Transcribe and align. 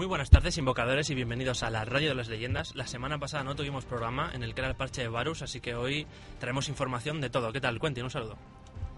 Muy 0.00 0.06
buenas 0.06 0.30
tardes, 0.30 0.56
invocadores, 0.56 1.10
y 1.10 1.14
bienvenidos 1.14 1.62
a 1.62 1.68
la 1.68 1.84
Radio 1.84 2.08
de 2.08 2.14
las 2.14 2.26
Leyendas. 2.30 2.74
La 2.74 2.86
semana 2.86 3.18
pasada 3.18 3.44
no 3.44 3.54
tuvimos 3.54 3.84
programa 3.84 4.30
en 4.32 4.42
el 4.42 4.54
que 4.54 4.62
era 4.62 4.68
el 4.70 4.74
parche 4.74 5.02
de 5.02 5.08
Varus, 5.08 5.42
así 5.42 5.60
que 5.60 5.74
hoy 5.74 6.06
traemos 6.38 6.70
información 6.70 7.20
de 7.20 7.28
todo. 7.28 7.52
¿Qué 7.52 7.60
tal? 7.60 7.78
Cuente, 7.78 8.02
un 8.02 8.08
saludo. 8.08 8.38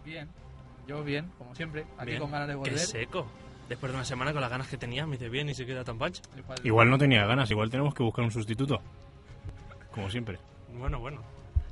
Bien, 0.04 0.28
yo 0.86 1.02
bien, 1.02 1.28
como 1.38 1.56
siempre, 1.56 1.86
aquí 1.98 2.10
Bien. 2.10 2.20
con 2.20 2.30
ganas 2.30 2.46
de 2.46 2.54
volver. 2.54 2.74
Qué 2.74 2.78
seco. 2.78 3.26
Después 3.68 3.90
de 3.90 3.96
una 3.98 4.04
semana 4.04 4.30
con 4.32 4.42
las 4.42 4.50
ganas 4.52 4.68
que 4.68 4.76
tenía, 4.76 5.04
me 5.04 5.14
dice 5.16 5.28
bien 5.28 5.48
y 5.48 5.54
se 5.54 5.66
queda 5.66 5.82
tan 5.82 5.98
pancho. 5.98 6.22
Igual- 6.38 6.60
Igual 6.62 6.90
no 6.90 6.98
tenía 6.98 7.26
ganas, 7.26 7.50
igual 7.50 7.68
tenemos 7.68 7.94
que 7.94 8.04
buscar 8.04 8.24
un 8.24 8.30
sustituto. 8.30 8.80
Como 9.92 10.08
siempre. 10.08 10.38
Bueno, 10.72 11.00
bueno. 11.00 11.20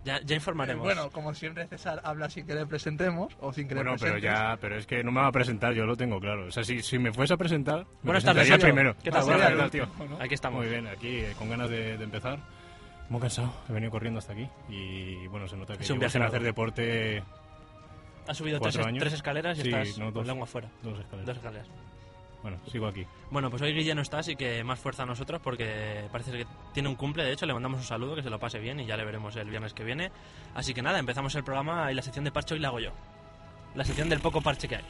Ya, 0.05 0.19
ya 0.23 0.35
Eh, 0.35 0.37
informaremos. 0.39 0.83
bueno, 0.83 1.11
como 1.11 1.35
siempre 1.35 1.67
César 1.67 2.01
habla 2.05 2.31
sin 2.31 2.47
que 2.47 2.55
le 2.55 2.65
presentemos 2.67 3.35
o 3.41 3.53
sin 3.53 3.69
que 3.69 3.75
Bueno, 3.75 3.93
le 3.93 3.99
pero 3.99 4.13
presentes. 4.15 4.33
ya, 4.41 4.57
pero 4.61 4.77
es 4.79 4.87
que 4.87 5.05
no 5.05 5.13
me 5.13 5.21
va 5.21 5.27
a 5.27 5.33
presentar, 5.33 5.75
yo 5.75 5.85
lo 5.85 5.97
tengo 5.97 6.19
claro. 6.19 6.47
O 6.47 6.51
sea, 6.51 6.65
si, 6.65 6.81
si 6.83 6.99
me 6.99 7.13
fuese 7.13 7.35
a 7.35 7.37
presentar, 7.37 7.81
me 7.81 7.87
Buenas 8.05 8.25
tardes, 8.25 8.51
primero. 8.59 8.97
¿Qué 9.03 9.11
tal? 9.11 9.21
Ah, 9.21 9.25
Buenas 9.25 9.49
tardes. 9.49 9.71
tío. 9.71 9.87
Aquí 10.19 10.35
estamos. 10.35 10.61
Muy 10.61 10.69
bien, 10.71 10.87
aquí 10.87 11.19
eh, 11.19 11.35
con 11.39 11.51
ganas 11.51 11.69
de, 11.69 11.99
de 11.99 12.05
empezar. 12.05 12.39
Muy 13.11 13.21
cansado, 13.21 13.53
he 13.69 13.73
venido 13.73 13.91
corriendo 13.91 14.19
hasta 14.21 14.33
aquí 14.33 14.49
y 14.69 15.27
bueno, 15.27 15.49
se 15.49 15.57
nota 15.57 15.77
que 15.77 15.83
Es 15.83 15.91
un 15.91 15.99
viaje 15.99 16.19
largo. 16.19 16.33
hacer 16.35 16.47
deporte 16.47 17.23
Has 18.29 18.37
subido 18.37 18.61
tres, 18.61 18.79
años. 18.79 19.01
tres 19.01 19.15
escaleras 19.15 19.59
y 19.59 19.63
Sí, 19.63 19.69
estás 19.69 19.99
no, 19.99 20.05
con 20.07 20.15
dos. 20.15 20.27
lengua 20.29 20.45
afuera. 20.45 20.69
dos 20.83 20.99
escaleras. 21.01 21.27
Dos 21.27 21.37
escaleras. 21.37 21.69
Bueno, 22.43 22.59
sigo 22.71 22.87
aquí. 22.87 23.07
Bueno, 23.31 23.51
pues 23.51 23.61
hoy 23.63 23.75
Guille 23.75 23.95
no 23.95 24.03
está, 24.03 24.19
así 24.19 24.35
que 24.35 24.65
más 24.65 24.79
fuerza 24.79 25.03
a 25.03 25.07
nosotros 25.07 25.41
porque 25.43 26.09
parece 26.11 26.33
que 26.33 26.47
tiene 26.73 26.89
un 26.89 26.95
cumple. 26.97 27.25
De 27.25 27.33
hecho, 27.33 27.47
le 27.47 27.53
mandamos 27.53 27.81
un 27.81 27.87
saludo, 27.87 28.15
que 28.15 28.23
se 28.23 28.31
lo 28.31 28.39
pase 28.39 28.59
bien 28.59 28.81
y 28.81 28.87
ya 28.87 28.97
le 28.97 29.05
veremos 29.05 29.37
el 29.37 29.51
viernes 29.51 29.75
que 29.75 29.85
viene. 29.85 30.11
Así 30.55 30.73
que 30.73 30.83
nada, 30.83 30.99
empezamos 30.99 31.35
el 31.35 31.45
programa 31.45 31.93
y 31.93 31.95
la 31.95 32.03
sección 32.03 32.25
de 32.25 32.33
parche 32.33 32.55
hoy 32.55 32.61
la 32.61 32.69
hago 32.69 32.81
yo. 32.81 32.93
La 33.75 33.85
sección 33.85 34.09
del 34.09 34.21
poco 34.21 34.41
parche 34.41 34.69
que 34.69 34.77
hay. 34.77 34.85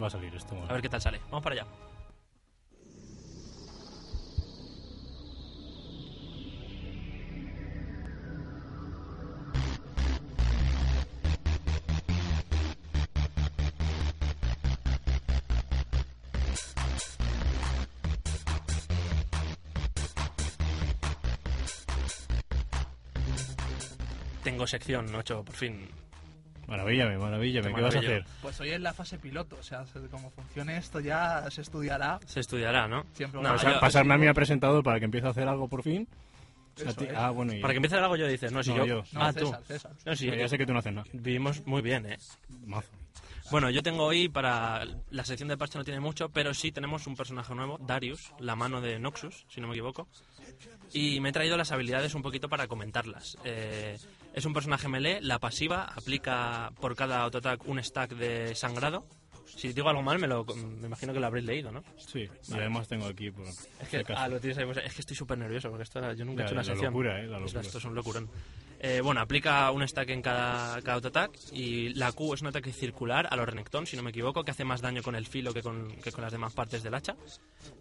Va 0.00 0.06
a 0.06 0.10
salir 0.10 0.34
esto. 0.34 0.56
A 0.68 0.72
ver 0.72 0.82
qué 0.82 0.88
tal 0.88 1.00
sale. 1.00 1.20
Vamos 1.30 1.42
para 1.42 1.56
allá. 1.56 1.66
Tengo 24.42 24.66
sección 24.66 25.14
8, 25.14 25.44
por 25.44 25.54
fin. 25.54 25.88
Maravillame, 26.66 27.18
maravillame. 27.18 27.74
¿Qué 27.74 27.80
vas 27.80 27.94
a 27.94 27.98
hacer? 27.98 28.24
Pues 28.40 28.60
hoy 28.60 28.70
es 28.70 28.80
la 28.80 28.92
fase 28.94 29.18
piloto, 29.18 29.56
o 29.58 29.62
sea, 29.62 29.84
se- 29.86 30.00
como 30.08 30.30
funcione 30.30 30.76
esto 30.76 31.00
ya 31.00 31.48
se 31.50 31.60
estudiará. 31.62 32.18
Se 32.26 32.40
estudiará, 32.40 32.86
¿no? 32.88 33.04
Siempre 33.14 33.40
Pasar- 33.42 33.74
yo- 33.74 33.80
pasarme 33.80 34.14
a 34.14 34.18
mí 34.18 34.26
a 34.26 34.34
presentador 34.34 34.82
para 34.82 34.98
que 34.98 35.04
empiece 35.04 35.26
a 35.26 35.30
hacer 35.30 35.46
algo 35.48 35.68
por 35.68 35.82
fin. 35.82 36.08
Eso 36.76 36.94
ti-. 36.94 37.08
Ah, 37.14 37.30
bueno, 37.30 37.52
y 37.52 37.60
Para 37.60 37.72
que 37.74 37.76
empiece 37.78 37.96
algo 37.96 38.16
yo 38.16 38.26
dices, 38.26 38.50
no, 38.52 38.62
si 38.62 38.70
No, 38.70 38.78
yo. 38.78 38.86
yo. 38.86 39.04
No, 39.12 39.22
ah, 39.24 39.32
tú. 39.32 39.52
César. 39.66 39.92
No, 40.06 40.14
ya 40.14 40.34
yo- 40.36 40.48
sé 40.48 40.56
que 40.56 40.64
tú 40.66 40.72
no 40.72 40.78
haces 40.78 40.92
nada. 40.92 41.06
Vivimos 41.12 41.66
muy 41.66 41.82
bien, 41.82 42.06
¿eh? 42.06 42.18
Mazo. 42.64 42.88
Bueno, 43.50 43.68
yo 43.68 43.82
tengo 43.82 44.04
hoy 44.06 44.28
para 44.30 44.86
la 45.10 45.24
sección 45.24 45.48
de 45.50 45.58
parche 45.58 45.76
no 45.76 45.84
tiene 45.84 46.00
mucho, 46.00 46.30
pero 46.30 46.54
sí 46.54 46.72
tenemos 46.72 47.06
un 47.06 47.16
personaje 47.16 47.54
nuevo, 47.54 47.76
Darius, 47.82 48.32
la 48.38 48.56
mano 48.56 48.80
de 48.80 48.98
Noxus, 48.98 49.44
si 49.50 49.60
no 49.60 49.66
me 49.66 49.74
equivoco. 49.74 50.08
Y 50.94 51.20
me 51.20 51.28
he 51.30 51.32
traído 51.32 51.58
las 51.58 51.70
habilidades 51.72 52.14
un 52.14 52.22
poquito 52.22 52.48
para 52.48 52.66
comentarlas. 52.66 53.36
Eh, 53.44 53.98
es 54.34 54.44
un 54.44 54.52
personaje 54.52 54.88
melee, 54.88 55.20
la 55.20 55.38
pasiva 55.38 55.84
aplica 55.84 56.72
por 56.80 56.94
cada 56.96 57.22
autoattack 57.22 57.66
un 57.68 57.82
stack 57.82 58.12
de 58.14 58.54
sangrado. 58.54 59.06
Si 59.44 59.70
digo 59.74 59.90
algo 59.90 60.00
mal, 60.02 60.18
me, 60.18 60.26
lo, 60.26 60.46
me 60.46 60.86
imagino 60.86 61.12
que 61.12 61.20
lo 61.20 61.26
habréis 61.26 61.44
leído, 61.44 61.70
¿no? 61.70 61.82
Sí, 61.98 62.26
y 62.48 62.52
además 62.54 62.88
tengo 62.88 63.04
aquí. 63.06 63.30
Por, 63.30 63.46
Es 63.46 63.56
si 63.82 63.86
que, 63.90 63.96
acaso. 63.98 64.18
ah, 64.20 64.28
lo 64.28 64.40
tienes 64.40 64.56
ahí, 64.56 64.64
pues, 64.64 64.78
es 64.78 64.94
que 64.94 65.00
estoy 65.02 65.14
súper 65.16 65.36
nervioso 65.36 65.68
porque 65.68 65.82
esto, 65.82 66.00
yo 66.14 66.24
nunca 66.24 66.42
he 66.42 66.46
hecho 66.46 66.54
una 66.54 66.62
la 66.62 66.64
sección. 66.64 66.86
locura, 66.92 67.20
eh, 67.20 67.26
la 67.26 67.38
locura. 67.38 67.60
Esto 67.60 67.76
es 67.78 67.84
un 67.84 67.94
locurón. 67.94 68.30
Eh, 68.80 69.00
bueno, 69.02 69.20
aplica 69.20 69.70
un 69.70 69.86
stack 69.86 70.08
en 70.08 70.22
cada, 70.22 70.80
cada 70.80 70.94
autoattack 70.94 71.32
y 71.52 71.90
la 71.90 72.12
Q 72.12 72.32
es 72.34 72.40
un 72.40 72.46
ataque 72.48 72.72
circular 72.72 73.28
a 73.30 73.36
los 73.36 73.46
Renekton, 73.46 73.86
si 73.86 73.94
no 73.96 74.02
me 74.02 74.10
equivoco, 74.10 74.42
que 74.42 74.52
hace 74.52 74.64
más 74.64 74.80
daño 74.80 75.02
con 75.02 75.16
el 75.16 75.26
filo 75.26 75.52
que 75.52 75.62
con, 75.62 75.88
que 75.96 76.12
con 76.12 76.22
las 76.22 76.32
demás 76.32 76.54
partes 76.54 76.82
del 76.82 76.94
hacha. 76.94 77.14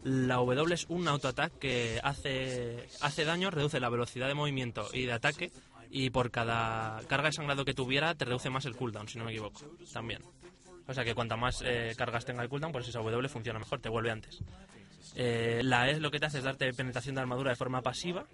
La 0.04 0.36
W 0.36 0.74
es 0.74 0.86
un 0.90 1.08
autoataque 1.08 1.58
que 1.60 2.00
hace, 2.04 2.86
hace 3.00 3.24
daño, 3.24 3.50
reduce 3.50 3.80
la 3.80 3.90
velocidad 3.90 4.28
de 4.28 4.34
movimiento 4.34 4.90
y 4.94 5.06
de 5.06 5.14
ataque 5.14 5.52
y 5.92 6.10
por 6.10 6.32
cada 6.32 7.02
carga 7.08 7.28
de 7.28 7.34
sangrado 7.34 7.66
que 7.66 7.74
tuviera 7.74 8.16
te 8.16 8.26
reduce 8.26 8.50
más 8.50 8.66
el 8.66 8.76
cooldown, 8.76 9.08
si 9.08 9.18
no 9.18 9.26
me 9.26 9.32
equivoco, 9.32 9.62
también. 9.92 10.22
O 10.88 10.94
sea 10.94 11.04
que 11.04 11.14
cuanta 11.14 11.36
más 11.36 11.62
eh, 11.66 11.94
cargas 11.98 12.26
tenga 12.26 12.42
el 12.44 12.50
cooldown, 12.50 12.72
pues 12.72 12.88
esa 12.88 13.00
W 13.00 13.28
funciona 13.30 13.60
mejor, 13.60 13.80
te 13.80 13.90
vuelve 13.90 14.12
antes. 14.12 14.42
Eh, 15.16 15.62
la 15.64 15.90
E 15.90 16.00
lo 16.00 16.10
que 16.10 16.20
te 16.20 16.28
hace 16.28 16.38
es 16.38 16.44
darte 16.44 16.72
penetración 16.74 17.16
de 17.16 17.22
armadura 17.22 17.52
de 17.52 17.58
forma 17.58 17.82
pasiva 17.82 18.26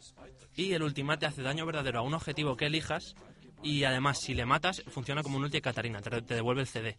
y 0.56 0.73
el 0.73 0.84
ultimate 0.84 1.25
hace 1.25 1.41
daño 1.41 1.66
verdadero 1.66 2.00
a 2.00 2.03
un 2.03 2.13
objetivo 2.13 2.56
que 2.56 2.68
elijas 2.68 3.16
y 3.63 3.84
además 3.84 4.19
si 4.19 4.35
le 4.35 4.45
matas 4.45 4.84
funciona 4.88 5.24
como 5.24 5.38
un 5.38 5.44
ulti 5.44 5.57
de 5.57 5.62
Katarina, 5.62 6.01
te, 6.01 6.22
te 6.22 6.35
devuelve 6.35 6.62
el 6.62 6.68
CD. 6.68 6.95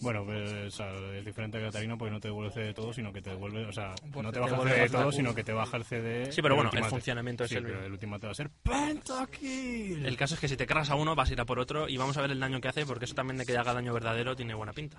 Bueno, 0.00 0.24
pues 0.24 0.52
o 0.52 0.70
sea, 0.70 0.92
es 1.16 1.24
diferente 1.24 1.58
a 1.58 1.60
Catarina 1.62 1.96
porque 1.96 2.12
no 2.12 2.20
te 2.20 2.28
devuelve 2.28 2.48
el 2.48 2.54
CD 2.54 2.66
de 2.66 2.74
todo, 2.74 2.92
sino 2.92 3.12
que 3.12 3.20
te 3.22 3.30
devuelve, 3.30 3.64
o 3.66 3.72
sea, 3.72 3.94
Pues 4.12 4.22
no 4.24 4.30
te 4.30 4.34
te 4.34 4.40
baja 4.40 4.56
el 4.62 4.68
CD 4.68 4.80
de 4.82 4.88
todo, 4.88 5.12
sino 5.12 5.34
que 5.34 5.44
te 5.44 5.52
baja 5.52 5.76
el 5.76 5.84
CD. 5.84 6.32
Sí, 6.32 6.40
pero 6.42 6.54
bueno, 6.54 6.70
el 6.72 6.84
funcionamiento 6.84 7.44
es 7.44 7.50
Sí, 7.50 7.56
el 7.56 7.64
mismo. 7.64 7.80
el 7.80 7.92
ultimate 7.92 8.26
va 8.26 8.32
a 8.32 8.34
ser 8.34 8.50
Pentakill. 8.62 10.06
El 10.06 10.16
caso 10.16 10.34
es 10.34 10.40
que 10.40 10.48
si 10.48 10.56
te 10.56 10.66
cargas 10.66 10.90
a 10.90 10.94
uno 10.94 11.14
vas 11.14 11.30
a 11.30 11.32
ir 11.32 11.40
a 11.40 11.44
por 11.44 11.58
otro 11.58 11.88
y 11.88 11.96
vamos 11.96 12.16
a 12.16 12.22
ver 12.22 12.30
el 12.30 12.40
daño 12.40 12.60
que 12.60 12.68
hace 12.68 12.86
porque 12.86 13.04
eso 13.06 13.14
también 13.14 13.38
de 13.38 13.46
que 13.46 13.56
haga 13.56 13.74
daño 13.74 13.92
verdadero 13.92 14.36
tiene 14.36 14.54
buena 14.54 14.72
pinta. 14.72 14.98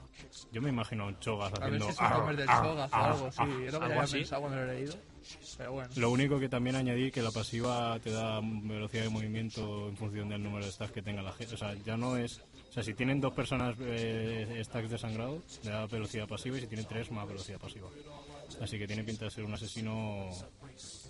Yo 0.52 0.62
me 0.62 0.70
imagino 0.70 1.08
un 1.08 1.20
Chogas 1.20 1.54
A 1.54 1.60
ver 1.60 1.64
haciendo. 1.82 1.86
si 1.86 1.92
es 1.92 2.00
un 2.00 2.06
ar, 2.06 2.14
comer 2.14 2.36
del 2.38 2.50
ar, 2.50 2.64
Chogas 2.64 2.92
o 2.92 2.96
algo. 2.96 3.28
Es 3.28 3.74
lo 3.74 3.80
que 3.80 3.86
algo 3.86 4.02
así. 4.02 4.18
pensado 4.18 4.42
cuando 4.42 4.58
lo 4.66 4.72
he 4.72 4.76
leído. 4.76 4.96
Pero 5.58 5.72
bueno. 5.74 5.90
Lo 5.98 6.10
único 6.12 6.40
que 6.40 6.50
también 6.50 6.76
añadí 6.76 7.12
que 7.12 7.22
la 7.22 7.32
pasiva 7.32 8.00
te 8.00 8.10
da 8.12 8.40
velocidad 8.42 9.04
de 9.04 9.10
movimiento 9.10 9.90
en 9.90 9.98
función 9.98 10.30
del 10.30 10.42
número 10.42 10.66
de 10.66 10.72
stacks 10.72 10.92
que 10.92 11.02
tenga 11.02 11.22
la 11.22 11.32
gente. 11.34 11.54
O 11.56 11.58
sea, 11.58 11.74
ya 11.86 11.98
no 11.98 12.18
es. 12.18 12.42
Sea, 12.80 12.84
si 12.86 12.94
tienen 12.94 13.20
dos 13.20 13.34
personas 13.34 13.76
eh, 13.82 14.62
stacks 14.64 14.90
de 14.90 14.98
sangrado, 14.98 15.42
le 15.64 15.70
da 15.70 15.86
velocidad 15.86 16.28
pasiva 16.28 16.58
y 16.58 16.62
si 16.62 16.68
tienen 16.68 16.88
tres, 16.88 17.12
más 17.12 17.28
velocidad 17.28 17.60
pasiva. 17.60 17.90
Así 18.62 18.80
que 18.80 18.88
tiene 18.88 19.04
pinta 19.04 19.26
de 19.26 19.32
ser 19.32 19.44
un 19.44 19.54
asesino. 19.54 20.30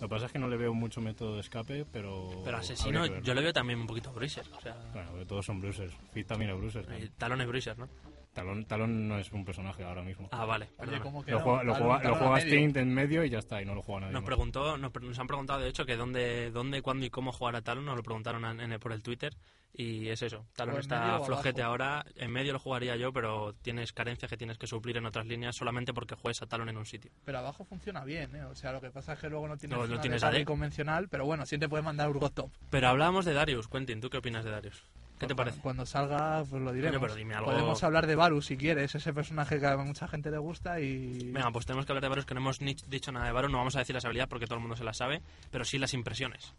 que 0.00 0.08
pasa 0.08 0.26
es 0.26 0.32
que 0.32 0.40
no 0.40 0.48
le 0.48 0.56
veo 0.56 0.74
mucho 0.74 1.00
método 1.00 1.36
de 1.36 1.42
escape, 1.42 1.86
pero. 1.92 2.42
Pero 2.44 2.56
asesino 2.56 3.06
yo 3.20 3.34
le 3.34 3.40
veo 3.40 3.52
también 3.52 3.78
un 3.78 3.86
poquito 3.86 4.12
bruiser, 4.12 4.44
o 4.56 4.60
sea, 4.60 4.76
Bueno, 4.92 5.10
todos 5.26 5.46
son 5.46 5.60
bruisers. 5.60 5.94
Fit 6.12 6.26
también 6.26 6.50
es 6.50 6.58
bruiser. 6.58 6.88
¿no? 6.88 6.96
eh, 6.96 7.08
talón 7.16 7.40
es 7.40 7.46
bruiser, 7.46 7.78
¿no? 7.78 7.88
Talón, 8.32 8.64
Talón 8.64 9.08
no 9.08 9.18
es 9.18 9.30
un 9.32 9.44
personaje 9.44 9.82
ahora 9.82 10.02
mismo. 10.02 10.28
Ah, 10.30 10.44
vale. 10.44 10.68
Oye. 10.78 11.00
¿cómo 11.00 11.24
que 11.24 11.32
Lo 11.32 11.38
no? 11.38 11.44
juega, 11.44 11.62
lo 11.64 11.72
Talón- 11.72 11.82
juega, 11.86 11.96
lo 11.96 12.02
talón 12.14 12.18
juega. 12.28 12.40
Stint 12.40 12.76
en 12.76 12.94
medio 12.94 13.24
y 13.24 13.30
ya 13.30 13.38
está, 13.38 13.60
y 13.60 13.64
no 13.64 13.74
lo 13.74 13.82
juega 13.82 14.02
nadie. 14.02 14.12
Nos 14.12 14.22
más. 14.22 14.26
preguntó, 14.28 14.76
nos, 14.78 14.92
nos 15.02 15.18
han 15.18 15.26
preguntado 15.26 15.60
de 15.60 15.68
hecho 15.68 15.84
que 15.84 15.96
dónde, 15.96 16.50
dónde, 16.52 16.80
cuándo 16.82 17.04
y 17.06 17.10
cómo 17.10 17.32
jugar 17.32 17.56
a 17.56 17.62
Talon, 17.62 17.84
nos 17.84 17.96
lo 17.96 18.02
preguntaron 18.02 18.44
en, 18.44 18.72
en 18.72 18.78
por 18.80 18.92
el 18.92 19.02
Twitter 19.02 19.36
y 19.72 20.08
es 20.08 20.22
eso, 20.22 20.46
en 20.58 20.70
está 20.76 21.20
flojete 21.20 21.62
abajo. 21.62 21.72
ahora, 21.72 22.04
en 22.16 22.30
medio 22.32 22.52
lo 22.52 22.58
jugaría 22.58 22.96
yo, 22.96 23.12
pero 23.12 23.52
tienes 23.62 23.92
carencias 23.92 24.28
que 24.30 24.36
tienes 24.36 24.58
que 24.58 24.66
suplir 24.66 24.96
en 24.96 25.06
otras 25.06 25.26
líneas 25.26 25.54
solamente 25.56 25.92
porque 25.94 26.14
juegues 26.16 26.40
a 26.42 26.46
Talon 26.46 26.68
en 26.68 26.76
un 26.76 26.86
sitio. 26.86 27.10
Pero 27.24 27.38
abajo 27.38 27.64
funciona 27.64 28.04
bien, 28.04 28.34
¿eh? 28.36 28.44
O 28.44 28.54
sea, 28.54 28.72
lo 28.72 28.80
que 28.80 28.90
pasa 28.90 29.14
es 29.14 29.18
que 29.20 29.28
luego 29.28 29.48
no 29.48 29.56
tienes, 29.56 29.76
No, 29.78 29.86
no 29.86 30.00
tienes 30.00 30.22
AD. 30.22 30.44
convencional, 30.44 31.08
pero 31.08 31.24
bueno, 31.24 31.46
siempre 31.46 31.68
puedes 31.68 31.84
mandar 31.84 32.08
Urgot 32.10 32.34
Top. 32.34 32.50
Pero 32.70 32.88
hablábamos 32.88 33.24
de 33.24 33.32
Darius, 33.32 33.68
Quentin, 33.68 34.00
¿tú 34.00 34.08
qué 34.10 34.18
opinas 34.18 34.44
de 34.44 34.50
Darius? 34.50 34.84
¿Qué 35.20 35.26
te 35.26 35.34
parece? 35.36 35.60
Cuando 35.60 35.84
salga, 35.86 36.42
pues 36.48 36.60
lo 36.62 36.72
diremos. 36.72 36.98
Pero 37.00 37.14
dime 37.14 37.34
algo- 37.34 37.50
Podemos 37.52 37.82
hablar 37.84 38.06
de 38.06 38.16
Varus 38.16 38.46
si 38.46 38.56
quieres, 38.56 38.94
ese 38.94 39.12
personaje 39.12 39.60
que 39.60 39.66
a 39.66 39.76
mucha 39.76 40.08
gente 40.08 40.30
le 40.30 40.38
gusta 40.38 40.80
y... 40.80 41.30
Venga, 41.30 41.50
pues 41.52 41.66
tenemos 41.66 41.84
que 41.86 41.92
hablar 41.92 42.02
de 42.02 42.08
Varus, 42.08 42.24
que 42.26 42.34
no 42.34 42.40
hemos 42.40 42.60
ni 42.62 42.74
dicho 42.88 43.12
nada 43.12 43.26
de 43.26 43.32
Varus, 43.32 43.50
no 43.52 43.58
vamos 43.58 43.76
a 43.76 43.80
decir 43.80 43.94
las 43.94 44.04
habilidades 44.04 44.30
porque 44.30 44.46
todo 44.46 44.56
el 44.56 44.62
mundo 44.62 44.76
se 44.76 44.82
las 44.84 44.96
sabe, 44.96 45.20
pero 45.50 45.64
sí 45.64 45.78
las 45.78 45.92
impresiones. 45.94 46.54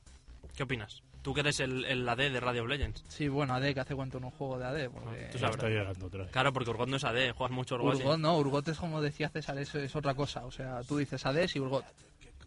¿Qué 0.55 0.63
opinas? 0.63 1.01
Tú 1.23 1.33
que 1.33 1.39
eres 1.41 1.59
el, 1.59 1.85
el 1.85 2.07
AD 2.07 2.17
de 2.17 2.39
Radio 2.39 2.63
of 2.63 2.69
Legends. 2.69 3.03
Sí, 3.07 3.27
bueno, 3.27 3.53
AD, 3.53 3.73
que 3.73 3.79
hace 3.79 3.95
cuánto 3.95 4.19
no 4.19 4.31
juego 4.31 4.57
de 4.59 4.65
AD. 4.65 4.89
Porque... 4.89 5.29
Tú 5.31 5.37
está 5.45 5.67
llegando 5.69 6.05
otra 6.07 6.23
vez. 6.23 6.31
Claro, 6.31 6.51
porque 6.53 6.69
Urgot 6.71 6.89
no 6.89 6.97
es 6.97 7.03
AD, 7.03 7.31
juegas 7.33 7.55
mucho 7.55 7.75
Urgot. 7.75 7.95
y- 7.95 7.97
Urgot 8.03 8.19
no, 8.19 8.37
Urgot 8.37 8.67
es 8.67 8.77
como 8.77 9.01
decía 9.01 9.29
César, 9.29 9.57
es, 9.57 9.73
es 9.75 9.95
otra 9.95 10.13
cosa. 10.13 10.45
O 10.45 10.51
sea, 10.51 10.81
tú 10.83 10.97
dices 10.97 11.25
AD 11.25 11.47
y 11.55 11.59
Urgot. 11.59 11.85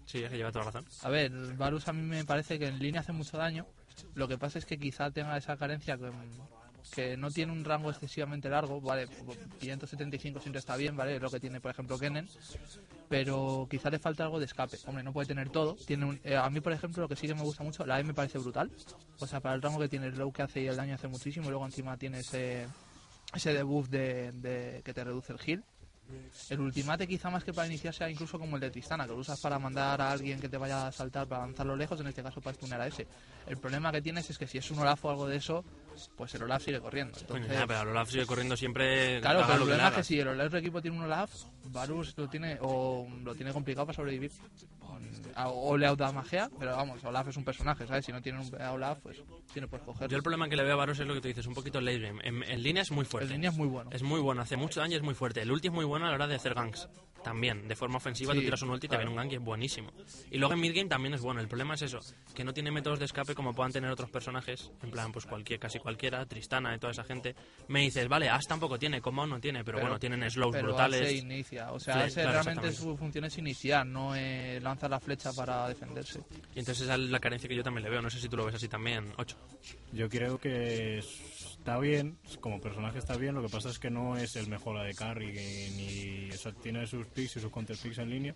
Sí, 0.06 0.22
es 0.22 0.30
que 0.30 0.36
lleva 0.36 0.52
toda 0.52 0.66
la 0.66 0.70
razón. 0.72 0.84
A 1.02 1.08
ver, 1.08 1.32
Varus 1.56 1.88
a 1.88 1.92
mí 1.92 2.02
me 2.02 2.24
parece 2.24 2.58
que 2.58 2.66
en 2.68 2.78
línea 2.78 3.00
hace 3.00 3.12
mucho 3.12 3.36
daño. 3.38 3.66
Lo 4.14 4.28
que 4.28 4.38
pasa 4.38 4.58
es 4.58 4.66
que 4.66 4.78
quizá 4.78 5.10
tenga 5.10 5.36
esa 5.36 5.56
carencia 5.56 5.98
que, 6.94 7.16
no 7.16 7.30
tiene 7.30 7.52
un 7.52 7.64
rango 7.64 7.90
excesivamente 7.90 8.48
largo. 8.48 8.80
Vale, 8.80 9.08
575 9.60 10.40
siempre 10.40 10.58
está 10.60 10.76
bien, 10.76 10.96
¿vale? 10.96 11.16
Es 11.16 11.22
lo 11.22 11.30
que 11.30 11.40
tiene, 11.40 11.60
por 11.60 11.70
ejemplo, 11.70 11.98
Kennen. 11.98 12.28
Pero 13.08 13.66
quizá 13.70 13.90
le 13.90 13.98
falta 13.98 14.24
algo 14.24 14.38
de 14.38 14.46
escape. 14.46 14.78
Hombre, 14.86 15.02
no 15.02 15.12
puede 15.12 15.26
tener 15.28 15.50
todo. 15.50 15.76
Tiene 15.86 16.04
un- 16.06 16.20
eh, 16.24 16.36
a 16.36 16.48
mí, 16.50 16.60
por 16.60 16.72
ejemplo, 16.72 17.02
lo 17.02 17.08
que 17.08 17.16
sí 17.16 17.26
que 17.26 17.34
me 17.34 17.42
gusta 17.42 17.62
mucho, 17.62 17.84
la 17.86 18.00
E 18.00 18.04
me 18.04 18.14
parece 18.14 18.38
brutal. 18.38 18.70
O 19.18 19.26
sea, 19.26 19.40
para 19.40 19.54
el 19.54 19.62
rango 19.62 19.78
que 19.78 19.88
tiene, 19.88 20.06
el 20.06 20.16
low 20.18 20.32
que 20.32 20.42
hace 20.42 20.62
y 20.62 20.66
el 20.66 20.76
daño 20.76 20.94
hace 20.94 21.08
muchísimo. 21.08 21.46
Y 21.46 21.50
luego 21.50 21.64
encima 21.66 21.96
tiene 21.96 22.20
ese, 22.20 22.66
ese 23.34 23.52
debuff 23.52 23.88
de, 23.88 24.32
de 24.32 24.82
que 24.84 24.94
te 24.94 25.04
reduce 25.04 25.32
el 25.32 25.38
heal. 25.44 25.64
El 26.50 26.60
ultimate 26.60 27.06
quizá 27.06 27.30
más 27.30 27.44
que 27.44 27.52
para 27.52 27.66
iniciar 27.66 27.94
sea 27.94 28.10
incluso 28.10 28.38
como 28.38 28.56
el 28.56 28.60
de 28.60 28.70
Tristana, 28.70 29.04
que 29.04 29.12
lo 29.12 29.18
usas 29.18 29.40
para 29.40 29.58
mandar 29.58 30.00
a 30.00 30.10
alguien 30.12 30.40
que 30.40 30.48
te 30.48 30.56
vaya 30.56 30.86
a 30.86 30.92
saltar 30.92 31.26
para 31.26 31.46
lanzarlo 31.46 31.76
lejos, 31.76 32.00
en 32.00 32.06
este 32.06 32.22
caso 32.22 32.40
para 32.40 32.54
stunear 32.54 32.80
a 32.80 32.86
ese. 32.86 33.06
El 33.46 33.56
problema 33.56 33.90
que 33.90 34.02
tienes 34.02 34.28
es 34.28 34.38
que 34.38 34.46
si 34.46 34.58
es 34.58 34.70
un 34.70 34.78
Olaf 34.78 35.04
o 35.04 35.10
algo 35.10 35.26
de 35.26 35.36
eso, 35.36 35.64
pues 36.16 36.34
el 36.34 36.42
Olaf 36.42 36.62
sigue 36.64 36.80
corriendo. 36.80 37.14
Coño, 37.14 37.36
Entonces, 37.36 37.58
ya, 37.58 37.66
pero 37.66 37.82
el 37.82 37.88
Olaf 37.88 38.10
sigue 38.10 38.26
corriendo 38.26 38.56
siempre. 38.56 39.20
Claro, 39.20 39.40
pero 39.42 39.52
el 39.54 39.58
problema 39.60 39.88
es 39.88 39.94
que 39.94 40.04
si 40.04 40.20
el 40.20 40.40
otro 40.40 40.58
equipo 40.58 40.82
tiene 40.82 40.96
un 40.96 41.04
Olaf, 41.04 41.30
Varus 41.64 42.14
lo 42.16 42.28
tiene 42.28 42.58
o 42.60 43.08
lo 43.22 43.34
tiene 43.34 43.52
complicado 43.52 43.86
para 43.86 43.96
sobrevivir. 43.96 44.32
O 45.36 45.76
le 45.76 45.88
magia, 46.12 46.48
pero 46.58 46.76
vamos, 46.76 47.02
Olaf 47.04 47.28
es 47.28 47.36
un 47.36 47.44
personaje, 47.44 47.86
¿sabes? 47.86 48.04
Si 48.04 48.12
no 48.12 48.20
tiene 48.22 48.38
un 48.40 48.54
Olaf, 48.62 48.98
pues 49.02 49.22
tiene 49.52 49.66
puedes 49.68 49.84
coger. 49.84 50.08
Yo 50.08 50.16
el 50.16 50.22
problema 50.22 50.48
que 50.48 50.56
le 50.56 50.62
veo 50.62 50.74
a 50.74 50.76
Varus 50.76 51.00
es 51.00 51.06
lo 51.06 51.14
que 51.14 51.20
tú 51.20 51.28
dices, 51.28 51.46
un 51.46 51.54
poquito 51.54 51.80
late 51.80 51.98
game. 51.98 52.20
En, 52.22 52.42
en 52.44 52.62
línea 52.62 52.82
es 52.82 52.90
muy 52.92 53.04
fuerte. 53.04 53.32
línea 53.32 53.50
es 53.50 53.56
muy 53.56 53.66
bueno. 53.68 53.90
Es 53.92 54.02
muy 54.02 54.20
bueno, 54.20 54.42
hace 54.42 54.56
mucho 54.56 54.80
daño 54.80 54.92
y 54.92 54.96
es 54.96 55.02
muy 55.02 55.14
fuerte. 55.14 55.42
El 55.42 55.50
ulti 55.50 55.68
es 55.68 55.74
muy 55.74 55.84
bueno 55.84 56.06
a 56.06 56.08
la 56.10 56.14
hora 56.14 56.26
de 56.26 56.36
hacer 56.36 56.54
ganks. 56.54 56.88
También, 57.24 57.66
de 57.66 57.74
forma 57.74 57.96
ofensiva, 57.96 58.34
Sí, 58.34 58.38
tú 58.40 58.44
tiras 58.44 58.60
un 58.60 58.68
ulti 58.70 58.84
y 58.86 58.88
te 58.90 58.96
claro. 58.96 59.08
viene 59.08 59.10
un 59.12 59.16
gank 59.16 59.32
y 59.32 59.36
es 59.36 59.40
buenísimo. 59.42 59.90
Y 60.30 60.36
luego 60.36 60.52
en 60.52 60.60
midgame 60.60 60.90
también 60.90 61.14
es 61.14 61.22
bueno. 61.22 61.40
El 61.40 61.48
problema 61.48 61.72
es 61.72 61.80
eso, 61.80 61.98
que 62.34 62.44
no 62.44 62.52
tiene 62.52 62.70
métodos 62.70 62.98
de 62.98 63.06
escape 63.06 63.34
como 63.34 63.54
puedan 63.54 63.72
tener 63.72 63.90
otros 63.90 64.10
personajes. 64.10 64.70
En 64.82 64.90
plan, 64.90 65.10
pues 65.10 65.24
cualquier, 65.24 65.58
casi 65.58 65.78
cualquiera, 65.78 66.26
Tristana 66.26 66.74
y 66.76 66.78
toda 66.78 66.90
esa 66.90 67.02
gente. 67.02 67.34
Me 67.68 67.80
dices, 67.80 68.06
vale, 68.08 68.28
Ash 68.28 68.44
tampoco 68.46 68.78
tiene, 68.78 69.00
Combo 69.00 69.26
no 69.26 69.40
tiene, 69.40 69.64
pero, 69.64 69.76
Pero- 69.78 69.86
bueno, 69.88 69.98
tienen 69.98 70.30
slows 70.30 70.52
pero 70.52 70.68
brutales. 70.68 71.00
Ace 71.00 71.16
inicia, 71.16 71.72
o 71.72 71.80
sea, 71.80 72.04
Ace 72.04 72.20
claro, 72.20 72.42
realmente 72.42 72.72
su 72.72 72.94
función 72.98 73.24
es 73.24 73.38
iniciar, 73.38 73.86
no 73.86 74.14
es 74.14 74.62
lanzar 74.74 74.90
la 74.90 75.00
flecha 75.00 75.32
para 75.32 75.68
defenderse. 75.68 76.20
Y 76.54 76.58
entonces 76.58 76.82
esa 76.84 76.94
es 76.94 77.00
la 77.00 77.20
carencia 77.20 77.48
que 77.48 77.54
yo 77.56 77.62
también 77.62 77.84
le 77.84 77.90
veo. 77.90 78.02
No 78.02 78.10
sé 78.10 78.20
si 78.20 78.28
tú 78.28 78.36
lo 78.36 78.44
ves 78.44 78.54
así 78.56 78.68
también. 78.68 79.12
8. 79.16 79.36
Yo 79.92 80.08
creo 80.08 80.38
que 80.38 80.98
está 80.98 81.78
bien, 81.78 82.18
como 82.40 82.60
personaje 82.60 82.98
está 82.98 83.16
bien, 83.16 83.34
lo 83.34 83.42
que 83.42 83.48
pasa 83.48 83.70
es 83.70 83.78
que 83.78 83.90
no 83.90 84.16
es 84.16 84.36
el 84.36 84.48
mejor 84.48 84.84
de 84.84 84.94
carry, 84.94 85.32
ni, 85.76 86.30
o 86.30 86.36
sea, 86.36 86.52
tiene 86.52 86.86
sus 86.86 87.06
picks 87.06 87.36
y 87.36 87.40
sus 87.40 87.50
counter 87.50 87.76
picks 87.76 87.98
en 87.98 88.10
línea. 88.10 88.34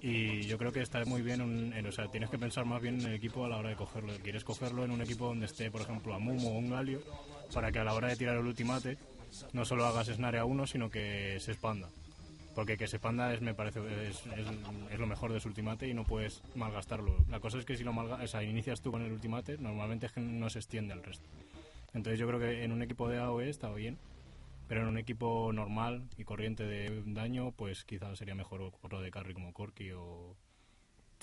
Y 0.00 0.42
yo 0.46 0.58
creo 0.58 0.72
que 0.72 0.80
está 0.80 1.04
muy 1.04 1.22
bien, 1.22 1.40
un- 1.40 1.72
en- 1.72 1.86
o 1.86 1.92
sea, 1.92 2.08
tienes 2.08 2.30
que 2.30 2.38
pensar 2.38 2.64
más 2.64 2.82
bien 2.82 3.00
en 3.00 3.06
el 3.06 3.14
equipo 3.14 3.44
a 3.44 3.48
la 3.48 3.58
hora 3.58 3.68
de 3.68 3.76
cogerlo. 3.76 4.12
Quieres 4.22 4.42
cogerlo 4.42 4.84
en 4.84 4.90
un 4.90 5.00
equipo 5.02 5.26
donde 5.26 5.46
esté, 5.46 5.70
por 5.70 5.82
ejemplo, 5.82 6.14
a 6.14 6.18
Mumo 6.18 6.48
o 6.50 6.58
un 6.58 6.70
Galio, 6.70 7.00
para 7.54 7.70
que 7.70 7.78
a 7.78 7.84
la 7.84 7.94
hora 7.94 8.08
de 8.08 8.16
tirar 8.16 8.36
el 8.36 8.44
ultimate 8.46 8.98
no 9.52 9.64
solo 9.64 9.86
hagas 9.86 10.08
snare 10.08 10.38
a 10.38 10.44
uno, 10.44 10.66
sino 10.66 10.90
que 10.90 11.38
se 11.40 11.52
expanda. 11.52 11.88
Porque 12.54 12.76
que 12.76 12.86
se 12.86 12.96
expanda 12.96 13.32
es, 13.32 13.40
me 13.40 13.54
parece, 13.54 13.80
es, 14.08 14.26
es- 14.26 14.48
es 14.90 14.98
lo 14.98 15.06
mejor 15.06 15.32
de 15.32 15.40
su 15.40 15.48
ultimate 15.48 15.88
y 15.88 15.94
no 15.94 16.04
puedes 16.04 16.42
malgastarlo. 16.54 17.16
La 17.30 17.40
cosa 17.40 17.58
es 17.58 17.64
que 17.64 17.76
si 17.76 17.84
lo 17.84 17.92
malga- 17.92 18.22
o 18.22 18.26
sea, 18.26 18.42
inicias 18.42 18.80
tú 18.82 18.92
con 18.92 19.02
el 19.02 19.12
ultimate, 19.12 19.56
normalmente 19.58 20.06
es 20.06 20.16
no 20.18 20.50
se 20.50 20.58
extiende 20.58 20.92
el 20.92 21.02
resto. 21.02 21.26
Entonces 21.94 22.18
yo 22.18 22.26
creo 22.26 22.38
que 22.38 22.62
en 22.64 22.72
un 22.72 22.82
equipo 22.82 23.08
de 23.08 23.18
AOE 23.18 23.48
está 23.48 23.70
bien, 23.72 23.98
pero 24.68 24.82
en 24.82 24.88
un 24.88 24.98
equipo 24.98 25.50
normal 25.52 26.04
y 26.18 26.24
corriente 26.24 26.64
de 26.64 27.02
daño, 27.06 27.52
pues 27.52 27.84
quizás 27.84 28.18
sería 28.18 28.34
mejor 28.34 28.62
otro 28.82 29.00
de 29.00 29.10
carry 29.10 29.32
como 29.34 29.52
Corki 29.52 29.90
o 29.92 30.36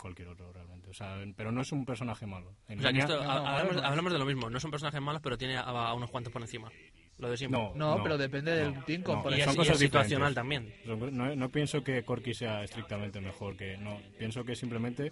cualquier 0.01 0.29
otro 0.29 0.51
realmente. 0.53 0.89
O 0.89 0.93
sea, 0.93 1.17
pero 1.35 1.51
no 1.51 1.61
es 1.61 1.71
un 1.71 1.85
personaje 1.85 2.25
malo. 2.25 2.53
En 2.67 2.79
O 2.79 2.81
sea, 2.81 2.91
que 2.91 2.97
línea- 2.99 3.05
esto, 3.05 3.23
no, 3.23 3.29
ha- 3.31 3.39
no, 3.39 3.47
hablamos, 3.47 3.75
no. 3.75 3.83
hablamos 3.87 4.13
de 4.13 4.19
lo 4.19 4.25
mismo. 4.25 4.49
No 4.49 4.59
son 4.59 4.71
personajes 4.71 5.01
malos, 5.01 5.21
pero 5.21 5.37
tiene 5.37 5.57
a, 5.57 5.61
a 5.63 5.93
unos 5.93 6.09
cuantos 6.09 6.31
por 6.33 6.41
encima. 6.41 6.71
Lo 7.19 7.29
de 7.29 7.37
siempre. 7.37 7.59
No, 7.59 7.73
No, 7.75 8.01
pero 8.03 8.17
depende 8.17 8.51
del 8.55 8.83
team, 8.85 9.03
no. 9.05 9.21
por 9.21 9.31
y 9.33 9.37
Y 9.37 9.39
es, 9.39 9.45
son 9.45 9.53
y 9.53 9.57
cosas 9.57 9.73
es 9.75 9.79
situacional 9.79 10.33
también. 10.33 10.73
No, 10.85 11.35
no 11.35 11.49
pienso 11.49 11.83
que 11.83 12.03
Corki 12.03 12.33
sea 12.33 12.63
estrictamente 12.63 13.19
mejor 13.21 13.57
que 13.57 13.77
no 13.77 13.99
pienso 14.17 14.43
que 14.45 14.55
simplemente 14.55 15.11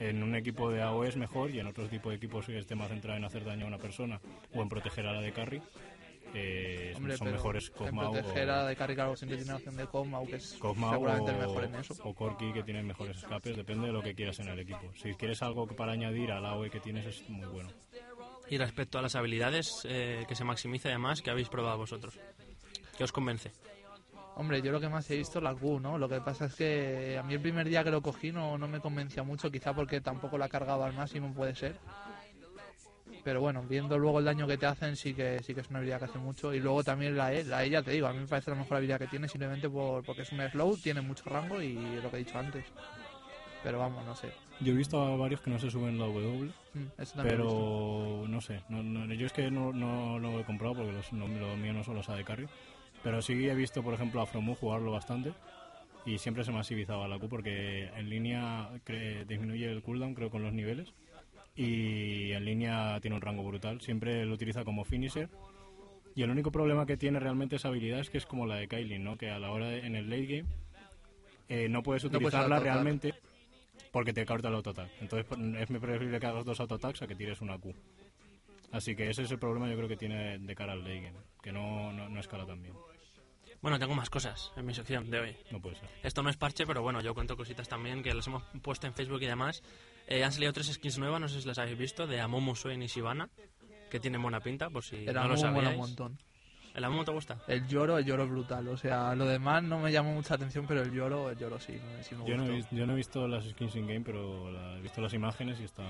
en 0.00 0.22
un 0.22 0.34
equipo 0.34 0.70
de 0.70 0.82
AOE 0.82 1.08
es 1.08 1.16
mejor 1.16 1.50
y 1.50 1.60
en 1.60 1.66
otro 1.66 1.88
tipo 1.88 2.10
de 2.10 2.16
equipos 2.16 2.46
que 2.46 2.58
esté 2.58 2.74
más 2.74 2.88
centrado 2.88 3.16
en 3.18 3.24
hacer 3.24 3.44
daño 3.44 3.64
a 3.64 3.68
una 3.68 3.78
persona 3.78 4.20
o 4.54 4.62
en 4.62 4.68
proteger 4.68 5.06
a 5.06 5.12
la 5.12 5.20
de 5.20 5.32
carry 5.32 5.60
eh, 6.36 6.92
Hombre, 6.96 7.16
son 7.16 7.30
mejores 7.30 7.68
en 7.68 7.74
Cosmao 7.74 8.12
proteger 8.12 8.48
o, 8.50 8.54
a 8.54 8.64
de 8.66 8.74
carry, 8.76 8.94
claro, 8.96 9.14
siempre 9.16 9.36
tiene 9.36 9.52
la 9.52 9.56
opción 9.56 9.76
de 9.76 9.86
Cosmao, 9.86 10.26
que 10.26 10.36
es 10.36 10.44
seguramente 10.50 11.30
el 11.30 11.36
o- 11.36 11.40
mejor 11.40 11.64
en 11.64 11.74
eso. 11.76 11.94
o 12.02 12.12
Corki 12.12 12.52
que 12.52 12.64
tienen 12.64 12.86
mejores 12.86 13.18
escapes 13.18 13.56
depende 13.56 13.86
de 13.86 13.92
lo 13.92 14.02
que 14.02 14.14
quieras 14.16 14.40
en 14.40 14.48
el 14.48 14.58
equipo 14.58 14.90
si 14.96 15.14
quieres 15.14 15.42
algo 15.42 15.66
para 15.68 15.92
añadir 15.92 16.32
al 16.32 16.44
AOE 16.44 16.70
que 16.70 16.80
tienes 16.80 17.06
es 17.06 17.28
muy 17.28 17.46
bueno 17.46 17.68
Y 18.48 18.58
respecto 18.58 18.98
a 18.98 19.02
las 19.02 19.14
habilidades 19.16 19.68
eh, 19.84 20.24
que 20.28 20.34
se 20.34 20.44
maximiza 20.44 20.88
además, 20.88 21.22
que 21.22 21.30
habéis 21.30 21.48
probado 21.48 21.78
vosotros? 21.78 22.18
¿Qué 22.96 23.04
os 23.04 23.12
convence? 23.12 23.50
Hombre, 24.36 24.60
yo 24.62 24.72
lo 24.72 24.80
que 24.80 24.88
más 24.88 25.08
he 25.10 25.16
visto 25.16 25.38
es 25.38 25.44
la 25.44 25.54
Q, 25.54 25.80
¿no? 25.80 25.96
Lo 25.96 26.08
que 26.08 26.20
pasa 26.20 26.46
es 26.46 26.54
que 26.54 27.16
a 27.18 27.22
mí 27.22 27.34
el 27.34 27.40
primer 27.40 27.68
día 27.68 27.84
que 27.84 27.90
lo 27.90 28.02
cogí 28.02 28.32
no, 28.32 28.58
no 28.58 28.66
me 28.66 28.80
convencía 28.80 29.22
mucho, 29.22 29.50
quizá 29.50 29.72
porque 29.72 30.00
tampoco 30.00 30.36
la 30.36 30.48
cargaba 30.48 30.86
al 30.86 30.92
máximo, 30.92 31.32
puede 31.32 31.54
ser. 31.54 31.76
Pero 33.22 33.40
bueno, 33.40 33.62
viendo 33.62 33.96
luego 33.96 34.18
el 34.18 34.24
daño 34.24 34.46
que 34.46 34.58
te 34.58 34.66
hacen, 34.66 34.96
sí 34.96 35.14
que 35.14 35.40
sí 35.42 35.54
que 35.54 35.60
es 35.60 35.70
una 35.70 35.78
habilidad 35.78 36.00
que 36.00 36.04
hace 36.06 36.18
mucho. 36.18 36.52
Y 36.52 36.60
luego 36.60 36.82
también 36.82 37.16
la 37.16 37.32
E, 37.32 37.44
la 37.44 37.64
E 37.64 37.70
ya 37.70 37.82
te 37.82 37.92
digo, 37.92 38.06
a 38.06 38.12
mí 38.12 38.18
me 38.18 38.26
parece 38.26 38.50
la 38.50 38.56
mejor 38.56 38.76
habilidad 38.76 38.98
que 38.98 39.06
tiene 39.06 39.28
simplemente 39.28 39.70
por, 39.70 40.04
porque 40.04 40.22
es 40.22 40.32
un 40.32 40.40
slow, 40.50 40.76
tiene 40.76 41.00
mucho 41.00 41.24
rango 41.30 41.62
y 41.62 41.74
lo 42.02 42.10
que 42.10 42.16
he 42.16 42.24
dicho 42.24 42.38
antes. 42.38 42.64
Pero 43.64 43.78
vamos, 43.80 44.04
no 44.04 44.14
sé. 44.14 44.28
yo 44.60 44.72
he 44.72 44.76
visto 44.76 45.00
a 45.02 45.16
varios 45.16 45.40
que 45.40 45.50
no 45.50 45.58
se 45.58 45.70
suben 45.70 45.98
la 45.98 46.04
W 46.06 46.50
Mm, 46.74 47.00
eso 47.00 47.16
lo 47.16 47.22
pero 47.22 48.24
no 48.28 48.40
sé 48.40 48.60
no, 48.68 48.82
no- 48.82 49.12
yo 49.14 49.26
es 49.26 49.32
que 49.32 49.48
no, 49.50 49.72
no 49.72 50.18
lo 50.18 50.38
he 50.40 50.44
comprado 50.44 50.74
porque 50.74 50.92
los, 50.92 51.12
no, 51.12 51.26
lo 51.28 51.56
mío 51.56 51.72
no 51.72 51.82
son 51.84 51.94
los 51.96 52.08
AD 52.08 52.24
carry 52.24 52.46
pero 53.02 53.22
sí 53.22 53.32
he 53.48 53.54
visto 53.54 53.82
por 53.82 53.94
ejemplo 53.94 54.20
a 54.20 54.26
Fromu 54.26 54.54
jugarlo 54.56 54.90
bastante 54.92 55.32
y 56.04 56.18
siempre 56.18 56.42
se 56.44 56.50
masivizaba 56.52 57.06
la 57.08 57.18
Q 57.18 57.28
porque 57.28 57.88
en 57.96 58.10
línea 58.10 58.70
disminuye 59.28 59.70
el 59.70 59.82
cooldown 59.82 60.14
creo 60.14 60.30
con 60.30 60.42
los 60.42 60.52
niveles 60.52 60.92
y 61.56 62.32
en 62.32 62.44
línea 62.44 62.98
tiene 63.00 63.14
un 63.16 63.22
rango 63.22 63.44
brutal 63.44 63.80
siempre 63.80 64.24
lo 64.26 64.34
utiliza 64.34 64.64
como 64.64 64.84
finisher 64.84 65.28
y 66.16 66.22
el 66.22 66.30
único 66.30 66.50
problema 66.50 66.86
que 66.86 66.96
tiene 66.96 67.20
realmente 67.20 67.56
esa 67.56 67.68
habilidad 67.68 68.00
es 68.00 68.10
que 68.10 68.18
es 68.18 68.26
como 68.26 68.46
la 68.46 68.56
de 68.56 68.66
Kailin 68.68 69.04
¿no? 69.04 69.16
que 69.16 69.30
a 69.30 69.38
la 69.38 69.50
hora 69.52 69.68
de- 69.68 69.86
en 69.86 69.94
el 69.94 70.10
late 70.10 70.26
game 70.26 70.48
eh, 71.48 71.68
no 71.68 71.82
puedes 71.84 72.02
No 72.04 72.10
puedes 72.10 72.24
utilizarla 72.34 72.58
realmente 72.58 73.14
porque 73.94 74.12
te 74.12 74.26
corta 74.26 74.48
el 74.48 74.56
autoattack. 74.56 74.90
Entonces 75.00 75.24
pues, 75.24 75.40
es 75.40 75.68
preferible 75.68 76.18
que 76.18 76.26
hagas 76.26 76.44
dos 76.44 76.58
autoattacks 76.58 77.02
a 77.02 77.06
que 77.06 77.14
tires 77.14 77.40
una 77.40 77.56
Q. 77.56 77.72
Así 78.72 78.96
que 78.96 79.08
ese 79.08 79.22
es 79.22 79.30
el 79.30 79.38
problema 79.38 79.68
yo 79.68 79.76
creo 79.76 79.88
que 79.88 79.96
tiene 79.96 80.36
de 80.40 80.54
cara 80.56 80.72
al 80.72 80.80
late 80.80 81.00
game, 81.00 81.18
que 81.40 81.52
no, 81.52 81.92
no, 81.92 82.08
no 82.08 82.18
escala 82.18 82.44
tan 82.44 82.60
bien. 82.60 82.74
Bueno, 83.62 83.78
tengo 83.78 83.94
más 83.94 84.10
cosas 84.10 84.50
en 84.56 84.66
mi 84.66 84.74
sección 84.74 85.08
de 85.12 85.20
hoy. 85.20 85.36
No 85.52 85.60
puede 85.60 85.76
ser. 85.76 85.88
Esto 86.02 86.24
no 86.24 86.28
es 86.28 86.36
parche, 86.36 86.66
pero 86.66 86.82
bueno, 86.82 87.00
yo 87.02 87.14
cuento 87.14 87.36
cositas 87.36 87.68
también 87.68 88.02
que 88.02 88.12
las 88.12 88.26
hemos 88.26 88.42
puesto 88.62 88.88
en 88.88 88.94
Facebook 88.94 89.22
y 89.22 89.26
demás. 89.26 89.62
Eh, 90.08 90.24
han 90.24 90.32
salido 90.32 90.52
tres 90.52 90.72
skins 90.72 90.98
nuevas, 90.98 91.20
no 91.20 91.28
sé 91.28 91.40
si 91.40 91.46
las 91.46 91.58
habéis 91.58 91.78
visto, 91.78 92.08
de 92.08 92.20
Amomo, 92.20 92.56
Swain 92.56 92.82
y 92.82 92.88
Sivana, 92.88 93.30
que 93.92 94.00
tienen 94.00 94.20
buena 94.20 94.40
pinta, 94.40 94.70
por 94.70 94.82
si 94.82 95.06
Era 95.06 95.22
no 95.22 95.28
lo 95.28 95.36
sabíais. 95.36 95.68
un 95.68 95.76
montón. 95.76 96.18
¿El 96.74 96.82
Amomo 96.84 97.04
te 97.04 97.12
gusta? 97.12 97.38
El 97.46 97.66
lloro, 97.68 97.98
el 97.98 98.04
lloro 98.04 98.24
es 98.24 98.30
brutal. 98.30 98.66
O 98.68 98.76
sea, 98.76 99.14
lo 99.14 99.24
demás 99.26 99.62
no 99.62 99.78
me 99.78 99.92
llamó 99.92 100.12
mucha 100.12 100.34
atención, 100.34 100.66
pero 100.66 100.82
el 100.82 100.90
lloro, 100.92 101.30
el 101.30 101.38
lloro 101.38 101.58
sí, 101.60 101.72
me- 101.72 102.02
sí 102.02 102.16
me 102.16 102.26
Yo 102.26 102.36
no, 102.36 102.44
he, 102.46 102.64
yo 102.72 102.84
no 102.86 102.94
he 102.94 102.96
visto 102.96 103.28
las 103.28 103.44
skins 103.48 103.76
in 103.76 103.86
game, 103.86 104.00
pero 104.00 104.50
la- 104.50 104.76
he 104.76 104.80
visto 104.80 105.00
las 105.00 105.14
imágenes 105.14 105.60
y 105.60 105.64
están, 105.64 105.86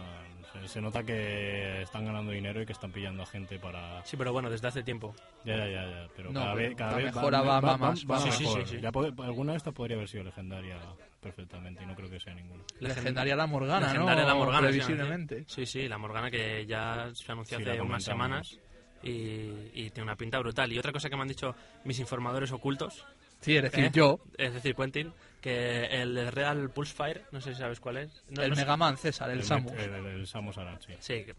se, 0.53 0.69
se 0.69 0.81
nota 0.83 1.03
que 1.03 1.81
están 1.83 2.05
ganando 2.05 2.33
dinero 2.33 2.61
y 2.61 2.67
que 2.67 2.73
están 2.75 2.93
pillando 2.93 3.23
a 3.23 3.27
gente 3.27 3.59
para... 3.59 4.05
Sí, 4.05 4.17
pero 4.19 4.33
bueno, 4.33 4.51
desde 4.51 4.69
hace 4.69 4.83
tiempo. 4.83 5.15
Ya, 5.45 5.57
ya, 5.57 5.67
ya, 5.67 5.89
ya, 5.89 6.09
pero 6.15 6.31
No, 6.33 6.41
cada 6.41 6.55
pero 6.55 6.69
vez, 6.69 6.77
cada 6.77 6.91
la 6.91 6.97
vez 6.99 7.07
mejora 7.07 7.41
va- 7.43 7.61
va 7.61 7.77
más, 7.79 8.05
va 8.05 8.19
más. 8.19 8.41
mejor. 8.41 8.61
Sí, 8.61 8.67
sí, 8.67 8.77
sí. 8.77 8.81
Ya 8.83 8.93
puede- 8.93 9.13
alguna 9.25 9.53
de 9.53 9.57
estas 9.59 9.73
podría 9.73 9.97
haber 9.97 10.09
sido 10.09 10.25
legendaria 10.25 10.77
perfectamente 11.21 11.83
y 11.83 11.87
no 11.87 11.95
creo 11.95 12.11
que 12.11 12.21
sea 12.21 12.35
ninguna. 12.35 12.63
Legendaria 12.81 13.35
la 13.37 13.47
Morgana, 13.47 13.87
Legendaria 13.87 14.23
¿no? 14.25 14.29
la 14.29 14.35
Morgana, 14.35 14.69
Previsiblemente. 14.69 15.45
Sí, 15.49 15.65
sí, 15.65 15.89
la 15.89 15.97
Morgana 15.97 16.31
que 16.31 16.67
ya 16.67 17.09
se 17.15 17.33
anunció 17.33 17.57
Sí, 17.59 17.65
hace 17.65 17.81
unas 17.81 18.05
semanas 18.05 18.59
y, 19.05 19.71
y 19.75 19.91
tiene 19.91 20.03
una 20.05 20.17
pinta 20.17 20.39
brutal. 20.39 20.73
Y 20.73 20.79
otra 20.79 20.93
cosa 20.93 21.09
que 21.09 21.17
me 21.17 21.23
han 21.23 21.29
dicho 21.29 21.55
mis 21.85 21.99
informadores 21.99 22.51
ocultos, 22.53 23.05
Sí, 23.41 23.55
es 23.57 23.63
decir, 23.63 23.85
¿Eh? 23.85 23.91
yo, 23.93 24.21
es 24.39 24.55
decir, 24.55 24.75
Quentin, 24.75 25.13
que 25.43 25.85
el 26.01 26.33
Real 26.33 26.71
Pulse 26.71 26.95
Fire, 26.95 27.25
no 27.31 27.43
sé 27.43 27.53
si 27.53 27.61
sabes 27.61 27.79
cuál 27.79 27.99
es. 27.99 28.23
No, 28.31 28.43
el 28.43 28.49
no 28.51 28.55
sé- 28.57 28.63
Megaman 28.63 28.97
César, 28.97 29.29
el, 29.31 29.43
Samus. 29.43 29.73
El, 29.73 29.93
el- 29.93 30.07
el 30.07 30.27
Samus 30.27 30.57
Aran, 30.57 30.81
sí. 30.81 30.95
Sí, 30.99 31.25
que 31.27 31.35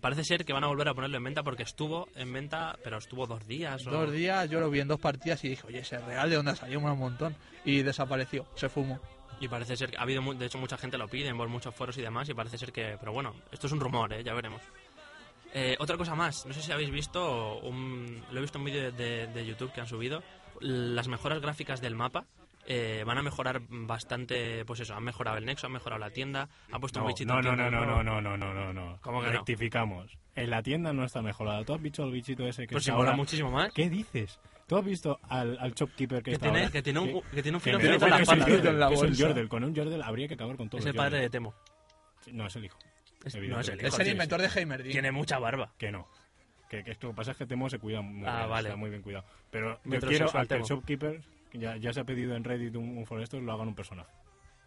parece 0.00 0.22
ser 0.22 0.44
que 0.44 0.52
van 0.52 0.62
a 0.62 0.68
volver 0.68 0.86
a 0.88 0.94
ponerlo 0.94 1.16
en 1.16 1.24
venta 1.24 1.42
porque 1.42 1.64
estuvo 1.64 2.08
en 2.14 2.32
venta, 2.32 2.78
pero 2.84 2.98
estuvo 2.98 3.26
dos 3.26 3.44
días. 3.48 3.84
o- 3.84 3.90
Dos 3.90 4.12
días 4.12 4.48
yo 4.48 4.60
lo 4.60 4.70
vi 4.70 4.78
en 4.78 4.86
dos 4.86 5.00
partidas 5.00 5.42
y 5.44 5.48
dije, 5.48 5.66
oye, 5.66 5.80
ese 5.80 5.98
real 5.98 6.30
de 6.30 6.36
dónde 6.36 6.54
salió 6.54 6.78
un 6.78 6.96
montón. 6.96 7.34
Y 7.64 7.82
desapareció, 7.82 8.46
se 8.54 8.68
fumó. 8.68 9.00
Y 9.40 9.48
parece 9.48 9.76
ser 9.76 9.90
que 9.90 9.96
ha 9.96 10.02
habido, 10.02 10.22
mu- 10.22 10.34
de 10.34 10.46
hecho, 10.46 10.58
mucha 10.58 10.76
gente 10.78 10.96
lo 10.96 11.08
pide 11.08 11.34
por 11.34 11.48
muchos 11.48 11.74
foros 11.74 11.98
y 11.98 12.02
demás. 12.02 12.28
Y 12.28 12.34
parece 12.34 12.58
ser 12.58 12.70
que, 12.70 12.96
pero 13.00 13.12
bueno, 13.12 13.34
esto 13.50 13.66
es 13.66 13.72
un 13.72 13.80
rumor, 13.80 14.12
¿eh? 14.12 14.22
ya 14.22 14.34
veremos. 14.34 14.62
Eh, 15.54 15.76
otra 15.78 15.96
cosa 15.96 16.14
más, 16.16 16.44
no 16.46 16.52
sé 16.52 16.60
si 16.62 16.72
habéis 16.72 16.90
visto, 16.90 17.58
un, 17.60 18.22
lo 18.32 18.38
he 18.38 18.40
visto 18.42 18.58
en 18.58 18.62
un 18.62 18.66
vídeo 18.66 18.90
de, 18.92 19.28
de 19.28 19.46
YouTube 19.46 19.72
que 19.72 19.80
han 19.80 19.86
subido, 19.86 20.22
las 20.60 21.06
mejoras 21.08 21.40
gráficas 21.40 21.80
del 21.80 21.94
mapa. 21.94 22.26
eh, 22.66 23.04
van 23.06 23.18
a 23.18 23.22
mejorar 23.22 23.60
bastante, 23.68 24.64
pues 24.64 24.80
eso, 24.80 24.94
han 24.94 25.04
mejorado 25.04 25.36
el 25.38 25.44
nexo, 25.44 25.66
han 25.66 25.72
mejorado 25.74 26.00
la 26.00 26.10
tienda, 26.10 26.48
han 26.72 26.80
puesto 26.80 26.98
un 26.98 27.04
No, 27.04 27.08
bichito 27.08 27.32
no, 27.34 27.42
no, 27.42 27.54
no, 27.56 27.70
no, 27.70 27.86
nuevo. 27.86 28.02
no, 28.02 28.20
no, 28.20 28.36
no, 28.36 28.52
no, 28.54 28.72
no. 28.72 28.98
¿Cómo 29.02 29.20
que 29.20 29.26
no? 29.26 29.32
Rectificamos. 29.32 30.18
En 30.34 30.50
la 30.50 30.62
tienda 30.62 30.92
no 30.92 31.04
está 31.04 31.22
mejorada. 31.22 31.62
¿Tú 31.64 31.74
has 31.74 31.80
visto 31.82 32.02
el 32.04 32.10
bichito 32.10 32.44
ese 32.48 32.66
que 32.66 32.72
Pues 32.72 32.84
si 32.84 32.90
está 32.90 32.96
mola 32.96 33.10
ahora? 33.10 33.16
muchísimo 33.18 33.50
más. 33.52 33.72
¿Qué 33.72 33.88
dices? 33.88 34.40
¿Tú 34.66 34.76
has 34.76 34.84
visto 34.84 35.20
al, 35.28 35.56
al 35.60 35.72
shopkeeper 35.74 36.22
que, 36.22 36.30
Que 36.30 36.32
está 36.36 36.46
tiene, 36.46 36.58
ahora? 36.60 36.72
que 36.72 36.82
tiene 36.82 36.98
un, 37.00 37.20
que 37.30 37.42
tiene 37.42 37.56
un 37.56 37.60
filo 37.60 37.78
en 37.78 37.86
la 37.86 37.94
es 37.96 38.02
el 38.02 38.20
espalda. 38.22 38.46
Yordle, 38.48 38.70
en 38.70 38.80
la 38.80 38.88
que 38.88 38.94
es 38.94 39.02
un. 39.02 39.12
Yordle. 39.14 39.48
Con 39.48 39.62
un 39.64 39.74
Yordle 39.74 40.02
habría 40.02 40.26
que 40.26 40.34
acabar 40.34 40.56
con 40.56 40.68
todo. 40.70 40.80
Es 40.80 40.86
el 40.86 40.94
padre 40.94 41.20
de 41.20 41.30
Temo. 41.30 41.54
No, 42.32 42.46
es 42.46 42.56
el 42.56 42.64
hijo. 42.64 42.78
Es- 43.24 43.34
no, 43.34 43.60
es 43.60 43.68
el 43.68 43.78
hijo. 43.78 43.86
Es 43.86 43.98
el 43.98 44.08
inventor 44.08 44.40
de 44.42 44.48
Heimerding. 44.48 44.92
Tiene 44.92 45.12
mucha 45.12 45.38
barba. 45.38 45.72
Que 45.78 45.90
no. 45.90 46.08
Que, 46.68 46.82
que 46.84 46.90
esto 46.92 47.12
pasa 47.14 47.32
es 47.32 47.36
que 47.36 47.46
Temo 47.46 47.68
se 47.70 47.78
cuida 47.78 48.00
muy 48.00 48.26
Ah, 48.26 48.38
bien, 48.38 48.50
vale. 48.50 48.68
está 48.68 48.76
muy 48.76 48.90
bien 48.90 49.02
cuidado. 49.02 49.24
Pero 49.50 49.80
yo 49.84 50.00
quiero 50.00 50.26
a 50.36 50.46
que 50.46 50.54
el 50.54 50.62
shopkeeper, 50.62 51.20
que 51.50 51.58
ya, 51.58 51.76
ya 51.76 51.92
se 51.92 52.00
ha 52.00 52.04
pedido 52.04 52.34
en 52.36 52.42
Reddit 52.44 52.74
un, 52.76 52.98
un 52.98 53.06
foresto, 53.06 53.40
lo 53.40 53.52
hagan 53.52 53.68
un 53.68 53.74
personaje. 53.74 54.10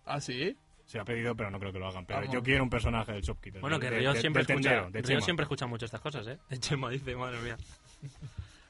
¿Ah, 0.06 0.22
sí? 0.22 0.56
Se 0.86 1.00
ha 1.00 1.04
pedido, 1.04 1.36
pero 1.36 1.52
no 1.52 1.60
creo 1.60 1.74
que 1.74 1.80
lo 1.80 1.88
hagan. 1.88 2.06
Pero 2.06 2.20
Vamos. 2.22 2.34
yo 2.34 2.42
quiero 2.42 2.64
un 2.64 2.70
personaje 2.70 3.12
del 3.12 3.22
shopkeeper. 3.22 3.60
Bueno, 3.60 3.78
que 3.80 3.90
Río 3.90 4.14
de- 4.14 4.22
siempre, 4.22 4.44
escucha, 4.44 4.70
tendero, 4.70 4.90
de 4.92 5.00
Río 5.02 5.08
Chema. 5.08 5.22
siempre 5.22 5.44
escucha 5.44 5.68
mucho 5.68 5.84
estas 5.86 6.00
cosas, 6.00 6.26
¿eh? 6.28 6.38
De 6.50 6.58
Chema 6.60 6.90
dice, 6.90 7.14
madre 7.16 7.40
mía. 7.42 7.58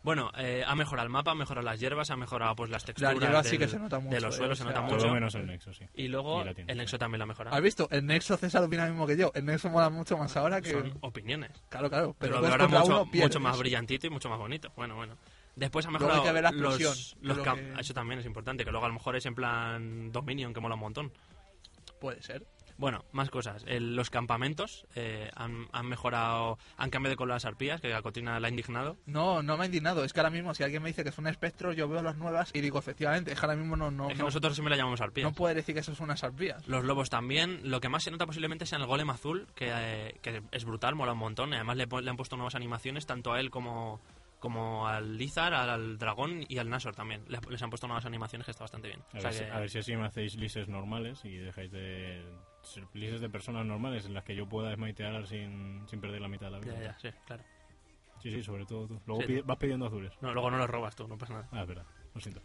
Bueno, 0.07 0.31
eh, 0.37 0.63
ha 0.65 0.73
mejorado 0.73 1.05
el 1.05 1.11
mapa, 1.11 1.31
ha 1.31 1.35
mejorado 1.35 1.65
las 1.65 1.81
hierbas, 1.81 2.09
ha 2.11 2.15
mejorado 2.15 2.55
pues 2.55 2.69
las 2.71 2.85
texturas 2.85 3.45
sí 3.45 3.57
que 3.57 3.67
se 3.67 3.77
nota 3.77 3.97
de 3.97 4.03
mucho, 4.03 4.19
los 4.21 4.35
eh, 4.35 4.37
suelos, 4.37 4.57
o 4.57 4.63
se 4.63 4.69
nota 4.69 4.87
Todo 4.87 4.95
mucho. 4.95 5.13
menos 5.13 5.35
el 5.35 5.45
Nexo, 5.47 5.73
sí. 5.73 5.83
Y 5.95 6.07
luego 6.07 6.43
Y 6.43 6.45
la 6.45 6.53
tienda, 6.53 6.71
el 6.71 6.77
sí. 6.77 6.81
Nexo 6.83 6.97
también 6.97 7.19
lo 7.19 7.23
ha 7.23 7.27
mejorado. 7.27 7.53
¿Has 7.57 7.61
visto? 7.61 7.89
El 7.91 8.05
Nexo 8.05 8.37
César 8.37 8.63
opina 8.63 8.85
lo 8.85 8.91
mismo 8.91 9.05
que 9.05 9.17
yo. 9.17 9.33
El 9.35 9.43
Nexo 9.43 9.69
mola 9.69 9.89
mucho 9.89 10.17
más 10.17 10.37
ahora 10.37 10.61
que... 10.61 10.71
Son 10.71 10.97
opiniones. 11.01 11.51
Claro, 11.67 11.89
claro. 11.89 12.15
Pero 12.19 12.39
Pero 12.39 12.51
ahora 12.53 12.67
mucho, 12.69 12.85
uno, 12.85 13.05
mucho 13.13 13.39
más 13.41 13.57
brillantito 13.59 14.07
y 14.07 14.09
mucho 14.09 14.29
más 14.29 14.39
bonito. 14.39 14.71
Bueno, 14.77 14.95
bueno. 14.95 15.17
Después 15.57 15.85
ha 15.87 15.89
Luego 15.89 16.05
hay 16.05 16.09
mejorado 16.19 16.23
que 16.23 16.31
ver 16.31 16.43
la 16.43 16.51
los, 16.51 16.79
explosión, 16.79 17.19
los 17.27 17.37
lo 17.39 17.43
cam- 17.43 17.75
que- 17.75 17.81
Eso 17.81 17.93
también 17.93 18.19
es 18.21 18.25
importante, 18.25 18.63
que 18.63 18.71
luego 18.71 18.85
a 18.85 18.87
lo 18.87 18.93
mejor 18.93 19.17
es 19.17 19.25
en 19.25 19.35
plan 19.35 20.09
Dominion, 20.13 20.53
que 20.53 20.61
mola 20.61 20.75
un 20.75 20.79
montón. 20.81 21.11
Puede 21.99 22.21
ser. 22.21 22.45
Bueno, 22.77 23.03
más 23.11 23.29
cosas. 23.29 23.63
El- 23.67 23.95
los 23.95 24.09
campamentos 24.09 24.85
eh, 24.95 25.31
han, 25.35 25.67
han 25.71 25.87
mejorado, 25.87 26.59
han 26.77 26.89
cambiado 26.91 27.11
de 27.13 27.17
color 27.17 27.35
las 27.35 27.45
arpías, 27.45 27.81
que 27.81 27.93
a 27.93 28.01
Cotina 28.01 28.39
la 28.39 28.47
ha 28.47 28.49
indignado. 28.51 28.97
No, 29.07 29.41
no 29.41 29.57
me 29.57 29.63
ha 29.63 29.65
indignado. 29.65 30.03
Es 30.03 30.13
que 30.13 30.19
ahora 30.19 30.29
mismo 30.29 30.53
si 30.53 30.63
alguien 30.63 30.83
me 30.83 30.89
dice 30.89 31.03
que 31.03 31.11
son 31.11 31.27
espectros, 31.27 31.75
yo 31.75 31.87
veo 31.87 32.01
las 32.03 32.17
nuevas 32.17 32.51
y 32.53 32.61
digo, 32.61 32.77
efectivamente, 32.79 33.31
es 33.33 33.39
que 33.39 33.45
ahora 33.45 33.57
mismo 33.57 33.75
no, 33.75 33.89
no, 33.89 34.07
es 34.09 34.13
que 34.13 34.19
no, 34.19 34.25
nosotros 34.25 34.53
siempre 34.53 34.69
la 34.69 34.77
llamamos 34.77 35.01
arpías. 35.01 35.25
no 35.29 35.33
puede 35.35 35.55
decir 35.55 35.73
que 35.73 35.81
eso 35.81 35.95
son 35.95 36.05
unas 36.05 36.23
arpías. 36.23 36.67
Los 36.67 36.83
lobos 36.85 37.09
también. 37.09 37.61
Lo 37.63 37.79
que 37.81 37.89
más 37.89 38.03
se 38.03 38.11
nota 38.11 38.25
posiblemente 38.27 38.65
sea 38.67 38.77
el 38.77 38.85
golem 38.85 39.09
azul, 39.09 39.47
que, 39.55 39.69
eh, 39.71 40.19
que 40.21 40.43
es 40.51 40.63
brutal, 40.65 40.93
mola 40.95 41.13
un 41.13 41.19
montón. 41.19 41.53
Además 41.53 41.77
le, 41.77 41.87
le 41.87 42.09
han 42.09 42.17
puesto 42.17 42.35
nuevas 42.37 42.55
animaciones, 42.55 43.05
tanto 43.07 43.33
a 43.33 43.39
él 43.39 43.49
como, 43.49 43.99
como 44.39 44.87
al 44.87 45.17
Lizard, 45.17 45.53
al, 45.53 45.97
dragón 45.97 46.43
y 46.47 46.57
al 46.59 46.69
Nashor 46.69 46.95
también. 46.95 47.23
Le- 47.27 47.39
Les 47.49 47.61
han 47.61 47.69
puesto 47.69 47.87
nuevas 47.87 48.05
animaciones 48.05 48.45
que 48.45 48.51
está 48.51 48.63
bastante 48.63 48.87
bien. 48.89 49.01
A, 49.13 49.17
O 49.17 49.21
sea 49.21 49.29
ver, 49.29 49.33
si, 49.39 49.43
que- 49.45 49.51
a 49.51 49.59
ver 49.59 49.69
si 49.69 49.77
así 49.79 49.95
me 49.95 50.05
hacéis 50.05 50.35
lises 50.35 50.67
normales 50.67 51.23
y 51.25 51.37
dejáis 51.37 51.71
de 51.71 52.23
ser 52.61 52.85
lises 52.93 53.21
de 53.21 53.29
personas 53.29 53.65
normales 53.65 54.05
en 54.05 54.13
las 54.13 54.23
que 54.23 54.35
yo 54.35 54.47
pueda 54.47 54.73
smitear 54.75 55.25
sin, 55.27 55.87
sin 55.87 55.99
perder 56.01 56.21
la 56.21 56.27
mitad 56.27 56.47
de 56.47 56.51
la 56.51 56.59
vida. 56.59 56.73
Ya, 56.75 56.81
ya, 56.83 56.99
sí, 56.99 57.09
claro. 57.25 57.43
Sí, 58.21 58.31
sí, 58.31 58.43
sobre 58.43 58.65
todo 58.65 58.87
tú. 58.87 58.99
Luego 59.05 59.21
Sí. 59.21 59.27
pide- 59.27 59.41
vas 59.43 59.57
pidiendo 59.57 59.85
azules. 59.87 60.11
No, 60.21 60.33
luego 60.33 60.49
no 60.51 60.57
los 60.57 60.69
robas 60.69 60.95
tú, 60.95 61.07
no 61.07 61.17
pasa 61.17 61.33
nada. 61.33 61.47
Ah, 61.51 61.61
es 61.61 61.67
verdad. 61.67 61.85
Lo 62.13 62.19
siento. 62.21 62.41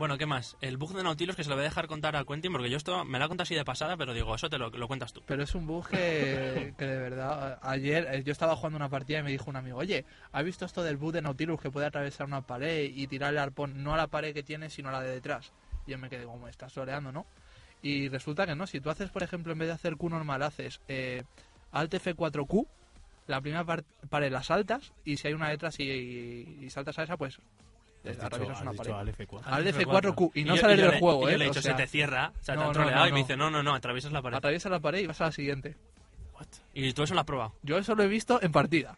Bueno, 0.00 0.16
¿qué 0.16 0.24
más? 0.24 0.56
El 0.62 0.78
bug 0.78 0.94
de 0.94 1.02
Nautilus 1.02 1.36
que 1.36 1.44
se 1.44 1.50
lo 1.50 1.56
voy 1.56 1.60
a 1.66 1.68
dejar 1.68 1.86
contar 1.86 2.16
a 2.16 2.24
Quentin 2.24 2.50
porque 2.52 2.70
yo 2.70 2.78
esto 2.78 3.04
me 3.04 3.18
lo 3.18 3.26
ha 3.26 3.28
contado 3.28 3.42
así 3.42 3.54
de 3.54 3.66
pasada, 3.66 3.98
pero 3.98 4.14
digo, 4.14 4.34
eso 4.34 4.48
te 4.48 4.56
lo, 4.56 4.70
lo 4.70 4.88
cuentas 4.88 5.12
tú. 5.12 5.22
Pero 5.26 5.42
es 5.42 5.54
un 5.54 5.66
bug 5.66 5.86
que, 5.88 6.72
que 6.78 6.86
de 6.86 6.98
verdad. 6.98 7.58
Ayer 7.60 8.08
eh, 8.10 8.22
yo 8.24 8.32
estaba 8.32 8.56
jugando 8.56 8.78
una 8.78 8.88
partida 8.88 9.18
y 9.18 9.22
me 9.24 9.30
dijo 9.30 9.50
un 9.50 9.56
amigo, 9.56 9.76
oye, 9.76 10.06
¿has 10.32 10.42
visto 10.42 10.64
esto 10.64 10.82
del 10.82 10.96
bug 10.96 11.12
de 11.12 11.20
Nautilus 11.20 11.60
que 11.60 11.70
puede 11.70 11.86
atravesar 11.86 12.26
una 12.26 12.40
pared 12.40 12.90
y 12.94 13.06
tirar 13.08 13.34
el 13.34 13.38
arpón 13.38 13.84
no 13.84 13.92
a 13.92 13.98
la 13.98 14.06
pared 14.06 14.32
que 14.32 14.42
tiene, 14.42 14.70
sino 14.70 14.88
a 14.88 14.92
la 14.92 15.02
de 15.02 15.10
detrás? 15.10 15.52
Y 15.86 15.90
yo 15.90 15.98
me 15.98 16.08
quedé 16.08 16.24
como, 16.24 16.48
estás 16.48 16.72
soleando, 16.72 17.12
¿no? 17.12 17.26
Y 17.82 18.08
resulta 18.08 18.46
que 18.46 18.54
no. 18.54 18.66
Si 18.66 18.80
tú 18.80 18.88
haces, 18.88 19.10
por 19.10 19.22
ejemplo, 19.22 19.52
en 19.52 19.58
vez 19.58 19.68
de 19.68 19.74
hacer 19.74 19.96
Q 19.96 20.08
normal, 20.08 20.42
haces 20.42 20.80
eh, 20.88 21.24
Alt 21.72 21.92
F4Q, 21.92 22.66
la 23.26 23.42
primera 23.42 23.64
par- 23.64 23.84
pared 24.08 24.32
la 24.32 24.42
saltas 24.42 24.94
y 25.04 25.18
si 25.18 25.28
hay 25.28 25.34
una 25.34 25.50
detrás 25.50 25.78
y, 25.78 25.84
y 25.84 26.70
saltas 26.70 26.98
a 26.98 27.02
esa, 27.02 27.18
pues 27.18 27.38
dicho, 28.02 28.24
atraviesas 28.26 28.56
has 28.56 28.62
una 28.62 28.70
dicho 28.72 28.82
pared. 28.84 28.94
al 28.94 29.08
F4. 29.14 29.40
Al 29.44 29.66
F4Q 29.66 30.30
y 30.34 30.44
no 30.44 30.54
yo- 30.56 30.60
sales 30.62 30.76
yo 30.78 30.82
del 30.84 30.92
le- 30.92 30.98
juego, 31.00 31.20
y 31.22 31.28
¿eh? 31.28 31.32
Yo 31.32 31.38
le 31.38 31.44
he 31.44 31.48
O 31.48 31.50
dicho, 31.50 31.62
sea, 31.62 31.76
se 31.76 31.82
te 31.82 31.86
cierra, 31.88 32.32
o 32.40 32.42
sea, 32.42 32.56
te 32.56 32.62
han 32.62 32.72
troleado 32.72 33.00
no, 33.02 33.08
y 33.08 33.12
me 33.12 33.18
dice, 33.18 33.36
no, 33.36 33.50
no, 33.50 33.62
no, 33.62 33.74
atraviesas 33.74 34.12
la 34.12 34.22
pared. 34.22 34.36
Atraviesas 34.38 34.72
la 34.72 34.80
pared 34.80 35.00
y 35.00 35.06
vas 35.06 35.20
a 35.20 35.24
la 35.24 35.32
siguiente. 35.32 35.76
Y 36.72 36.92
tú 36.94 37.02
eso 37.02 37.12
lo 37.14 37.20
has 37.20 37.26
probado. 37.26 37.52
Yo 37.62 37.76
eso 37.76 37.94
lo 37.94 38.02
he 38.02 38.08
visto 38.08 38.40
en 38.42 38.50
partida. 38.52 38.96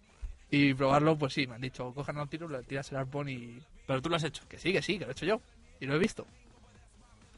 Y 0.50 0.74
probarlo, 0.74 1.16
pues 1.16 1.32
sí, 1.32 1.46
me 1.46 1.54
han 1.56 1.60
dicho, 1.60 1.92
coge 1.94 2.12
Nautilus, 2.12 2.50
le 2.50 2.62
tiras 2.62 2.90
el 2.92 2.98
arpón 2.98 3.28
y... 3.28 3.58
Pero 3.86 4.00
tú 4.02 4.08
lo 4.10 4.16
has 4.16 4.24
hecho. 4.24 4.44
Que 4.48 4.58
sí, 4.58 4.72
que 4.72 4.82
sí, 4.82 4.98
que 4.98 5.06
lo 5.06 5.10
he 5.10 5.12
hecho 5.12 5.26
yo. 5.26 5.40
Y 5.80 5.86
lo 5.86 5.94
he 5.96 5.98
visto. 5.98 6.26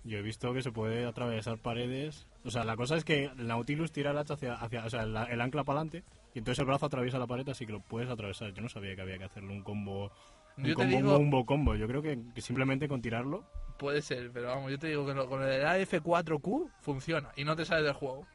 Yo 0.02 0.18
he 0.18 0.22
visto 0.22 0.52
que 0.52 0.62
se 0.62 0.70
puede 0.72 1.06
atravesar 1.06 1.56
paredes. 1.58 2.26
O 2.44 2.50
sea, 2.50 2.64
la 2.64 2.76
cosa 2.76 2.96
es 2.96 3.04
que 3.04 3.24
el 3.24 3.46
Nautilus 3.46 3.92
tira 3.92 4.10
el 4.10 4.18
hacha 4.18 4.34
hacia, 4.34 4.54
hacia 4.54 4.84
o 4.84 4.90
sea, 4.90 5.02
el, 5.04 5.16
el 5.16 5.40
ancla 5.40 5.64
para 5.64 5.80
adelante 5.80 6.04
y 6.34 6.38
entonces 6.40 6.58
el 6.58 6.66
brazo 6.66 6.86
atraviesa 6.86 7.18
la 7.18 7.26
pared, 7.26 7.48
así 7.48 7.64
que 7.64 7.72
lo 7.72 7.80
puedes 7.80 8.10
atravesar. 8.10 8.52
Yo 8.52 8.60
no 8.60 8.68
sabía 8.68 8.94
que 8.96 9.00
había 9.00 9.16
que 9.16 9.24
hacerle 9.24 9.52
un 9.52 9.62
combo, 9.62 10.10
un 10.56 10.64
Yo 10.64 10.74
te 10.76 10.82
combo, 10.82 10.96
digo- 10.96 11.10
un 11.12 11.16
combo, 11.30 11.46
combo. 11.46 11.74
Yo 11.76 11.86
creo 11.88 12.02
que, 12.02 12.18
que 12.34 12.40
simplemente 12.40 12.88
con 12.88 13.00
tirarlo. 13.02 13.44
Puede 13.78 14.02
ser, 14.02 14.30
pero 14.32 14.48
vamos, 14.48 14.70
yo 14.70 14.78
te 14.78 14.86
digo 14.88 15.04
que 15.06 15.14
lo- 15.14 15.28
con 15.28 15.42
el 15.42 15.64
AF4Q 15.64 16.70
funciona 16.80 17.30
y 17.36 17.44
no 17.44 17.56
te 17.56 17.64
sales 17.64 17.84
del 17.84 17.94
juego. 17.94 18.26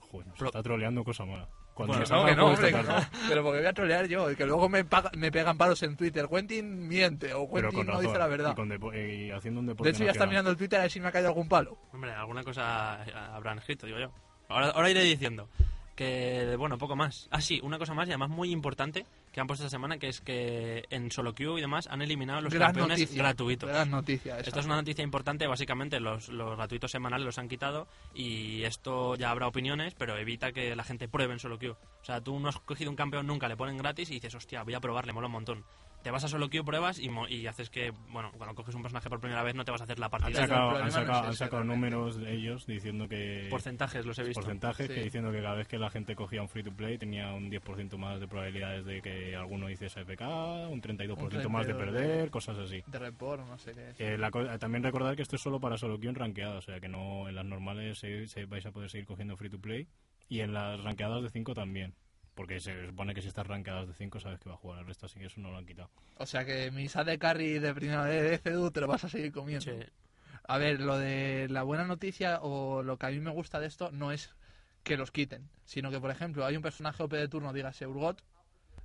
Joder, 0.00 0.26
Pero- 0.34 0.46
está 0.46 0.62
troleando 0.62 1.04
cosa 1.04 1.24
mala. 1.24 1.48
Cuando 1.72 1.92
Bueno, 1.94 2.04
se 2.06 2.12
No, 2.12 2.24
que 2.26 2.36
no, 2.36 2.46
hombre, 2.48 2.72
tarde. 2.72 2.88
no. 2.92 2.94
Pero 3.28 3.42
porque 3.42 3.58
voy 3.60 3.66
a 3.68 3.72
trolear 3.72 4.06
yo 4.06 4.30
y 4.30 4.36
que 4.36 4.44
luego 4.44 4.68
me, 4.68 4.84
paga- 4.84 5.12
me 5.16 5.32
pegan 5.32 5.56
palos 5.56 5.82
en 5.82 5.96
Twitter. 5.96 6.28
Quentin 6.28 6.86
miente 6.88 7.32
o 7.32 7.48
Quentin 7.50 7.86
no 7.86 7.92
razón. 7.92 8.02
dice 8.06 8.18
la 8.18 8.26
verdad. 8.26 8.52
Y, 8.52 8.54
con 8.56 8.68
depo- 8.68 8.92
eh, 8.92 9.14
y 9.28 9.30
haciendo 9.30 9.60
un 9.60 9.66
deporte 9.66 9.90
De 9.90 9.96
hecho, 9.96 10.04
ya 10.04 10.10
está 10.10 10.26
mirando 10.26 10.50
el 10.50 10.56
Twitter 10.58 10.78
a 10.78 10.82
ver 10.82 10.90
si 10.90 11.00
me 11.00 11.08
ha 11.08 11.12
caído 11.12 11.28
algún 11.28 11.48
palo. 11.48 11.78
Hombre, 11.92 12.10
alguna 12.12 12.42
cosa 12.44 13.02
eh, 13.06 13.12
habrán 13.14 13.58
escrito, 13.60 13.86
digo 13.86 13.98
yo. 13.98 14.12
Ahora, 14.48 14.70
ahora 14.70 14.90
iré 14.90 15.02
diciendo. 15.04 15.48
Que, 16.00 16.56
bueno, 16.56 16.78
poco 16.78 16.96
más. 16.96 17.28
Ah, 17.30 17.42
sí, 17.42 17.60
una 17.62 17.76
cosa 17.78 17.92
más 17.92 18.08
y 18.08 18.12
además 18.12 18.30
muy 18.30 18.50
importante 18.52 19.04
que 19.32 19.38
han 19.38 19.46
puesto 19.46 19.66
esta 19.66 19.76
semana, 19.76 19.98
que 19.98 20.08
es 20.08 20.22
que 20.22 20.84
en 20.88 21.10
solo 21.10 21.34
queue 21.34 21.58
y 21.58 21.60
demás 21.60 21.88
han 21.88 22.00
eliminado 22.00 22.40
los 22.40 22.54
Gran 22.54 22.68
campeones 22.68 22.98
noticia. 23.00 23.22
gratuitos. 23.22 23.68
Gran 23.68 23.90
noticia 23.90 24.38
esa. 24.38 24.48
Esto 24.48 24.60
es 24.60 24.64
una 24.64 24.76
noticia 24.76 25.04
importante, 25.04 25.46
básicamente 25.46 26.00
los, 26.00 26.30
los 26.30 26.56
gratuitos 26.56 26.90
semanales 26.90 27.26
los 27.26 27.36
han 27.36 27.50
quitado 27.50 27.86
y 28.14 28.62
esto 28.62 29.14
ya 29.16 29.30
habrá 29.30 29.46
opiniones, 29.46 29.94
pero 29.94 30.16
evita 30.16 30.52
que 30.52 30.74
la 30.74 30.84
gente 30.84 31.06
pruebe 31.06 31.34
en 31.34 31.38
solo 31.38 31.58
queue. 31.58 31.72
O 31.72 32.04
sea, 32.04 32.22
tú 32.22 32.40
no 32.40 32.48
has 32.48 32.58
cogido 32.60 32.88
un 32.88 32.96
campeón 32.96 33.26
nunca, 33.26 33.46
le 33.46 33.58
ponen 33.58 33.76
gratis 33.76 34.10
y 34.10 34.14
dices, 34.14 34.34
hostia, 34.34 34.62
voy 34.62 34.72
a 34.72 34.80
probarle, 34.80 35.12
mola 35.12 35.26
un 35.26 35.32
montón. 35.34 35.64
Te 36.02 36.10
vas 36.10 36.24
a 36.24 36.28
solo 36.28 36.48
queue, 36.48 36.64
pruebas 36.64 36.98
y, 36.98 37.10
mo- 37.10 37.28
y 37.28 37.46
haces 37.46 37.68
que, 37.68 37.90
bueno, 38.08 38.30
cuando 38.38 38.54
coges 38.54 38.74
un 38.74 38.80
personaje 38.80 39.10
por 39.10 39.20
primera 39.20 39.42
vez 39.42 39.54
no 39.54 39.66
te 39.66 39.70
vas 39.70 39.82
a 39.82 39.84
hacer 39.84 39.98
la 39.98 40.06
Han 40.06 40.10
partida. 40.10 40.40
sacado, 40.40 40.70
han 40.78 40.90
sacado, 40.90 41.18
han 41.24 41.28
ese, 41.28 41.36
sacado 41.36 41.64
números 41.64 42.16
de 42.18 42.32
ellos 42.32 42.66
diciendo 42.66 43.06
que... 43.06 43.48
Porcentajes 43.50 44.06
los 44.06 44.18
he 44.18 44.22
visto. 44.22 44.40
porcentajes 44.40 44.86
Sí. 44.86 44.94
que 44.94 45.02
diciendo 45.02 45.30
que 45.30 45.42
cada 45.42 45.56
vez 45.56 45.68
que 45.68 45.78
la 45.78 45.90
gente 45.90 46.16
cogía 46.16 46.40
un 46.40 46.48
free 46.48 46.62
to 46.62 46.72
play 46.72 46.96
tenía 46.96 47.32
un 47.34 47.50
10% 47.50 47.98
más 47.98 48.18
de 48.18 48.26
probabilidades 48.26 48.86
de 48.86 49.02
que 49.02 49.36
alguno 49.36 49.68
hiciese 49.68 50.00
FK, 50.04 50.22
un 50.70 50.80
32% 50.80 51.48
más 51.50 51.66
de 51.66 51.74
32 51.74 51.76
perder, 51.76 52.30
cosas 52.30 52.56
así. 52.56 52.82
De 52.86 52.98
report, 52.98 53.46
no 53.46 53.58
sé 53.58 53.72
qué 53.72 53.90
es. 53.90 54.00
Eh, 54.00 54.16
la 54.16 54.30
co- 54.30 54.58
también 54.58 54.82
recordar 54.82 55.16
que 55.16 55.22
esto 55.22 55.36
es 55.36 55.42
solo 55.42 55.60
para 55.60 55.76
solo 55.76 55.98
queue 56.00 56.08
en 56.08 56.14
rankeada, 56.16 56.56
o 56.56 56.62
sea 56.62 56.80
que 56.80 56.88
no 56.88 57.28
en 57.28 57.34
las 57.34 57.44
normales 57.44 57.98
se, 57.98 58.26
se- 58.26 58.46
vais 58.46 58.64
a 58.64 58.70
poder 58.72 58.88
seguir 58.88 59.04
cogiendo 59.06 59.36
free 59.36 59.50
to 59.50 59.60
play 59.60 59.86
y 60.30 60.40
en 60.40 60.54
las 60.54 60.82
rankeadas 60.82 61.22
de 61.22 61.28
5 61.28 61.52
también. 61.54 61.94
Porque 62.40 62.58
se 62.58 62.86
supone 62.86 63.12
que 63.12 63.20
si 63.20 63.28
estás 63.28 63.46
rankeadas 63.46 63.86
de 63.86 63.92
5 63.92 64.18
sabes 64.18 64.40
que 64.40 64.48
va 64.48 64.54
a 64.54 64.58
jugar 64.58 64.78
el 64.78 64.86
resto, 64.86 65.04
así 65.04 65.20
que 65.20 65.26
eso 65.26 65.42
no 65.42 65.50
lo 65.50 65.58
han 65.58 65.66
quitado. 65.66 65.90
O 66.16 66.24
sea 66.24 66.42
que 66.42 66.70
mi 66.70 66.86
de 66.86 67.18
carry 67.18 67.58
de 67.58 67.74
primera 67.74 68.06
de 68.06 68.38
FDU 68.38 68.70
te 68.70 68.80
lo 68.80 68.86
vas 68.86 69.04
a 69.04 69.10
seguir 69.10 69.30
comiendo. 69.30 69.70
Sí. 69.70 69.78
A 70.44 70.56
ver, 70.56 70.80
lo 70.80 70.96
de 70.96 71.48
la 71.50 71.64
buena 71.64 71.84
noticia 71.84 72.40
o 72.40 72.82
lo 72.82 72.96
que 72.96 73.04
a 73.04 73.10
mí 73.10 73.20
me 73.20 73.30
gusta 73.30 73.60
de 73.60 73.66
esto 73.66 73.90
no 73.92 74.10
es 74.10 74.34
que 74.84 74.96
los 74.96 75.10
quiten, 75.10 75.50
sino 75.66 75.90
que, 75.90 76.00
por 76.00 76.10
ejemplo, 76.10 76.46
hay 76.46 76.56
un 76.56 76.62
personaje 76.62 77.02
OP 77.02 77.12
de 77.12 77.28
turno, 77.28 77.52
dígase 77.52 77.86
Urgot, 77.86 78.22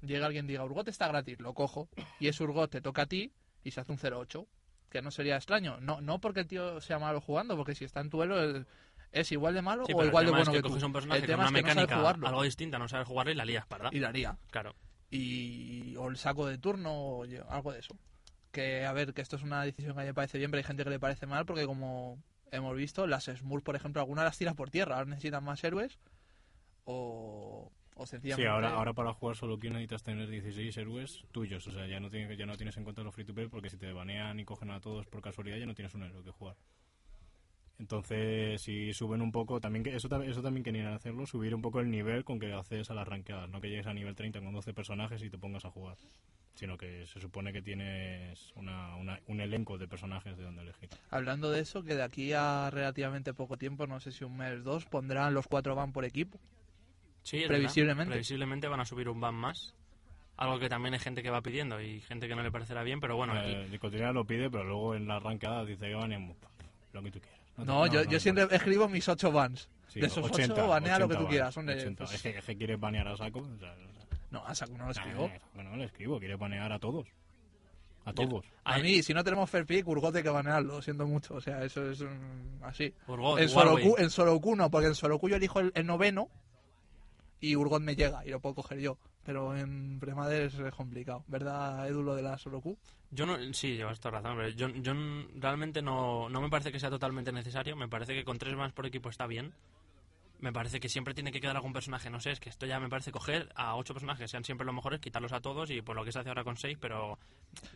llega 0.01 0.25
alguien 0.25 0.47
diga 0.47 0.65
Urgot 0.65 0.89
está 0.89 1.07
gratis, 1.07 1.39
lo 1.39 1.53
cojo, 1.53 1.87
y 2.19 2.27
ese 2.27 2.43
Urgot 2.43 2.69
te 2.69 2.81
toca 2.81 3.03
a 3.03 3.05
ti 3.05 3.31
y 3.63 3.71
se 3.71 3.79
hace 3.79 3.93
un 3.93 3.97
0-8, 3.97 4.45
que 4.89 5.01
no 5.01 5.11
sería 5.11 5.37
extraño. 5.37 5.79
No, 5.79 6.01
no 6.01 6.19
porque 6.19 6.41
el 6.41 6.47
tío 6.47 6.81
sea 6.81 6.99
malo 6.99 7.21
jugando, 7.21 7.55
porque 7.55 7.73
si 7.73 7.85
está 7.85 8.01
en 8.01 8.09
duelo 8.09 8.65
es, 9.19 9.31
igual 9.31 9.53
de 9.53 9.61
malo 9.61 9.85
Sí, 9.85 9.93
o 9.95 10.03
igual 10.05 10.25
de 10.25 10.31
bueno 10.31 10.43
es 10.43 10.49
que, 10.49 10.55
que, 10.57 10.61
coges 10.61 10.79
tú. 10.81 10.85
un 10.87 10.93
personaje 10.93 11.21
el 11.21 11.25
con 11.25 11.33
tema 11.35 11.49
una 11.49 11.57
es 11.59 11.63
que 11.63 11.69
no 11.69 11.73
mecánica 11.75 11.97
jugarlo 11.97 12.27
algo 12.27 12.43
distinta, 12.43 12.77
no 12.79 12.87
sabes 12.87 13.07
jugarlo 13.07 13.31
y 13.31 13.35
la 13.35 13.45
lías, 13.45 13.67
¿verdad? 13.69 13.89
y 13.91 13.99
la 13.99 14.09
haría. 14.09 14.37
Claro. 14.51 14.75
y 15.11 15.95
o 15.97 16.07
el 16.09 16.17
saco 16.17 16.45
de 16.47 16.57
turno 16.57 16.91
o 16.93 17.25
yo- 17.25 17.49
algo 17.49 17.71
de 17.71 17.79
eso. 17.79 17.97
Que 18.51 18.85
a 18.85 18.93
ver, 18.93 19.13
que 19.13 19.21
esto 19.21 19.35
es 19.35 19.43
una 19.43 19.63
decisión 19.63 19.93
que 19.93 19.99
a 19.99 20.03
mí 20.03 20.07
me 20.07 20.13
parece 20.13 20.37
bien, 20.37 20.49
pero 20.51 20.59
hay 20.59 20.63
gente 20.63 20.83
que 20.83 20.89
le 20.89 20.99
parece 20.99 21.25
mal 21.27 21.45
porque 21.45 21.65
como 21.65 22.21
hemos 22.51 22.75
visto, 22.75 23.05
las 23.07 23.25
Smurfs, 23.25 23.63
por 23.65 23.75
ejemplo, 23.75 24.01
algunas 24.01 24.23
las 24.25 24.37
tiras 24.37 24.55
por 24.55 24.69
tierra, 24.69 24.95
ahora 24.95 25.09
necesitan 25.09 25.43
más 25.43 25.61
héroes 25.63 25.97
o, 26.85 27.71
o 27.95 28.05
sencillamente... 28.05 28.43
Sí, 28.43 28.47
ahora, 28.53 28.69
ahora 28.75 28.93
para 28.93 29.13
jugar 29.13 29.35
solo 29.35 29.59
queue 29.59 29.71
necesitas 29.71 30.03
tener 30.03 30.29
16 30.29 30.77
héroes 30.77 31.23
tuyos, 31.31 31.65
o 31.67 31.71
sea, 31.71 31.87
ya 31.87 31.99
no, 31.99 32.09
tienes, 32.09 32.37
ya 32.37 32.45
no 32.45 32.55
tienes 32.55 32.77
en 32.77 32.83
cuenta 32.83 33.03
los 33.03 33.13
free 33.13 33.25
to 33.25 33.33
play 33.33 33.47
porque 33.47 33.69
si 33.69 33.77
te 33.77 33.91
banean 33.91 34.39
y 34.39 34.45
cogen 34.45 34.71
a 34.71 34.79
todos 34.79 35.05
por 35.07 35.21
casualidad 35.21 35.57
ya 35.57 35.65
no 35.65 35.75
tienes 35.75 35.93
un 35.95 36.03
héroe 36.03 36.23
que 36.23 36.31
jugar. 36.31 36.55
Entonces, 37.77 38.61
si 38.61 38.93
suben 38.93 39.21
un 39.21 39.31
poco, 39.31 39.59
también 39.59 39.83
que 39.83 39.95
eso, 39.95 40.07
eso 40.23 40.41
también 40.41 40.63
querían 40.63 40.93
hacerlo, 40.93 41.25
subir 41.25 41.53
un 41.53 41.61
poco 41.61 41.81
el 41.81 41.91
nivel 41.91 42.23
con 42.23 42.39
que 42.39 42.53
accedes 42.53 42.89
a 42.89 42.93
las 42.93 43.07
rankeadas, 43.07 43.49
no 43.49 43.59
que 43.59 43.69
llegues 43.69 43.87
a 43.87 43.93
nivel 43.93 44.15
30 44.15 44.39
con 44.39 44.53
12 44.53 44.73
personajes 44.73 45.21
y 45.21 45.29
te 45.29 45.37
pongas 45.37 45.65
a 45.65 45.71
jugar, 45.71 45.97
sino 46.53 46.77
que 46.77 47.05
se 47.05 47.19
supone 47.19 47.51
que 47.51 47.61
tienes 47.61 48.53
una, 48.55 48.95
una- 48.95 49.19
un 49.27 49.41
elenco 49.41 49.77
de 49.77 49.89
personajes 49.89 50.37
de 50.37 50.43
donde 50.43 50.61
elegir. 50.61 50.87
Hablando 51.11 51.51
de 51.51 51.59
eso, 51.59 51.83
que 51.83 51.95
de 51.95 52.03
aquí 52.03 52.31
a 52.31 52.69
relativamente 52.71 53.33
poco 53.33 53.57
tiempo, 53.57 53.87
no 53.87 53.99
sé 53.99 54.13
si 54.13 54.23
un 54.23 54.37
mes, 54.37 54.63
dos, 54.63 54.85
pondrán 54.85 55.33
los 55.33 55.47
cuatro 55.47 55.75
van 55.75 55.91
por 55.91 56.05
equipo. 56.05 56.39
Sí, 57.23 57.39
es 57.41 57.47
Previsiblemente. 57.47 57.99
verdad. 58.05 58.11
Previsiblemente 58.13 58.67
van 58.69 58.79
a 58.79 58.85
subir 58.85 59.09
un 59.09 59.19
ban 59.19 59.35
más. 59.35 59.73
Algo 60.37 60.59
que 60.59 60.69
también 60.69 60.93
hay 60.93 60.99
gente 60.99 61.23
que 61.23 61.29
va 61.29 61.41
pidiendo 61.41 61.81
y 61.81 61.99
gente 62.01 62.27
que 62.27 62.35
no 62.35 62.43
le 62.43 62.51
parecerá 62.51 62.83
bien, 62.83 62.99
pero 63.01 63.15
bueno, 63.17 63.33
aquí- 63.33 63.51
Eh, 63.51 63.67
Nicotina 63.69 64.11
lo 64.13 64.25
pide, 64.25 64.49
pero 64.49 64.63
luego 64.63 64.95
en 64.95 65.07
las 65.07 65.21
rankeadas 65.21 65.65
dice 65.67 65.87
que 65.87 65.95
baneamos 65.95 66.37
lo 66.93 67.01
que 67.03 67.11
tú 67.11 67.19
quieras. 67.19 67.39
No, 67.57 67.87
yo, 67.87 68.03
no, 68.03 68.11
yo 68.11 68.19
siempre 68.19 68.47
escribo 68.51 68.87
mis 68.87 69.07
ocho 69.07 69.31
bans. 69.31 69.69
Sí, 69.87 70.01
de 70.01 70.07
esos 70.07 70.25
80, 70.25 70.53
ocho, 70.53 70.67
banea 70.67 70.99
lo 70.99 71.07
que 71.07 71.13
80 71.13 71.23
tú 71.23 71.29
quieras. 71.29 71.53
Son 71.53 71.65
de, 71.65 71.73
80. 71.73 72.03
pues, 72.03 72.15
Es, 72.15 72.21
que, 72.21 72.37
es 72.37 72.43
que 72.43 72.57
quieres 72.57 72.79
banear 72.79 73.07
a 73.07 73.15
saco. 73.15 73.39
o 73.39 73.59
sea, 73.59 73.75
No, 74.31 74.45
a 74.45 74.53
saco 74.53 74.73
no 74.73 74.79
lo 74.79 74.85
nah, 74.85 74.91
escribo. 74.91 75.31
Bueno, 75.53 75.75
le 75.77 75.85
escribo, 75.85 76.19
quiere 76.19 76.35
banear 76.35 76.71
a 76.71 76.79
todos. 76.79 77.07
A 78.03 78.13
todos. 78.13 78.45
A 78.65 78.77
mí, 78.79 79.01
si 79.01 79.13
no 79.13 79.23
tenemos 79.23 79.49
fair 79.49 79.65
pick, 79.65 79.87
Urgot 79.87 80.15
hay 80.15 80.21
que 80.21 80.29
banearlo, 80.29 80.81
siento 80.81 81.07
mucho. 81.07 81.35
O 81.35 81.41
sea, 81.41 81.63
eso 81.63 81.89
es 81.89 82.01
mm, 82.01 82.63
así. 82.63 82.93
Urgot, 83.07 83.39
en. 83.39 83.49
Soroku, 83.49 83.95
en 83.97 84.09
Soroku 84.09 84.55
no, 84.55 84.69
porque 84.69 84.87
en 84.87 84.95
Soroku 84.95 85.29
yo 85.29 85.37
elijo 85.37 85.59
el, 85.59 85.71
el 85.73 85.87
noveno 85.87 86.29
y 87.39 87.55
Urgot 87.55 87.81
me 87.81 87.95
llega 87.95 88.25
y 88.25 88.29
lo 88.29 88.39
puedo 88.39 88.55
coger 88.55 88.79
yo. 88.79 88.97
Pero 89.23 89.57
en 89.57 89.99
Premades 89.99 90.53
es 90.53 90.73
complicado. 90.75 91.23
¿Verdad, 91.27 91.87
Edu, 91.87 92.03
lo 92.03 92.15
de 92.15 92.21
la 92.21 92.37
Soroku? 92.37 92.77
Yo 93.15 93.25
no, 93.25 93.37
sí, 93.53 93.75
llevas 93.75 93.99
toda 93.99 94.19
razón. 94.19 94.37
pero 94.37 94.49
Yo, 94.49 94.67
yo 94.69 94.93
realmente 95.35 95.81
no, 95.81 96.29
no 96.29 96.41
me 96.41 96.49
parece 96.49 96.71
que 96.71 96.79
sea 96.79 96.89
totalmente 96.89 97.31
necesario. 97.31 97.75
Me 97.75 97.87
parece 97.87 98.13
que 98.13 98.25
con 98.25 98.37
tres 98.37 98.55
más 98.55 98.73
por 98.73 98.85
equipo 98.85 99.09
está 99.09 99.25
bien. 99.25 99.53
Me 100.45 100.53
parece 100.53 100.79
que 100.79 100.89
siempre 100.89 101.15
tiene 101.15 101.31
que 101.31 101.41
quedar 101.41 101.55
algún 101.55 101.73
personaje. 101.73 102.07
No 102.11 102.19
sé, 102.19 102.29
es 102.29 102.39
que 102.39 102.49
esto 102.49 102.67
ya 102.67 102.79
me 102.79 102.87
parece 102.87 103.11
coger 103.11 103.49
a 103.55 103.75
ocho 103.77 103.95
personajes, 103.95 104.29
sean 104.29 104.43
siempre 104.43 104.63
los 104.63 104.75
mejores, 104.75 104.99
quitarlos 104.99 105.33
a 105.33 105.39
todos 105.39 105.71
y 105.71 105.81
por 105.81 105.95
lo 105.95 106.05
que 106.05 106.11
se 106.11 106.19
hace 106.19 106.29
ahora 106.29 106.43
con 106.43 106.55
seis, 106.55 106.77
pero 106.79 107.17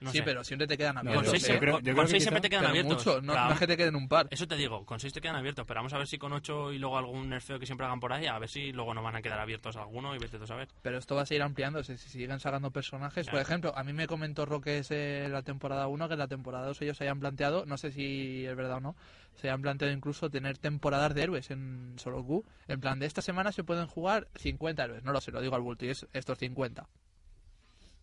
no 0.02 0.12
sí, 0.12 0.20
sé. 0.20 0.24
pero 0.24 0.44
siempre 0.44 0.68
te 0.68 0.78
quedan 0.78 0.94
con 0.98 1.08
abiertos. 1.08 1.32
seis, 1.32 1.42
yo 1.42 1.48
siempre- 1.48 1.60
creo- 1.66 1.74
con- 1.78 1.84
yo 1.84 1.86
con 1.88 1.96
creo 1.96 2.06
que 2.06 2.12
seis 2.12 2.24
siempre 2.24 2.40
quizá- 2.42 2.44
te 2.44 2.50
quedan 2.52 2.66
abiertos. 2.68 3.06
mucho, 3.08 3.22
no, 3.24 3.34
no 3.34 3.52
es 3.54 3.60
que 3.60 3.66
te 3.66 3.76
queden 3.78 3.96
un 3.96 4.08
par. 4.08 4.28
Eso 4.30 4.48
te 4.48 4.56
digo, 4.56 4.86
con 4.86 5.00
seis 5.00 5.12
te 5.14 5.20
quedan 5.20 5.36
abiertos, 5.38 5.66
pero 5.66 5.80
vamos 5.80 5.94
a 5.94 5.98
ver 5.98 6.06
si 6.06 6.20
con 6.20 6.32
ocho 6.32 6.72
y 6.72 6.78
luego 6.78 6.96
algún 7.00 7.28
nerfeo 7.30 7.58
que 7.58 7.66
siempre 7.66 7.88
hagan 7.88 8.00
por 8.00 8.14
ahí, 8.14 8.28
a 8.28 8.38
ver 8.38 8.50
si 8.50 8.72
luego 8.72 8.94
no 8.94 9.02
van 9.02 9.16
a 9.16 9.22
quedar 9.24 9.40
abiertos 9.40 9.76
alguno 9.76 10.16
y 10.16 10.20
vete 10.20 10.38
tú 10.38 10.44
a 10.44 10.48
saber. 10.48 10.68
Pero 10.84 11.00
esto 11.00 11.16
va 11.16 11.24
a 11.24 11.26
seguir 11.26 11.42
ampliándose 11.42 11.98
si 11.98 12.08
siguen 12.08 12.40
sacando 12.40 12.70
personajes. 12.70 13.26
Por 13.26 13.32
Claro. 13.32 13.42
ejemplo, 13.48 13.74
a 13.76 13.84
mí 13.84 13.94
me 13.94 14.06
comentó 14.06 14.46
Roque 14.46 14.84
en 14.88 15.32
la 15.32 15.42
temporada 15.42 15.88
1 15.88 16.08
que 16.08 16.14
en 16.14 16.20
la 16.20 16.28
temporada 16.28 16.68
2 16.68 16.80
ellos 16.84 16.98
se 16.98 17.06
hayan 17.06 17.20
planteado, 17.20 17.66
no 17.66 17.78
sé 17.78 17.92
si 17.92 18.46
es 18.46 18.56
verdad 18.56 18.78
o 18.78 18.82
no, 18.82 18.96
se 19.40 19.48
hayan 19.50 19.62
planteado 19.62 19.94
incluso 19.94 20.30
tener 20.30 20.58
temporadas 20.58 21.14
de 21.16 21.24
héroes 21.24 21.50
en 21.52 21.94
Solo 21.98 22.24
Q. 22.24 22.46
En 22.68 22.80
plan, 22.82 23.00
de 23.00 23.06
esta 23.06 23.22
semana 23.22 23.52
se 23.52 23.64
pueden 23.64 23.88
jugar 23.88 24.28
50 24.36 24.84
héroes. 24.84 25.04
No 25.04 25.12
lo 25.12 25.22
sé, 25.22 25.32
lo 25.32 25.42
digo 25.42 25.56
al 25.56 25.62
bulto, 25.62 25.86
y 25.86 25.90
es 25.90 26.06
estos 26.14 26.38
50. 26.38 26.88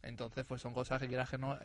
Entonces, 0.02 0.44
pues 0.46 0.62
son 0.62 0.72
cosas 0.72 1.00
que 1.00 1.08
quieras 1.08 1.28
que 1.30 1.38
no 1.38 1.58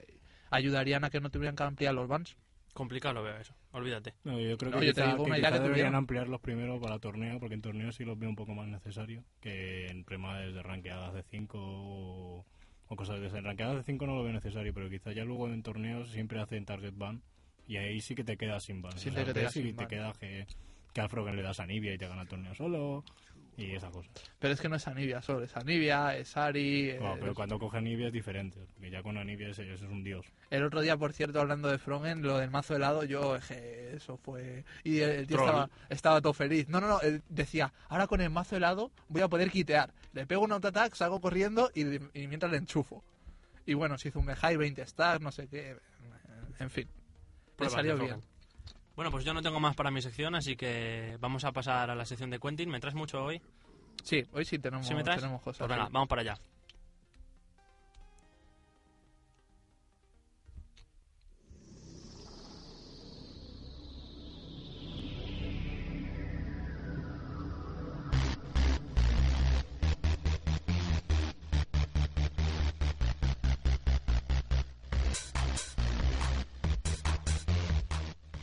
ayudarían 0.49 1.03
a 1.03 1.09
que 1.09 1.21
no 1.21 1.29
tuvieran 1.29 1.55
que 1.55 1.63
ampliar 1.63 1.93
los 1.93 2.07
bans. 2.07 2.35
Complicado 2.73 3.15
lo 3.15 3.23
veo 3.23 3.35
eso, 3.37 3.53
olvídate. 3.73 4.13
No, 4.23 4.39
yo 4.39 4.57
creo 4.57 4.71
No, 4.71 4.79
que, 4.79 4.85
yo 4.87 4.93
te 4.93 5.01
quizá- 5.01 5.11
digo 5.11 5.23
que 5.25 5.29
una 5.29 5.37
idea 5.39 5.49
quizá 5.49 5.57
que 5.59 5.63
deberían 5.67 5.93
ampliarlos 5.95 6.39
primero 6.39 6.79
para 6.79 6.99
torneo, 6.99 7.37
porque 7.39 7.55
en 7.55 7.61
torneo 7.61 7.91
sí 7.91 8.05
los 8.05 8.17
veo 8.17 8.29
un 8.29 8.35
poco 8.37 8.53
más 8.55 8.67
necesario 8.69 9.23
que 9.41 9.87
en 9.87 10.05
premades 10.05 10.53
de 10.53 10.63
ranqueadas 10.63 11.13
de 11.13 11.21
5 11.23 11.57
o, 11.59 12.45
o 12.87 12.95
cosas 12.95 13.19
de 13.19 13.27
esas. 13.27 13.39
En 13.39 13.43
ranqueadas 13.45 13.75
de 13.75 13.83
5 13.83 14.07
no 14.07 14.15
lo 14.15 14.23
veo 14.23 14.31
necesario, 14.31 14.73
pero 14.73 14.89
quizá 14.89 15.11
ya 15.11 15.25
luego 15.25 15.49
en 15.49 15.61
torneos 15.63 16.11
siempre 16.11 16.39
hacen 16.39 16.65
target 16.65 16.93
ban 16.95 17.21
y 17.67 17.77
ahí 17.77 18.01
sí 18.01 18.15
que 18.15 18.23
te 18.23 18.37
quedas 18.37 18.63
sin 18.63 18.81
ban. 18.81 18.97
Sí, 18.97 19.09
O 19.09 19.13
te 19.13 19.33
quedas 19.33 19.53
queda 19.87 20.13
que, 20.19 20.47
que 20.93 21.01
al 21.01 21.09
Frogen 21.09 21.35
le 21.35 21.41
das 21.41 21.59
a 21.59 21.65
Nibia 21.65 21.93
y 21.93 21.97
te 21.97 22.07
gana 22.07 22.23
el 22.23 22.27
torneo 22.27 22.53
solo 22.55 23.03
y 23.57 23.75
esas 23.75 23.91
cosas. 23.91 24.11
Pero 24.39 24.53
es 24.53 24.61
que 24.61 24.69
no 24.69 24.77
es 24.77 24.87
Anivia 24.87 25.21
solo, 25.21 25.43
es 25.43 25.55
Anivia, 25.55 26.17
es 26.17 26.35
Ari. 26.35 26.91
Es- 26.91 27.01
pero 27.19 27.33
cuando 27.35 27.59
coge 27.59 27.77
a 27.77 27.81
Nibia 27.81 28.07
es 28.07 28.13
diferente, 28.13 28.59
porque 28.73 28.89
ya 28.89 29.03
con 29.03 29.17
Anivia 29.17 29.49
ese 29.49 29.71
es 29.71 29.81
un 29.81 30.03
dios. 30.03 30.25
El 30.49 30.63
otro 30.63 30.81
día, 30.81 30.97
por 30.97 31.13
cierto, 31.13 31.39
hablando 31.39 31.69
de 31.69 31.77
Frogen, 31.77 32.23
lo 32.23 32.37
del 32.39 32.49
mazo 32.49 32.75
helado, 32.75 33.03
yo, 33.03 33.35
eje, 33.35 33.95
eso 33.95 34.17
fue... 34.17 34.63
Y 34.83 34.99
el, 34.99 35.11
el 35.11 35.27
tío 35.27 35.37
estaba, 35.45 35.69
estaba 35.89 36.21
todo 36.21 36.33
feliz. 36.33 36.67
No, 36.69 36.81
no, 36.81 36.87
no, 36.87 37.01
él 37.01 37.21
decía, 37.29 37.71
ahora 37.89 38.07
con 38.07 38.21
el 38.21 38.29
mazo 38.29 38.55
helado 38.55 38.91
voy 39.09 39.21
a 39.21 39.27
poder 39.27 39.51
quitear. 39.51 39.93
Le 40.13 40.25
pego 40.25 40.43
un 40.43 40.51
auto-attack, 40.53 40.95
salgo 40.95 41.21
corriendo 41.21 41.69
y, 41.75 41.81
y 42.19 42.27
mientras 42.27 42.51
le 42.51 42.57
enchufo. 42.57 43.03
Y 43.65 43.75
bueno, 43.75 43.97
se 43.97 44.07
hizo 44.09 44.19
un 44.19 44.25
high 44.33 44.57
20 44.57 44.85
stacks, 44.87 45.21
no 45.21 45.31
sé 45.31 45.47
qué, 45.47 45.77
en 46.59 46.69
fin. 46.69 46.87
Pruebas 47.69 47.73
salió 47.73 47.97
de 47.97 48.03
bien. 48.05 48.21
Bueno, 48.95 49.11
pues 49.11 49.23
yo 49.23 49.33
no 49.33 49.41
tengo 49.41 49.59
más 49.59 49.75
para 49.75 49.89
mi 49.91 50.01
sección, 50.01 50.35
así 50.35 50.55
que 50.55 51.17
vamos 51.19 51.43
a 51.45 51.51
pasar 51.51 51.89
a 51.89 51.95
la 51.95 52.05
sección 52.05 52.29
de 52.29 52.39
Quentin. 52.39 52.69
¿Me 52.69 52.79
traes 52.79 52.95
mucho 52.95 53.23
hoy? 53.23 53.41
Sí, 54.03 54.23
hoy 54.33 54.45
sí 54.45 54.59
tenemos, 54.59 54.87
¿Sí 54.87 54.93
me 54.93 55.03
traes? 55.03 55.21
tenemos 55.21 55.41
cosas. 55.41 55.59
Pues 55.59 55.69
venga, 55.69 55.89
vamos 55.91 56.07
para 56.09 56.21
allá. 56.21 56.37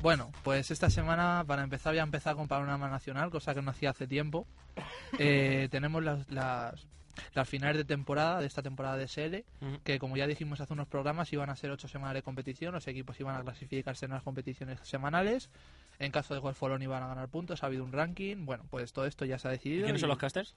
Bueno, 0.09 0.33
pues 0.43 0.71
esta 0.71 0.89
semana, 0.89 1.45
para 1.47 1.63
empezar, 1.63 1.93
voy 1.93 1.99
a 1.99 2.03
empezar 2.03 2.35
con 2.35 2.49
panorama 2.49 2.89
nacional, 2.89 3.29
cosa 3.29 3.55
que 3.55 3.61
no 3.61 3.73
hacía 3.73 3.91
hace 3.91 4.07
tiempo. 4.07 4.47
Eh, 5.19 5.69
tenemos 5.71 6.03
las, 6.03 6.31
las, 6.31 6.87
las 7.35 7.47
finales 7.47 7.77
de 7.77 7.85
temporada, 7.85 8.41
de 8.41 8.47
esta 8.47 8.63
temporada 8.63 8.97
de 8.97 9.07
SL, 9.07 9.45
que 9.85 9.99
como 9.99 10.17
ya 10.17 10.27
dijimos 10.27 10.63
hace 10.63 10.73
unos 10.73 10.87
programas, 10.89 11.31
iban 11.35 11.51
a 11.51 11.57
ser 11.57 11.71
ocho 11.73 11.89
semanas 11.89 12.15
de 12.15 12.23
competición, 12.23 12.73
los 12.73 12.87
equipos 12.89 13.21
iban 13.21 13.37
a 13.37 13.43
clasificarse 13.43 14.07
en 14.07 14.13
las 14.13 14.23
competiciones 14.23 14.81
semanales. 14.83 15.51
En 15.99 16.11
caso 16.11 16.33
de 16.33 16.41
Golfolón 16.41 16.81
iban 16.83 17.03
a 17.03 17.09
ganar 17.09 17.29
puntos, 17.29 17.63
ha 17.63 17.67
habido 17.67 17.85
un 17.85 17.93
ranking. 17.93 18.47
Bueno, 18.47 18.65
pues 18.71 18.95
todo 18.95 19.05
esto 19.05 19.27
ya 19.27 19.39
se 19.39 19.49
ha 19.49 19.51
¿Y 19.51 19.57
decidido. 19.57 19.85
quiénes 19.85 20.01
y, 20.01 20.03
son 20.03 20.09
los 20.09 20.19
casters? 20.19 20.55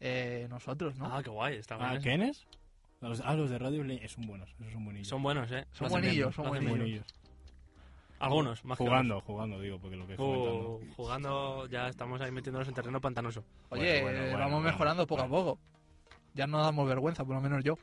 eh, 0.00 0.46
nosotros, 0.48 0.96
¿no? 0.96 1.14
Ah, 1.14 1.22
qué 1.22 1.28
guay, 1.28 1.56
está 1.56 1.76
bien 1.76 1.90
Ah. 1.90 1.98
¿quiénes? 2.02 2.46
Los, 3.02 3.20
ah, 3.20 3.34
los 3.34 3.50
de 3.50 3.58
Radio 3.58 3.84
Lane, 3.84 4.08
son 4.08 4.26
buenos, 4.26 4.48
esos 4.60 4.72
son 4.72 4.84
buenillos. 4.86 5.08
Son 5.08 5.22
buenos, 5.22 5.52
¿eh? 5.52 5.66
Son 5.72 5.90
buenillos, 5.90 6.34
son 6.34 6.48
buenillos. 6.48 7.04
Algunos, 8.24 8.64
más 8.64 8.78
que 8.78 8.84
Jugando, 8.84 9.20
jugando, 9.20 9.60
digo, 9.60 9.78
porque 9.78 9.96
lo 9.96 10.06
que 10.06 10.16
comentando. 10.16 10.68
Uh, 10.76 10.94
jugando 10.94 11.66
ya 11.66 11.88
estamos 11.88 12.20
ahí 12.20 12.30
metiéndonos 12.30 12.68
en 12.68 12.74
terreno 12.74 13.00
pantanoso. 13.00 13.44
Oye, 13.68 14.02
Bueno, 14.02 14.02
bueno, 14.02 14.18
eh, 14.18 14.22
bueno, 14.22 14.38
vamos 14.38 14.52
bueno, 14.62 14.70
mejorando 14.70 15.06
poco 15.06 15.22
bueno. 15.22 15.36
a 15.36 15.38
poco. 15.38 15.58
Ya 16.34 16.46
no 16.46 16.60
damos 16.60 16.88
vergüenza, 16.88 17.24
por 17.24 17.34
lo 17.34 17.40
menos 17.40 17.62
yo. 17.62 17.76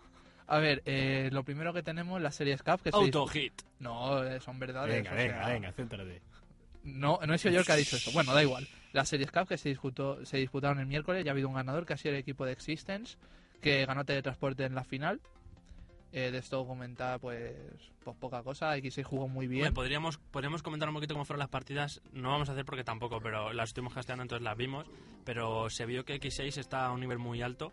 A 0.47 0.59
ver, 0.59 0.81
eh, 0.85 1.29
lo 1.31 1.43
primero 1.43 1.73
que 1.73 1.83
tenemos, 1.83 2.21
la 2.21 2.31
serie 2.31 2.57
Cup, 2.57 2.81
que 2.81 2.91
se 2.91 2.97
Auto 2.97 3.25
hit. 3.27 3.53
No, 3.79 4.23
eh, 4.23 4.41
son 4.41 4.59
verdades. 4.59 4.95
Venga, 4.95 5.11
venga, 5.13 5.45
sea, 5.45 5.53
venga, 5.53 5.71
céntrate. 5.71 6.21
No, 6.83 7.19
no 7.25 7.33
he 7.33 7.37
sido 7.37 7.53
yo 7.53 7.59
el 7.61 7.65
que 7.65 7.71
ha 7.71 7.77
dicho 7.77 7.95
eso. 7.95 8.11
Bueno, 8.11 8.33
da 8.33 8.41
igual. 8.43 8.67
La 8.93 9.05
Series 9.05 9.31
Cup 9.31 9.47
que 9.47 9.57
se, 9.57 9.69
disputó, 9.69 10.25
se 10.25 10.37
disputaron 10.37 10.79
el 10.79 10.87
miércoles, 10.87 11.23
ya 11.23 11.31
ha 11.31 11.33
habido 11.33 11.47
un 11.47 11.55
ganador 11.55 11.85
que 11.85 11.93
ha 11.93 11.97
sido 11.97 12.13
el 12.13 12.19
equipo 12.19 12.45
de 12.45 12.51
Existence, 12.51 13.17
que 13.61 13.85
ganó 13.85 14.03
teletransporte 14.03 14.65
en 14.65 14.75
la 14.75 14.83
final. 14.83 15.21
Eh, 16.13 16.29
de 16.29 16.37
esto 16.39 16.65
comentar, 16.67 17.19
pues, 17.19 17.55
pues 18.03 18.17
poca 18.17 18.43
cosa. 18.43 18.75
X6 18.77 19.03
jugó 19.03 19.27
muy 19.27 19.47
bien. 19.47 19.63
Hombre, 19.63 19.75
podríamos, 19.75 20.17
podríamos 20.17 20.61
comentar 20.61 20.89
un 20.89 20.95
poquito 20.95 21.13
cómo 21.13 21.25
fueron 21.25 21.39
las 21.39 21.49
partidas. 21.49 22.01
No 22.11 22.31
vamos 22.31 22.49
a 22.49 22.51
hacer 22.51 22.65
porque 22.65 22.83
tampoco, 22.83 23.21
pero 23.21 23.53
las 23.53 23.69
estuvimos 23.69 23.93
casteando, 23.93 24.23
entonces 24.23 24.43
las 24.43 24.57
vimos. 24.57 24.85
Pero 25.23 25.69
se 25.69 25.85
vio 25.85 26.03
que 26.03 26.19
X6 26.19 26.57
está 26.57 26.87
a 26.87 26.91
un 26.91 26.99
nivel 26.99 27.17
muy 27.17 27.41
alto. 27.41 27.71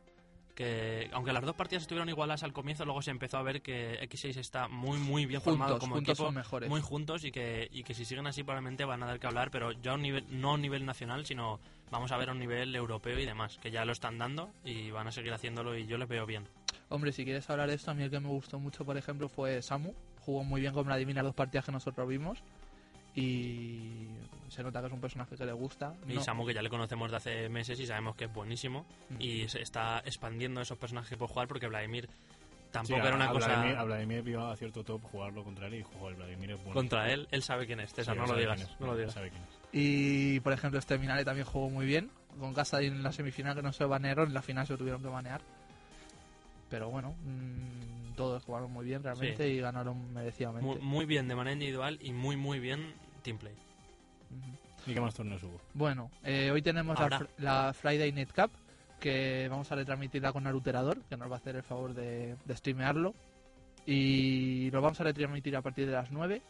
Que 0.55 1.09
aunque 1.13 1.33
las 1.33 1.45
dos 1.45 1.55
partidas 1.55 1.83
estuvieron 1.83 2.09
igualadas 2.09 2.43
al 2.43 2.53
comienzo, 2.53 2.85
luego 2.85 3.01
se 3.01 3.13
empezó 3.13 3.39
a 3.39 3.43
ver 3.43 3.63
que 3.63 4.01
X6 4.09 4.37
está 4.39 4.67
muy, 4.67 4.99
muy 4.99 5.25
bien 5.25 5.41
formado 5.41 5.75
juntos, 5.75 5.81
como 5.81 5.95
juntos 5.97 6.13
equipo. 6.13 6.27
son 6.27 6.35
mejores. 6.35 6.69
Muy 6.69 6.81
juntos 6.81 7.25
y 7.25 7.31
que, 7.31 7.69
y 7.73 7.85
que 7.85 7.95
si 7.95 8.05
siguen 8.05 8.27
así 8.27 8.43
probablemente 8.43 8.85
van 8.85 9.03
a 9.05 9.07
dar 9.07 9.21
que 9.21 9.29
hablar, 9.29 9.53
pero 9.53 9.71
ya 9.71 9.93
a 9.93 9.95
un 9.95 10.03
nivel, 10.03 10.25
no 10.31 10.51
a 10.51 10.55
un 10.55 10.63
nivel 10.63 10.85
nacional, 10.85 11.27
sino 11.27 11.61
vamos 11.93 12.11
a 12.11 12.17
ver 12.17 12.29
a 12.31 12.33
un 12.33 12.41
nivel 12.41 12.75
europeo 12.75 13.19
y 13.21 13.25
demás, 13.25 13.59
que 13.63 13.71
ya 13.71 13.85
lo 13.85 13.93
están 13.93 14.19
dando 14.19 14.51
y 14.65 14.91
van 14.91 15.07
a 15.07 15.13
seguir 15.13 15.33
haciéndolo 15.33 15.77
y 15.77 15.87
yo 15.87 15.97
les 15.97 16.09
veo 16.09 16.27
bien. 16.27 16.49
Hombre, 16.91 17.13
si 17.13 17.25
quieres 17.25 17.49
hablar 17.51 17.69
de 17.69 17.75
esto, 17.75 17.91
a 17.91 17.95
mí 17.95 18.03
el 18.03 18.11
que 18.11 18.19
me 18.21 18.29
gustó 18.29 18.59
mucho, 18.59 18.85
por 18.85 18.97
ejemplo, 18.97 19.29
fue 19.29 19.61
Samu. 19.63 19.93
Jugó 20.21 20.45
muy 20.45 20.61
bien 20.61 20.73
con 20.73 20.87
Vladimir 20.87 21.15
las 21.17 21.25
dos 21.25 21.35
partidas 21.35 21.65
que 21.67 21.73
nosotros 21.73 22.09
vimos. 22.09 22.43
Y 23.15 24.07
se 24.49 24.63
nota 24.63 24.81
que 24.81 24.87
es 24.87 24.93
un 24.93 25.01
personaje 25.01 25.37
que 25.37 25.45
le 25.45 25.53
gusta. 25.53 25.95
Y 26.07 26.15
No- 26.15 26.21
Samu, 26.23 26.47
que 26.47 26.55
ya 26.55 26.63
le 26.63 26.71
conocemos 26.71 27.11
de 27.11 27.17
hace 27.17 27.49
meses 27.49 27.79
y 27.81 27.87
sabemos 27.87 28.15
que 28.17 28.25
es 28.27 28.33
buenísimo. 28.33 28.87
Mm. 29.11 29.17
Y 29.21 29.49
se 29.49 29.61
está 29.63 29.99
expandiendo 30.05 30.61
esos 30.61 30.79
personajes 30.79 31.17
puede 31.19 31.33
jugar 31.33 31.49
porque 31.49 31.67
Vladimir 31.67 32.07
Sí, 32.09 32.73
tampoco 32.73 33.03
a- 33.03 33.07
era 33.07 33.17
una 33.17 33.25
a 33.29 33.33
cosa 33.33 33.47
Vladimir, 33.49 33.77
a 33.77 33.85
Vladimir 33.85 34.29
iba 34.29 34.53
a 34.53 34.57
cierto 34.57 34.85
top 34.85 35.03
jugarlo 35.03 35.43
contra 35.43 35.67
él 35.67 35.75
y 35.77 35.83
jugó 35.83 36.11
el 36.11 36.17
Vladimir 36.17 36.51
es 36.53 36.59
bueno. 36.59 36.75
contra 36.75 37.11
él. 37.11 37.27
Él 37.31 37.43
sabe 37.43 37.67
quién 37.67 37.81
es, 37.81 37.93
César, 37.93 38.15
Sí, 38.15 38.21
no 38.21 38.27
lo 38.27 38.39
digas. 38.39 38.57
quién 38.57 38.69
es, 38.69 38.81
No 38.81 38.87
lo 38.89 38.97
digas. 38.97 39.15
sabe 39.15 39.31
quién 39.31 39.43
es. 39.43 39.49
Y, 39.73 40.41
por 40.41 40.53
ejemplo, 40.53 40.79
este 40.79 40.97
Minare 40.99 41.25
también 41.25 41.47
jugó 41.47 41.69
muy 41.71 41.87
bien. 41.87 42.11
Con 42.39 42.55
Casa 42.55 42.81
en 42.81 43.03
la 43.03 43.11
semifinal 43.13 43.57
que 43.57 43.63
no 43.63 43.73
se 43.73 43.85
banearon, 43.85 44.29
en 44.29 44.35
la 44.35 44.43
final 44.43 44.67
se 44.67 44.75
lo 44.75 44.79
tuvieron 44.79 45.03
que 45.03 45.09
banear. 45.09 45.41
Pero 46.71 46.91
bueno, 46.91 47.15
mm, 47.25 48.15
todos 48.15 48.43
jugaron 48.45 48.71
muy 48.73 48.85
bien 48.85 49.03
realmente 49.03 49.47
Sí. 49.47 49.55
y 49.55 49.61
ganaron 49.61 50.13
merecidamente. 50.13 50.67
Muy, 50.67 50.79
muy 50.81 51.05
bien 51.07 51.29
de 51.29 51.35
manera 51.35 51.53
individual 51.55 51.99
y 52.03 52.13
muy, 52.13 52.37
muy 52.37 52.59
bien 52.61 52.93
teamplay. 53.23 53.55
¿Y 54.87 54.95
qué 54.95 55.01
más 55.01 55.15
torneos 55.15 55.43
hubo? 55.43 55.61
Bueno, 55.75 56.11
eh, 56.25 56.51
hoy 56.51 56.63
tenemos 56.63 56.97
la, 56.99 57.03
Ahora. 57.05 57.19
fr- 57.21 57.29
la 57.39 57.73
Friday 57.75 58.13
Night 58.13 58.33
Cup, 58.35 58.51
que 59.01 59.47
vamos 59.51 59.71
a 59.73 59.75
retransmitirla 59.77 60.33
con 60.33 60.45
Naruterador, 60.45 61.01
que 61.09 61.17
nos 61.17 61.31
va 61.31 61.35
a 61.35 61.39
hacer 61.39 61.57
el 61.57 61.63
favor 61.63 61.95
de, 61.95 62.37
de 62.45 62.57
streamearlo. 62.57 63.15
Y 63.87 64.71
lo 64.71 64.83
vamos 64.83 65.01
a 65.01 65.05
retransmitir 65.05 65.57
a 65.57 65.63
partir 65.63 65.87
de 65.87 65.93
las 65.93 66.11
9. 66.11 66.43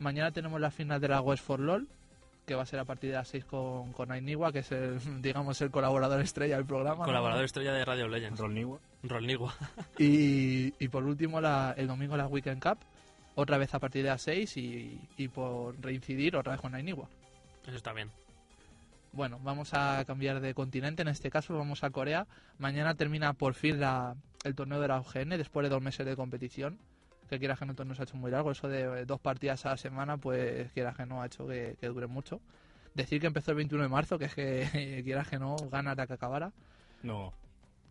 Mañana 0.00 0.30
tenemos 0.32 0.60
la 0.60 0.70
final 0.70 1.00
de 1.00 1.08
la 1.08 1.20
West 1.20 1.44
for 1.44 1.60
LOL, 1.60 1.86
que 2.46 2.54
va 2.54 2.62
a 2.62 2.66
ser 2.66 2.80
a 2.80 2.84
partir 2.84 3.10
de 3.10 3.16
las 3.16 3.28
6 3.28 3.44
con, 3.44 3.92
con 3.92 4.10
Ainiwa, 4.10 4.52
que 4.52 4.60
es 4.60 4.72
el, 4.72 4.98
digamos, 5.22 5.60
el 5.60 5.70
colaborador 5.70 6.20
estrella 6.20 6.56
del 6.56 6.66
programa. 6.66 7.00
¿no? 7.00 7.04
Colaborador 7.04 7.44
estrella 7.44 7.72
de 7.72 7.84
Radio 7.84 8.08
Legends, 8.08 8.38
Rolniwa. 8.40 8.78
Rolnigua. 9.02 9.54
Y, 9.98 10.72
y 10.82 10.88
por 10.88 11.04
último, 11.04 11.40
la- 11.40 11.74
el 11.76 11.86
domingo 11.86 12.16
la 12.16 12.26
Weekend 12.26 12.62
Cup, 12.62 12.78
otra 13.36 13.56
vez 13.58 13.72
a 13.74 13.78
partir 13.78 14.02
de 14.02 14.08
las 14.10 14.22
6 14.22 14.56
y, 14.56 15.00
y 15.16 15.28
por 15.28 15.80
reincidir 15.80 16.36
otra 16.36 16.52
vez 16.52 16.60
con 16.60 16.74
Ainiwa. 16.74 17.08
Eso 17.66 17.76
está 17.76 17.92
bien. 17.92 18.10
Bueno, 19.12 19.40
vamos 19.42 19.70
a 19.74 20.04
cambiar 20.06 20.40
de 20.40 20.54
continente, 20.54 21.02
en 21.02 21.08
este 21.08 21.30
caso 21.30 21.56
vamos 21.56 21.82
a 21.82 21.90
Corea. 21.90 22.26
Mañana 22.58 22.94
termina 22.94 23.32
por 23.32 23.54
fin 23.54 23.80
la, 23.80 24.14
el 24.44 24.54
torneo 24.54 24.80
de 24.80 24.86
la 24.88 24.98
OGN 25.00 25.30
después 25.30 25.64
de 25.64 25.70
dos 25.70 25.82
meses 25.82 26.06
de 26.06 26.14
competición, 26.14 26.78
que 27.30 27.38
quieras 27.38 27.58
que 27.58 27.64
no 27.66 27.72
no 27.84 27.94
se 27.94 28.02
ha 28.02 28.04
hecho 28.04 28.16
muy 28.16 28.30
largo. 28.30 28.50
Eso 28.50 28.68
de 28.68 28.82
eh, 29.02 29.04
dos 29.06 29.20
partidas 29.20 29.64
a 29.64 29.70
la 29.70 29.76
semana, 29.76 30.16
pues 30.18 30.70
quieras 30.72 30.96
que 30.96 31.06
no 31.06 31.22
ha 31.22 31.26
hecho 31.26 31.46
que, 31.46 31.76
que 31.80 31.86
dure 31.86 32.06
mucho. 32.06 32.40
Decir 32.94 33.20
que 33.20 33.28
empezó 33.28 33.52
el 33.52 33.56
21 33.58 33.84
de 33.84 33.88
marzo, 33.88 34.18
que 34.18 34.26
es 34.26 34.34
que 34.34 35.00
quieras 35.04 35.28
que 35.28 35.38
no, 35.38 35.56
ganas 35.70 35.96
de 35.96 36.06
que 36.06 36.12
acabara. 36.14 36.52
No. 37.02 37.32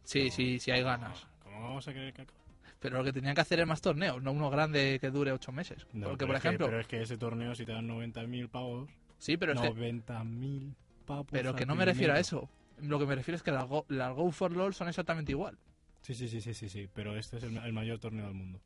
Sí, 0.04 0.26
No. 0.26 0.32
sí, 0.32 0.60
sí 0.60 0.72
hay 0.72 0.84
ganas. 0.84 1.26
¿Cómo 1.44 1.62
vamos 1.62 1.88
a 1.88 1.94
querer 1.94 2.14
que 2.14 2.22
acabe? 2.24 2.38
Pero 2.80 2.98
lo 3.00 3.04
que 3.04 3.12
tenían 3.12 3.36
que 3.36 3.42
hacer 3.42 3.60
es 3.60 3.68
más 3.68 3.82
torneos, 3.82 4.22
no 4.22 4.32
uno 4.32 4.50
grande 4.50 5.00
que 5.02 5.10
dure 5.10 5.32
ocho 5.34 5.52
meses. 5.52 5.86
No, 5.92 6.08
Porque, 6.10 6.26
por 6.26 6.36
es 6.36 6.42
que- 6.42 6.48
ejemplo, 6.48 6.68
pero 6.68 6.80
es 6.80 6.88
que 6.88 7.02
ese 7.02 7.18
torneo, 7.18 7.54
si 7.56 7.66
te 7.66 7.74
dan 7.74 7.88
90.000 7.88 8.48
pavos. 8.50 8.90
sí, 9.18 9.36
pero 9.38 9.54
es 9.54 9.60
que, 9.62 9.68
90.000 9.70 10.74
pavos. 11.06 11.28
pero 11.32 11.56
que 11.56 11.66
no 11.66 11.76
me 11.76 11.84
refiero 11.86 12.14
a 12.14 12.20
eso. 12.20 12.50
Lo 12.82 12.98
que 13.00 13.06
me 13.06 13.16
refiero 13.16 13.36
es 13.36 13.44
que 13.44 13.52
las 13.52 13.68
Go, 13.68 13.86
las 13.90 14.14
Go 14.16 14.32
for 14.32 14.52
LOL 14.56 14.74
son 14.74 14.88
exactamente 14.88 15.34
igual. 15.34 15.58
Sí, 16.02 16.14
sí, 16.16 16.30
sí, 16.30 16.40
sí, 16.40 16.54
sí, 16.54 16.70
sí. 16.70 16.88
Pero 16.94 17.18
este 17.18 17.36
es 17.38 17.44
el, 17.44 17.58
el 17.58 17.74
mayor 17.74 18.00
torneo 18.00 18.26
del 18.28 18.34
mundo. 18.36 18.62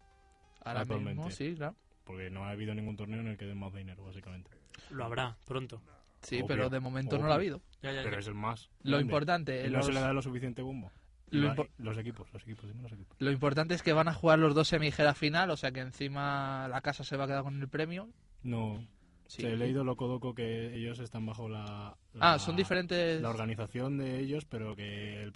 Ahora 0.65 0.81
Actualmente. 0.81 1.15
mismo, 1.23 1.31
sí, 1.31 1.55
claro. 1.55 1.75
Porque 2.03 2.29
no 2.29 2.45
ha 2.45 2.49
habido 2.51 2.73
ningún 2.75 2.95
torneo 2.97 3.19
en 3.21 3.27
el 3.27 3.37
que 3.37 3.45
den 3.45 3.57
más 3.57 3.73
dinero, 3.73 4.03
básicamente. 4.03 4.49
Lo 4.89 5.05
habrá 5.05 5.37
pronto. 5.45 5.81
Sí, 6.21 6.37
Obvio, 6.37 6.47
pero 6.47 6.69
de 6.69 6.79
momento 6.79 7.17
no 7.17 7.25
lo 7.27 7.33
ha 7.33 7.35
habido. 7.35 7.61
Ya, 7.81 7.91
ya, 7.91 8.03
Pero 8.03 8.19
es 8.19 8.27
el 8.27 8.33
más. 8.33 8.69
Lo 8.83 8.91
grande. 8.91 9.03
importante, 9.05 9.67
Y 9.67 9.69
no 9.69 9.77
los, 9.77 9.85
se 9.87 9.93
le 9.93 9.99
da 9.99 10.13
lo 10.13 10.21
suficiente 10.21 10.61
bombo. 10.61 10.91
lo 11.31 11.47
La- 11.47 11.55
impo- 11.55 11.69
los 11.79 11.97
equipos, 11.97 12.31
los 12.31 12.43
equipos, 12.43 12.67
dime 12.67 12.83
los 12.83 12.91
equipos. 12.93 13.15
lo 13.19 13.31
importante 13.31 13.73
es 13.73 13.81
que 13.83 13.91
van 13.91 14.07
a 14.07 14.13
jugar 14.13 14.39
los 14.39 14.53
dos 14.55 14.67
semijeras 14.67 15.17
final, 15.17 15.49
o 15.49 15.57
sea 15.57 15.71
que 15.71 15.79
encima 15.81 16.67
la 16.69 16.79
casa 16.81 17.03
se 17.03 17.17
va 17.17 17.23
a 17.25 17.27
quedar 17.27 17.43
con 17.43 17.59
el 17.59 17.67
premio. 17.67 18.07
No, 18.43 18.85
Sí. 19.27 19.41
se 19.41 19.51
he 19.53 19.57
leído 19.57 19.83
loco 19.83 20.07
doco 20.07 20.35
que 20.35 20.75
ellos 20.75 20.99
están 20.99 21.25
bajo 21.25 21.49
la, 21.49 21.97
Ah, 22.19 22.37
son 22.39 22.55
diferentes. 22.55 23.19
la 23.21 23.29
organización 23.29 23.97
de 23.97 24.19
ellos, 24.19 24.45
pero 24.45 24.75
que 24.75 25.23
el- 25.23 25.33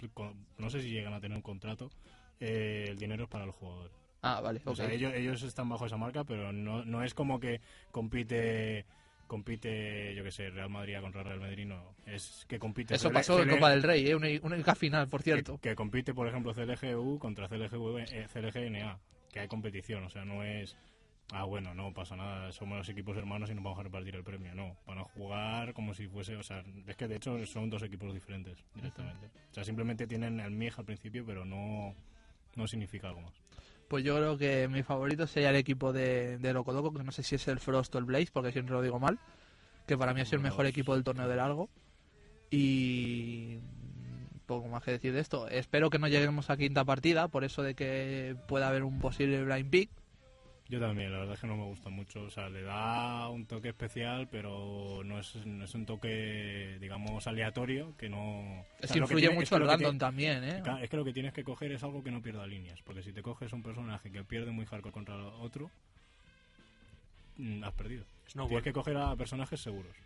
no 0.58 0.70
sé 0.70 0.80
si 0.82 0.90
llegan 0.90 1.12
a 1.14 1.20
tener 1.20 1.36
un 1.36 1.42
contrato. 1.42 1.90
eh, 2.40 2.84
el 2.88 2.96
dinero 2.98 3.24
es 3.24 3.28
para 3.28 3.44
los 3.46 3.56
jugadores. 3.56 3.90
Ah, 4.22 4.40
vale, 4.40 4.60
O 4.64 4.70
ok. 4.70 4.76
sea, 4.76 4.90
ellos, 4.92 5.12
ellos 5.14 5.42
están 5.42 5.68
bajo 5.68 5.86
esa 5.86 5.96
marca, 5.96 6.24
pero 6.24 6.52
no, 6.52 6.84
no 6.84 7.04
es 7.04 7.14
como 7.14 7.38
que 7.38 7.60
compite, 7.92 8.84
compite, 9.26 10.14
yo 10.14 10.24
que 10.24 10.32
sé, 10.32 10.50
Real 10.50 10.70
Madrid 10.70 10.96
contra 11.00 11.22
Real 11.22 11.40
Madrid, 11.40 11.66
no. 11.66 11.94
Es 12.06 12.44
que 12.48 12.58
compite. 12.58 12.94
Eso 12.94 13.08
CL 13.08 13.14
pasó 13.14 13.42
en 13.42 13.50
Copa 13.50 13.70
del 13.70 13.82
Rey, 13.82 14.08
¿eh? 14.08 14.14
una, 14.16 14.28
una 14.42 14.56
única 14.56 14.74
final, 14.74 15.08
por 15.08 15.22
cierto. 15.22 15.58
que 15.58 15.74
compite, 15.76 16.14
por 16.14 16.26
ejemplo, 16.26 16.52
CLGU 16.54 17.18
contra 17.18 17.48
CLGU, 17.48 17.98
eh, 17.98 18.26
CLGNA, 18.32 18.98
que 19.32 19.40
hay 19.40 19.48
competición, 19.48 20.04
o 20.04 20.08
sea, 20.10 20.24
no 20.24 20.42
es. 20.42 20.76
Ah, 21.30 21.44
bueno, 21.44 21.74
no 21.74 21.92
pasa 21.92 22.16
nada, 22.16 22.50
somos 22.52 22.78
los 22.78 22.88
equipos 22.88 23.14
hermanos 23.18 23.50
y 23.50 23.54
nos 23.54 23.62
vamos 23.62 23.78
a 23.78 23.82
repartir 23.82 24.16
el 24.16 24.24
premio. 24.24 24.54
No, 24.54 24.78
van 24.86 24.98
a 24.98 25.04
jugar 25.04 25.74
como 25.74 25.92
si 25.92 26.08
fuese, 26.08 26.34
o 26.36 26.42
sea, 26.42 26.64
es 26.86 26.96
que 26.96 27.06
de 27.06 27.16
hecho 27.16 27.44
son 27.44 27.68
dos 27.68 27.82
equipos 27.82 28.14
diferentes 28.14 28.56
directamente. 28.74 29.26
O 29.50 29.54
sea, 29.54 29.62
simplemente 29.62 30.06
tienen 30.06 30.40
el 30.40 30.50
MIG 30.52 30.72
al 30.78 30.86
principio, 30.86 31.26
pero 31.26 31.44
no, 31.44 31.94
no 32.56 32.66
significa 32.66 33.08
algo 33.08 33.20
más. 33.20 33.34
Pues 33.88 34.04
yo 34.04 34.16
creo 34.16 34.36
que 34.36 34.68
mi 34.68 34.82
favorito 34.82 35.26
sería 35.26 35.50
el 35.50 35.56
equipo 35.56 35.92
de, 35.92 36.38
de 36.38 36.52
Locodoco, 36.52 36.92
que 36.92 37.02
no 37.02 37.12
sé 37.12 37.22
si 37.22 37.34
es 37.34 37.48
el 37.48 37.58
Frost 37.58 37.94
o 37.94 37.98
el 37.98 38.04
Blaze, 38.04 38.30
porque 38.32 38.52
siempre 38.52 38.74
lo 38.74 38.82
digo 38.82 39.00
mal. 39.00 39.18
Que 39.86 39.96
para 39.96 40.12
mí 40.12 40.20
es 40.20 40.32
el 40.32 40.40
mejor 40.40 40.66
equipo 40.66 40.94
del 40.94 41.04
torneo 41.04 41.26
de 41.26 41.36
largo. 41.36 41.70
Y 42.50 43.58
poco 44.48 44.66
más 44.66 44.82
que 44.82 44.90
decir 44.90 45.12
de 45.12 45.20
esto. 45.20 45.46
Espero 45.48 45.90
que 45.90 46.00
no 46.00 46.08
lleguemos 46.08 46.50
a 46.50 46.56
quinta 46.56 46.84
partida, 46.84 47.28
por 47.28 47.44
eso 47.44 47.62
de 47.62 47.74
que 47.74 48.34
pueda 48.48 48.68
haber 48.68 48.82
un 48.82 48.98
posible 48.98 49.44
blind 49.44 49.70
pick. 49.70 49.90
Yo 50.70 50.78
también, 50.78 51.10
la 51.10 51.20
verdad 51.20 51.34
es 51.34 51.40
que 51.40 51.46
no 51.46 51.56
me 51.56 51.64
gusta 51.64 51.88
mucho. 51.88 52.24
O 52.24 52.30
sea, 52.30 52.50
le 52.50 52.60
da 52.62 53.28
un 53.30 53.46
toque 53.46 53.68
especial, 53.70 54.28
pero 54.30 55.02
no 55.02 55.18
es, 55.18 55.34
no 55.46 55.64
es 55.64 55.74
un 55.74 55.86
toque, 55.86 56.76
digamos, 56.78 57.26
aleatorio, 57.26 57.96
que 57.96 58.10
no... 58.10 58.60
o 58.60 58.64
Es 58.78 58.88
sea, 58.88 58.94
que 58.94 58.98
lo 59.00 59.04
influye 59.06 59.26
tiene- 59.28 59.34
mucho 59.40 59.56
el 59.56 59.62
random 59.62 59.78
tiene- 59.78 59.98
también, 59.98 60.44
¿eh? 60.44 60.62
Es 60.82 60.90
que 60.90 60.96
lo 60.98 61.04
que 61.06 61.14
tienes 61.14 61.32
que 61.32 61.42
coger 61.42 61.72
es 61.72 61.82
algo 61.82 62.04
que 62.04 62.10
no 62.10 62.20
pierda 62.20 62.46
líneas, 62.46 62.82
porque 62.82 63.02
si 63.02 63.12
te 63.14 63.22
coges 63.22 63.50
un 63.54 63.62
personaje 63.62 64.10
que 64.12 64.22
pierde 64.24 64.50
muy 64.50 64.66
hardcore 64.66 64.92
contra 64.92 65.16
otro, 65.16 65.70
mm, 67.38 67.64
has 67.64 67.72
perdido. 67.72 68.04
Tienes 68.48 68.64
que 68.64 68.72
coger 68.74 68.96
a 68.98 69.16
personajes 69.16 69.60
seguros. 69.60 69.96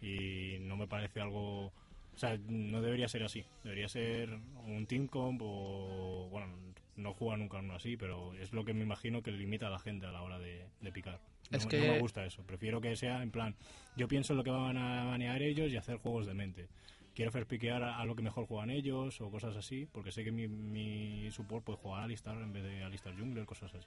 Y 0.00 0.56
no 0.62 0.76
me 0.76 0.88
parece 0.88 1.20
algo... 1.20 1.72
O 2.14 2.18
sea, 2.18 2.38
no 2.48 2.80
debería 2.82 3.08
ser 3.08 3.22
así. 3.22 3.44
Debería 3.64 3.88
ser 3.88 4.30
un 4.66 4.86
team 4.86 5.06
comp 5.08 5.40
o... 5.42 6.28
Bueno, 6.30 6.46
no 6.96 7.14
juega 7.14 7.36
nunca 7.38 7.58
uno 7.58 7.74
así, 7.74 7.96
pero 7.96 8.34
es 8.34 8.52
lo 8.52 8.64
que 8.64 8.74
me 8.74 8.82
imagino 8.82 9.22
que 9.22 9.32
limita 9.32 9.68
a 9.68 9.70
la 9.70 9.78
gente 9.78 10.06
a 10.06 10.12
la 10.12 10.22
hora 10.22 10.38
de, 10.38 10.66
de 10.80 10.92
picar. 10.92 11.20
No, 11.50 11.56
Es 11.58 11.64
no 11.64 11.70
que- 11.70 11.80
me 11.80 11.98
gusta 11.98 12.24
eso. 12.24 12.42
Prefiero 12.44 12.80
que 12.80 12.94
sea 12.96 13.22
en 13.22 13.30
plan... 13.30 13.54
Yo 13.96 14.08
pienso 14.08 14.32
en 14.34 14.36
lo 14.38 14.44
que 14.44 14.50
van 14.50 14.76
a 14.76 15.04
banear 15.04 15.42
ellos 15.42 15.72
y 15.72 15.76
hacer 15.76 15.96
juegos 15.96 16.26
de 16.26 16.34
mente. 16.34 16.68
Quiero 17.14 17.28
hacer 17.30 17.46
piquear 17.46 17.82
a, 17.82 17.98
a 17.98 18.04
lo 18.06 18.14
que 18.16 18.22
mejor 18.22 18.46
juegan 18.46 18.70
ellos 18.70 19.20
o 19.20 19.30
cosas 19.30 19.54
así, 19.56 19.86
porque 19.92 20.12
sé 20.12 20.24
que 20.24 20.32
mi, 20.32 20.48
mi 20.48 21.30
support 21.30 21.62
puede 21.64 21.78
jugar 21.78 22.00
a 22.00 22.04
Alistar 22.04 22.36
en 22.36 22.52
vez 22.52 22.62
de 22.62 22.82
Alistar 22.84 23.14
Jungler, 23.18 23.44
cosas 23.44 23.74
así. 23.74 23.86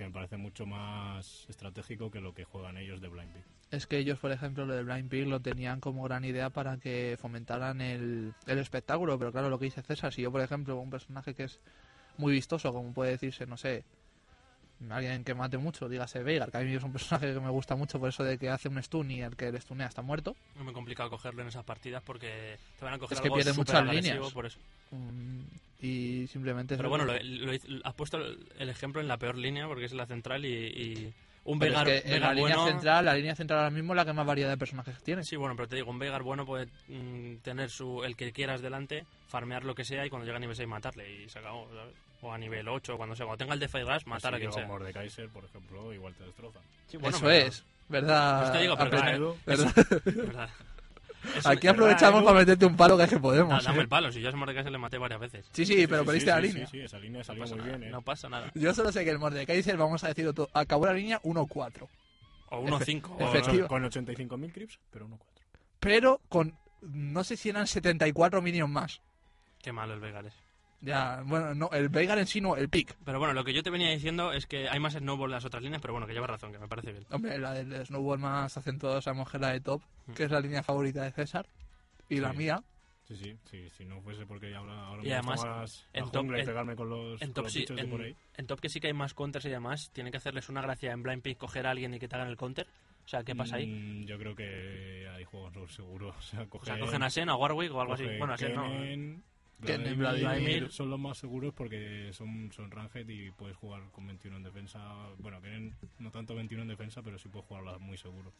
Que 0.00 0.06
me 0.06 0.12
parece 0.12 0.38
mucho 0.38 0.64
más 0.64 1.44
estratégico 1.50 2.10
que 2.10 2.22
lo 2.22 2.32
que 2.32 2.44
juegan 2.44 2.78
ellos 2.78 3.02
de 3.02 3.08
Blind 3.08 3.34
Pick. 3.34 3.44
Es 3.70 3.86
que 3.86 3.98
ellos, 3.98 4.18
por 4.18 4.32
ejemplo, 4.32 4.64
lo 4.64 4.72
de 4.72 4.82
Blind 4.82 5.10
Pick 5.10 5.26
lo 5.26 5.40
tenían 5.40 5.78
como 5.78 6.02
gran 6.04 6.24
idea 6.24 6.48
para 6.48 6.78
que 6.78 7.18
fomentaran 7.20 7.82
el, 7.82 8.32
el 8.46 8.58
espectáculo, 8.58 9.18
pero 9.18 9.30
claro, 9.30 9.50
lo 9.50 9.58
que 9.58 9.66
dice 9.66 9.82
César, 9.82 10.10
si 10.10 10.22
yo, 10.22 10.32
por 10.32 10.40
ejemplo, 10.40 10.78
un 10.78 10.88
personaje 10.88 11.34
que 11.34 11.44
es 11.44 11.60
muy 12.16 12.32
vistoso, 12.32 12.72
como 12.72 12.94
puede 12.94 13.10
decirse, 13.10 13.44
no 13.44 13.58
sé, 13.58 13.84
alguien 14.88 15.22
que 15.22 15.34
mate 15.34 15.58
mucho, 15.58 15.86
dígase 15.86 16.22
Veigar, 16.22 16.50
que 16.50 16.56
a 16.56 16.60
mí 16.62 16.72
es 16.72 16.82
un 16.82 16.92
personaje 16.92 17.34
que 17.34 17.40
me 17.40 17.50
gusta 17.50 17.76
mucho 17.76 18.00
por 18.00 18.08
eso 18.08 18.24
de 18.24 18.38
que 18.38 18.48
hace 18.48 18.70
un 18.70 18.82
stun 18.82 19.10
y 19.10 19.20
el 19.20 19.36
que 19.36 19.52
le 19.52 19.60
stunea 19.60 19.88
está 19.88 20.00
muerto, 20.00 20.34
Es 20.56 20.62
muy 20.62 20.72
complicado 20.72 21.10
cogerlo 21.10 21.42
en 21.42 21.48
esas 21.48 21.64
partidas 21.64 22.02
porque 22.02 22.56
te 22.78 22.86
van 22.86 22.94
a 22.94 22.98
coger 22.98 23.16
Es 23.16 23.20
que 23.20 23.26
algo 23.28 23.36
pierde 23.36 23.52
muchas 23.52 23.84
líneas. 23.84 24.32
por 24.32 24.46
eso. 24.46 24.58
mm, 24.92 25.42
y 25.80 26.26
simplemente... 26.26 26.76
Pero 26.76 26.88
bueno, 26.88 27.04
lo, 27.04 27.52
has 27.84 27.94
puesto 27.94 28.18
el 28.18 28.68
ejemplo 28.68 29.00
en 29.00 29.08
la 29.08 29.16
peor 29.16 29.36
línea 29.36 29.66
porque 29.66 29.84
es 29.86 29.92
la 29.92 30.06
central 30.06 30.44
y, 30.44 30.48
y 30.48 31.14
un 31.44 31.58
pero 31.58 31.72
Vegar, 31.72 31.88
es 31.88 32.02
que 32.02 32.08
en 32.08 32.20
la 32.20 32.28
Vegar 32.28 32.36
línea 32.36 32.56
bueno... 32.56 32.70
central, 32.72 33.04
la 33.04 33.14
línea 33.14 33.34
central 33.34 33.58
ahora 33.60 33.70
mismo 33.70 33.92
es 33.94 33.96
la 33.96 34.04
que 34.04 34.12
más 34.12 34.26
variedad 34.26 34.50
de 34.50 34.58
personajes 34.58 35.02
tiene. 35.02 35.24
Sí, 35.24 35.36
bueno, 35.36 35.56
pero 35.56 35.68
te 35.68 35.76
digo, 35.76 35.90
un 35.90 35.98
Vegar 35.98 36.22
bueno 36.22 36.44
puede 36.44 36.66
mm, 36.88 37.36
tener 37.42 37.70
su 37.70 38.04
el 38.04 38.14
que 38.16 38.32
quieras 38.32 38.60
delante, 38.60 39.06
farmear 39.28 39.64
lo 39.64 39.74
que 39.74 39.84
sea 39.84 40.04
y 40.04 40.10
cuando 40.10 40.26
llega 40.26 40.36
a 40.36 40.40
nivel 40.40 40.56
6 40.56 40.68
matarle 40.68 41.10
y 41.22 41.28
se 41.28 41.38
acabó, 41.38 41.68
¿sabes? 41.74 41.94
O 42.22 42.30
a 42.32 42.36
nivel 42.36 42.68
8, 42.68 42.98
cuando 42.98 43.16
sea, 43.16 43.24
cuando 43.24 43.38
tenga 43.38 43.54
el 43.54 43.60
Defy 43.60 43.82
Rush, 43.82 44.04
matar 44.04 44.32
Si 44.32 44.36
a 44.36 44.38
quien 44.40 44.52
sea. 44.52 44.62
un 44.64 44.68
Mordekaiser, 44.68 45.28
por 45.30 45.44
ejemplo, 45.44 45.94
igual 45.94 46.14
te 46.14 46.24
destrozan. 46.24 46.62
Sí, 46.86 46.98
bueno, 46.98 47.16
eso 47.16 47.24
pero- 47.26 47.46
es, 47.46 47.64
¿verdad? 47.88 48.40
Pues 48.40 48.52
te 48.52 48.58
digo, 48.58 48.76
pero. 48.76 49.36
¿verdad? 50.04 50.50
Aquí 51.44 51.66
aprovechamos 51.68 52.18
Edu. 52.20 52.26
para 52.26 52.38
meterte 52.40 52.66
un 52.66 52.76
palo 52.76 52.96
que 52.96 53.04
es 53.04 53.10
que 53.10 53.18
podemos. 53.18 53.50
Da- 53.50 53.60
dame 53.70 53.78
¿eh? 53.78 53.82
el 53.82 53.88
palo, 53.88 54.10
si 54.12 54.20
yo 54.20 54.28
a 54.28 54.32
Mordecai 54.32 54.64
se 54.64 54.70
le 54.70 54.78
maté 54.78 54.98
varias 54.98 55.20
veces. 55.20 55.46
Sí, 55.52 55.64
sí, 55.66 55.86
pero 55.86 56.04
perdiste 56.04 56.30
la 56.30 56.36
sí, 56.40 56.42
línea. 56.48 56.66
Sí, 56.66 56.78
sí, 56.78 56.80
esa 56.84 56.98
línea 56.98 57.18
No 57.20 57.24
salió 57.24 57.42
pasa, 57.42 57.54
muy 57.56 57.64
nada, 57.64 57.76
bien, 57.78 57.88
¿eh? 57.88 57.92
no 57.92 58.02
pasa 58.02 58.28
nada. 58.28 58.50
Yo 58.54 58.74
solo 58.74 58.90
sé 58.92 59.04
que 59.04 59.10
el 59.10 59.18
Mordekaiser, 59.18 59.76
vamos 59.76 60.02
a 60.04 60.08
decirlo 60.08 60.32
todo, 60.32 60.48
acabó 60.54 60.86
la 60.86 60.92
línea 60.94 61.20
1-4. 61.22 61.88
O 62.50 62.60
1-5. 62.62 63.00
Con- 63.02 63.22
o- 63.22 63.28
efectivo. 63.28 63.68
Con 63.68 63.84
85.000 63.84 64.52
creeps, 64.52 64.78
pero 64.90 65.06
1-4. 65.06 65.18
Pero 65.78 66.20
con, 66.28 66.56
no 66.82 67.22
sé 67.24 67.36
si 67.36 67.48
eran 67.48 67.66
74 67.66 68.42
minions 68.42 68.70
más. 68.70 69.00
Qué 69.62 69.72
malo 69.72 69.94
el 69.94 70.00
Vegar 70.00 70.26
es. 70.26 70.34
Ya, 70.82 71.22
bueno, 71.26 71.54
no, 71.54 71.68
el 71.72 71.88
Veigar 71.90 72.18
en 72.18 72.26
sí 72.26 72.40
no, 72.40 72.56
el 72.56 72.68
pick. 72.70 72.96
Pero 73.04 73.18
bueno, 73.18 73.34
lo 73.34 73.44
que 73.44 73.52
yo 73.52 73.62
te 73.62 73.68
venía 73.70 73.90
diciendo 73.90 74.32
es 74.32 74.46
que 74.46 74.68
hay 74.68 74.80
más 74.80 74.94
snowball 74.94 75.28
en 75.30 75.34
las 75.34 75.44
otras 75.44 75.62
líneas, 75.62 75.82
pero 75.82 75.92
bueno, 75.92 76.06
que 76.06 76.14
llevas 76.14 76.30
razón, 76.30 76.52
que 76.52 76.58
me 76.58 76.68
parece 76.68 76.92
bien. 76.92 77.04
Hombre, 77.10 77.38
la 77.38 77.52
del 77.52 77.84
Snowball 77.86 78.18
más 78.18 78.56
que 79.30 79.36
es 79.36 79.40
la 79.40 79.52
de 79.52 79.60
top, 79.60 79.82
Mm. 80.06 80.12
que 80.14 80.24
es 80.24 80.30
la 80.30 80.40
línea 80.40 80.62
favorita 80.62 81.02
de 81.02 81.12
César. 81.12 81.46
Y 82.08 82.16
la 82.16 82.32
Sí. 82.32 82.38
mía, 82.38 82.62
Sí, 83.06 83.16
sí, 83.16 83.36
sí, 83.50 83.68
si 83.76 83.84
no 83.84 84.00
fuese 84.02 84.24
porque 84.24 84.54
ahora, 84.54 84.86
ahora 84.86 85.02
Y 85.02 85.06
me 85.06 85.14
además, 85.14 85.44
más 85.44 85.88
en 85.92 86.04
la 86.04 86.10
top- 86.12 86.20
jungla 86.22 86.38
y 86.38 86.40
en- 86.42 86.46
pegarme 86.46 86.76
con 86.76 86.88
los, 86.88 87.20
En 87.20 87.28
con 87.28 87.34
top, 87.34 87.44
los 87.44 87.52
sí, 87.52 87.64
de 87.68 87.84
por 87.86 88.00
ahí. 88.02 88.10
en, 88.10 88.16
en 88.36 88.46
top 88.46 88.60
que 88.60 88.68
sí 88.68 88.78
que 88.80 88.86
hay 88.86 88.92
más 88.92 89.14
counters 89.14 89.44
y 89.46 89.48
demás, 89.50 89.90
tiene 89.92 90.12
que 90.12 90.16
hacerles 90.18 90.48
una 90.48 90.62
gracia 90.62 90.92
en 90.92 91.02
Blind 91.02 91.20
Pick 91.20 91.36
coger 91.36 91.66
a 91.66 91.72
alguien 91.72 91.92
y 91.92 91.98
que 91.98 92.06
te 92.06 92.14
hagan 92.14 92.28
el 92.28 92.36
counter. 92.36 92.68
O 93.04 93.08
sea, 93.08 93.24
¿qué 93.24 93.34
pasa 93.34 93.56
ahí? 93.56 93.66
Mm, 93.66 94.04
yo 94.06 94.16
creo 94.16 94.36
que 94.36 95.08
hay 95.12 95.24
juegos 95.24 95.52
seguros. 95.74 96.14
O 96.18 96.22
sea, 96.22 96.42
O 96.42 96.48
cogen, 96.48 96.66
sea, 96.74 96.78
cogen 96.78 97.02
a 97.02 97.10
Sen, 97.10 97.28
a 97.28 97.34
Warwick 97.36 97.72
o 97.74 97.80
algo 97.80 97.94
así. 97.94 98.04
Bueno, 98.16 98.34
a 98.34 98.38
Sen 98.38 98.54
no. 98.54 98.62
Vladimir, 99.60 99.96
Vladimir. 99.96 100.70
son 100.72 100.90
los 100.90 100.98
más 100.98 101.18
seguros 101.18 101.52
porque 101.54 102.10
son, 102.12 102.50
son 102.52 102.70
ranged 102.70 103.08
y 103.08 103.30
puedes 103.30 103.56
jugar 103.56 103.82
con 103.92 104.06
21 104.06 104.36
en 104.38 104.42
defensa. 104.42 104.80
Bueno, 105.18 105.40
Kennen 105.40 105.74
no 105.98 106.10
tanto 106.10 106.34
21 106.34 106.62
en 106.62 106.68
defensa, 106.68 107.02
pero 107.02 107.18
sí 107.18 107.28
puedes 107.28 107.46
jugarla 107.48 107.78
muy 107.78 107.96
seguro. 107.98 108.32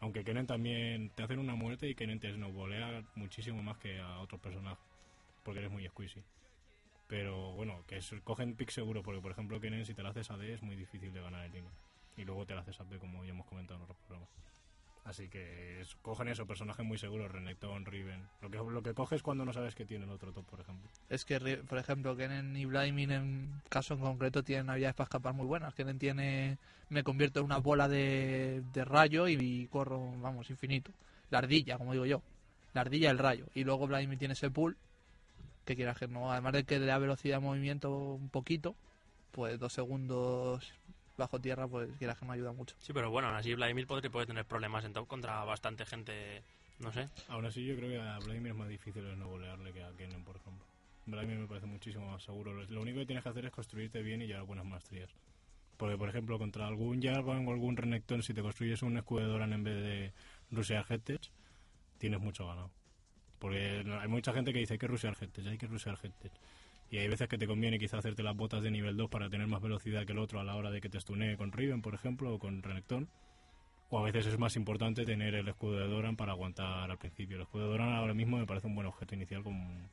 Aunque 0.00 0.24
Kennen 0.24 0.46
también 0.46 1.10
te 1.14 1.22
hacen 1.22 1.38
una 1.38 1.54
muerte 1.54 1.88
y 1.88 1.94
Kennen 1.94 2.20
te 2.20 2.32
snowbolea 2.32 3.02
muchísimo 3.14 3.62
más 3.62 3.78
que 3.78 4.00
a 4.00 4.18
otros 4.18 4.40
personajes 4.40 4.84
porque 5.42 5.60
eres 5.60 5.70
muy 5.70 5.86
squeezy. 5.86 6.22
Pero 7.06 7.52
bueno, 7.52 7.84
que 7.86 7.98
es- 7.98 8.14
cogen 8.24 8.56
pick 8.56 8.70
seguro 8.70 9.02
porque, 9.02 9.20
por 9.20 9.30
ejemplo, 9.32 9.60
Kennen 9.60 9.84
si 9.86 9.94
te 9.94 10.02
la 10.02 10.08
haces 10.10 10.30
a 10.30 10.36
D 10.36 10.54
es 10.54 10.62
muy 10.62 10.74
difícil 10.76 11.12
de 11.12 11.20
ganar 11.20 11.44
en 11.46 11.52
línea. 11.52 11.72
Y 12.16 12.24
luego 12.24 12.46
te 12.46 12.54
la 12.54 12.60
haces 12.62 12.80
a 12.80 12.84
B 12.84 12.98
como 12.98 13.24
ya 13.24 13.30
hemos 13.30 13.46
comentado 13.46 13.76
en 13.78 13.82
otros 13.84 13.98
programas. 13.98 14.28
Así 15.04 15.28
que 15.28 15.82
es- 15.82 15.96
cogen 16.02 16.28
eso, 16.28 16.46
personajes 16.46 16.84
muy 16.84 16.96
seguros, 16.96 17.30
Renekton, 17.30 17.84
Riven. 17.84 18.26
Lo 18.40 18.50
que, 18.50 18.56
lo 18.56 18.82
que 18.82 18.94
coges 18.94 19.22
cuando 19.22 19.44
no 19.44 19.52
sabes 19.52 19.74
que 19.74 19.84
tiene 19.84 20.04
el 20.06 20.10
otro 20.10 20.32
top, 20.32 20.46
por 20.46 20.60
ejemplo. 20.60 20.88
es 21.10 21.24
que, 21.26 21.38
por 21.58 21.76
ejemplo, 21.78 22.16
Kennen 22.16 22.56
y 22.56 22.64
Vladimir 22.64 23.12
en 23.12 23.60
caso 23.68 23.94
en 23.94 24.00
concreto 24.00 24.42
tienen 24.42 24.70
habilidades 24.70 24.94
para 24.96 25.04
escapar 25.04 25.34
muy 25.34 25.44
buenas. 25.46 25.74
Kennen 25.74 25.98
tiene, 25.98 26.56
me 26.88 27.04
convierto 27.04 27.40
en 27.40 27.46
una 27.46 27.58
bola 27.58 27.86
de, 27.86 28.62
de 28.72 28.84
rayo 28.84 29.28
y, 29.28 29.68
corro, 29.70 30.10
vamos, 30.20 30.48
infinito. 30.48 30.90
La 31.30 31.38
ardilla, 31.38 31.76
como 31.76 31.92
digo 31.92 32.06
yo. 32.06 32.22
La 32.72 32.80
ardilla, 32.80 33.10
el 33.10 33.18
rayo. 33.18 33.46
Y 33.54 33.64
luego 33.64 33.86
Vladimir 33.86 34.18
tiene 34.18 34.32
ese 34.32 34.50
pull, 34.50 34.76
que 35.66 35.76
quieras 35.76 35.98
que 35.98 36.08
no, 36.08 36.32
además 36.32 36.54
de 36.54 36.64
que 36.64 36.78
le 36.78 36.86
da 36.86 36.98
velocidad 36.98 37.36
de 37.36 37.46
movimiento 37.46 37.90
un 38.14 38.28
poquito, 38.30 38.74
pues 39.32 39.58
dos 39.58 39.72
segundos 39.72 40.72
bajo 41.16 41.40
tierra, 41.40 41.68
pues 41.68 41.90
quieras 41.98 42.18
que 42.18 42.26
no 42.26 42.32
ayuda 42.32 42.52
mucho. 42.52 42.76
Sí, 42.80 42.92
pero 42.92 43.10
bueno, 43.10 43.28
aún 43.28 43.36
así 43.36 43.54
Vladimir 43.54 43.86
podría, 43.86 44.10
puede 44.10 44.26
tener 44.26 44.44
problemas 44.44 44.84
en 44.84 44.92
top 44.92 45.06
contra 45.06 45.44
bastante 45.44 45.86
gente, 45.86 46.42
no 46.80 46.92
sé. 46.92 47.08
Aún 47.28 47.46
así, 47.46 47.64
yo 47.64 47.76
creo 47.76 47.90
que 47.90 48.00
a 48.00 48.18
Vladimir 48.18 48.52
es 48.52 48.58
más 48.58 48.68
difícil 48.68 49.04
el 49.04 49.18
no 49.18 49.28
golearle 49.28 49.72
que 49.72 49.82
a 49.82 49.92
Kennen, 49.92 50.24
por 50.24 50.36
ejemplo. 50.36 50.64
Vladimir 51.06 51.38
me 51.38 51.46
parece 51.46 51.66
muchísimo 51.66 52.10
más 52.10 52.22
seguro. 52.22 52.52
Lo 52.52 52.80
único 52.80 52.98
que 53.00 53.06
tienes 53.06 53.22
que 53.22 53.30
hacer 53.30 53.44
es 53.44 53.52
construirte 53.52 54.02
bien 54.02 54.22
y 54.22 54.26
llevar 54.26 54.44
buenas 54.44 54.64
maestrías. 54.64 55.10
Porque, 55.76 55.98
por 55.98 56.08
ejemplo, 56.08 56.38
contra 56.38 56.66
algún 56.66 57.02
Jarvan 57.02 57.46
o 57.46 57.50
algún 57.50 57.76
Renekton, 57.76 58.22
si 58.22 58.32
te 58.32 58.42
construyes 58.42 58.82
un 58.82 58.96
escudo 58.96 59.20
de 59.20 59.26
Doran 59.26 59.52
en 59.52 59.64
vez 59.64 59.82
de 59.82 60.12
Rusia 60.50 60.84
Headtech, 60.88 61.30
tienes 61.98 62.20
mucho 62.20 62.46
ganado. 62.46 62.70
Porque 63.38 63.84
hay 64.00 64.08
mucha 64.08 64.32
gente 64.32 64.52
que 64.52 64.60
dice 64.60 64.74
hay 64.74 64.78
que 64.78 64.86
rusear 64.86 65.16
Headtech, 65.20 65.46
hay 65.46 65.58
que 65.58 65.66
rusear 65.66 65.98
Headtech. 66.02 66.32
Y 66.94 66.98
hay 66.98 67.08
veces 67.08 67.26
que 67.26 67.36
te 67.38 67.48
conviene 67.48 67.76
quizá 67.76 67.98
hacerte 67.98 68.22
las 68.22 68.36
botas 68.36 68.62
de 68.62 68.70
nivel 68.70 68.96
2 68.96 69.10
para 69.10 69.28
tener 69.28 69.48
más 69.48 69.60
velocidad 69.60 70.06
que 70.06 70.12
el 70.12 70.18
otro 70.20 70.38
a 70.38 70.44
la 70.44 70.54
hora 70.54 70.70
de 70.70 70.80
que 70.80 70.88
te 70.88 71.00
stunee 71.00 71.36
con 71.36 71.50
Riven, 71.50 71.82
por 71.82 71.92
ejemplo, 71.92 72.32
o 72.32 72.38
con 72.38 72.62
Renekton. 72.62 73.08
O 73.90 73.98
a 73.98 74.02
veces 74.04 74.26
es 74.26 74.38
más 74.38 74.54
importante 74.54 75.04
tener 75.04 75.34
el 75.34 75.48
escudo 75.48 75.80
de 75.80 75.88
Doran 75.88 76.14
para 76.14 76.30
aguantar 76.30 76.88
al 76.88 76.96
principio. 76.96 77.34
El 77.34 77.42
escudo 77.42 77.64
de 77.64 77.70
Doran 77.70 77.94
ahora 77.94 78.14
mismo 78.14 78.38
me 78.38 78.46
parece 78.46 78.68
un 78.68 78.76
buen 78.76 78.86
objeto 78.86 79.12
inicial 79.16 79.42
con, 79.42 79.88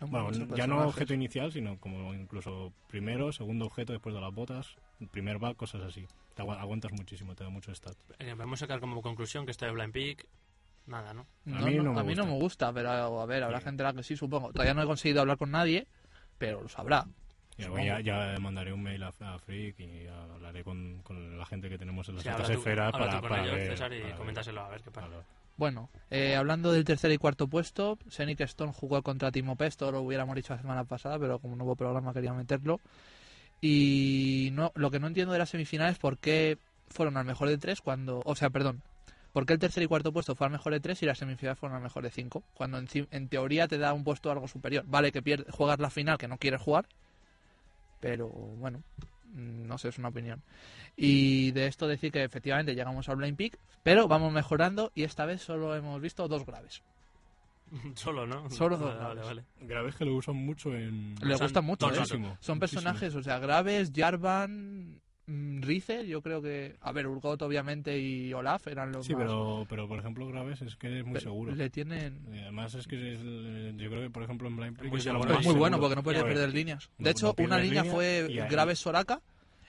bueno, 0.00 0.32
ya 0.56 0.66
no 0.66 0.84
objeto 0.88 1.14
inicial, 1.14 1.52
sino 1.52 1.78
como 1.78 2.12
incluso 2.12 2.72
primero, 2.88 3.30
segundo 3.32 3.66
objeto 3.66 3.92
después 3.92 4.12
de 4.12 4.20
las 4.20 4.34
botas, 4.34 4.74
primer 5.12 5.38
back, 5.38 5.56
cosas 5.56 5.82
así. 5.82 6.08
Te 6.34 6.42
agu- 6.42 6.58
aguantas 6.58 6.90
muchísimo, 6.90 7.36
te 7.36 7.44
da 7.44 7.50
mucho 7.50 7.72
stat. 7.72 7.94
Eh, 8.18 8.34
Vamos 8.36 8.58
a 8.60 8.64
sacar 8.66 8.80
como 8.80 9.00
conclusión 9.00 9.44
que 9.44 9.52
esto 9.52 9.64
de 9.64 9.70
Blind 9.70 9.92
Peak, 9.92 10.26
nada, 10.86 11.14
¿no? 11.14 11.24
No, 11.44 11.58
A 11.58 11.60
mí 11.60 11.76
no 11.76 11.92
me 11.94 12.00
a 12.00 12.02
mí 12.02 12.16
no 12.16 12.22
gusta. 12.24 12.32
me 12.34 12.40
gusta, 12.40 12.72
pero 12.72 12.90
a 13.20 13.26
ver, 13.26 13.44
habrá 13.44 13.58
Sí. 13.60 13.64
gente 13.66 13.84
a 13.84 13.86
la 13.86 13.92
que 13.92 14.02
sí, 14.02 14.16
supongo. 14.16 14.50
Todavía 14.50 14.74
no 14.74 14.82
he 14.82 14.86
conseguido 14.86 15.20
hablar 15.20 15.38
con 15.38 15.52
nadie, 15.52 15.86
pero 16.42 16.60
lo 16.60 16.68
sabrá. 16.68 17.06
Ya, 17.56 18.00
ya 18.00 18.36
mandaré 18.40 18.72
un 18.72 18.82
mail 18.82 19.00
a, 19.04 19.12
a 19.20 19.38
Freak 19.38 19.78
y 19.78 20.08
hablaré 20.08 20.64
con, 20.64 21.00
con 21.04 21.38
la 21.38 21.46
gente 21.46 21.68
que 21.68 21.78
tenemos 21.78 22.08
en 22.08 22.16
las 22.16 22.24
Sí, 22.24 22.30
otras 22.30 22.46
habla 22.48 22.54
tú- 22.54 22.60
esferas 22.60 22.90
para, 22.90 23.10
tú 23.12 23.20
con 23.20 23.28
para 23.28 23.42
ellos, 23.44 23.54
ver, 23.54 23.66
César, 23.68 23.92
y 23.92 23.96
para 23.98 24.08
ver. 24.08 24.16
coméntaselo 24.18 24.60
a 24.60 24.68
ver 24.70 24.80
qué 24.82 24.90
pasa. 24.90 25.08
Bueno, 25.56 25.88
eh, 26.10 26.34
hablando 26.34 26.72
del 26.72 26.82
tercer 26.84 27.12
y 27.12 27.18
cuarto 27.18 27.46
puesto, 27.46 27.96
Senic 28.08 28.40
Stone 28.40 28.72
jugó 28.72 29.02
contra 29.02 29.30
Timo 29.30 29.54
Pesto, 29.54 29.92
lo 29.92 30.00
hubiéramos 30.00 30.34
dicho 30.34 30.52
la 30.54 30.60
semana 30.60 30.82
pasada, 30.82 31.16
pero 31.20 31.38
como 31.38 31.54
no 31.54 31.62
hubo 31.62 31.76
programa 31.76 32.12
quería 32.12 32.32
meterlo. 32.32 32.80
Y 33.60 34.48
no, 34.54 34.72
lo 34.74 34.90
que 34.90 34.98
no 34.98 35.06
entiendo 35.06 35.32
de 35.32 35.38
las 35.38 35.50
semifinales 35.50 35.92
es 35.92 35.98
por 36.00 36.18
qué 36.18 36.58
fueron 36.88 37.16
al 37.16 37.24
mejor 37.24 37.48
de 37.48 37.58
tres 37.58 37.80
cuando, 37.80 38.20
o 38.24 38.34
sea, 38.34 38.50
perdón, 38.50 38.82
por 39.32 39.46
qué 39.46 39.54
el 39.54 39.58
tercer 39.58 39.82
y 39.82 39.86
cuarto 39.86 40.12
puesto 40.12 40.34
fue 40.34 40.46
al 40.46 40.52
mejor 40.52 40.72
de 40.72 40.80
tres 40.80 41.02
y 41.02 41.06
las 41.06 41.18
semifinales 41.18 41.58
fueron 41.58 41.76
al 41.76 41.82
mejor 41.82 42.02
de 42.02 42.10
cinco, 42.10 42.42
cuando 42.54 42.78
en, 42.78 43.28
teoría 43.28 43.66
te 43.66 43.78
da 43.78 43.92
un 43.94 44.04
puesto 44.04 44.30
algo 44.30 44.46
superior. 44.46 44.84
Vale 44.86 45.10
que 45.12 45.22
pierdes, 45.22 45.52
juegas 45.54 45.78
la 45.78 45.90
final 45.90 46.18
que 46.18 46.28
no 46.28 46.38
quieres 46.38 46.60
jugar, 46.60 46.86
pero 48.00 48.28
bueno, 48.28 48.82
mm, 49.32 49.66
no 49.66 49.78
sé, 49.78 49.88
es 49.88 49.98
una 49.98 50.08
opinión. 50.08 50.42
Y 50.96 51.50
de 51.52 51.66
esto 51.66 51.88
decir 51.88 52.12
que 52.12 52.22
efectivamente 52.22 52.74
llegamos 52.74 53.08
al 53.08 53.16
Blind 53.16 53.36
Peak, 53.36 53.58
pero 53.82 54.06
vamos 54.06 54.32
mejorando 54.32 54.92
y 54.94 55.04
esta 55.04 55.24
vez 55.24 55.40
solo 55.40 55.74
hemos 55.74 56.00
visto 56.00 56.28
dos 56.28 56.44
graves. 56.44 56.82
Solo, 57.94 58.26
¿no? 58.26 58.50
Solo 58.50 58.76
dos 58.76 58.88
vale, 58.88 59.00
vale, 59.00 59.20
graves. 59.20 59.46
vale. 59.56 59.66
Graves 59.66 59.96
que 59.96 60.04
lo 60.04 60.14
usan 60.16 60.36
mucho 60.36 60.74
en... 60.74 61.14
Le 61.22 61.34
Usan 61.34 61.46
gusta 61.46 61.60
mucho, 61.62 61.90
¿eh? 61.90 61.94
Son 61.94 62.20
muchísimo. 62.20 62.58
personajes, 62.60 63.14
o 63.14 63.22
sea, 63.22 63.38
graves, 63.38 63.90
Jarvan, 63.94 65.00
mm, 65.26 65.62
Rize, 65.62 66.06
yo 66.06 66.20
creo 66.22 66.42
que... 66.42 66.76
A 66.80 66.92
ver, 66.92 67.06
Urgot 67.06 67.40
obviamente 67.42 67.98
y 67.98 68.32
Olaf 68.32 68.66
eran 68.66 68.92
los 68.92 69.06
Sí, 69.06 69.14
más... 69.14 69.22
pero, 69.22 69.66
pero 69.68 69.88
por 69.88 69.98
ejemplo 69.98 70.26
Graves 70.26 70.62
es 70.62 70.76
que 70.76 70.98
es 70.98 71.04
muy 71.04 71.14
pero 71.14 71.24
seguro. 71.24 71.54
Le 71.54 71.70
tienen... 71.70 72.20
Y 72.32 72.38
además 72.40 72.74
es 72.74 72.86
que 72.86 72.96
es 73.14 73.20
el- 73.20 73.74
yo 73.78 73.88
creo 73.90 74.02
que 74.02 74.10
por 74.10 74.22
ejemplo 74.22 74.48
en 74.48 74.56
Blind 74.56 74.82
Muy 74.82 74.98
es 74.98 75.04
seguro, 75.04 75.40
muy 75.40 75.54
bueno 75.54 75.78
porque 75.80 75.96
no 75.96 76.02
puede 76.02 76.20
Joder. 76.20 76.34
perder 76.34 76.54
líneas. 76.54 76.90
No- 76.98 77.04
De 77.04 77.10
hecho, 77.10 77.34
no 77.38 77.44
una 77.44 77.58
línea 77.58 77.82
línea 77.82 77.92
fue 77.94 78.26
y 78.28 78.36
Graves 78.36 78.78
Soraka 78.78 79.20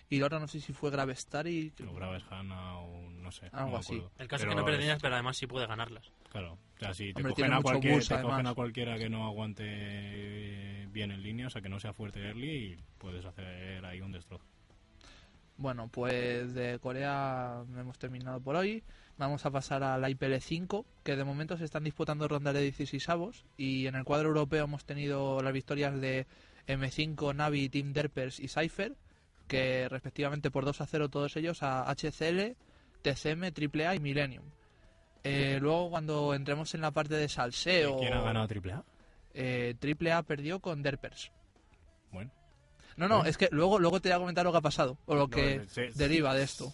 y 0.09 0.19
la 0.19 0.27
otra 0.27 0.39
no 0.39 0.47
sé 0.47 0.59
si 0.59 0.73
fue 0.73 0.91
Graves 0.91 1.19
Stari. 1.19 1.71
O 1.87 1.93
Graves 1.93 2.23
Hanna 2.29 2.77
o 2.79 3.09
no 3.09 3.31
sé. 3.31 3.47
Algo 3.51 3.71
no 3.71 3.77
así. 3.77 4.01
El 4.19 4.27
caso 4.27 4.43
es 4.43 4.49
que 4.49 4.55
no 4.55 4.63
pierde 4.63 4.79
líneas, 4.81 4.99
pero 5.01 5.15
además 5.15 5.37
sí 5.37 5.47
puede 5.47 5.65
ganarlas. 5.65 6.11
Claro, 6.29 6.53
o 6.53 6.79
sea, 6.79 6.93
si 6.93 7.13
te 7.13 7.21
Hombre, 7.21 7.33
cogen, 7.33 7.53
a, 7.53 7.61
cualquier, 7.61 8.03
te 8.03 8.21
cogen 8.21 8.47
a 8.47 8.53
cualquiera 8.53 8.97
que 8.97 9.09
no 9.09 9.25
aguante 9.25 9.63
eh, 9.67 10.87
bien 10.91 11.11
en 11.11 11.21
línea, 11.23 11.47
o 11.47 11.49
sea, 11.49 11.61
que 11.61 11.69
no 11.69 11.79
sea 11.79 11.93
fuerte 11.93 12.19
early 12.21 12.49
y 12.73 12.79
puedes 12.97 13.25
hacer 13.25 13.83
ahí 13.85 14.01
un 14.01 14.11
destrozo. 14.11 14.45
Bueno, 15.57 15.87
pues 15.87 16.53
de 16.53 16.79
Corea 16.79 17.63
hemos 17.77 17.97
terminado 17.99 18.39
por 18.41 18.55
hoy. 18.55 18.83
Vamos 19.17 19.45
a 19.45 19.51
pasar 19.51 19.83
a 19.83 19.97
la 19.97 20.09
IPL 20.09 20.39
5, 20.39 20.85
que 21.03 21.15
de 21.15 21.23
momento 21.23 21.57
se 21.57 21.65
están 21.65 21.83
disputando 21.83 22.27
rondas 22.27 22.55
de 22.55 22.61
16 22.61 23.07
avos. 23.09 23.45
Y 23.57 23.85
en 23.85 23.95
el 23.95 24.03
cuadro 24.03 24.29
europeo 24.29 24.63
hemos 24.65 24.85
tenido 24.85 25.41
las 25.41 25.53
victorias 25.53 25.99
de 26.01 26.25
M5, 26.67 27.35
Navi, 27.35 27.69
Team 27.69 27.93
Derpers 27.93 28.39
y 28.39 28.47
Cypher, 28.47 28.95
que 29.47 29.87
respectivamente 29.89 30.49
por 30.49 30.65
2 30.65 30.81
a 30.81 30.87
0 30.87 31.09
todos 31.09 31.35
ellos 31.37 31.61
a 31.61 31.83
HCL, 31.93 32.55
TCM, 33.03 33.51
AAA 33.53 33.95
y 33.95 33.99
Millennium. 33.99 34.45
Eh, 35.23 35.59
luego 35.61 35.89
cuando 35.91 36.33
entremos 36.33 36.73
en 36.73 36.81
la 36.81 36.91
parte 36.91 37.13
de 37.15 37.29
salseo, 37.29 37.97
¿Quién 37.97 38.13
ha 38.13 38.21
ganado 38.21 38.47
AAA? 38.47 38.83
eh, 39.35 39.75
AAA 39.81 40.23
perdió 40.23 40.59
con 40.59 40.81
Derpers. 40.81 41.31
Bueno, 42.97 43.15
No, 43.15 43.19
no, 43.21 43.25
¿Eh? 43.25 43.29
es 43.29 43.37
que 43.37 43.49
luego, 43.51 43.79
luego 43.79 43.99
te 44.01 44.09
voy 44.09 44.15
a 44.15 44.19
comentar 44.19 44.45
lo 44.45 44.51
que 44.51 44.57
ha 44.57 44.61
pasado, 44.61 44.97
o 45.05 45.15
lo 45.15 45.27
que 45.29 45.59
No, 45.59 45.63
sí, 45.69 45.81
deriva 45.95 46.33
de 46.33 46.43
esto. 46.43 46.71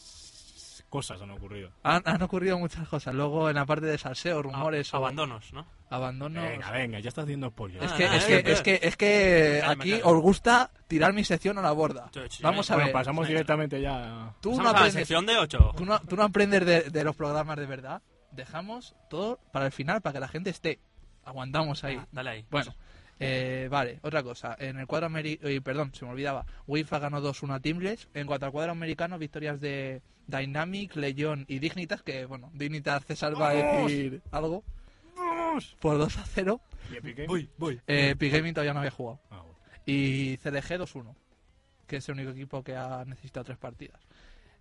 cosas 0.90 1.22
han 1.22 1.30
ocurrido. 1.32 1.70
Han, 1.84 2.02
han 2.06 2.22
ocurrido 2.24 2.58
muchas 2.58 2.88
cosas. 2.88 3.14
Luego 3.14 3.48
en 3.50 3.56
la 3.56 3.66
parte 3.66 3.86
de 3.86 3.98
salseo, 3.98 4.42
rumores, 4.42 4.92
A- 4.94 4.98
o 4.98 5.02
abandonos, 5.02 5.54
¿no? 5.54 5.66
abandonos. 5.92 6.44
Venga, 6.44 6.72
venga, 6.72 7.00
ya 7.00 7.10
está 7.10 7.22
haciendo 7.24 7.50
spoilers. 7.50 7.86
Es 7.86 7.92
Ah, 7.92 7.98
que, 7.98 8.06
ah, 8.06 8.16
es, 8.16 8.24
eh, 8.24 8.28
que, 8.28 8.50
eh. 8.50 8.54
es 8.54 8.62
que, 8.62 8.80
es 8.84 8.98
que 8.98 9.58
Cállame, 9.62 9.82
aquí 9.84 9.92
cállame. 9.92 10.12
os 10.18 10.22
gusta 10.22 10.72
tirar 10.88 11.14
mi 11.14 11.24
sección 11.24 11.58
a 11.60 11.62
la 11.62 11.72
borda. 11.72 12.10
Vamos 12.42 12.70
a 12.72 12.74
bueno, 12.76 12.88
ver. 12.88 12.94
pasamos 12.94 13.22
Venga. 13.24 13.28
directamente 13.30 13.82
ya. 13.82 14.34
Tú 14.42 14.50
no, 14.52 14.58
Pasamos 14.58 14.60
a 14.60 14.64
la 14.64 14.70
aprendes, 14.72 14.94
sección 14.94 15.26
de 15.28 15.38
8. 15.38 15.74
tú 15.78 15.86
no, 15.86 16.00
tú 16.02 16.16
no 16.16 16.24
aprendes 16.24 16.66
de, 16.66 16.82
de 16.90 17.04
los 17.04 17.16
programas 17.16 17.58
de 17.58 17.66
verdad. 17.68 18.02
Dejamos 18.32 18.96
todo 19.10 19.40
para 19.52 19.66
el 19.68 19.72
final, 19.72 20.02
para 20.02 20.14
que 20.14 20.20
la 20.20 20.28
gente 20.28 20.50
esté. 20.50 20.80
Aguantamos 21.26 21.84
ahí. 21.84 22.00
dale 22.12 22.30
ahí. 22.32 22.46
Bueno, 22.50 22.74
eh, 23.20 23.68
vale, 23.70 24.00
otra 24.02 24.24
cosa. 24.24 24.56
En 24.60 24.78
el 24.78 24.88
cuadro 24.88 25.08
americano, 25.08 25.62
perdón, 25.62 25.92
se 25.94 26.06
me 26.06 26.12
olvidaba. 26.12 26.46
WIFA 26.68 27.00
ganó 27.00 27.22
2-1 27.22 27.56
a 27.56 27.60
Teamless. 27.60 28.08
En 28.14 28.28
cuanto 28.28 28.46
al 28.46 28.52
cuadro 28.52 28.72
americano, 28.72 29.18
victorias 29.18 29.60
de 29.60 30.02
Dynamic, 30.28 30.96
Legion 30.96 31.46
y 31.48 31.60
Dignitas, 31.60 32.02
que 32.02 32.26
bueno, 32.26 32.50
Dignitas 32.54 33.06
César 33.06 33.40
va 33.40 33.50
a 33.50 33.54
decir 33.54 34.22
algo. 34.32 34.64
Por 35.80 35.98
2 35.98 36.18
a 36.18 36.26
0. 36.26 36.62
¿Y 36.92 36.98
Epic 36.98 37.18
Games? 37.18 37.28
Voy, 37.28 37.50
voy. 37.58 37.82
Eh, 37.88 38.12
Epic 38.12 38.32
Gaming 38.32 38.54
todavía 38.54 38.74
no 38.74 38.80
había 38.80 38.92
jugado. 38.92 39.20
Ah, 39.30 39.42
bueno. 39.42 39.60
Y 39.86 40.38
CDG 40.38 40.80
2-1, 40.80 41.16
que 41.88 41.98
es 41.98 42.08
el 42.08 42.16
único 42.16 42.32
equipo 42.32 42.64
que 42.64 42.76
ha 42.76 43.04
necesitado 43.06 43.46
tres 43.46 43.58
partidas. 43.58 44.00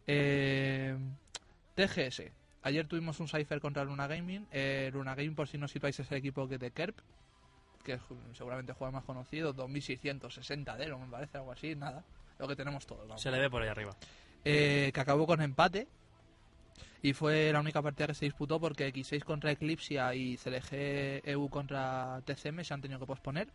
Eh, 0.07 0.97
TGS. 1.75 2.23
Ayer 2.63 2.87
tuvimos 2.87 3.21
un 3.21 3.29
Cypher 3.29 3.61
contra 3.61 3.85
Luna 3.85 4.07
Gaming. 4.07 4.47
Eh, 4.51 4.91
Luna 4.93 5.15
Gaming, 5.15 5.35
por 5.35 5.47
si 5.47 5.59
no 5.59 5.69
situáis, 5.69 6.01
es 6.01 6.11
el 6.11 6.19
equipo 6.19 6.49
que 6.49 6.59
de 6.59 6.71
Kerp, 6.71 6.99
que 7.85 7.95
es 7.95 8.01
seguramente 8.35 8.73
juega 8.73 8.93
más 8.93 9.05
conocido, 9.05 9.53
2660 9.53 10.77
de 10.77 10.89
lo 10.89 10.99
me 10.99 11.07
parece, 11.07 11.39
algo 11.39 11.53
así, 11.53 11.75
nada. 11.75 12.05
Lo 12.39 12.47
que 12.47 12.57
tenemos 12.57 12.87
todos, 12.87 13.07
vamos. 13.07 13.21
Se 13.21 13.31
le 13.31 13.39
ve 13.39 13.51
por 13.51 13.63
ahí 13.63 13.69
arriba. 13.69 13.97
Eh, 14.45 14.91
que 14.95 15.01
acabó 15.01 15.27
con 15.27 15.43
empate. 15.43 15.89
Y 17.01 17.13
fue 17.13 17.53
la 17.53 17.61
única 17.61 17.81
partida 17.81 18.09
que 18.09 18.15
se 18.15 18.25
disputó 18.25 18.61
porque 18.61 18.93
X6 18.93 19.23
contra 19.23 19.53
Eclipsia 19.53 20.15
y 20.15 20.37
CLG 20.37 21.29
EU 21.29 21.49
contra 21.49 22.21
TCM 22.25 22.65
se 22.65 22.75
han 22.75 22.81
tenido 22.81 22.99
que 22.99 23.07
posponer. 23.07 23.49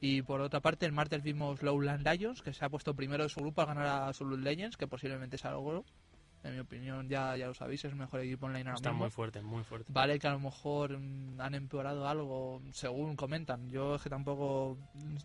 Y 0.00 0.22
por 0.22 0.40
otra 0.40 0.60
parte, 0.60 0.86
el 0.86 0.92
martes 0.92 1.22
vimos 1.22 1.62
Lowland 1.62 2.06
Lions, 2.06 2.42
que 2.42 2.52
se 2.52 2.64
ha 2.64 2.68
puesto 2.68 2.94
primero 2.94 3.24
de 3.24 3.28
su 3.28 3.40
grupo 3.40 3.62
a 3.62 3.66
ganar 3.66 3.86
a 3.86 4.06
Absolute 4.06 4.42
Legends, 4.42 4.76
que 4.76 4.86
posiblemente 4.86 5.38
sea 5.38 5.50
algo. 5.50 5.84
En 6.44 6.54
mi 6.54 6.60
opinión, 6.60 7.08
ya, 7.08 7.36
ya 7.36 7.48
lo 7.48 7.54
sabéis, 7.54 7.84
es 7.84 7.90
el 7.90 7.98
mejor 7.98 8.20
equipo 8.20 8.46
online 8.46 8.68
ahora 8.68 8.76
Está 8.76 8.90
mismo. 8.90 9.04
muy 9.04 9.10
fuerte, 9.10 9.42
muy 9.42 9.64
fuerte. 9.64 9.92
Vale 9.92 10.18
que 10.20 10.28
a 10.28 10.32
lo 10.32 10.38
mejor 10.38 10.96
mm, 10.96 11.40
han 11.40 11.54
empeorado 11.54 12.06
algo, 12.08 12.62
según 12.70 13.16
comentan. 13.16 13.68
Yo 13.70 13.96
es 13.96 14.02
que 14.02 14.08
tampoco, 14.08 14.78
mm, 14.94 15.16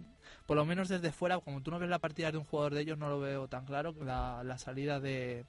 por 0.47 0.57
lo 0.57 0.65
menos 0.65 0.89
desde 0.89 1.11
fuera, 1.11 1.39
como 1.39 1.61
tú 1.61 1.69
no 1.69 1.77
ves 1.79 1.89
la 1.89 1.99
partida 1.99 2.31
de 2.31 2.39
un 2.39 2.45
jugador 2.45 2.73
de 2.73 2.81
ellos, 2.81 2.97
no 2.97 3.09
lo 3.09 3.19
veo 3.19 3.47
tan 3.47 3.65
claro, 3.65 3.93
la, 4.03 4.43
la 4.43 4.57
salida 4.57 4.99
de, 4.99 5.45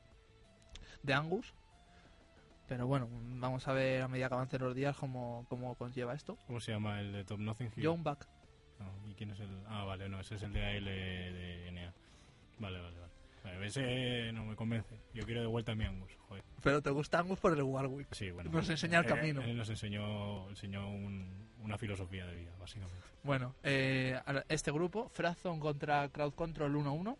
de 1.02 1.14
Angus. 1.14 1.54
Pero 2.68 2.86
bueno, 2.86 3.08
vamos 3.10 3.66
a 3.68 3.72
ver 3.72 4.02
a 4.02 4.08
medida 4.08 4.28
que 4.28 4.34
avancen 4.34 4.62
los 4.62 4.74
días 4.74 4.96
cómo, 4.96 5.44
cómo 5.48 5.74
conlleva 5.76 6.14
esto. 6.14 6.36
¿Cómo 6.46 6.60
se 6.60 6.72
llama 6.72 7.00
el 7.00 7.12
de 7.12 7.24
Top 7.24 7.38
Nothing? 7.40 7.70
Hill? 7.76 7.86
John 7.86 8.02
Back. 8.04 8.26
No, 8.78 9.08
¿Y 9.10 9.14
quién 9.14 9.30
es 9.30 9.40
el...? 9.40 9.48
Ah, 9.66 9.84
vale, 9.84 10.08
no, 10.08 10.20
ese 10.20 10.34
es 10.34 10.42
el 10.42 10.52
de 10.52 10.64
AL 10.64 10.84
de 10.84 11.70
NA. 11.72 11.92
Vale, 12.58 12.80
vale, 12.80 12.98
vale. 13.00 13.12
Vale, 13.44 13.66
Ese 13.66 14.32
no 14.32 14.44
me 14.46 14.56
convence. 14.56 14.98
Yo 15.12 15.24
quiero 15.24 15.42
de 15.42 15.46
vuelta 15.46 15.72
a 15.72 15.74
mi 15.74 15.84
Angus, 15.84 16.10
joder. 16.28 16.42
Pero 16.62 16.80
te 16.82 16.90
gusta 16.90 17.18
Angus 17.18 17.38
por 17.38 17.52
el 17.52 17.62
Warwick. 17.62 18.08
Sí, 18.12 18.30
bueno. 18.30 18.50
Nos 18.50 18.68
enseña 18.70 18.98
el 19.00 19.04
él- 19.04 19.10
camino. 19.10 19.42
Él 19.42 19.56
nos 19.56 19.68
enseñó, 19.68 20.48
enseñó 20.48 20.88
un- 20.88 21.46
una 21.60 21.76
filosofía 21.78 22.26
de 22.26 22.34
vida, 22.36 22.52
básicamente. 22.58 22.98
Bueno, 23.22 23.54
eh, 23.62 24.18
este 24.48 24.72
grupo, 24.72 25.08
Frazon 25.10 25.60
contra 25.60 26.08
Crowd 26.08 26.32
Control 26.34 26.74
1-1. 26.74 27.16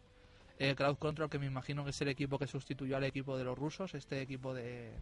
Eh, 0.58 0.74
Crowd 0.74 0.96
Control, 0.98 1.28
que 1.28 1.38
me 1.38 1.46
imagino 1.46 1.84
que 1.84 1.90
es 1.90 2.00
el 2.00 2.08
equipo 2.08 2.38
que 2.38 2.46
sustituyó 2.46 2.96
al 2.96 3.04
equipo 3.04 3.36
de 3.36 3.44
los 3.44 3.58
rusos, 3.58 3.94
este 3.94 4.20
equipo 4.22 4.54
de, 4.54 4.92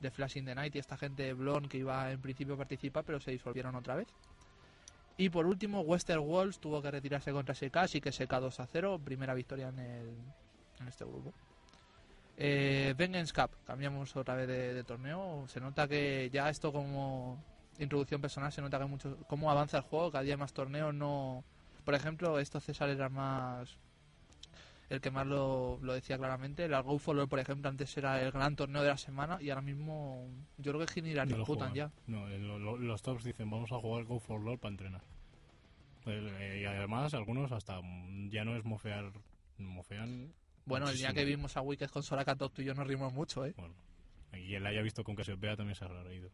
de 0.00 0.10
Flash 0.10 0.36
in 0.38 0.44
the 0.46 0.54
Night 0.54 0.74
y 0.76 0.78
esta 0.78 0.96
gente 0.96 1.32
Blon 1.34 1.68
que 1.68 1.78
iba 1.78 2.10
en 2.12 2.20
principio 2.20 2.54
a 2.54 2.58
participar, 2.58 3.04
pero 3.04 3.18
se 3.20 3.30
disolvieron 3.32 3.74
otra 3.74 3.96
vez. 3.96 4.08
Y 5.18 5.28
por 5.28 5.46
último, 5.46 5.80
Western 5.82 6.20
Walls 6.20 6.58
tuvo 6.60 6.80
que 6.80 6.90
retirarse 6.90 7.32
contra 7.32 7.54
SK, 7.54 7.76
así 7.78 8.00
que 8.00 8.10
SK 8.12 8.40
2 8.40 8.60
a 8.60 8.66
0, 8.66 9.00
primera 9.04 9.34
victoria 9.34 9.68
en 9.68 9.78
el, 9.78 10.10
en 10.82 10.88
este 10.88 11.04
grupo. 11.04 11.32
Eh, 12.36 12.94
Vengeance 12.96 13.32
Cup, 13.32 13.50
cambiamos 13.66 14.14
otra 14.16 14.34
vez 14.34 14.48
de, 14.48 14.74
de 14.74 14.84
torneo. 14.84 15.44
Se 15.48 15.60
nota 15.60 15.86
que 15.88 16.30
ya 16.32 16.48
esto 16.48 16.72
como 16.72 17.42
introducción 17.78 18.20
personal, 18.20 18.52
se 18.52 18.60
nota 18.62 18.78
que 18.78 18.84
mucho 18.86 19.16
cómo 19.28 19.50
avanza 19.50 19.78
el 19.78 19.82
juego, 19.84 20.10
cada 20.10 20.24
día 20.24 20.34
hay 20.34 20.40
más 20.40 20.52
torneos, 20.52 20.94
no... 20.94 21.44
Por 21.84 21.94
ejemplo, 21.94 22.38
esto 22.38 22.60
César 22.60 22.88
era 22.90 23.08
más... 23.08 23.76
El 24.88 25.00
que 25.00 25.10
más 25.10 25.26
lo, 25.26 25.78
lo 25.80 25.94
decía 25.94 26.18
claramente, 26.18 26.64
el 26.66 26.82
Go 26.82 26.98
for 26.98 27.26
por 27.26 27.38
ejemplo, 27.40 27.70
antes 27.70 27.96
era 27.96 28.20
el 28.20 28.30
gran 28.30 28.56
torneo 28.56 28.82
de 28.82 28.88
la 28.88 28.98
semana 28.98 29.38
y 29.40 29.48
ahora 29.48 29.62
mismo 29.62 30.28
yo 30.58 30.72
creo 30.72 30.84
que 30.86 30.92
Gini 30.92 31.14
la 31.14 31.24
No 31.24 31.46
juegan. 31.46 31.72
ya. 31.72 31.90
No, 32.06 32.28
lo- 32.28 32.58
lo- 32.58 32.76
los 32.76 33.00
tops 33.00 33.24
dicen 33.24 33.48
vamos 33.50 33.72
a 33.72 33.78
jugar 33.78 34.04
Go 34.04 34.20
for 34.20 34.38
Lord 34.40 34.58
para 34.58 34.72
entrenar. 34.72 35.00
Eh, 36.04 36.58
y 36.62 36.64
además 36.66 37.14
algunos 37.14 37.50
hasta 37.52 37.80
ya 38.28 38.44
no 38.44 38.54
es 38.54 38.64
mofear, 38.64 39.12
mofean, 39.56 40.32
Bueno, 40.64 40.88
el 40.88 40.96
día 40.96 41.12
que 41.12 41.24
vimos 41.24 41.56
a 41.56 41.60
Wicked 41.60 41.88
con 41.90 42.02
Soraka 42.02 42.36
Top, 42.36 42.52
tú 42.52 42.62
y 42.62 42.66
yo 42.66 42.74
nos 42.74 42.86
rimos 42.86 43.12
mucho, 43.12 43.44
¿eh? 43.44 43.54
bueno, 43.56 43.74
y 44.34 44.54
él 44.54 44.66
haya 44.66 44.80
visto 44.82 45.02
con 45.04 45.14
Casiopea 45.14 45.56
también 45.56 45.74
se 45.76 45.84
habrá 45.84 46.02
reído. 46.02 46.30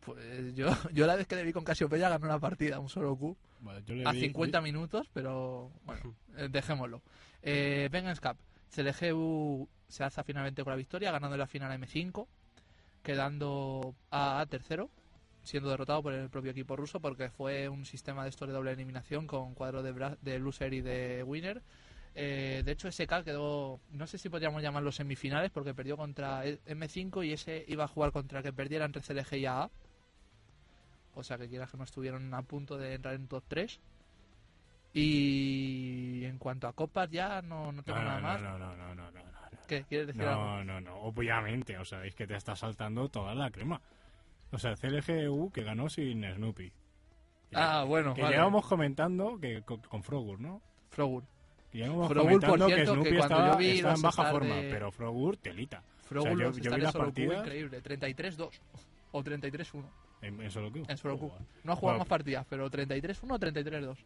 Pues 0.00 0.54
yo, 0.54 0.68
yo 0.92 1.06
la 1.06 1.16
vez 1.16 1.26
que 1.26 1.36
le 1.36 1.44
vi 1.44 1.52
con 1.52 1.64
Casiopeya 1.64 2.08
ganó 2.08 2.26
una 2.26 2.38
partida, 2.38 2.78
un 2.78 2.88
solo 2.88 3.16
Q, 3.16 3.36
Vale, 3.60 3.82
yo 3.86 3.94
le 3.94 4.06
a 4.06 4.12
vi- 4.12 4.20
50 4.20 4.60
minutos, 4.60 5.08
pero 5.12 5.70
bueno, 5.84 6.14
eh, 6.36 6.48
dejémoslo. 6.50 7.02
Eh, 7.42 7.88
Vengeance 7.90 8.20
Cup, 8.20 8.36
CLGU 8.74 9.68
se 9.88 10.04
alza 10.04 10.22
finalmente 10.24 10.62
con 10.62 10.70
la 10.72 10.76
victoria, 10.76 11.10
ganando 11.10 11.36
la 11.36 11.46
final 11.46 11.72
a 11.72 11.78
M5, 11.78 12.26
quedando 13.02 13.94
a, 14.10 14.40
a 14.40 14.46
tercero, 14.46 14.90
siendo 15.42 15.70
derrotado 15.70 16.02
por 16.02 16.12
el 16.14 16.28
propio 16.30 16.50
equipo 16.52 16.76
ruso, 16.76 17.00
porque 17.00 17.30
fue 17.30 17.68
un 17.68 17.84
sistema 17.84 18.24
de 18.24 18.30
esto 18.30 18.46
de 18.46 18.52
doble 18.52 18.72
eliminación 18.72 19.26
con 19.26 19.54
cuadro 19.54 19.82
de, 19.82 19.94
bra- 19.94 20.18
de 20.22 20.38
loser 20.38 20.72
y 20.74 20.80
de 20.80 21.22
winner. 21.22 21.62
Eh, 22.16 22.62
de 22.64 22.72
hecho, 22.72 22.90
SK 22.90 23.24
quedó, 23.24 23.80
no 23.90 24.06
sé 24.06 24.18
si 24.18 24.28
podríamos 24.28 24.62
llamarlo 24.62 24.92
semifinales, 24.92 25.50
porque 25.50 25.74
perdió 25.74 25.96
contra 25.96 26.44
el 26.44 26.60
M5 26.64 27.26
y 27.26 27.32
ese 27.32 27.64
iba 27.68 27.84
a 27.84 27.88
jugar 27.88 28.12
contra 28.12 28.38
el 28.38 28.44
que 28.44 28.52
perdiera 28.52 28.84
entre 28.84 29.02
CLG 29.02 29.34
y 29.36 29.46
AA. 29.46 29.70
O 31.16 31.22
sea 31.22 31.38
que 31.38 31.48
quieras 31.48 31.70
que 31.70 31.76
no 31.76 31.84
estuvieron 31.84 32.32
a 32.34 32.42
punto 32.42 32.76
de 32.78 32.94
entrar 32.94 33.14
en 33.14 33.28
top 33.28 33.44
3. 33.48 33.80
Y 34.92 36.24
en 36.24 36.38
cuanto 36.38 36.68
a 36.68 36.72
copas 36.72 37.10
ya 37.10 37.42
no, 37.42 37.72
no 37.72 37.82
tengo 37.82 37.98
No, 37.98 38.04
nada 38.04 38.20
no, 38.20 38.22
más. 38.28 38.40
no, 38.40 38.58
no, 38.58 38.76
no, 38.76 38.94
no, 38.94 39.10
no. 39.10 39.20
¿Qué? 39.66 39.84
¿Quieres 39.84 40.06
decir 40.06 40.28
algo? 40.28 40.46
No, 40.46 40.64
no, 40.64 40.80
no, 40.80 40.96
obviamente, 40.98 41.78
o 41.78 41.84
sea, 41.84 42.04
es 42.04 42.14
que 42.14 42.26
te 42.26 42.36
está 42.36 42.54
saltando 42.54 43.08
toda 43.08 43.34
la 43.34 43.50
crema. 43.50 43.80
O 44.52 44.58
sea, 44.58 44.76
CLGU 44.76 45.50
que 45.52 45.64
ganó 45.64 45.88
sin 45.88 46.22
Snoopy. 46.22 46.72
Ah, 47.54 47.84
bueno, 47.84 48.14
que 48.14 48.22
vale. 48.22 48.36
llevamos 48.36 48.66
comentando 48.66 49.38
que 49.40 49.62
con, 49.62 49.80
con 49.80 50.02
Frogur, 50.02 50.40
¿no? 50.40 50.60
Frogur. 50.90 51.24
Que 51.74 51.80
llevamos 51.80 52.08
Frogur, 52.08 52.30
que 52.40 52.46
cierto, 52.46 52.66
que 52.68 52.84
Snoopy 52.86 53.02
cuando 53.16 53.22
estaba, 53.22 53.50
yo 53.52 53.58
vi 53.58 53.70
estaba 53.70 53.94
en 53.94 54.02
baja 54.02 54.24
forma, 54.30 54.54
pero 54.70 54.92
Frogur 54.92 55.36
telita. 55.38 55.82
Frogur 56.04 56.30
O 56.30 56.36
sea, 56.36 56.44
yo- 56.62 56.70
yo 56.70 56.76
vi 56.76 56.80
las 56.82 56.92
partidas- 56.94 57.38
increíble. 57.40 57.82
33-2 57.82 58.60
o 59.10 59.22
33-1 59.24 59.84
En, 60.22 60.40
en 60.40 60.50
solo 60.52 60.70
Q. 60.70 60.84
en 60.88 60.96
solo 60.96 61.18
Q. 61.18 61.32
No 61.64 61.72
ha 61.72 61.76
jugado 61.76 61.80
Bueno, 61.80 61.98
más 61.98 62.08
partidas, 62.08 62.46
pero 62.48 62.70
33-1 62.70 63.34
o 63.34 63.38
33-2. 63.40 63.98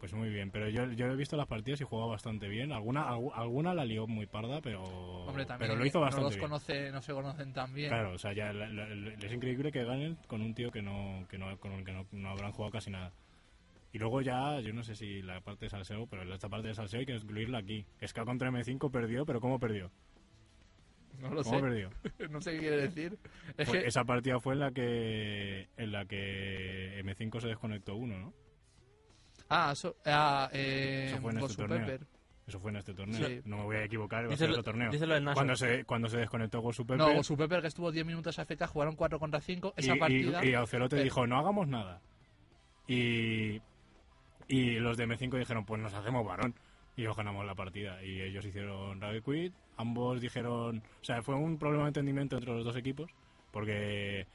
Pues 0.00 0.12
muy 0.14 0.28
bien, 0.30 0.50
pero 0.50 0.68
yo, 0.68 0.84
yo 0.92 1.06
he 1.06 1.16
visto 1.16 1.36
las 1.36 1.46
partidas 1.46 1.80
y 1.80 1.84
jugaba 1.84 2.10
bastante 2.10 2.48
bien. 2.48 2.72
Alguna 2.72 3.08
algu- 3.08 3.32
alguna 3.34 3.72
la 3.72 3.84
lió 3.84 4.06
muy 4.08 4.26
parda, 4.26 4.60
pero, 4.60 4.82
Hombre, 4.82 5.46
también 5.46 5.70
pero 5.70 5.78
lo 5.78 5.86
hizo 5.86 5.98
no 5.98 6.04
bastante 6.06 6.24
los 6.24 6.34
bien. 6.36 6.48
conoce, 6.48 6.90
no 6.90 7.00
se 7.02 7.12
conocen 7.14 7.52
tan 7.52 7.72
bien. 7.72 7.88
Claro, 7.88 8.12
o 8.14 8.18
sea, 8.18 8.32
ya 8.34 8.52
la- 8.52 8.68
la- 8.68 8.88
la- 8.94 9.12
es 9.14 9.32
increíble 9.32 9.70
que 9.72 9.84
ganen 9.84 10.16
con 10.26 10.42
un 10.42 10.54
tío 10.54 10.70
que 10.72 10.82
no, 10.82 11.24
que 11.30 11.38
no 11.38 11.56
con 11.60 11.72
el 11.72 11.84
que 11.84 11.92
no, 11.92 12.04
no 12.12 12.28
habrán 12.30 12.50
jugado 12.52 12.72
casi 12.72 12.90
nada. 12.90 13.12
Y 13.96 13.98
luego 13.98 14.20
ya, 14.20 14.60
yo 14.60 14.74
no 14.74 14.82
sé 14.82 14.94
si 14.94 15.22
la 15.22 15.40
parte 15.40 15.64
de 15.64 15.70
salseo, 15.70 16.06
pero 16.06 16.22
esta 16.34 16.50
parte 16.50 16.68
de 16.68 16.74
salseo 16.74 17.00
hay 17.00 17.06
que 17.06 17.14
incluirla 17.14 17.56
aquí. 17.56 17.86
Ska 18.06 18.26
contra 18.26 18.50
M5 18.50 18.90
perdió, 18.90 19.24
pero 19.24 19.40
¿cómo 19.40 19.58
perdió? 19.58 19.90
no 21.18 21.30
lo 21.30 21.42
¿Cómo 21.42 21.56
sé. 21.56 21.62
perdió? 21.62 21.90
no 22.30 22.42
sé 22.42 22.52
qué 22.52 22.58
quiere 22.58 22.76
decir. 22.76 23.18
Esa 23.56 24.04
partida 24.04 24.38
fue 24.38 24.52
en 24.52 24.60
la 24.60 24.70
que 24.70 25.70
en 25.78 25.92
la 25.92 26.04
que 26.04 27.00
M5 27.02 27.40
se 27.40 27.48
desconectó 27.48 27.96
uno, 27.96 28.18
¿no? 28.18 28.34
Ah, 29.48 29.70
eso, 29.72 29.96
ah, 30.04 30.50
eh, 30.52 31.06
Eso 31.08 31.22
fue 31.22 31.32
en 31.32 31.38
este 31.38 31.54
torneo. 31.56 31.78
Pepper. 31.86 32.06
Eso 32.46 32.60
fue 32.60 32.70
en 32.72 32.76
este 32.76 32.92
torneo. 32.92 33.26
Sí. 33.28 33.40
No 33.46 33.56
me 33.56 33.62
voy 33.62 33.76
a 33.76 33.84
equivocar, 33.84 34.28
va 34.28 34.34
a 34.34 34.36
ser 34.36 34.50
otro 34.50 34.62
torneo. 34.62 34.90
díselo 34.90 35.14
del 35.14 35.24
Naso. 35.24 35.36
Cuando 35.36 35.56
se, 35.56 35.84
cuando 35.86 36.08
se 36.10 36.18
desconectó 36.18 36.62
con 36.62 36.74
su 36.74 36.84
Pepe 36.86 36.98
No, 36.98 37.14
con 37.14 37.24
su 37.24 37.34
Pepper 37.34 37.62
que 37.62 37.68
estuvo 37.68 37.90
10 37.90 38.04
minutos 38.04 38.38
AFK, 38.38 38.66
jugaron 38.66 38.94
4 38.94 39.18
contra 39.18 39.40
5. 39.40 39.72
y, 39.74 39.80
Esa 39.80 39.96
y- 39.96 39.98
partida. 39.98 40.44
y 40.44 40.54
Ocelote 40.54 41.00
Eh. 41.00 41.04
dijo, 41.04 41.26
no 41.26 41.38
hagamos 41.38 41.66
nada. 41.66 42.02
Y, 42.88 43.62
y 44.48 44.78
los 44.78 44.96
de 44.96 45.06
M5 45.06 45.38
dijeron, 45.38 45.64
pues 45.64 45.80
nos 45.80 45.94
hacemos 45.94 46.24
varón. 46.24 46.54
Y 46.96 47.02
ellos 47.02 47.16
ganamos 47.16 47.44
la 47.44 47.54
partida. 47.54 48.02
Y 48.02 48.22
ellos 48.22 48.44
hicieron 48.44 49.00
rage 49.00 49.20
quit. 49.22 49.52
Ambos 49.76 50.20
dijeron... 50.20 50.82
O 51.02 51.04
sea, 51.04 51.22
fue 51.22 51.34
un 51.34 51.58
problema 51.58 51.84
de 51.84 51.88
entendimiento 51.88 52.36
entre 52.36 52.52
los 52.52 52.64
dos 52.64 52.76
equipos. 52.76 53.10
Porque 53.50 54.26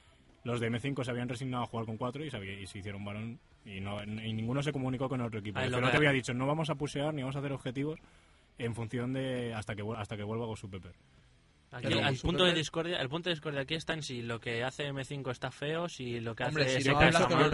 los 0.43 0.60
de 0.60 0.69
M5 0.71 1.04
se 1.04 1.12
habían 1.12 1.30
resignado 1.30 1.63
a 1.63 1.67
jugar 1.67 1.86
con 1.86 1.97
4 1.97 2.26
y, 2.26 2.30
se 2.30 2.38
había- 2.38 2.60
y 2.60 2.67
se 2.67 2.80
hicieron 2.80 3.04
varón. 3.04 3.39
Y, 3.65 3.80
no, 3.80 4.04
y 4.04 4.34
ninguno 4.34 4.62
se 4.62 4.71
comunicó 4.71 5.08
con 5.10 5.21
el 5.21 5.28
otro 5.28 5.39
equipo. 5.39 5.60
Lo 5.60 5.65
Ocelote 5.65 5.91
que- 5.91 5.97
había 5.97 6.12
dicho, 6.12 6.34
no 6.34 6.45
vamos 6.47 6.69
a 6.69 6.76
pusear 6.76 7.13
ni 7.13 7.21
vamos 7.21 7.36
a 7.36 7.39
hacer 7.39 7.52
objetivos 7.52 8.00
en 8.58 8.76
función 8.76 9.13
de 9.13 9.54
hasta 9.54 9.76
que 9.76 9.84
hasta 9.95 10.17
que 10.17 10.24
vuelva 10.24 10.45
con 10.45 10.58
su 10.58 10.69
Pepper. 10.69 10.93
Aquí 11.71 11.88
Pero 11.88 12.08
el, 12.08 12.17
punto 12.17 12.43
de 12.43 12.54
discordia, 12.54 12.97
el 12.97 13.08
punto 13.08 13.30
de 13.30 13.36
discordia 13.36 13.62
aquí 13.62 13.76
está 13.76 13.93
en 13.93 14.04
si 14.04 14.21
lo 14.21 14.39
que 14.39 14.63
hace 14.63 14.91
M5 14.91 15.32
está 15.32 15.52
feo, 15.52 15.88
si 15.88 16.19
lo 16.19 16.36
que 16.36 16.43
Hombre, 16.43 16.65
hace 16.65 16.82
si 16.82 16.89
no 16.89 16.95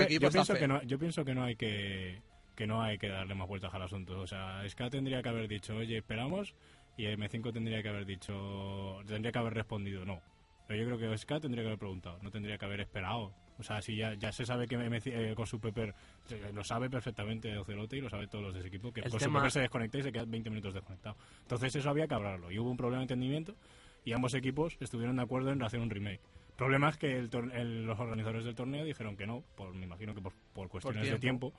yo 0.08 0.30
pienso 0.32 0.54
que 0.56 0.68
no 0.68 0.82
yo 0.84 0.98
pienso 0.98 1.24
que 1.24 1.36
no 1.36 1.44
hay 1.44 1.56
que 1.56 2.20
que 2.58 2.68
no 2.68 2.82
hay 2.82 2.98
que 2.98 3.08
darle 3.08 3.36
más 3.36 3.48
vueltas 3.48 3.74
al 3.74 3.84
asunto 3.84 4.20
o 4.20 4.28
sea 4.28 4.68
Ska 4.68 4.90
tendría 4.90 5.22
que 5.22 5.30
haber 5.30 5.48
dicho 5.48 5.76
oye 5.78 5.98
esperamos 5.98 6.56
y 6.98 7.04
M5 7.06 7.54
tendría 7.54 7.82
que 7.84 7.90
haber 7.90 8.06
dicho 8.06 9.00
tendría 9.06 9.32
que 9.32 9.40
haber 9.40 9.54
respondido 9.54 10.04
no 10.04 10.20
pero 10.68 10.82
yo 10.84 10.98
creo 10.98 11.12
que 11.12 11.18
Ska 11.18 11.40
tendría 11.40 11.64
que 11.64 11.68
haber 11.68 11.80
preguntado 11.80 12.20
no 12.22 12.32
tendría 12.32 12.58
que 12.58 12.66
haber 12.66 12.82
esperado 12.82 13.32
o 13.60 13.64
sea 13.64 13.82
si 13.82 13.96
ya, 13.96 14.14
ya 14.16 14.32
se 14.32 14.46
sabe 14.46 14.68
que 14.68 14.76
M- 14.76 15.00
eh, 15.06 15.34
con 15.36 15.46
su 15.48 15.60
Pepper 15.60 15.94
eh, 16.32 16.52
lo 16.54 16.64
sabe 16.64 16.90
perfectamente 16.90 17.56
Ocelote 17.58 17.98
y 17.98 18.02
lo 18.02 18.10
sabe 18.10 18.28
todos 18.28 18.44
los 18.44 18.54
de 18.54 18.60
ese 18.62 18.70
equipo 18.70 18.92
que 18.92 19.02
El 19.02 19.12
con 19.12 19.20
tema- 19.20 19.40
su 19.40 19.44
Pepper 19.44 19.52
se 19.52 19.60
desconecta 19.62 19.98
y 20.00 20.04
se 20.04 20.12
queda 20.12 20.26
20 20.26 20.50
minutos 20.50 20.74
desconectado 20.74 21.16
entonces 21.42 21.76
eso 21.76 21.90
había 21.90 22.08
que 22.08 22.16
hablarlo 22.16 22.52
y 22.52 22.58
hubo 22.60 22.72
un 22.72 22.78
problema 22.78 23.00
de 23.00 23.04
entendimiento 23.04 23.56
y 24.04 24.14
ambos 24.14 24.34
equipos 24.34 24.78
estuvieron 24.80 25.18
de 25.18 25.22
acuerdo 25.24 25.52
en 25.52 25.62
hacer 25.62 25.82
un 25.82 25.90
remake. 25.90 26.22
El 26.50 26.56
problema 26.56 26.88
es 26.90 26.96
que 26.98 27.18
el 27.18 27.30
el- 27.54 27.86
los 27.86 28.00
organizadores 28.00 28.46
del 28.46 28.56
torneo 28.56 28.86
dijeron 28.86 29.18
que 29.18 29.28
no, 29.28 29.44
por, 29.58 29.74
me 29.76 29.84
imagino 29.86 30.16
que 30.16 30.22
por, 30.22 30.32
por 30.54 30.70
cuestiones 30.70 31.02
de 31.04 31.20
tiempo. 31.20 31.54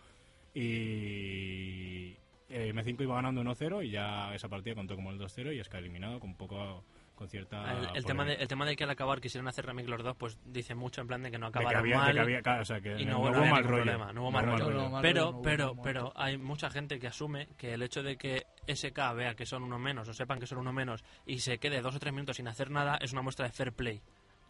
Y 0.59 2.17
eh, 2.49 2.73
M5 2.75 3.03
iba 3.03 3.15
ganando 3.17 3.43
1-0 3.43 3.85
y 3.87 3.91
ya 3.91 4.35
esa 4.35 4.49
partida 4.49 4.75
contó 4.75 4.95
como 4.97 5.11
el 5.11 5.19
2-0 5.19 5.55
y 5.55 5.61
es 5.61 5.69
que 5.69 5.77
ha 5.77 5.81
eliminado 5.81 6.19
con 6.21 6.35
poco 6.35 6.85
con 7.15 7.29
cierta 7.29 7.73
El, 7.73 7.97
el 7.97 8.05
tema 8.05 8.25
de, 8.25 8.35
el 8.35 8.47
tema 8.47 8.65
de 8.65 8.77
que 8.77 8.85
al 8.85 8.91
acabar 8.91 9.21
quisieron 9.21 9.49
hacer 9.49 9.67
remake 9.67 9.89
los 9.89 10.05
dos, 10.05 10.17
pues 10.17 10.39
dice 10.45 10.77
mucho 10.77 11.01
en 11.01 11.09
plan 11.09 11.21
de 11.23 11.33
que 11.33 11.39
no 11.39 11.47
De 11.51 11.53
que 11.53 11.59
acabaron 11.59 11.81
había, 11.81 11.97
de 11.97 12.01
mal. 12.05 12.15
que 12.15 12.21
había- 12.21 12.43
claro, 12.43 12.63
o 12.63 12.65
sea, 12.65 12.81
que 12.81 13.01
y 13.01 13.05
no, 13.07 13.19
no, 13.19 13.25
no 13.25 13.31
no 13.33 13.39
hubo 13.41 13.47
mal 13.51 13.65
rollo. 13.65 13.83
problema, 13.83 14.13
no 14.13 14.23
hubo 14.23 14.31
mal 14.31 14.47
No 14.47 14.57
rollo. 14.57 14.71
Rollo 14.71 14.99
pero, 15.03 15.31
hubo, 15.31 15.43
pero, 15.43 15.73
hubo. 15.73 15.83
pero 15.83 16.13
hay 16.15 16.39
mucha 16.39 16.71
gente 16.71 17.01
que 17.01 17.09
asume 17.09 17.49
que 17.59 17.75
el 17.75 17.83
hecho 17.83 18.05
de 18.05 18.17
que 18.17 18.47
SK 18.69 19.15
vea 19.17 19.35
que 19.35 19.47
son 19.47 19.65
uno 19.65 19.81
menos 19.81 20.09
o 20.09 20.15
sepan 20.15 20.39
que 20.39 20.47
son 20.47 20.59
uno 20.59 20.73
menos 20.73 21.03
y 21.27 21.41
se 21.41 21.59
quede 21.59 21.81
dos 21.81 21.97
o 21.97 21.99
tres 21.99 22.13
minutos 22.15 22.37
sin 22.37 22.47
hacer 22.47 22.71
nada 22.71 22.99
es 23.01 23.13
una 23.13 23.23
muestra 23.23 23.47
de 23.47 23.53
fair 23.53 23.73
play. 23.73 24.01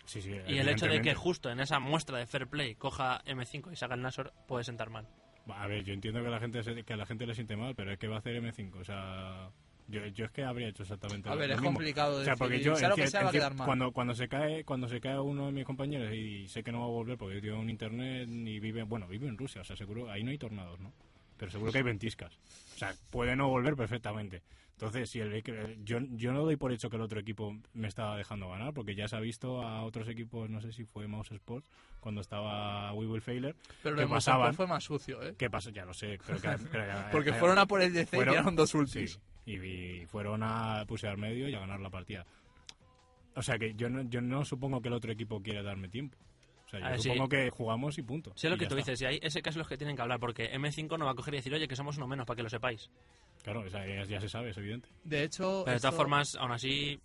Sí, 0.04 0.20
sí, 0.20 0.32
Y 0.46 0.58
el 0.58 0.68
hecho 0.68 0.86
de 0.86 1.00
que 1.00 1.14
justo 1.14 1.50
en 1.50 1.60
esa 1.60 1.80
muestra 1.80 2.18
de 2.18 2.26
fair 2.26 2.48
play 2.48 2.74
coja 2.74 3.22
M5 3.24 3.72
y 3.72 3.76
se 3.76 3.84
haga 3.86 3.94
el 3.94 4.02
Nasor 4.02 4.32
puede 4.46 4.64
sentar 4.64 4.90
mal. 4.90 5.06
A 5.48 5.66
ver, 5.66 5.84
yo 5.84 5.92
entiendo 5.94 6.20
que 6.20 6.26
a 6.28 6.30
la 6.30 6.40
gente 6.40 6.62
se- 6.62 6.82
que 6.84 6.92
a 6.92 6.96
la 6.96 7.06
gente 7.06 7.26
le 7.26 7.34
siente 7.34 7.56
mal, 7.56 7.74
pero 7.74 7.92
es 7.92 7.98
que 7.98 8.08
va 8.08 8.16
a 8.16 8.18
hacer 8.18 8.36
M5, 8.36 8.78
o 8.80 8.84
sea, 8.84 9.50
yo, 9.88 10.06
yo 10.08 10.26
es 10.26 10.30
que 10.30 10.44
habría 10.44 10.68
hecho 10.68 10.82
exactamente 10.82 11.28
A 11.28 11.32
lo, 11.34 11.40
ver, 11.40 11.50
es 11.52 11.60
complicado 11.60 12.20
O 12.20 12.24
sea, 12.24 12.36
porque 12.36 12.60
yo 12.60 12.76
Sea 12.76 12.90
lo 12.90 12.94
que 12.96 13.04
enti- 13.04 13.08
sea, 13.08 13.22
va 13.22 13.28
a 13.28 13.32
enti- 13.32 13.36
quedar 13.36 13.54
mal. 13.54 13.64
cuando 13.66 13.92
cuando 13.92 14.14
se 14.14 14.28
cae 14.28 14.64
cuando 14.64 14.88
se 14.88 15.00
cae 15.00 15.18
uno 15.18 15.46
de 15.46 15.52
mis 15.52 15.64
compañeros 15.64 16.12
y 16.12 16.46
sé 16.48 16.62
que 16.62 16.70
no 16.72 16.80
va 16.80 16.84
a 16.84 16.88
volver 16.88 17.16
porque 17.16 17.40
tiene 17.40 17.56
un 17.56 17.70
internet 17.70 18.28
y 18.28 18.60
vive 18.60 18.82
bueno 18.82 19.08
vive 19.08 19.28
en 19.28 19.38
Rusia, 19.38 19.62
o 19.62 19.64
sea 19.64 19.76
seguro 19.76 20.10
ahí 20.10 20.22
no 20.22 20.30
hay 20.30 20.38
tornados, 20.38 20.78
¿no? 20.80 20.92
Pero 21.38 21.50
seguro 21.50 21.72
que 21.72 21.78
hay 21.78 21.84
ventiscas, 21.84 22.34
o 22.74 22.78
sea 22.78 22.92
puede 23.10 23.34
no 23.36 23.48
volver 23.48 23.76
perfectamente. 23.76 24.42
Entonces, 24.78 25.10
si 25.10 25.18
el, 25.18 25.42
yo, 25.84 25.98
yo 26.12 26.32
no 26.32 26.44
doy 26.44 26.54
por 26.54 26.70
hecho 26.70 26.88
que 26.88 26.94
el 26.94 27.02
otro 27.02 27.18
equipo 27.18 27.52
me 27.74 27.88
estaba 27.88 28.16
dejando 28.16 28.48
ganar, 28.48 28.72
porque 28.72 28.94
ya 28.94 29.08
se 29.08 29.16
ha 29.16 29.20
visto 29.20 29.60
a 29.60 29.82
otros 29.82 30.06
equipos, 30.08 30.48
no 30.48 30.60
sé 30.60 30.70
si 30.70 30.84
fue 30.84 31.08
Mouse 31.08 31.32
Sports, 31.32 31.68
cuando 31.98 32.20
estaba 32.20 32.92
We 32.92 33.08
Will 33.08 33.20
Failure, 33.20 33.56
Pero 33.82 33.96
que 33.96 34.06
pasaban. 34.06 34.54
Fue 34.54 34.68
más 34.68 34.84
sucio, 34.84 35.20
¿eh? 35.20 35.34
¿Qué 35.36 35.50
pasó? 35.50 35.70
Ya 35.70 35.84
lo 35.84 35.92
sé, 35.94 36.20
pero 36.24 36.40
que, 36.40 36.48
Porque 37.10 37.30
eh, 37.30 37.34
fueron 37.34 37.58
a 37.58 37.66
por 37.66 37.82
el 37.82 37.92
DC 37.92 38.16
y 38.16 38.20
tiraron 38.20 38.54
dos 38.54 38.70
Sí, 38.70 38.76
ultis. 38.78 39.18
y, 39.46 39.54
y 39.56 40.06
fueron 40.06 40.44
a 40.44 40.84
pusear 40.86 41.16
medio 41.16 41.48
y 41.48 41.54
a 41.56 41.58
ganar 41.58 41.80
la 41.80 41.90
partida. 41.90 42.24
O 43.34 43.42
sea 43.42 43.58
que 43.58 43.74
yo 43.74 43.88
no, 43.90 44.02
yo 44.02 44.20
no 44.20 44.44
supongo 44.44 44.80
que 44.80 44.86
el 44.86 44.94
otro 44.94 45.10
equipo 45.10 45.42
quiera 45.42 45.64
darme 45.64 45.88
tiempo. 45.88 46.16
O 46.68 46.70
sea, 46.70 46.92
yo 46.96 47.02
sí. 47.02 47.08
supongo 47.08 47.28
que 47.30 47.50
jugamos 47.50 47.96
y 47.98 48.02
punto. 48.02 48.32
Sé 48.36 48.48
lo 48.48 48.56
Y 48.56 48.58
que 48.58 48.66
tú 48.66 48.76
está. 48.76 48.92
dices, 48.92 49.02
y 49.02 49.06
ahí 49.06 49.18
ese 49.22 49.40
caso 49.42 49.54
es 49.54 49.58
los 49.58 49.68
que 49.68 49.76
tienen 49.78 49.96
que 49.96 50.02
hablar, 50.02 50.20
porque 50.20 50.52
M5 50.52 50.98
no 50.98 51.06
va 51.06 51.12
a 51.12 51.14
coger 51.14 51.34
y 51.34 51.38
decir, 51.38 51.52
oye, 51.54 51.66
que 51.66 51.74
somos 51.76 51.96
uno 51.96 52.06
menos, 52.06 52.26
para 52.26 52.36
que 52.36 52.42
lo 52.42 52.50
sepáis. 52.50 52.90
Claro, 53.42 53.60
o 53.60 53.70
sea, 53.70 53.86
ya, 53.86 54.04
ya 54.04 54.20
se 54.20 54.28
sabe, 54.28 54.50
es 54.50 54.58
evidente. 54.58 54.88
De 55.04 55.22
hecho, 55.24 55.62
Pero 55.64 55.74
de 55.76 55.80
todas 55.80 55.94
formas, 55.96 56.34
aún 56.36 56.52
así, 56.52 57.00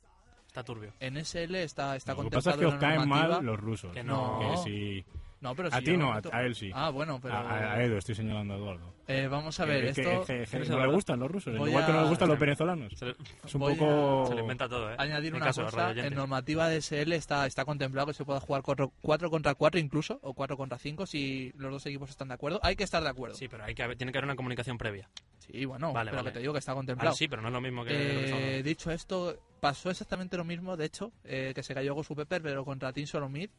está 0.47 0.63
turbio. 0.63 0.93
en 0.99 1.15
SL 1.23 1.55
está, 1.55 1.95
está 1.95 2.13
Lo 2.13 2.23
que 2.23 2.29
pasa 2.31 2.51
es 2.51 2.57
que 2.57 2.65
os 2.65 2.75
caen 2.75 3.07
mal 3.07 3.43
los 3.45 3.59
rusos. 3.59 3.93
Que 3.93 4.03
no. 4.03 4.39
Que 4.39 4.57
si, 4.69 5.05
No, 5.43 5.53
pero 5.55 5.67
A 5.73 5.81
ti 5.81 5.97
no, 5.97 6.13
a, 6.13 6.41
él 6.43 6.55
sí. 6.55 6.71
Ah, 6.73 6.89
bueno, 6.89 7.19
pero... 7.21 7.33
A, 7.35 7.73
a- 7.73 7.83
Edu, 7.83 7.97
estoy 7.97 8.15
señalando 8.15 8.53
a 8.53 8.57
Eduardo. 8.57 8.93
Eh, 9.09 9.27
vamos 9.29 9.59
a 9.59 9.65
ver, 9.65 9.83
Es 9.83 9.95
que- 9.95 10.01
esto... 10.01 10.21
es 10.21 10.25
que- 10.27 10.41
es 10.43 10.49
que 10.49 10.55
¿Eres 10.55 10.69
no 10.69 10.79
le 10.79 10.87
gustan 10.93 11.19
los 11.19 11.29
rusos, 11.29 11.57
Voy 11.57 11.69
igual 11.69 11.85
que 11.85 11.91
no 11.91 11.99
les 11.99 12.09
gustan 12.09 12.29
los 12.29 12.39
venezolanos. 12.39 13.01
Le- 13.01 13.15
Es 13.43 13.53
un 13.53 13.59
voy 13.59 13.75
poco... 13.75 14.25
se 14.29 14.35
le 14.35 14.41
inventa 14.41 14.69
todo, 14.69 14.89
¿eh? 14.93 14.95
añadir 14.97 15.35
una 15.35 15.43
caso, 15.47 15.65
cosa, 15.65 15.91
en 15.91 16.13
normativa 16.15 16.69
de 16.69 16.77
SL 16.81 17.11
está, 17.11 17.45
está 17.45 17.65
contemplado 17.65 18.07
que 18.07 18.13
se 18.13 18.23
pueda 18.23 18.39
jugar 18.39 18.61
4 18.63 19.29
contra 19.29 19.53
4 19.53 19.81
incluso, 19.81 20.17
o 20.23 20.33
4 20.33 20.55
contra 20.55 20.77
5 20.77 21.05
si 21.05 21.51
los 21.57 21.73
dos 21.73 21.85
equipos 21.87 22.09
están 22.09 22.29
de 22.29 22.35
acuerdo. 22.35 22.61
Hay 22.63 22.77
que 22.77 22.85
estar 22.85 23.03
de 23.03 23.09
acuerdo. 23.09 23.35
Sí, 23.35 23.49
pero 23.49 23.65
hay 23.65 23.75
que 23.75 23.83
haber- 23.83 23.97
tiene 23.97 24.13
que 24.13 24.19
haber 24.19 24.27
una 24.29 24.37
comunicación 24.37 24.77
previa. 24.77 25.09
Sí, 25.39 25.65
bueno, 25.65 25.91
Vale, 25.91 26.11
pero 26.11 26.21
vale. 26.23 26.29
que 26.29 26.35
te 26.35 26.39
digo 26.39 26.53
que 26.53 26.59
está 26.59 26.71
Ah, 26.71 26.75
contemplado. 26.75 27.13
sí, 27.17 27.27
pero 27.27 27.41
no 27.41 27.49
es 27.49 27.53
lo 27.53 27.59
mismo 27.59 27.83
que 27.83 27.91
lo 27.91 27.97
que 28.37 28.59
Eh, 28.59 28.63
dicho 28.63 28.89
esto, 28.91 29.35
pasó 29.59 29.89
exactamente 29.89 30.37
lo 30.37 30.45
mismo, 30.45 30.77
de 30.77 30.85
hecho, 30.85 31.11
eh, 31.25 31.51
que 31.53 31.61
se 31.63 31.73
cayó 31.73 31.93
Gosu 31.93 32.15
Pepper, 32.15 32.41
pero 32.41 32.63
contra 32.63 32.93
Team 32.93 33.07
Solomid. 33.07 33.49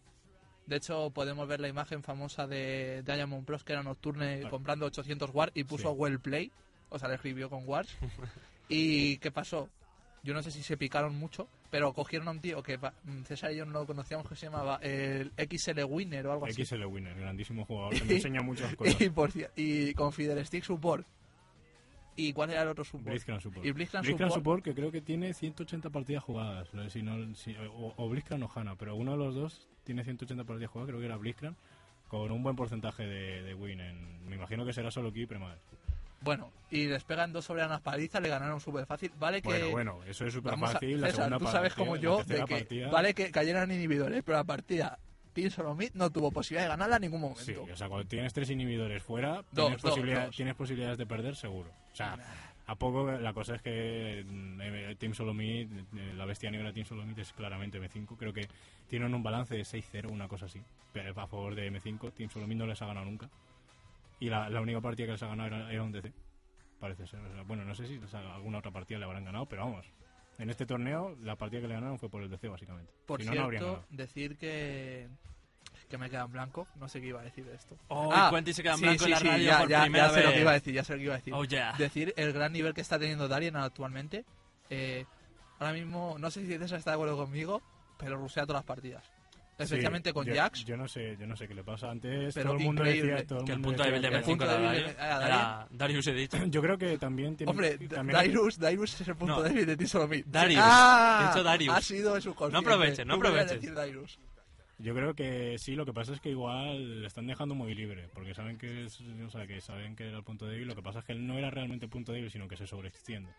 De 0.66 0.76
hecho, 0.76 1.10
podemos 1.10 1.46
ver 1.46 1.60
la 1.60 1.68
imagen 1.68 2.02
famosa 2.02 2.46
de 2.46 3.02
Diamond 3.04 3.44
Plus, 3.44 3.64
que 3.64 3.72
era 3.74 3.82
Nocturne 3.82 4.36
Claro. 4.40 4.50
comprando 4.50 4.86
800 4.86 5.30
Wars 5.34 5.52
y 5.54 5.64
puso 5.64 5.90
Sí. 5.90 5.94
Well 5.96 6.20
Play, 6.20 6.50
o 6.88 6.98
sea, 6.98 7.08
le 7.08 7.16
escribió 7.16 7.50
con 7.50 7.68
Wars. 7.68 7.88
¿Y 8.68 9.18
qué 9.18 9.30
pasó? 9.30 9.68
Yo 10.22 10.32
no 10.32 10.42
sé 10.42 10.50
si 10.50 10.62
se 10.62 10.78
picaron 10.78 11.14
mucho, 11.16 11.48
pero 11.70 11.92
cogieron 11.92 12.28
a 12.28 12.30
un 12.30 12.40
tío 12.40 12.62
que 12.62 12.78
mm, 12.78 13.24
César 13.26 13.52
y 13.52 13.56
yo 13.56 13.66
no 13.66 13.72
lo 13.72 13.86
conocíamos, 13.86 14.26
que 14.26 14.34
se 14.36 14.46
llamaba 14.46 14.78
el 14.80 15.32
XL 15.36 15.84
Winner 15.84 16.26
o 16.26 16.32
algo 16.32 16.46
así. 16.46 16.64
XL 16.64 16.84
Winner, 16.86 17.14
grandísimo 17.14 17.66
jugador, 17.66 17.92
que 17.94 18.04
me 18.04 18.14
enseña 18.14 18.40
muchas 18.40 18.74
cosas. 18.76 18.98
Y, 19.02 19.10
por 19.10 19.30
y 19.56 19.92
con 19.92 20.12
Fiddlestick 20.14 20.64
Support. 20.64 21.06
¿Y 22.16 22.32
cuál 22.32 22.50
era 22.50 22.62
el 22.62 22.68
otro 22.68 22.84
support? 22.84 23.08
Blitzcrank 23.08 23.40
Support. 23.40 23.66
Y 23.66 23.72
Blitzcrank 23.72 24.04
Blitzcrank 24.04 24.30
Support- 24.32 24.34
Support, 24.38 24.64
que 24.64 24.74
creo 24.74 24.92
que 24.92 25.00
tiene 25.00 25.34
180 25.34 25.90
partidas 25.90 26.22
jugadas. 26.22 26.72
no 26.74 26.82
sé 26.84 26.90
si 26.90 27.02
no- 27.02 27.34
si- 27.34 27.56
o, 27.56 27.92
o 27.96 28.08
Blitzcrank 28.08 28.42
o 28.44 28.50
Hanna, 28.58 28.76
pero 28.76 28.94
uno 28.96 29.12
de 29.12 29.18
los 29.18 29.34
dos 29.34 29.68
tiene 29.84 30.04
180 30.04 30.44
partidas 30.44 30.70
jugadas, 30.70 30.88
creo 30.90 31.00
que 31.00 31.06
era 31.06 31.16
Blitzcrank, 31.16 31.56
con 32.08 32.30
un 32.30 32.42
buen 32.42 32.54
porcentaje 32.56 33.04
de, 33.06 33.42
de 33.42 33.54
win. 33.54 33.80
En, 33.80 34.28
me 34.28 34.36
imagino 34.36 34.64
que 34.64 34.72
será 34.72 34.90
solo 34.90 35.10
y 35.14 35.26
Premades. 35.26 35.58
Bueno, 36.20 36.50
y 36.70 36.86
les 36.86 37.04
pegan 37.04 37.32
dos 37.34 37.44
soberanas 37.44 37.82
palizas, 37.82 38.22
le 38.22 38.30
ganaron 38.30 38.58
súper 38.58 38.86
fácil. 38.86 39.10
Vale 39.18 39.42
que. 39.42 39.48
Bueno, 39.48 39.70
bueno, 39.70 39.98
eso 40.04 40.24
es 40.24 40.32
súper 40.32 40.54
a- 40.54 40.56
fácil. 40.56 41.00
La 41.00 41.08
César, 41.08 41.24
segunda 41.24 41.38
tú 41.38 41.44
sabes 41.52 41.74
partida, 41.74 41.84
como 41.84 41.96
yo 41.96 42.24
de 42.24 42.34
que 42.44 42.46
partida- 42.46 42.90
vale 42.90 43.12
que 43.14 43.30
cayeran 43.30 43.70
inhibidores, 43.70 44.22
pero 44.24 44.38
la 44.38 44.44
partida 44.44 44.98
Team 45.34 45.50
Solomid 45.50 45.90
no 45.94 46.10
tuvo 46.10 46.30
posibilidad 46.30 46.64
de 46.64 46.68
ganarla 46.70 46.96
en 46.96 47.02
ningún 47.02 47.20
momento. 47.20 47.42
Sí, 47.42 47.54
o 47.54 47.76
sea, 47.76 47.88
cuando 47.88 48.06
tienes 48.08 48.32
tres 48.32 48.48
inhibidores 48.50 49.02
fuera, 49.02 49.42
Dos, 49.52 49.66
tienes, 49.66 49.82
dos, 49.82 49.90
posibilidad- 49.90 50.26
dos. 50.26 50.36
tienes 50.36 50.54
posibilidades 50.54 50.96
de 50.98 51.06
perder 51.06 51.36
seguro. 51.36 51.70
O 51.92 51.96
sea, 51.96 52.16
a 52.66 52.74
poco 52.76 53.10
la 53.12 53.32
cosa 53.34 53.56
es 53.56 53.62
que 53.62 54.24
mm, 54.26 54.60
eh, 54.62 54.96
Team 54.98 55.12
Solomid, 55.12 55.68
eh, 55.96 56.14
la 56.16 56.24
bestia 56.24 56.50
negra 56.50 56.72
Team 56.72 56.86
Solomid 56.86 57.18
es 57.18 57.32
claramente 57.34 57.78
M5. 57.78 58.16
Creo 58.16 58.32
que 58.32 58.48
tienen 58.88 59.14
un 59.14 59.22
balance 59.22 59.54
de 59.54 59.64
6-0, 59.64 60.08
una 60.10 60.28
cosa 60.28 60.46
así, 60.46 60.62
pero 60.92 61.10
a 61.20 61.26
favor 61.26 61.54
de 61.54 61.70
M5. 61.70 62.12
Team 62.12 62.30
Solomid 62.30 62.56
no 62.56 62.66
les 62.66 62.80
ha 62.80 62.86
ganado 62.86 63.04
nunca. 63.06 63.28
Y 64.20 64.30
la, 64.30 64.48
la 64.48 64.60
única 64.60 64.80
partida 64.80 65.06
que 65.06 65.12
les 65.12 65.22
ha 65.22 65.26
ganado 65.28 65.48
era, 65.54 65.70
era 65.72 65.82
un 65.82 65.92
DC, 65.92 66.12
parece 66.80 67.06
ser. 67.06 67.20
O 67.20 67.32
sea, 67.34 67.42
bueno, 67.42 67.64
no 67.64 67.74
sé 67.74 67.86
si 67.86 67.98
les 67.98 68.14
ha- 68.14 68.34
alguna 68.34 68.58
otra 68.58 68.70
partida 68.70 68.98
le 68.98 69.04
habrán 69.04 69.24
ganado, 69.24 69.46
pero 69.46 69.64
vamos. 69.64 69.84
En 70.38 70.50
este 70.50 70.66
torneo, 70.66 71.16
la 71.22 71.36
partida 71.36 71.60
que 71.60 71.68
le 71.68 71.74
ganaron 71.74 71.98
fue 71.98 72.08
por 72.08 72.22
el 72.22 72.28
DC, 72.30 72.48
básicamente. 72.48 72.92
Por 73.06 73.22
si 73.22 73.28
no, 73.28 73.34
no 73.34 73.42
habrían 73.44 73.62
cierto, 73.62 73.76
ganado. 73.80 73.86
decir 73.90 74.36
que 74.36 75.08
que 75.88 75.98
me 75.98 76.08
queda 76.10 76.22
en 76.22 76.32
blanco, 76.32 76.66
no 76.76 76.88
sé 76.88 77.00
qué 77.00 77.08
iba 77.08 77.20
a 77.20 77.24
decir 77.24 77.44
de 77.44 77.54
esto. 77.54 77.76
Oh, 77.88 78.10
Ah, 78.12 78.28
y 78.32 78.34
Quentin 78.34 78.54
se 78.54 78.62
queda 78.62 78.72
en 78.72 78.78
sí, 78.78 78.84
blanco 78.84 79.04
sí, 79.04 79.04
en 79.04 79.10
la 79.12 79.18
sí, 79.18 79.26
radio 79.28 79.44
ya, 79.44 79.58
por 79.60 79.68
ya, 79.68 79.82
primera 79.82 80.06
ya 80.08 80.12
sé 80.14 80.20
lo 80.20 80.26
vez. 80.26 80.34
que 80.34 80.40
iba 80.40 80.50
a 80.50 80.54
decir, 80.54 80.74
ya 80.74 80.84
sé 80.84 80.92
lo 80.94 80.98
que 80.98 81.04
iba 81.04 81.14
a 81.14 81.16
decir. 81.18 81.34
Oh, 81.34 81.44
yeah. 81.44 81.72
Decir 81.78 82.14
el 82.16 82.32
gran 82.32 82.52
nivel 82.52 82.74
que 82.74 82.80
está 82.80 82.98
teniendo 82.98 83.28
Darien 83.28 83.54
actualmente. 83.56 84.24
Eh, 84.70 85.04
ahora 85.60 85.72
mismo, 85.74 86.16
no 86.18 86.30
sé 86.30 86.40
si 86.40 86.58
César 86.58 86.78
está 86.78 86.90
de 86.92 86.94
acuerdo 86.94 87.16
conmigo, 87.16 87.62
pero 87.98 88.16
rusea 88.16 88.44
todas 88.44 88.60
las 88.60 88.64
partidas. 88.66 89.04
Especialmente 89.56 90.10
Sí, 90.10 90.14
con 90.14 90.26
yo, 90.26 90.34
Jax. 90.34 90.64
Yo 90.64 90.76
no 90.76 90.88
sé, 90.88 91.16
yo 91.18 91.26
no 91.26 91.36
sé 91.36 91.46
qué 91.46 91.54
le 91.54 91.62
pasa. 91.62 91.90
Antes 91.90 92.34
Pero 92.34 92.50
todo 92.50 92.58
el 92.58 92.64
mundo 92.64 92.82
decía, 92.82 93.26
todo 93.26 93.38
el 93.40 93.44
Que 93.44 93.52
el 93.52 93.58
mundo 93.58 93.68
punto 93.68 93.82
débil 93.84 94.02
de 94.02 94.08
decía 94.10 94.18
el 94.18 94.24
M5 94.24 94.26
que- 94.26 94.30
punto 94.30 94.44
era 94.44 94.52
débil 94.54 94.66
Darius. 94.68 94.86
de- 94.96 95.02
era 95.04 95.26
Era 95.26 95.68
Darius 95.70 96.06
he 96.08 96.12
dicho. 96.14 96.36
Yo 96.46 96.62
creo 96.62 96.78
que 96.78 96.98
también 96.98 97.36
tiene. 97.36 97.50
Hombre, 97.50 97.78
también 97.88 98.16
Darius, 98.16 98.58
Darius 98.58 99.00
es 99.00 99.08
el 99.08 99.16
punto 99.16 99.36
No. 99.36 99.42
débil 99.42 99.66
de 99.66 99.76
Tisolomid. 99.76 100.24
Darius. 100.26 100.60
Ah, 100.62 101.20
He 101.22 101.28
dicho 101.28 101.42
Darius. 101.44 101.74
Ha 101.74 101.80
sido 101.80 102.20
su 102.20 102.34
No 102.50 102.58
aproveches, 102.58 103.06
no 103.06 103.14
aproveches. 103.14 103.60
Yo 104.78 104.92
creo 104.92 105.14
que 105.14 105.56
sí, 105.56 105.76
lo 105.76 105.86
que 105.86 105.92
pasa 105.92 106.12
es 106.12 106.20
que 106.20 106.30
igual 106.30 107.02
le 107.02 107.06
están 107.06 107.26
dejando 107.28 107.54
muy 107.54 107.74
libre, 107.76 108.08
porque 108.12 108.34
saben 108.34 108.58
que 108.58 108.86
es, 108.86 109.00
o 109.24 109.30
sea, 109.30 109.46
que 109.46 109.60
saben 109.60 109.94
que 109.94 110.08
era 110.08 110.18
el 110.18 110.24
punto 110.24 110.46
débil, 110.46 110.66
lo 110.66 110.74
que 110.74 110.82
pasa 110.82 110.98
es 110.98 111.04
que 111.04 111.12
él 111.12 111.24
no 111.24 111.38
era 111.38 111.48
realmente 111.48 111.86
el 111.86 111.90
punto 111.90 112.10
débil, 112.12 112.28
sino 112.30 112.48
que 112.48 112.56
se 112.56 112.66
sobreextiende. 112.66 113.30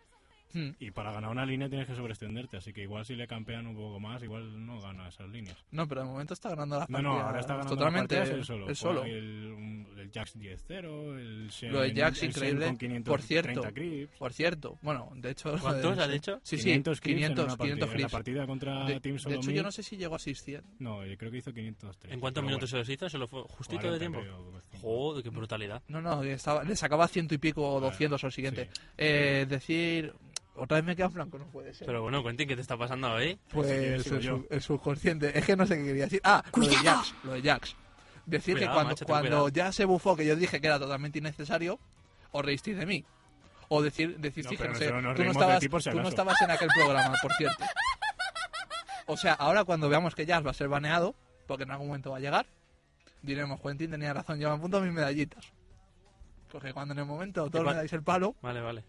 Hmm. 0.52 0.70
Y 0.78 0.90
para 0.90 1.12
ganar 1.12 1.30
una 1.30 1.44
línea 1.44 1.68
tienes 1.68 1.86
que 1.86 1.94
sobreextenderte, 1.94 2.56
así 2.56 2.72
que 2.72 2.82
igual 2.82 3.04
si 3.04 3.14
le 3.14 3.26
campean 3.26 3.66
un 3.66 3.74
poco 3.76 4.00
más, 4.00 4.22
igual 4.22 4.64
no 4.64 4.80
gana 4.80 5.08
esas 5.08 5.28
líneas. 5.28 5.56
No, 5.70 5.86
pero 5.86 6.02
de 6.02 6.06
momento 6.06 6.34
está 6.34 6.50
ganando 6.50 6.78
las 6.78 6.88
No, 6.88 6.94
partidas. 6.98 7.14
no, 7.14 7.20
ahora 7.26 7.40
está 7.40 7.52
ganando 7.54 7.74
totalmente 7.76 8.18
las 8.18 8.28
él 8.30 8.44
solo. 8.44 8.64
Fue 8.66 8.74
solo. 8.74 9.04
El, 9.04 9.86
el 9.98 10.10
Jax 10.12 10.36
10-0, 10.36 11.18
el 11.18 11.48
Shen, 11.50 11.72
Lo 11.72 11.80
de 11.80 11.94
Jax, 11.94 12.22
el 12.22 12.28
increíble. 12.30 12.66
con 12.66 12.76
530 12.78 13.10
Por 13.10 13.22
cierto, 13.22 13.74
creeps. 13.74 14.16
Por 14.18 14.32
cierto, 14.32 14.78
bueno, 14.82 15.10
de 15.16 15.30
hecho... 15.30 15.56
¿Cuántos 15.58 15.98
has 15.98 16.10
dicho? 16.10 16.40
Sí, 16.42 16.56
sí, 16.56 16.64
500 16.64 17.00
clips 17.00 17.16
en 17.16 17.34
500, 17.34 17.44
una 17.44 17.56
500 17.56 17.88
partida. 17.88 17.96
En 17.96 18.02
la 18.02 18.08
partida 18.08 18.46
contra 18.46 18.84
De, 18.86 19.00
Team 19.00 19.02
de 19.02 19.20
hecho, 19.20 19.22
Solomid, 19.30 19.54
yo 19.56 19.62
no 19.62 19.72
sé 19.72 19.82
si 19.82 19.96
llegó 19.96 20.14
a 20.14 20.18
600. 20.18 20.80
No, 20.80 21.04
yo 21.04 21.16
creo 21.18 21.30
que 21.30 21.38
hizo 21.38 21.52
503. 21.52 22.14
¿En 22.14 22.20
cuántos 22.20 22.44
minutos 22.44 22.70
se 22.70 22.76
bueno, 22.76 22.82
los 22.82 22.88
hizo? 22.94 23.08
¿Se 23.08 23.18
lo 23.18 23.26
fue 23.28 23.42
justito 23.42 23.80
40 23.82 23.92
de 23.92 23.98
tiempo? 23.98 24.20
creo, 24.20 24.50
pues, 24.70 24.80
Joder, 24.80 25.22
qué 25.22 25.30
brutalidad. 25.30 25.82
No, 25.88 26.00
no, 26.00 26.22
estaba, 26.22 26.64
le 26.64 26.76
sacaba 26.76 27.08
ciento 27.08 27.34
y 27.34 27.38
pico 27.38 27.62
o 27.62 27.72
Bueno, 27.72 27.86
200 27.88 28.22
o 28.22 28.26
el 28.26 28.32
siguiente. 28.32 28.70
sí. 28.72 28.80
Eh, 28.96 29.46
decir... 29.48 30.14
Otra 30.56 30.76
vez 30.76 30.84
me 30.84 30.96
queda 30.96 31.06
en 31.06 31.12
blanco, 31.14 31.38
no 31.38 31.46
puede 31.46 31.74
ser. 31.74 31.86
Pero 31.86 32.02
bueno, 32.02 32.22
Quentin, 32.24 32.48
¿qué 32.48 32.54
te 32.56 32.62
está 32.62 32.76
pasando 32.76 33.12
hoy? 33.12 33.38
Pues 33.50 33.68
el, 33.70 34.02
sub- 34.02 34.46
el 34.50 34.62
subconsciente. 34.62 35.38
Es 35.38 35.44
que 35.44 35.54
no 35.56 35.66
sé 35.66 35.76
qué 35.76 35.84
quería 35.84 36.04
decir. 36.04 36.20
Ah, 36.24 36.42
lo 36.54 36.66
de 36.66 36.76
Jax. 36.76 37.14
Lo 37.24 37.32
de 37.32 37.42
Jax. 37.42 37.76
Decir 38.24 38.54
Cuidado, 38.54 38.72
que 38.72 38.74
cuando, 38.74 38.90
macho, 38.90 39.04
cuando 39.06 39.28
cuidado. 39.28 39.48
ya 39.50 39.72
se 39.72 39.84
bufó, 39.84 40.16
que 40.16 40.26
yo 40.26 40.34
dije 40.34 40.60
que 40.60 40.66
era 40.66 40.78
totalmente 40.78 41.18
innecesario, 41.18 41.78
os 42.32 42.44
reísteis 42.44 42.76
de 42.76 42.86
mí. 42.86 43.04
O 43.68 43.82
decir, 43.82 44.16
decir 44.18 44.44
No, 44.44 44.50
sí, 44.50 44.56
no 44.56 44.74
sé, 44.76 44.88
tú, 44.88 45.24
no 45.24 45.30
estabas, 45.32 45.60
si 45.60 45.68
tú 45.68 46.00
no 46.00 46.08
estabas 46.08 46.40
en 46.42 46.50
aquel 46.50 46.68
programa, 46.74 47.14
por 47.20 47.32
cierto. 47.34 47.64
O 49.06 49.16
sea, 49.16 49.34
ahora 49.34 49.64
cuando 49.64 49.88
veamos 49.88 50.14
que 50.14 50.26
Jax 50.26 50.44
va 50.46 50.50
a 50.50 50.54
ser 50.54 50.68
baneado, 50.68 51.14
porque 51.46 51.64
en 51.64 51.70
algún 51.70 51.88
momento 51.88 52.10
va 52.10 52.16
a 52.16 52.20
llegar, 52.20 52.46
diremos, 53.22 53.60
Quentin 53.60 53.90
tenía 53.90 54.12
razón, 54.12 54.38
yo 54.40 54.48
me 54.50 54.56
apunto 54.56 54.80
mis 54.80 54.92
medallitas. 54.92 55.52
Porque 56.50 56.72
cuando 56.72 56.94
en 56.94 57.00
el 57.00 57.06
momento 57.06 57.48
todos 57.50 57.64
me 57.64 57.74
dais 57.74 57.92
el 57.92 58.02
palo, 58.02 58.34
Vale, 58.40 58.60
vale. 58.60 58.84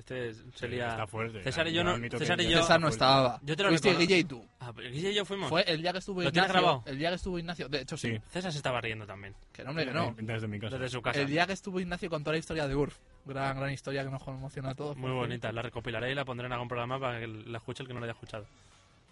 Este 0.00 0.34
sería... 0.54 0.88
Está 0.90 1.06
fuerte. 1.06 1.42
César 1.42 1.68
y 1.68 1.72
yo 1.74 1.84
no- 1.84 1.96
César 2.18 2.40
y 2.40 2.44
ya 2.44 2.50
yo- 2.50 2.54
está 2.56 2.62
César 2.62 2.80
no 2.80 2.88
estaba. 2.88 3.38
Yo 3.42 3.54
te 3.56 3.62
lo 3.62 3.68
Fuiste 3.68 3.88
reconozco. 3.90 4.08
Guille 4.08 4.18
y 4.20 4.24
tú. 4.24 4.44
Ah, 4.58 4.72
pero 4.74 4.90
Guille 4.90 5.10
y 5.10 5.14
yo 5.14 5.24
fuimos. 5.24 5.48
Fue 5.50 5.62
el 5.70 5.82
día 5.82 5.92
que 5.92 5.98
estuvo 5.98 6.22
¿Lo 6.22 6.32
tienes 6.32 6.48
Ignacio. 6.50 6.62
grabado? 6.66 6.82
El 6.86 6.98
día 6.98 7.08
que 7.10 7.14
estuvo 7.16 7.38
Ignacio. 7.38 7.68
De 7.68 7.80
hecho, 7.82 7.96
sí. 7.96 8.08
Sí. 8.10 8.20
César 8.30 8.50
se 8.52 8.58
estaba 8.58 8.80
riendo 8.80 9.06
también. 9.06 9.34
Que 9.52 9.62
no, 9.62 9.70
hombre, 9.70 9.84
que 9.86 9.92
no. 9.92 10.14
Desde 10.18 10.48
mi 10.48 10.58
casa. 10.58 10.78
Desde 10.78 10.88
su 10.90 11.02
casa. 11.02 11.20
El 11.20 11.26
día 11.28 11.46
que 11.46 11.52
estuvo 11.52 11.78
Ignacio 11.80 12.08
con 12.10 12.22
toda 12.24 12.32
la 12.32 12.38
historia 12.38 12.66
de 12.66 12.74
Urf. 12.74 12.96
Gran, 13.26 13.56
gran 13.58 13.70
historia 13.70 14.02
que 14.04 14.10
nos 14.10 14.22
conmociona 14.22 14.70
a 14.70 14.74
todos. 14.74 14.96
Muy 14.96 15.10
bonita. 15.12 15.52
La 15.52 15.62
recopilaré 15.62 16.10
y 16.10 16.14
la 16.14 16.24
pondré 16.24 16.46
en 16.46 16.52
algún 16.52 16.68
programa 16.68 16.98
para 16.98 17.20
que 17.20 17.26
la 17.26 17.58
escuche 17.58 17.82
el 17.82 17.86
que 17.86 17.92
no 17.94 18.00
la 18.00 18.06
haya 18.06 18.14
escuchado. 18.14 18.46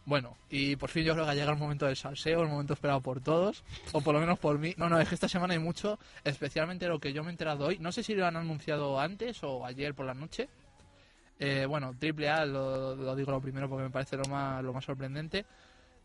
Bueno, 0.07 0.39
y 0.49 0.74
por 0.76 0.89
fin 0.89 1.05
yo 1.05 1.12
creo 1.12 1.26
que 1.26 1.32
ha 1.32 1.34
llegado 1.34 1.53
el 1.53 1.59
momento 1.59 1.84
del 1.84 1.95
salseo, 1.95 2.41
el 2.41 2.49
momento 2.49 2.72
esperado 2.72 3.03
por 3.03 3.20
todos, 3.20 3.62
o 3.93 4.01
por 4.01 4.14
lo 4.14 4.20
menos 4.20 4.39
por 4.39 4.59
mí. 4.59 4.72
No, 4.78 4.89
no, 4.89 4.99
es 4.99 5.07
que 5.07 5.14
esta 5.14 5.28
semana 5.28 5.53
hay 5.53 5.59
mucho, 5.61 5.99
especialmente 6.24 6.89
lo 6.89 6.99
que 6.99 7.12
yo 7.12 7.22
me 7.22 7.28
he 7.28 7.32
enterado 7.32 7.66
hoy. 7.66 7.78
No 7.78 7.93
sé 7.93 8.03
si 8.03 8.14
lo 8.14 8.24
han 8.26 8.34
anunciado 8.36 8.99
antes 8.99 9.43
o 9.43 9.66
ayer 9.66 9.93
por 9.93 10.07
la 10.07 10.14
noche. 10.14 10.49
Eh, 11.41 11.66
bueno, 11.66 11.95
AAA, 12.01 12.47
lo, 12.47 12.97
lo 12.97 13.14
digo 13.16 13.30
lo 13.30 13.41
primero 13.41 13.68
porque 13.68 13.84
me 13.84 13.91
parece 13.91 14.16
lo 14.16 14.24
más, 14.24 14.62
lo 14.64 14.72
más 14.72 14.84
sorprendente. 14.84 15.47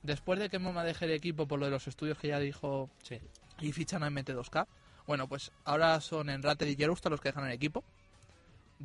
Después 0.03 0.37
de 0.39 0.49
que 0.49 0.59
Moma 0.59 0.83
deje 0.83 1.05
el 1.05 1.11
equipo 1.11 1.47
por 1.47 1.59
lo 1.59 1.65
de 1.65 1.71
los 1.71 1.87
estudios 1.87 2.17
que 2.17 2.27
ya 2.27 2.39
dijo 2.39 2.89
Sí. 3.01 3.19
y 3.61 3.71
fichan 3.71 4.03
a 4.03 4.09
MT2K, 4.09 4.67
bueno, 5.07 5.27
pues 5.27 5.51
ahora 5.65 5.99
son 6.01 6.29
Enrated 6.29 6.67
y 6.67 6.75
Jerusta 6.75 7.09
los 7.09 7.21
que 7.21 7.29
dejan 7.29 7.45
el 7.45 7.53
equipo. 7.53 7.83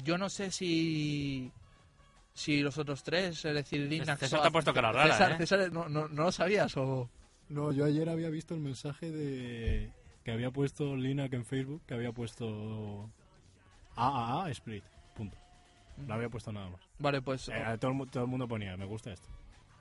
Yo 0.04 0.16
no 0.16 0.28
sé 0.28 0.50
si 0.50 1.50
si 2.34 2.60
los 2.60 2.78
otros 2.78 3.02
tres, 3.02 3.44
es 3.44 3.54
decir, 3.54 3.80
Linux... 3.80 4.16
César 4.20 4.42
te 4.42 4.46
ha 4.46 4.50
puesto 4.52 4.72
cara 4.72 4.92
rara, 4.92 5.12
César, 5.12 5.32
¿eh? 5.32 5.36
César, 5.38 5.72
¿no, 5.72 5.88
no, 5.88 6.06
no 6.08 6.22
lo 6.24 6.32
sabías 6.32 6.76
o...? 6.76 7.10
No, 7.48 7.72
yo 7.72 7.84
ayer 7.84 8.08
había 8.08 8.28
visto 8.30 8.54
el 8.54 8.60
mensaje 8.60 9.10
de 9.10 9.90
que 10.22 10.30
había 10.30 10.52
puesto 10.52 10.94
Linak 10.94 11.32
en 11.32 11.44
Facebook, 11.44 11.82
que 11.86 11.94
había 11.94 12.12
puesto 12.12 13.10
AAA 13.96 14.50
Split. 14.50 14.84
Punto. 15.16 15.36
No 16.06 16.14
había 16.14 16.28
puesto 16.28 16.52
nada 16.52 16.70
más. 16.70 16.80
Vale, 16.98 17.20
pues... 17.22 17.48
Eh, 17.48 17.76
todo, 17.80 17.90
el, 17.92 18.10
todo 18.10 18.24
el 18.24 18.28
mundo 18.30 18.46
ponía, 18.48 18.76
me 18.76 18.84
gusta 18.86 19.12
esto. 19.12 19.28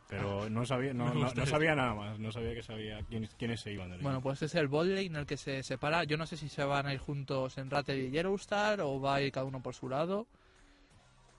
Pero 0.10 0.50
no 0.50 0.66
sabía, 0.66 0.94
no, 0.94 1.06
no- 1.14 1.34
no 1.34 1.46
sabía 1.46 1.76
nada 1.76 1.94
más, 1.94 2.18
no 2.20 2.32
sabía 2.32 2.54
que 2.54 2.64
sabía 2.64 3.00
quiénes, 3.10 3.34
quiénes 3.36 3.60
se 3.62 3.74
iban 3.74 3.90
del 3.92 4.00
Bueno, 4.02 4.22
pues 4.22 4.42
es 4.42 4.56
el 4.56 4.68
botlane 4.68 5.02
en 5.02 5.16
el 5.18 5.26
que 5.26 5.36
se 5.38 5.62
separa. 5.64 6.04
Yo 6.06 6.16
no 6.18 6.26
sé 6.26 6.38
si 6.38 6.48
se 6.50 6.64
van 6.64 6.86
a 6.88 6.94
ir 6.94 7.00
juntos 7.00 7.58
en 7.58 7.70
Rated 7.70 7.96
y 7.98 8.10
Yerustar 8.12 8.80
o 8.82 9.00
va 9.02 9.16
a 9.16 9.22
ir 9.22 9.32
cada 9.32 9.46
uno 9.46 9.62
por 9.62 9.74
su 9.76 9.90
lado. 9.90 10.28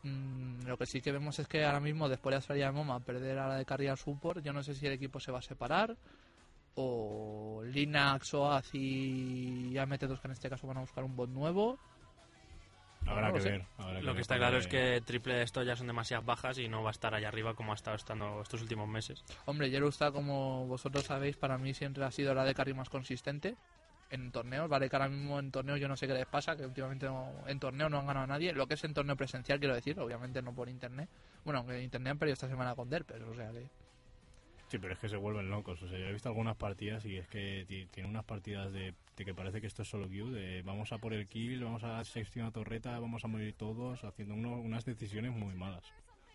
Mm, 0.03 0.67
lo 0.67 0.77
que 0.77 0.87
sí 0.87 1.01
que 1.01 1.11
vemos 1.13 1.39
es 1.39 1.49
que 1.49 1.65
ahora 1.65 1.81
mismo, 1.81 2.09
después 2.09 2.33
de 2.33 2.37
la 2.37 2.43
salida 2.43 2.67
de 2.67 2.73
Moma, 2.73 3.01
perder 3.01 3.39
a 3.39 3.49
la 3.49 3.57
de 3.57 3.65
Carrier 3.65 3.97
Support, 3.97 4.45
yo 4.45 4.53
no 4.53 4.63
sé 4.63 4.75
si 4.75 4.87
el 4.87 4.93
equipo 4.93 5.19
se 5.19 5.33
va 5.33 5.39
a 5.39 5.43
separar 5.43 5.97
o 6.77 7.63
Linux, 7.65 8.35
OAZ 8.35 8.75
y 8.75 9.73
AMT2 9.75 10.21
que 10.21 10.29
en 10.29 10.33
este 10.33 10.49
caso 10.49 10.67
van 10.67 10.77
a 10.77 10.81
buscar 10.83 11.03
un 11.05 11.17
bot 11.17 11.29
nuevo. 11.31 11.79
Habrá 13.11 13.29
no 13.29 13.33
que 13.35 13.39
lo 13.39 13.45
sé. 13.45 13.51
ver. 13.51 13.65
habrá 13.79 14.01
Lo 14.01 14.07
ver, 14.07 14.15
que 14.17 14.21
está 14.21 14.37
claro 14.37 14.59
es 14.59 14.67
que 14.67 15.03
triple 15.05 15.35
de 15.35 15.43
esto 15.43 15.63
ya 15.63 15.77
son 15.77 15.87
demasiadas 15.87 16.25
bajas 16.27 16.59
y 16.59 16.69
no 16.69 16.83
va 16.83 16.91
a 16.91 16.93
estar 16.93 17.15
allá 17.15 17.29
arriba 17.29 17.55
como 17.55 17.73
ha 17.73 17.75
estado 17.75 17.97
estando 17.97 18.41
estos 18.43 18.61
últimos 18.63 18.89
meses. 18.89 19.25
Hombre, 19.47 19.71
Yellowstar, 19.71 20.13
como 20.13 20.67
vosotros 20.67 21.05
sabéis, 21.05 21.37
para 21.37 21.59
mí 21.59 21.75
siempre 21.75 22.05
ha 22.05 22.11
sido 22.11 22.35
la 22.35 22.45
de 22.45 22.55
carry 22.55 22.75
más 22.75 22.89
consistente 22.89 23.57
en 24.11 24.33
torneos. 24.33 24.69
Vale, 24.69 24.89
que 24.89 24.97
ahora 24.97 25.09
mismo 25.09 25.39
en 25.39 25.51
torneos 25.51 25.79
yo 25.81 25.89
no 25.89 25.97
sé 25.97 26.07
qué 26.07 26.15
les 26.15 26.27
pasa, 26.27 26.57
que 26.57 26.65
últimamente 26.65 27.07
no- 27.07 27.33
en 27.47 27.59
torneo 27.61 27.89
no 27.89 27.99
han 27.99 28.07
ganado 28.07 28.25
a 28.25 28.27
nadie. 28.29 28.53
Lo 28.53 28.67
que 28.67 28.75
es 28.75 28.85
en 28.85 28.95
torneo 28.95 29.17
presencial, 29.17 29.59
quiero 29.59 29.75
decir, 29.75 29.99
obviamente 30.01 30.41
no 30.43 30.55
por 30.55 30.69
internet. 30.69 31.09
Bueno, 31.45 31.59
aunque 31.61 31.77
en 31.77 31.83
internet 31.85 32.13
han 32.13 32.19
perdido 32.19 32.35
esta 32.35 32.49
semana 32.49 32.75
con 32.75 32.89
Derpes, 32.89 33.23
o 33.23 33.35
sea 33.35 33.51
que. 33.53 33.69
Sí, 34.69 34.79
pero 34.79 34.93
es 34.93 34.99
que 34.99 35.09
se 35.09 35.17
vuelven 35.17 35.49
locos. 35.51 35.83
O 35.83 35.89
sea, 35.89 35.99
yo 35.99 36.07
he 36.07 36.13
visto 36.13 36.29
algunas 36.29 36.57
partidas 36.57 37.05
y 37.07 37.17
es 37.17 37.27
que 37.29 37.65
ti- 37.67 37.87
tiene 37.87 38.09
unas 38.09 38.25
partidas 38.25 38.71
de, 38.73 38.95
de 39.17 39.25
que 39.25 39.35
parece 39.35 39.61
que 39.63 39.67
esto 39.67 39.81
es 39.83 39.89
solo 39.89 40.09
queue, 40.09 40.31
de 40.31 40.63
vamos 40.63 40.93
a 40.93 40.99
por 40.99 41.15
el 41.15 41.27
kill, 41.27 41.65
vamos 41.65 41.85
a 41.85 42.05
seccionar 42.05 42.53
torreta, 42.53 42.99
vamos 43.01 43.25
a 43.25 43.29
morir 43.29 43.55
todos, 43.55 44.05
haciendo 44.05 44.35
uno- 44.35 44.61
unas 44.61 44.85
decisiones 44.85 45.33
muy 45.33 45.55
malas. 45.55 45.85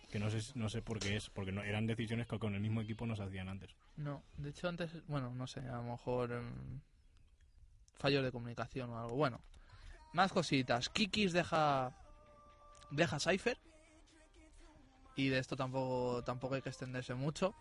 Que 0.10 0.18
no 0.20 0.30
sé, 0.32 0.40
no 0.58 0.68
sé 0.70 0.82
por 0.82 1.00
qué 1.00 1.16
es, 1.16 1.30
porque 1.30 1.52
no, 1.52 1.62
eran 1.64 1.86
decisiones 1.88 2.28
que 2.28 2.40
con 2.40 2.56
el 2.56 2.62
mismo 2.62 2.82
equipo 2.82 3.06
no 3.06 3.16
se 3.16 3.24
hacían 3.24 3.50
antes. 3.50 3.76
No, 3.98 4.24
de 4.38 4.50
hecho 4.50 4.68
antes, 4.68 4.92
bueno, 5.08 5.32
no 5.34 5.46
sé, 5.48 5.60
a 5.62 5.76
lo 5.78 5.84
mejor 5.84 6.32
em, 6.32 6.80
fallos 8.00 8.24
de 8.24 8.32
comunicación 8.32 8.90
o 8.90 9.00
algo. 9.00 9.16
Bueno, 9.16 9.42
más 10.14 10.32
cositas. 10.32 10.90
Kikis 10.90 11.34
deja 11.34 11.96
deja 12.92 13.20
Cypher 13.20 13.58
y 15.16 15.30
de 15.30 15.40
esto 15.40 15.56
tampoco 15.56 16.24
tampoco 16.24 16.56
hay 16.56 16.62
que 16.62 16.70
extenderse 16.70 17.14
mucho. 17.14 17.56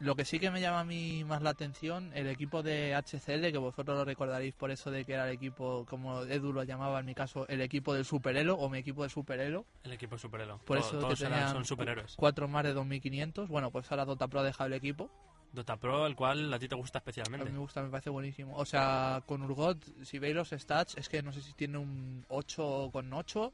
Lo 0.00 0.16
que 0.16 0.24
sí 0.24 0.38
que 0.40 0.50
me 0.50 0.60
llama 0.60 0.80
a 0.80 0.84
mí 0.84 1.24
más 1.24 1.40
la 1.42 1.50
atención, 1.50 2.10
el 2.14 2.26
equipo 2.26 2.62
de 2.62 2.94
HCL, 2.94 3.52
que 3.52 3.58
vosotros 3.58 3.96
lo 3.96 4.04
recordaréis 4.04 4.52
por 4.54 4.70
eso 4.70 4.90
de 4.90 5.04
que 5.04 5.14
era 5.14 5.28
el 5.28 5.34
equipo, 5.34 5.86
como 5.88 6.22
Edu 6.22 6.52
lo 6.52 6.64
llamaba 6.64 7.00
en 7.00 7.06
mi 7.06 7.14
caso, 7.14 7.46
el 7.48 7.60
equipo 7.60 7.94
del 7.94 8.04
superelo 8.04 8.56
o 8.56 8.68
mi 8.68 8.78
equipo 8.78 9.02
de 9.04 9.08
superelo. 9.08 9.64
El 9.84 9.92
equipo 9.92 10.18
superhéroe. 10.18 10.58
Por 10.64 10.78
eso 10.78 10.98
todos 10.98 11.18
que 11.18 11.24
tenían 11.26 11.50
son 11.52 11.64
superhéroes. 11.64 12.14
Cuatro 12.16 12.48
más 12.48 12.64
de 12.64 12.72
2500. 12.74 13.48
Bueno, 13.48 13.70
pues 13.70 13.90
ahora 13.90 14.04
Dota 14.04 14.26
Pro 14.28 14.40
ha 14.40 14.44
dejado 14.44 14.66
el 14.66 14.74
equipo. 14.74 15.10
Dota 15.52 15.76
Pro, 15.76 16.06
el 16.08 16.16
cual 16.16 16.52
a 16.52 16.58
ti 16.58 16.66
te 16.66 16.74
gusta 16.74 16.98
A 16.98 17.00
mí 17.00 17.02
especialmente. 17.06 17.52
me 17.52 17.58
gusta, 17.58 17.80
me 17.80 17.88
parece 17.88 18.10
buenísimo. 18.10 18.56
O 18.56 18.64
sea, 18.64 19.22
con 19.24 19.42
Urgot, 19.42 19.78
si 20.04 20.18
veis 20.18 20.34
los 20.34 20.50
stats, 20.50 20.96
es 20.96 21.08
que 21.08 21.22
no 21.22 21.32
sé 21.32 21.40
si 21.40 21.52
tiene 21.52 21.78
un 21.78 22.24
8 22.28 22.90
con 22.92 23.12
8 23.12 23.52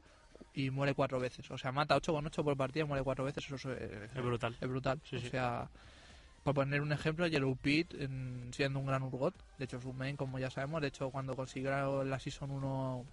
y 0.55 0.71
muere 0.71 0.95
cuatro 0.95 1.19
veces. 1.19 1.49
O 1.51 1.57
sea, 1.59 1.71
mata 1.71 1.95
8 1.95 2.11
con 2.11 2.25
8 2.25 2.43
por 2.43 2.57
partida 2.57 2.83
y 2.83 2.87
muere 2.87 3.03
cuatro 3.03 3.23
veces. 3.23 3.45
Eso 3.45 3.71
es, 3.71 3.81
Es 4.15 4.23
brutal. 4.23 4.57
es 4.59 4.67
brutal. 4.67 4.99
Sí, 5.03 5.17
o 5.17 5.19
sí. 5.19 5.29
sea, 5.29 5.69
por 6.43 6.55
poner 6.55 6.81
un 6.81 6.91
ejemplo, 6.91 7.27
Yellow 7.27 7.55
Pit, 7.55 7.93
en- 7.93 8.49
siendo 8.53 8.79
un 8.79 8.85
gran 8.87 9.03
Urgot, 9.03 9.35
de 9.57 9.65
hecho 9.65 9.79
su 9.81 9.93
main, 9.93 10.17
como 10.17 10.39
ya 10.39 10.49
sabemos, 10.49 10.81
de 10.81 10.87
hecho 10.87 11.09
cuando 11.11 11.35
consiguió 11.35 12.03
la 12.03 12.19
Season 12.19 12.49
1 12.51 13.05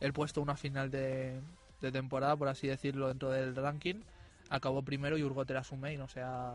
el 0.00 0.12
puesto 0.12 0.40
una 0.42 0.56
final 0.56 0.90
de, 0.90 1.40
de 1.80 1.92
temporada, 1.92 2.36
por 2.36 2.48
así 2.48 2.66
decirlo, 2.66 3.08
dentro 3.08 3.30
del 3.30 3.54
ranking, 3.54 3.96
acabó 4.48 4.82
primero 4.82 5.16
y 5.18 5.22
Urgot 5.22 5.50
era 5.50 5.64
su 5.64 5.76
main, 5.76 6.00
o 6.00 6.08
sea, 6.08 6.54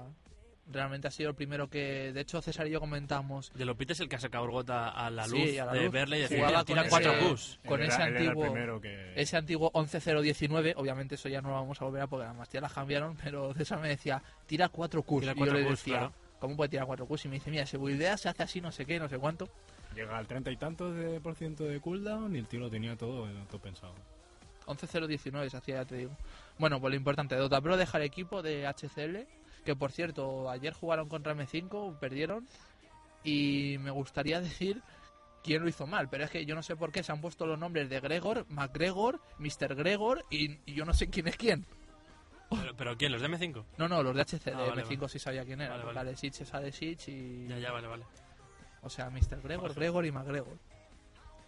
realmente 0.72 1.08
ha 1.08 1.12
sido 1.12 1.30
el 1.30 1.36
primero 1.36 1.68
que, 1.70 2.14
de 2.14 2.22
hecho 2.22 2.42
César 2.42 2.68
y 2.68 2.70
yo 2.72 2.80
comentamos 2.80 3.52
De 3.56 3.66
Lopit 3.66 3.92
es 3.92 4.00
el 4.00 4.08
que 4.08 4.16
ha 4.16 4.20
sacado 4.20 4.44
Urgota 4.44 4.90
a 4.90 5.10
la 5.10 5.26
Sí, 5.26 5.32
luz 5.32 5.60
a 5.60 5.66
la 5.66 5.74
de 5.74 5.84
luz. 5.86 5.92
verle 5.92 6.18
y 6.20 6.22
decir, 6.22 6.38
Jugaba 6.38 6.64
tira 6.64 6.82
con 6.84 6.90
cuatro 6.90 7.12
ese- 7.14 7.34
Qs. 7.34 7.60
con 7.68 7.82
Él 7.82 7.88
ese 7.90 8.02
antiguo- 8.04 8.44
primero 8.44 8.80
que... 8.80 9.14
ese 9.16 9.36
antiguo 9.38 9.72
11-0-19, 9.74 10.74
obviamente 10.78 11.16
eso 11.16 11.28
ya 11.30 11.42
no 11.42 11.50
lo 11.50 11.56
vamos 11.56 11.82
a 11.82 11.86
volver 11.86 12.02
a 12.04 12.08
porque 12.08 12.26
las 12.28 12.36
mastías 12.36 12.62
las 12.62 12.74
cambiaron, 12.74 13.18
pero 13.24 13.54
César 13.54 13.80
me 13.80 13.90
decía, 13.90 14.22
tira 14.46 14.70
4 14.70 15.02
Qs. 15.04 15.20
Tira 15.22 15.34
y 15.36 15.40
yo 15.40 15.54
le 15.54 15.64
decía, 15.64 15.98
claro. 15.98 16.14
¿cómo 16.40 16.56
puede 16.56 16.70
tirar 16.70 16.86
4 16.86 17.08
Qs? 17.08 17.26
Y 17.26 17.28
me 17.30 17.36
dice, 17.36 17.50
mira, 17.52 17.66
si 17.66 17.78
buildea 17.78 18.16
se 18.18 18.30
hace 18.30 18.44
así, 18.44 18.62
no 18.62 18.72
sé 18.72 18.86
qué, 18.86 19.00
no 19.00 19.10
sé 19.10 19.18
cuánto. 19.18 19.50
Llega 19.96 20.18
al 20.18 20.28
treinta 20.28 20.52
y 20.52 20.56
tantos 20.58 20.96
de 20.96 21.20
por 21.20 21.34
ciento 21.36 21.64
de 21.64 21.80
cooldown 21.82 22.36
y 22.36 22.40
el 22.40 22.48
tío 22.48 22.60
lo 22.60 22.70
tenía 22.70 22.96
todo, 22.96 23.28
todo 23.48 23.60
pensado. 23.60 23.96
11-0-19 24.68 25.50
se 25.50 25.58
hacía, 25.58 25.76
ya 25.78 25.86
te 25.86 25.96
digo. 25.96 26.12
Bueno, 26.60 26.80
pues 26.80 26.92
lo 26.92 26.96
importante, 26.98 27.36
Dota 27.36 27.60
Pro 27.60 27.76
deja 27.76 27.98
el 27.98 28.04
equipo 28.04 28.42
de 28.44 28.68
HCL, 28.68 29.26
que 29.70 29.76
por 29.76 29.92
cierto, 29.92 30.50
ayer 30.50 30.74
jugaron 30.74 31.08
contra 31.08 31.36
M5, 31.36 32.00
perdieron, 32.00 32.48
y 33.24 33.78
me 33.80 33.92
gustaría 33.92 34.42
decir 34.42 34.82
quién 35.44 35.62
lo 35.62 35.70
hizo 35.70 35.86
mal, 35.86 36.10
pero 36.10 36.24
es 36.24 36.32
que 36.32 36.44
yo 36.44 36.56
no 36.56 36.64
sé 36.64 36.76
por 36.76 36.92
qué 36.92 37.04
se 37.04 37.12
han 37.12 37.22
puesto 37.22 37.46
los 37.46 37.60
nombres 37.60 37.88
de 37.88 38.00
Gregor, 38.00 38.48
McGregor, 38.50 39.20
Mr. 39.38 39.76
Gregor, 39.76 40.26
y, 40.32 40.58
y 40.66 40.74
yo 40.74 40.86
no 40.86 40.94
sé 40.96 41.08
quién 41.12 41.28
es 41.28 41.38
quién. 41.38 41.68
Pero, 42.50 42.76
pero 42.76 42.98
¿quién? 42.98 43.12
¿Los 43.12 43.22
de 43.22 43.30
M5? 43.30 43.64
No, 43.78 43.88
no, 43.88 44.02
los 44.02 44.16
de 44.16 44.22
Ah, 44.52 44.58
vale, 44.58 44.84
M5 44.84 44.98
vale. 44.98 45.10
sí 45.10 45.20
sabía 45.20 45.46
quién 45.46 45.62
era, 45.62 45.74
Vale, 45.74 45.84
vale. 45.84 46.00
Alesich 46.00 46.42
es 46.42 46.52
Alesich 46.52 47.08
y... 47.10 47.48
Ya, 47.48 47.60
ya, 47.60 47.72
vale, 47.72 47.88
vale. 47.88 48.06
O 48.82 48.90
sea, 48.90 49.12
Mr. 49.12 49.40
Gregor. 49.44 49.76
Gregor 49.76 50.04
y 50.08 50.12
McGregor. 50.12 50.58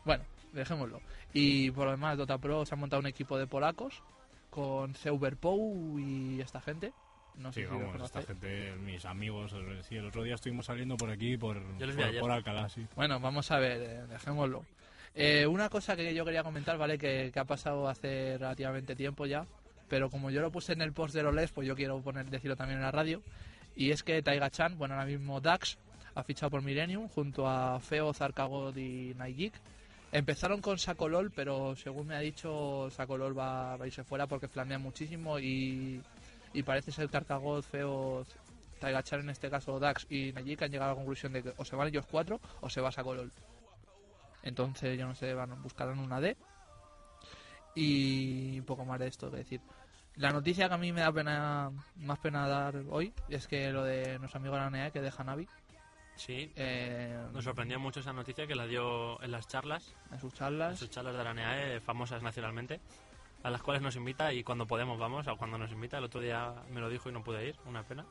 Bueno, 0.06 0.24
dejémoslo. 0.54 1.02
Y 1.34 1.72
por 1.72 1.86
lo 1.86 1.92
demás, 1.92 2.20
Dota 2.20 2.38
Pro 2.38 2.68
se 2.68 2.76
ha 2.76 2.78
montado 2.78 3.00
un 3.00 3.08
equipo 3.08 3.40
de 3.40 3.48
polacos 3.48 4.04
con 4.52 4.94
Seuberpou 4.94 5.98
y 5.98 6.40
esta 6.40 6.62
gente. 6.62 6.94
No 7.38 7.52
sé 7.52 7.62
Sí, 7.62 7.68
si 7.68 7.74
vamos, 7.74 8.02
esta 8.02 8.22
gente, 8.22 8.74
mis 8.84 9.04
amigos, 9.06 9.54
el- 9.54 9.84
sí, 9.84 9.96
el 9.96 10.06
otro 10.06 10.24
día 10.24 10.36
estuvimos 10.36 10.66
saliendo 10.66 10.96
por 10.98 11.10
aquí, 11.10 11.38
por, 11.38 11.58
por, 12.20 12.32
Alcalá, 12.32 12.70
sí. 12.70 12.86
Bueno, 12.96 13.20
vamos 13.20 13.50
a 13.52 13.58
ver, 13.60 13.82
eh, 13.82 14.02
dejémoslo. 14.08 14.64
Eh, 15.16 15.46
una 15.48 15.70
cosa 15.70 15.96
que 15.96 16.14
yo 16.14 16.24
quería 16.24 16.44
comentar, 16.44 16.78
¿vale? 16.78 16.98
Que, 16.98 17.32
que 17.34 17.40
ha 17.40 17.46
pasado 17.46 17.88
hace 17.90 18.38
relativamente 18.38 18.96
tiempo 18.96 19.26
ya, 19.26 19.46
pero 19.90 20.10
como 20.10 20.30
yo 20.30 20.42
lo 20.42 20.52
puse 20.52 20.74
en 20.74 20.82
el 20.82 20.94
post 20.94 21.14
de 21.16 21.24
Roles, 21.24 21.52
pues 21.52 21.68
yo 21.68 21.76
quiero 21.76 22.00
poner, 22.02 22.30
decirlo 22.30 22.56
también 22.56 22.78
en 22.80 22.84
la 22.86 22.92
radio. 22.92 23.22
Y 23.76 23.92
es 23.92 24.04
que 24.04 24.22
Taiga 24.22 24.50
Chan, 24.50 24.78
bueno, 24.78 24.94
ahora 24.96 25.06
mismo 25.06 25.42
Dax, 25.42 25.78
ha 26.16 26.24
fichado 26.24 26.50
por 26.50 26.62
Millennium 26.62 27.08
junto 27.08 27.48
a 27.48 27.80
Feo, 27.80 28.14
Zarkagod 28.14 28.76
y 28.78 29.14
Nigik. 29.16 29.54
Empezaron 30.14 30.60
con 30.60 30.78
Sacolol, 30.78 31.32
pero 31.32 31.74
según 31.78 32.08
me 32.08 32.16
ha 32.16 32.20
dicho, 32.20 32.90
Sacolol 32.92 33.38
va, 33.38 33.78
va 33.78 33.86
a 33.86 33.88
irse 33.88 34.04
fuera 34.04 34.28
porque 34.28 34.50
flamea 34.50 34.78
muchísimo 34.78 35.40
y, 35.40 36.02
y 36.54 36.64
parece 36.64 36.92
ser 36.92 37.08
que 37.08 37.12
Zarkagod, 37.14 37.64
Feo, 37.64 38.26
Taiga 38.80 39.04
Chan 39.04 39.22
en 39.22 39.30
este 39.30 39.50
caso, 39.50 39.80
Dax 39.80 40.08
y 40.10 40.34
Nigik 40.34 40.64
han 40.64 40.72
llegado 40.72 40.92
a 40.92 40.94
la 40.94 40.98
conclusión 40.98 41.34
de 41.34 41.44
que 41.44 41.54
o 41.58 41.66
se 41.66 41.76
van 41.76 41.88
ellos 41.88 42.06
cuatro 42.10 42.40
o 42.62 42.70
se 42.70 42.82
va 42.82 42.92
Sacolol. 42.92 43.32
Entonces, 44.44 44.98
yo 44.98 45.08
no 45.08 45.16
sé, 45.16 45.34
van, 45.34 45.62
buscarán 45.62 46.00
una 46.00 46.20
D. 46.20 46.36
Y 47.76 48.60
un 48.60 48.66
poco 48.66 48.84
más 48.84 49.00
de 49.00 49.08
esto 49.08 49.30
que 49.30 49.38
decir. 49.38 49.62
La 50.16 50.32
noticia 50.32 50.68
que 50.68 50.74
a 50.74 50.78
mí 50.78 50.92
me 50.92 51.02
da 51.02 51.12
pena, 51.12 51.72
más 51.96 52.20
pena 52.20 52.48
dar 52.48 52.76
hoy 52.90 53.14
es 53.30 53.48
que 53.48 53.72
lo 53.72 53.84
de 53.84 54.20
nuestro 54.20 54.40
amigo 54.40 54.58
la 54.58 54.70
NEA 54.70 54.92
que 54.92 55.00
deja 55.00 55.24
Navi 55.24 55.48
Sí, 56.16 56.52
eh, 56.56 57.18
nos 57.34 57.44
sorprendió 57.44 57.80
mucho 57.80 58.02
esa 58.02 58.14
noticia 58.14 58.46
que 58.46 58.54
la 58.54 58.68
dio 58.68 59.22
en 59.24 59.32
las 59.32 59.48
charlas, 59.48 59.96
en 60.12 60.20
sus 60.20 60.34
en 60.34 60.38
charlas. 60.38 60.78
sus 60.78 60.90
charlas 60.90 61.18
de 61.18 61.24
la 61.24 61.34
NEAE, 61.34 61.80
famosas 61.80 62.22
nacionalmente, 62.22 62.80
a 63.44 63.50
las 63.50 63.62
cuales 63.62 63.82
nos 63.82 63.96
invita 63.96 64.32
y 64.34 64.44
cuando 64.44 64.66
podemos 64.68 65.00
vamos, 65.00 65.28
o 65.28 65.36
cuando 65.38 65.58
nos 65.58 65.72
invita. 65.72 65.98
El 65.98 66.04
otro 66.06 66.22
día 66.22 66.54
me 66.70 66.80
lo 66.80 66.90
dijo 66.90 67.10
y 67.10 67.12
no 67.12 67.24
pude 67.24 67.48
ir, 67.48 67.56
una 67.66 67.84
pena. 67.84 68.06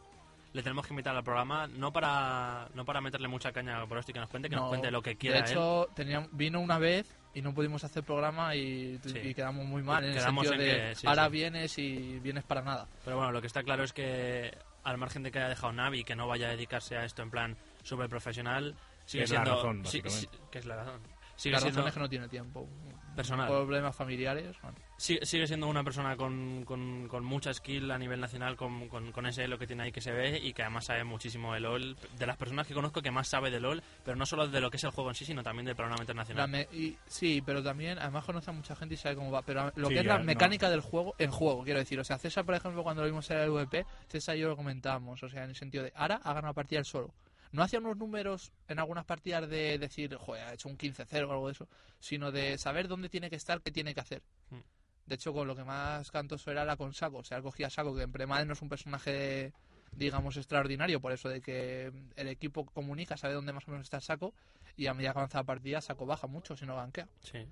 Le 0.53 0.63
tenemos 0.65 0.85
que 0.85 0.93
invitar 0.93 1.15
al 1.15 1.23
programa, 1.23 1.69
no 1.69 1.93
para 1.93 2.69
no 2.75 2.85
para 2.85 3.01
meterle 3.01 3.29
mucha 3.29 3.53
caña 3.53 3.87
por 3.87 3.99
esto 3.99 4.11
y 4.11 4.15
que 4.15 4.19
nos 4.21 4.29
cuente, 4.29 4.49
que 4.51 4.57
No, 4.57 4.63
nos 4.63 4.69
cuente 4.71 4.91
lo 4.91 5.01
que 5.01 5.11
de 5.11 5.17
quiera 5.17 5.39
él. 5.39 5.45
hecho, 5.45 5.89
vino 6.33 6.59
una 6.61 6.79
vez 6.79 7.15
y 7.35 7.41
no 7.43 7.55
pudimos 7.55 7.85
hacer 7.85 8.03
programa 8.03 8.57
y, 8.57 8.99
Sí. 9.05 9.17
y 9.19 9.33
quedamos 9.35 9.65
muy 9.65 9.85
mal 9.85 10.05
en 10.05 10.13
Quedamos 10.15 10.45
el 10.47 10.51
sentido 10.51 10.73
en 10.73 10.81
de 10.83 10.89
que- 10.89 10.95
sí, 10.97 11.07
ahora 11.07 11.27
sí. 11.27 11.31
vienes 11.31 11.79
y 11.79 12.19
vienes 12.19 12.43
para 12.43 12.63
nada. 12.63 12.89
Pero 13.05 13.17
bueno, 13.17 13.31
lo 13.31 13.41
que 13.41 13.47
está 13.47 13.63
claro 13.63 13.85
es 13.85 13.93
que 13.93 14.53
al 14.83 14.99
margen 14.99 15.23
de 15.23 15.31
que 15.31 15.39
haya 15.39 15.49
dejado 15.51 15.73
Navi 15.73 16.01
y 16.01 16.05
que 16.05 16.17
no 16.17 16.27
vaya 16.27 16.49
a 16.49 16.51
dedicarse 16.51 16.97
a 16.97 17.05
esto 17.05 17.23
en 17.23 17.31
plan 17.31 17.57
súper 17.85 18.09
profesional, 18.09 18.75
sigue 19.05 19.23
es 19.25 19.31
la 19.31 19.45
siendo... 19.45 19.55
razón, 19.55 19.87
sí, 19.87 20.03
que 20.51 20.59
es 20.59 20.67
la 20.67 20.75
razón. 20.77 21.01
Sigue 21.37 21.53
La 21.53 21.59
razón 21.61 21.73
siendo 21.73 21.89
es 21.89 21.95
que 21.95 22.01
no 22.01 22.09
tiene 22.09 22.29
tiempo. 22.29 22.69
Personal. 23.15 23.49
Problemas 23.49 23.95
familiares. 23.97 24.57
bueno. 24.63 24.77
Sigue, 24.97 25.25
sigue 25.25 25.47
siendo 25.47 25.67
una 25.67 25.83
persona 25.83 26.15
con, 26.17 26.63
con, 26.67 27.09
con 27.09 27.25
mucha 27.25 27.55
skill 27.55 27.91
a 27.91 27.97
nivel 27.99 28.21
nacional, 28.21 28.55
con, 28.57 28.87
con, 28.89 29.13
con 29.13 29.25
ese 29.27 29.49
lo 29.49 29.59
que 29.59 29.67
tiene 29.67 29.85
ahí 29.85 29.93
que 29.93 30.03
se 30.03 30.13
ve 30.13 30.39
y 30.39 30.53
que 30.53 30.63
además 30.63 30.85
sabe 30.85 31.05
muchísimo 31.05 31.55
de 31.55 31.61
LOL. 31.61 31.97
De 32.19 32.27
las 32.27 32.37
personas 32.37 32.67
que 32.67 32.75
conozco 32.75 33.01
que 33.01 33.11
más 33.11 33.27
sabe 33.29 33.51
de 33.51 33.61
LOL, 33.61 33.83
pero 34.05 34.17
no 34.17 34.27
solo 34.27 34.47
de 34.47 34.61
lo 34.61 34.71
que 34.71 34.77
es 34.77 34.85
el 34.85 34.91
juego 34.91 35.09
en 35.11 35.15
sí, 35.15 35.25
sino 35.25 35.43
también 35.43 35.65
del 35.65 35.75
programa 35.77 36.03
internacional. 36.03 36.49
me- 36.51 36.69
y- 36.73 36.97
sí, 37.07 37.43
pero 37.45 37.63
también, 37.63 37.99
además 37.99 38.25
conoce 38.25 38.51
a 38.51 38.53
mucha 38.53 38.77
gente 38.77 38.95
y 38.95 38.99
sabe 38.99 39.15
cómo 39.17 39.31
va. 39.31 39.41
Pero 39.43 39.73
lo 39.77 39.89
Sí, 39.89 39.95
que 39.95 40.01
es 40.01 40.07
la 40.07 40.19
no. 40.19 40.25
mecánica 40.25 40.69
del 40.69 40.81
juego, 40.83 41.15
en 41.19 41.31
juego, 41.31 41.65
quiero 41.65 41.79
decir. 41.81 41.99
O 41.99 42.05
sea, 42.05 42.19
César, 42.19 42.45
por 42.45 42.55
ejemplo, 42.55 42.83
cuando 42.83 43.01
lo 43.03 43.07
vimos 43.09 43.31
en 43.31 43.39
el 43.39 43.51
VP, 43.51 43.87
César 44.09 44.37
y 44.37 44.41
yo 44.41 44.49
lo 44.49 44.57
comentábamos. 44.57 45.23
O 45.23 45.29
sea, 45.31 45.45
en 45.45 45.51
el 45.51 45.57
sentido 45.57 45.85
de, 45.85 45.93
Ara 45.97 46.21
ha 46.23 46.35
ganado 46.35 46.53
partida 46.53 46.79
él 46.81 46.85
solo. 46.85 47.11
No 47.53 47.63
hacía 47.63 47.81
unos 47.81 47.97
números 47.97 48.53
en 48.69 48.79
algunas 48.79 49.05
partidas 49.05 49.49
de 49.49 49.79
decir, 49.79 50.15
joder, 50.17 50.45
ha 50.45 50.53
hecho 50.55 50.69
un 50.69 50.77
15-0 50.79 51.29
o 51.29 51.33
algo 51.33 51.47
de 51.49 51.53
eso, 51.53 51.69
sino 51.99 52.31
de 52.31 52.57
saber 52.59 52.87
dónde 52.87 53.09
tiene 53.09 53.29
que 53.29 53.37
estar, 53.37 53.61
qué 53.61 53.73
tiene 53.73 53.93
que 53.95 54.01
hacer. 54.01 54.23
Mm. 54.51 54.59
De 55.07 55.15
hecho, 55.17 55.33
con 55.33 55.49
lo 55.49 55.57
que 55.57 55.65
más 55.65 56.11
cantoso 56.13 56.51
era 56.53 56.65
la 56.65 56.77
con 56.77 56.95
Saco. 56.95 57.19
O 57.19 57.25
sea, 57.25 57.43
cogía 57.43 57.67
a 57.67 57.71
Saco, 57.71 57.95
que 57.97 58.03
en 58.03 58.13
Premade 58.13 58.45
no 58.47 58.53
es 58.53 58.63
un 58.63 58.69
personaje, 58.69 59.53
digamos, 59.91 60.37
extraordinario, 60.37 61.01
por 61.01 61.11
eso 61.11 61.29
de 61.29 61.41
que 61.41 61.91
el 62.15 62.29
equipo 62.29 62.65
comunica, 62.67 63.17
sabe 63.17 63.35
dónde 63.35 63.53
más 63.53 63.67
o 63.67 63.73
menos 63.73 63.87
está 63.87 63.97
el 63.97 64.03
Saco, 64.05 64.33
y 64.77 64.87
a 64.87 64.95
medida 64.95 65.13
que 65.13 65.19
avanza 65.19 65.39
la 65.39 65.45
partida, 65.45 65.81
Saco 65.81 66.07
baja 66.07 66.29
mucho 66.29 66.57
si 66.57 66.65
no. 66.67 66.81
Sí, 67.23 67.45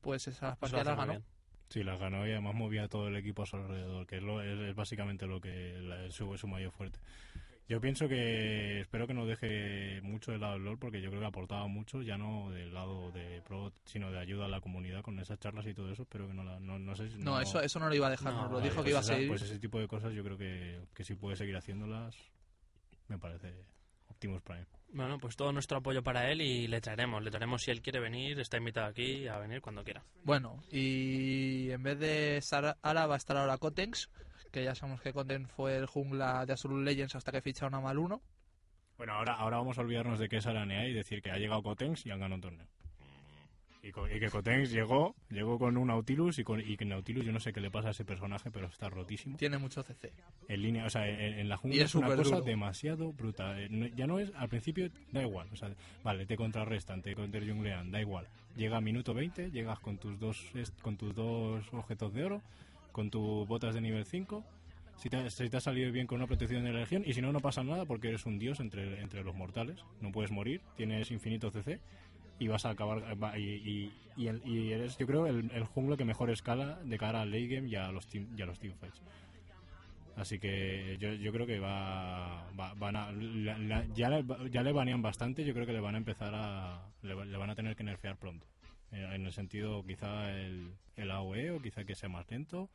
Pues 0.00 0.28
esas 0.28 0.56
partidas 0.56 0.86
las 0.86 0.96
ganó. 0.96 1.12
bien. 1.12 1.24
Sí, 1.68 1.82
las 1.84 1.98
ganó 2.00 2.26
y 2.26 2.30
además 2.32 2.54
movía 2.54 2.88
todo 2.88 3.08
el 3.08 3.16
equipo 3.16 3.42
a 3.42 3.46
su 3.46 3.56
alrededor, 3.56 4.06
que 4.06 4.16
es, 4.18 4.22
lo, 4.22 4.42
es, 4.42 4.58
es 4.70 4.74
básicamente 4.74 5.26
lo 5.26 5.40
que 5.40 5.78
la- 5.80 6.04
es 6.06 6.14
su, 6.14 6.36
su 6.38 6.46
mayor 6.48 6.70
fuerte. 6.72 6.98
Yo 7.70 7.80
pienso 7.80 8.08
que 8.08 8.80
espero 8.80 9.06
que 9.06 9.14
no 9.14 9.26
deje 9.26 10.00
mucho 10.02 10.32
de 10.32 10.38
lado 10.38 10.56
el 10.56 10.64
LOL 10.64 10.76
porque 10.76 11.00
yo 11.00 11.08
creo 11.08 11.20
que 11.20 11.28
aportaba 11.28 11.68
mucho, 11.68 12.02
ya 12.02 12.18
no 12.18 12.50
del 12.50 12.74
lado 12.74 13.12
de 13.12 13.40
pro, 13.42 13.72
sino 13.84 14.10
de 14.10 14.18
ayuda 14.18 14.46
a 14.46 14.48
la 14.48 14.60
comunidad 14.60 15.02
con 15.02 15.20
esas 15.20 15.38
charlas 15.38 15.64
y 15.68 15.72
todo 15.72 15.88
eso. 15.92 16.02
Espero 16.02 16.26
que 16.26 16.34
no 16.34 16.42
la, 16.42 16.58
no, 16.58 16.80
no 16.80 16.96
sé 16.96 17.08
si 17.08 17.18
No, 17.18 17.40
eso, 17.40 17.60
eso 17.60 17.78
no 17.78 17.88
lo 17.88 17.94
iba 17.94 18.08
a 18.08 18.10
dejar, 18.10 18.32
No, 18.32 18.42
nos 18.42 18.50
lo 18.50 18.60
dijo 18.60 18.74
pues 18.74 18.84
que 18.86 18.90
iba 18.90 18.98
a 18.98 19.02
esa- 19.02 19.12
seguir. 19.14 19.28
Pues 19.28 19.42
ese 19.42 19.60
tipo 19.60 19.78
de 19.78 19.86
cosas 19.86 20.12
yo 20.12 20.24
creo 20.24 20.36
que, 20.36 20.80
que 20.92 21.04
si 21.04 21.14
puede 21.14 21.36
seguir 21.36 21.56
haciéndolas, 21.56 22.16
me 23.06 23.18
parece 23.18 23.54
Optimus 24.08 24.42
Prime. 24.42 24.66
Bueno, 24.92 25.18
pues 25.20 25.36
todo 25.36 25.52
nuestro 25.52 25.78
apoyo 25.78 26.02
para 26.02 26.28
él 26.32 26.40
y 26.40 26.66
le 26.66 26.80
traeremos. 26.80 27.22
Le 27.22 27.30
traeremos 27.30 27.62
si 27.62 27.70
él 27.70 27.82
quiere 27.82 28.00
venir, 28.00 28.40
está 28.40 28.56
invitado 28.56 28.88
aquí 28.88 29.28
a 29.28 29.38
venir 29.38 29.60
cuando 29.60 29.84
quiera. 29.84 30.02
Bueno, 30.24 30.60
y 30.72 31.70
en 31.70 31.84
vez 31.84 32.00
de 32.00 32.38
estar 32.38 32.76
Ara 32.82 33.06
va 33.06 33.14
a 33.14 33.18
estar 33.18 33.36
ahora 33.36 33.58
Cotex, 33.58 34.10
que 34.50 34.64
ya 34.64 34.74
sabemos 34.74 35.00
que 35.00 35.12
Cotex 35.12 35.48
fue 35.50 35.76
el 35.76 35.86
jungla 35.86 36.44
de 36.46 36.52
Absolute 36.52 36.84
Legends 36.84 37.14
hasta 37.16 37.32
que 37.32 37.40
ficharon 37.40 37.74
a 37.74 37.80
Maluno. 37.80 38.20
Bueno, 38.96 39.14
ahora, 39.14 39.34
ahora 39.34 39.56
vamos 39.58 39.78
a 39.78 39.80
olvidarnos 39.80 40.18
de 40.18 40.28
que 40.28 40.36
es 40.38 40.46
Aranea 40.46 40.86
y 40.86 40.92
decir 40.92 41.22
que 41.22 41.30
ha 41.30 41.38
llegado 41.38 41.62
Cotenx 41.62 42.04
y 42.06 42.10
han 42.10 42.20
ganado 42.20 42.34
un 42.36 42.40
torneo. 42.42 42.66
Y, 43.82 43.92
que 43.92 44.28
Cotenx 44.28 44.70
llegó, 44.70 45.14
llegó 45.30 45.58
con 45.58 45.78
un 45.78 45.88
Nautilus 45.88 46.38
y, 46.38 46.44
con, 46.44 46.60
y 46.60 46.76
que 46.76 46.84
Nautilus 46.84 47.24
yo 47.24 47.32
no 47.32 47.40
sé 47.40 47.50
qué 47.54 47.62
le 47.62 47.70
pasa 47.70 47.88
a 47.88 47.90
ese 47.92 48.04
personaje, 48.04 48.50
pero 48.50 48.66
está 48.66 48.90
rotísimo. 48.90 49.38
Tiene 49.38 49.56
mucho 49.56 49.82
CC. 49.82 50.12
En 50.48 50.60
línea, 50.60 50.84
o 50.84 50.90
sea, 50.90 51.08
en, 51.08 51.18
en 51.38 51.48
la 51.48 51.54
Y 51.54 51.58
jungla 51.58 51.78
es 51.84 51.84
es 51.86 51.94
una 51.94 52.14
cosa 52.14 52.34
duro. 52.36 52.42
demasiado 52.44 53.10
brutal. 53.14 53.58
Eh, 53.58 53.68
no- 53.70 53.86
Ya 53.86 54.06
no 54.06 54.18
es, 54.18 54.30
al 54.36 54.50
principio 54.50 54.90
da 55.12 55.22
igual, 55.22 55.48
o 55.50 55.56
sea, 55.56 55.70
vale, 56.04 56.26
te 56.26 56.36
contrarrestan, 56.36 57.00
te 57.00 57.14
contrajunglean, 57.14 57.90
da 57.90 58.02
igual. 58.02 58.26
Llega 58.54 58.76
a 58.76 58.80
minuto 58.82 59.14
20, 59.14 59.50
llegas 59.50 59.78
con 59.80 59.96
tus 59.96 60.20
dos 60.20 60.44
con 60.82 60.98
tus 60.98 61.14
dos 61.14 61.64
objetos 61.72 62.12
de 62.12 62.24
oro, 62.24 62.42
con 63.00 63.10
tus 63.10 63.48
botas 63.48 63.74
de 63.74 63.80
nivel 63.80 64.04
5. 64.04 64.44
Si 64.98 65.08
te, 65.08 65.30
si 65.30 65.48
te 65.48 65.56
ha 65.56 65.60
salido 65.60 65.90
bien 65.90 66.06
con 66.06 66.16
una 66.16 66.26
protección 66.26 66.62
de 66.64 66.72
la 66.74 66.80
legión, 66.80 67.02
y 67.06 67.14
si 67.14 67.22
no, 67.22 67.32
no 67.32 67.40
pasa 67.40 67.64
nada 67.64 67.86
porque 67.86 68.08
eres 68.08 68.26
un 68.26 68.38
dios 68.38 68.60
entre, 68.60 69.00
entre 69.00 69.24
los 69.24 69.34
mortales. 69.34 69.82
No 70.02 70.12
puedes 70.12 70.30
morir, 70.30 70.60
tienes 70.76 71.10
infinito 71.10 71.50
CC 71.50 71.80
y 72.38 72.48
vas 72.48 72.66
a 72.66 72.70
acabar. 72.70 73.02
Y, 73.38 73.90
y, 74.18 74.26
el- 74.28 74.42
y 74.46 74.72
eres, 74.72 74.98
yo 74.98 75.06
creo, 75.06 75.26
el, 75.26 75.50
el 75.54 75.64
jungla 75.64 75.96
que 75.96 76.04
mejor 76.04 76.28
escala 76.28 76.78
de 76.84 76.98
cara 76.98 77.22
al 77.22 77.30
late 77.30 77.46
game 77.46 77.68
y 77.68 77.76
a 77.76 77.90
los, 77.90 78.06
team, 78.06 78.26
y 78.36 78.42
a 78.42 78.44
los 78.46 78.58
teamfights. 78.58 79.00
Así 80.16 80.38
que 80.38 80.98
yo, 81.00 81.14
yo 81.14 81.32
creo 81.32 81.46
que 81.46 81.58
va, 81.58 82.46
va- 82.60 82.74
van 82.74 82.96
a, 82.96 83.10
la- 83.12 83.86
ya, 83.94 84.10
le, 84.10 84.22
ya 84.50 84.62
le 84.62 84.72
banean 84.72 85.00
bastante, 85.00 85.42
yo 85.46 85.54
creo 85.54 85.64
que 85.64 85.72
le 85.72 85.80
van 85.80 85.94
a 85.94 85.98
empezar 85.98 86.34
a 86.34 86.86
le 87.02 87.14
van 87.14 87.48
a 87.48 87.54
tener 87.54 87.74
que 87.76 87.84
nerfear 87.84 88.18
pronto. 88.18 88.46
Eh, 88.92 89.08
En 89.14 89.24
el 89.26 89.32
sentido 89.32 89.84
quizá 89.86 90.30
el, 90.32 90.72
el 90.96 91.10
AOE 91.10 91.50
o 91.52 91.60
quizá 91.62 91.84
que 91.84 91.94
sea 91.94 92.08
más 92.08 92.28
lento 92.30 92.68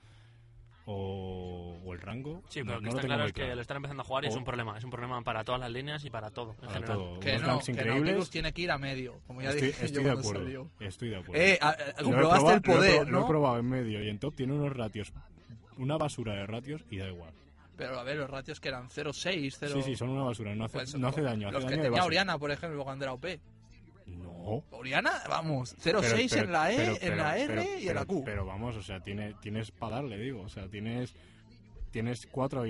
o, 0.88 1.78
o 1.84 1.94
el 1.94 2.00
rango. 2.02 2.44
Sí, 2.48 2.60
No- 2.60 2.66
pero 2.68 2.76
lo 2.76 2.82
que 2.82 2.84
no 2.86 2.90
está 2.98 3.02
claro 3.08 3.26
es 3.26 3.34
que 3.34 3.56
lo 3.56 3.62
están 3.62 3.78
empezando 3.78 4.02
a 4.02 4.06
jugar 4.06 4.24
y 4.24 4.28
es 4.28 4.36
O- 4.36 4.38
un 4.38 4.44
problema. 4.46 4.78
Es 4.78 4.84
un 4.84 4.92
problema 4.92 5.22
para 5.24 5.44
todas 5.44 5.60
las 5.60 5.72
líneas 5.72 6.04
y 6.06 6.10
para 6.10 6.30
todo, 6.30 6.52
en 6.52 6.58
Para 6.58 6.74
general. 6.74 6.98
todo. 6.98 7.20
Que 7.20 7.38
no, 7.40 7.60
que. 7.60 7.74
Nautilus 7.86 8.30
tiene 8.30 8.54
que 8.54 8.62
ir 8.62 8.72
a 8.72 8.78
medio, 8.78 9.20
como 9.26 9.42
ya 9.42 9.50
Estoy, 9.50 9.68
dije 9.68 9.86
estoy 9.86 10.04
yo 10.04 10.14
de 10.14 10.20
acuerdo. 10.20 10.42
salió. 10.44 10.72
Estoy 10.80 11.10
de 11.10 11.16
acuerdo. 11.18 11.42
Eh, 11.44 11.58
a- 11.62 11.70
a- 11.70 12.04
comprobaste 12.04 12.40
probado- 12.46 12.54
el 12.56 12.62
poder, 12.62 12.92
lo 12.92 12.96
he, 12.96 13.00
pro- 13.04 13.12
lo 13.12 13.18
he 13.18 13.22
¿no? 13.22 13.28
probado 13.28 13.58
en 13.60 13.66
medio 13.70 14.04
y 14.04 14.10
en 14.10 14.20
top 14.20 14.36
tiene 14.36 14.54
unos 14.54 14.76
ratios, 14.76 15.12
una 15.78 15.98
basura 15.98 16.34
de 16.36 16.46
ratios 16.46 16.86
y 16.92 16.98
da 16.98 17.08
igual. 17.08 17.34
Pero 17.78 18.00
a 18.00 18.04
ver, 18.04 18.16
los 18.18 18.30
ratios 18.30 18.62
que 18.62 18.70
eran 18.70 18.88
0,6, 18.90 19.58
0... 19.60 19.74
Sí, 19.76 19.82
sí, 19.82 19.96
son 19.98 20.10
una 20.10 20.24
basura, 20.24 20.56
no 20.56 20.64
hace, 20.66 20.78
Pues, 20.78 20.96
no 20.96 21.08
hace 21.10 21.22
daño, 21.22 21.48
hace 21.50 21.56
Los 21.56 21.66
que 21.66 21.72
daño 21.72 21.84
tenía. 21.84 22.06
Oriana, 22.06 22.38
por 22.38 22.52
ejemplo, 22.52 22.84
cuando 22.86 23.04
era 23.04 23.12
OP. 23.14 23.26
No. 24.46 24.64
Oriana, 24.78 25.24
vamos, 25.28 25.76
Pero- 25.84 26.02
0,6 26.02 26.30
pero- 26.32 26.46
en 26.46 26.52
la 26.52 26.72
E, 26.72 26.76
pero- 26.78 26.98
en 27.14 27.18
la 27.18 27.38
R 27.38 27.48
pero- 27.56 27.80
y 27.80 27.90
en 27.90 27.96
la 27.96 28.06
Q. 28.06 28.24
Pero 28.24 28.46
vamos, 28.46 28.76
o 28.76 28.84
sea, 28.84 29.00
tiene, 29.00 29.34
tienes 29.42 29.72
para 29.72 29.96
darle, 29.98 30.18
digo. 30.18 30.42
O 30.42 30.50
sea, 30.50 30.68
tienes, 30.68 31.16
tienes 31.92 32.28
cuatro 32.32 32.64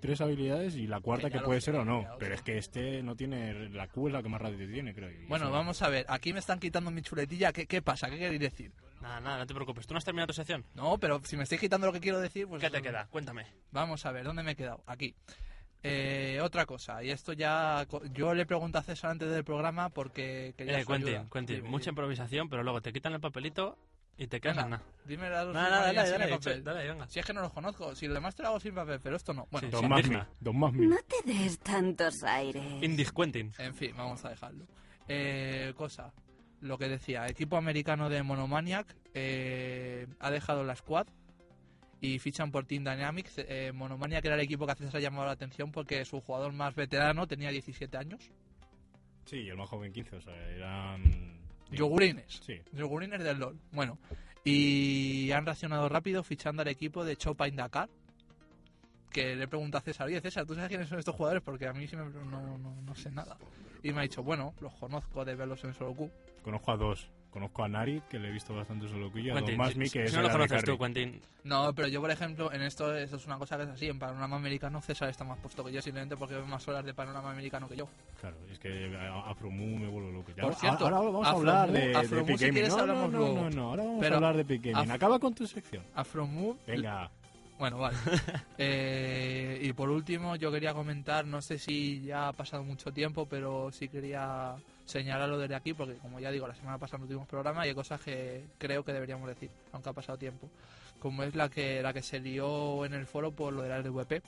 tres 0.00 0.20
habilidades 0.20 0.76
y 0.76 0.86
la 0.86 1.00
cuarta 1.00 1.30
Que 1.30 1.40
puede 1.40 1.62
sé, 1.62 1.72
ser 1.72 1.76
o 1.76 1.84
no. 1.84 2.06
Pero 2.18 2.34
es 2.34 2.42
que 2.42 2.58
este 2.58 3.02
no 3.02 3.16
tiene. 3.16 3.70
La 3.70 3.88
Q 3.88 4.08
es 4.08 4.12
la 4.12 4.22
que 4.22 4.28
más 4.28 4.40
radio 4.40 4.68
tiene, 4.70 4.94
creo. 4.94 5.10
Bueno, 5.28 5.50
vamos 5.50 5.80
a 5.80 5.88
ver, 5.88 6.04
aquí 6.08 6.32
me 6.34 6.40
están 6.40 6.60
quitando 6.60 6.90
mi 6.90 7.00
chuletilla, 7.00 7.52
¿qué, 7.52 7.66
qué 7.66 7.80
pasa? 7.80 8.10
¿Qué 8.10 8.18
queréis 8.18 8.40
decir? 8.40 8.70
Nada, 9.00 9.20
nada, 9.20 9.38
no 9.38 9.46
te 9.46 9.54
preocupes. 9.54 9.86
¿Tú 9.86 9.94
no 9.94 9.98
has 9.98 10.04
terminado 10.04 10.26
tu 10.28 10.32
sección? 10.34 10.64
No, 10.74 10.98
pero 10.98 11.20
si 11.24 11.36
me 11.36 11.42
estáis 11.42 11.60
quitando 11.60 11.86
lo 11.86 11.92
que 11.92 12.00
quiero 12.00 12.20
decir, 12.20 12.46
pues... 12.46 12.60
¿Qué 12.62 12.70
te 12.70 12.80
queda? 12.80 13.06
Cuéntame. 13.10 13.46
Vamos 13.70 14.06
a 14.06 14.12
ver, 14.12 14.24
¿dónde 14.24 14.42
me 14.42 14.52
he 14.52 14.56
quedado? 14.56 14.82
Aquí. 14.86 15.14
Eh, 15.86 16.40
otra 16.42 16.64
cosa, 16.64 17.04
y 17.04 17.10
esto 17.10 17.34
ya... 17.34 17.84
co- 17.88 18.02
Yo 18.06 18.32
le 18.32 18.46
pregunté 18.46 18.78
a 18.78 18.82
César 18.82 19.10
antes 19.10 19.30
del 19.30 19.44
programa 19.44 19.90
porque 19.90 20.54
quería 20.56 20.80
Eh, 20.80 20.84
Quentin, 20.86 21.08
ayuda. 21.16 21.28
Quentin, 21.30 21.56
Dime, 21.56 21.68
mucha 21.68 21.84
dime. 21.84 21.90
improvisación, 21.92 22.48
pero 22.48 22.62
luego 22.62 22.80
te 22.80 22.90
quitan 22.92 23.12
el 23.12 23.20
papelito 23.20 23.76
y 24.16 24.26
te 24.26 24.40
quedas 24.40 24.56
nada. 24.56 24.82
Dime 25.04 25.28
las 25.28 25.44
dos 25.44 25.54
Nada, 25.54 25.92
dale, 25.92 26.08
dale, 26.10 26.28
papel. 26.28 26.64
dale, 26.64 26.88
venga. 26.88 27.06
Si 27.08 27.20
es 27.20 27.26
que 27.26 27.34
no 27.34 27.42
los 27.42 27.52
conozco, 27.52 27.94
si 27.94 28.06
lo 28.08 28.14
demás 28.14 28.34
te 28.34 28.42
lo 28.42 28.48
hago 28.48 28.60
sin 28.60 28.74
papel, 28.74 28.98
pero 29.02 29.16
esto 29.16 29.34
no. 29.34 29.46
Bueno, 29.50 29.66
Sí, 29.68 29.72
Dos 29.72 29.82
sí, 29.82 29.86
más 29.88 30.26
dos 30.40 30.54
más. 30.54 30.72
No 30.72 30.96
te 31.06 31.30
des 31.30 31.58
tantos 31.58 32.22
aires. 32.24 32.62
Indis 32.80 33.12
Quentin. 33.12 33.52
En 33.58 33.74
fin, 33.74 33.92
vamos 33.94 34.24
a 34.24 34.30
dejarlo. 34.30 34.64
Eh, 35.08 35.74
cosa, 35.76 36.14
lo 36.62 36.78
que 36.78 36.88
decía, 36.88 37.26
equipo 37.28 37.58
americano 37.58 38.08
de 38.08 38.22
Monomaniac 38.22 38.86
eh, 39.12 40.06
ha 40.18 40.30
dejado 40.30 40.64
la 40.64 40.76
squad 40.76 41.06
y 42.04 42.18
fichan 42.18 42.50
por 42.50 42.64
Team 42.66 42.84
Dynamics. 42.84 43.34
Eh, 43.38 43.72
Monomaniac 43.74 44.24
era 44.24 44.34
el 44.34 44.40
equipo 44.42 44.66
que 44.66 44.72
a 44.72 44.74
César 44.76 44.96
ha 44.96 45.00
llamado 45.00 45.26
la 45.26 45.32
atención 45.32 45.72
porque 45.72 46.04
su 46.04 46.20
jugador 46.20 46.52
más 46.52 46.74
veterano 46.74 47.26
tenía 47.26 47.50
17 47.50 47.96
años. 47.96 48.30
Sí, 49.24 49.36
y 49.38 49.48
el 49.48 49.56
más 49.56 49.68
joven 49.68 49.92
15, 49.92 50.16
o 50.16 50.20
sea, 50.20 50.34
eran. 50.50 51.02
Yogurines. 51.70 52.40
Sí. 52.44 52.60
Yogurines 52.72 53.22
del 53.24 53.38
LOL. 53.38 53.58
Bueno, 53.72 53.98
y 54.44 55.30
han 55.32 55.46
reaccionado 55.46 55.88
rápido 55.88 56.22
fichando 56.22 56.62
al 56.62 56.68
equipo 56.68 57.04
de 57.04 57.16
Chopin 57.16 57.56
Dakar. 57.56 57.88
Que 59.10 59.36
le 59.36 59.46
pregunta 59.46 59.78
a 59.78 59.80
César, 59.80 60.08
oye 60.08 60.20
César, 60.20 60.44
¿tú 60.44 60.54
sabes 60.54 60.68
quiénes 60.68 60.88
son 60.88 60.98
estos 60.98 61.14
jugadores? 61.14 61.42
Porque 61.42 61.68
a 61.68 61.72
mí 61.72 61.86
sí 61.86 61.94
me- 61.96 62.04
no, 62.04 62.58
no, 62.58 62.82
no 62.82 62.94
sé 62.96 63.10
nada. 63.12 63.36
Y 63.82 63.92
me 63.92 64.00
ha 64.00 64.02
dicho, 64.02 64.22
bueno, 64.24 64.54
los 64.60 64.74
conozco 64.74 65.24
de 65.24 65.36
verlos 65.36 65.62
en 65.62 65.72
solo 65.72 65.94
Q. 65.94 66.10
Conozco 66.42 66.72
a 66.72 66.76
dos. 66.76 67.08
Conozco 67.34 67.64
a 67.64 67.68
Nari, 67.68 68.00
que 68.08 68.16
le 68.20 68.28
he 68.28 68.30
visto 68.30 68.54
bastante 68.54 68.88
solo 68.88 69.10
y 69.18 69.28
a 69.28 69.34
Don 69.34 69.56
Masmi, 69.56 69.86
si, 69.88 69.92
que 69.92 70.06
si 70.06 70.06
es 70.06 70.14
no 70.14 70.22
lo 70.22 70.30
conoces 70.30 70.62
tú. 70.64 70.78
Quentin, 70.78 71.20
No, 71.42 71.74
pero 71.74 71.88
yo, 71.88 72.00
por 72.00 72.10
ejemplo, 72.12 72.52
en 72.52 72.62
esto, 72.62 72.94
esto 72.96 73.16
es 73.16 73.26
una 73.26 73.38
cosa 73.38 73.56
que 73.56 73.64
es 73.64 73.68
así. 73.70 73.88
En 73.88 73.98
panorama 73.98 74.36
americano, 74.36 74.80
César 74.80 75.08
está 75.08 75.24
más 75.24 75.36
puesto 75.40 75.64
que 75.64 75.72
yo, 75.72 75.82
simplemente 75.82 76.16
porque 76.16 76.36
ve 76.36 76.42
más 76.44 76.66
horas 76.68 76.84
de 76.84 76.94
panorama 76.94 77.32
americano 77.32 77.68
que 77.68 77.74
yo. 77.76 77.88
Claro, 78.20 78.36
es 78.52 78.58
que 78.60 78.96
a- 78.96 79.28
Afromu 79.30 79.66
me 79.78 79.88
vuelvo 79.88 80.12
loco. 80.12 80.30
Ya, 80.36 80.44
Por 80.44 80.54
cierto, 80.54 80.84
ahora 80.84 80.98
vamos 81.00 81.26
a 81.26 81.30
Afromu- 81.32 81.36
hablar 81.38 81.72
de, 81.72 81.88
de 81.88 81.96
Afromu, 81.96 82.22
Epic 82.22 82.38
si 82.38 82.44
Gaming. 82.46 82.54
quieres, 82.54 82.70
no, 82.70 82.76
no, 82.76 82.82
hablamos 82.82 83.10
no, 83.12 83.18
luego. 83.18 83.34
no, 83.34 83.50
no, 83.50 83.68
ahora 83.70 83.82
vamos 83.82 84.00
Pero 84.00 84.14
a 84.14 84.16
hablar 84.18 84.36
de 84.36 84.42
Epic 84.42 84.62
Gaming. 84.62 84.90
Af- 84.90 84.94
Acaba 84.94 85.18
con 85.18 85.34
tu 85.34 85.46
sección. 85.48 85.82
Afromove. 85.92 86.56
Venga. 86.68 87.10
Bueno, 87.58 87.78
vale. 87.78 87.96
Eh, 88.58 89.58
y 89.62 89.72
por 89.72 89.90
último, 89.90 90.36
yo 90.36 90.52
quería 90.52 90.72
comentar, 90.72 91.26
no 91.26 91.42
sé 91.42 91.58
si 91.58 92.00
ya 92.02 92.28
ha 92.28 92.32
pasado 92.32 92.62
mucho 92.62 92.92
tiempo, 92.92 93.26
pero 93.26 93.70
sí 93.72 93.88
quería 93.88 94.54
señalarlo 94.86 95.38
desde 95.38 95.54
aquí, 95.54 95.72
porque 95.74 95.94
como 95.94 96.20
ya 96.20 96.30
digo, 96.30 96.46
la 96.46 96.54
semana 96.54 96.78
pasada 96.78 96.98
no 96.98 97.06
tuvimos 97.06 97.26
programa 97.28 97.64
y 97.64 97.70
hay 97.70 97.74
cosas 97.74 98.00
que 98.00 98.44
creo 98.58 98.84
que 98.84 98.92
deberíamos 98.92 99.26
decir, 99.28 99.50
aunque 99.72 99.88
ha 99.88 99.92
pasado 99.92 100.18
tiempo. 100.18 100.48
Como 100.98 101.22
es 101.22 101.34
la 101.34 101.48
que 101.48 101.82
la 101.82 101.92
que 101.92 102.02
se 102.02 102.20
lió 102.20 102.84
en 102.84 102.94
el 102.94 103.06
foro 103.06 103.30
por 103.32 103.52
lo 103.52 103.62
de 103.62 103.68
la 103.68 103.78
LVP. 103.78 104.22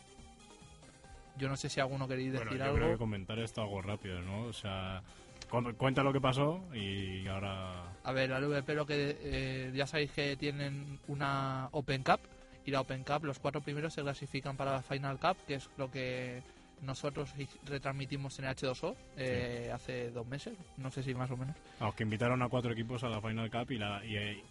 Yo 1.39 1.49
no 1.49 1.57
sé 1.57 1.69
si 1.69 1.81
alguno 1.81 2.09
queréis 2.09 2.33
Bueno, 2.33 2.51
decir 2.51 2.59
yo 2.65 2.73
creo 2.73 2.77
que 2.87 2.93
algo. 2.93 2.99
comentar 2.99 3.39
esto 3.39 3.61
algo 3.61 3.83
rápido, 3.83 4.21
¿no? 4.23 4.45
O 4.45 4.53
sea, 4.55 5.03
cu- 5.51 5.75
cuenta 5.77 6.03
lo 6.03 6.13
que 6.13 6.21
pasó 6.21 6.65
y 6.75 7.27
ahora... 7.29 7.93
A 8.05 8.13
ver, 8.13 8.31
la 8.31 8.41
LVP 8.41 8.75
lo 8.75 8.87
que 8.87 9.17
eh, 9.21 9.73
ya 9.75 9.87
sabéis 9.87 10.13
que 10.13 10.37
tienen 10.37 10.99
una 11.09 11.69
Open 11.73 12.03
Cup 12.03 12.21
y 12.65 12.71
la 12.71 12.81
Open 12.81 13.05
Cup, 13.05 13.25
los 13.25 13.39
cuatro 13.39 13.61
primeros 13.61 13.93
se 13.93 14.03
clasifican 14.03 14.57
para 14.57 14.73
la 14.73 14.83
Final 14.83 15.19
Cup, 15.19 15.37
que 15.47 15.57
es 15.57 15.69
lo 15.77 15.91
que 15.91 16.43
nosotros 16.83 17.33
retransmitimos 17.64 18.39
en 18.39 18.47
H2O 18.47 18.97
eh, 19.16 19.70
hace 19.72 20.11
dos 20.11 20.27
meses, 20.27 20.57
no 20.77 20.91
sé 20.91 21.03
si 21.03 21.14
más 21.14 21.31
o 21.31 21.37
menos. 21.37 21.57
Vamos, 21.81 21.95
que 21.95 22.03
invitaron 22.03 22.43
a 22.43 22.49
cuatro 22.49 22.72
equipos 22.72 23.03
a 23.05 23.09
la 23.09 23.20
Final 23.20 23.51
Cup 23.51 23.70
y, 23.70 23.79
la, 23.79 24.05
y, 24.05 24.43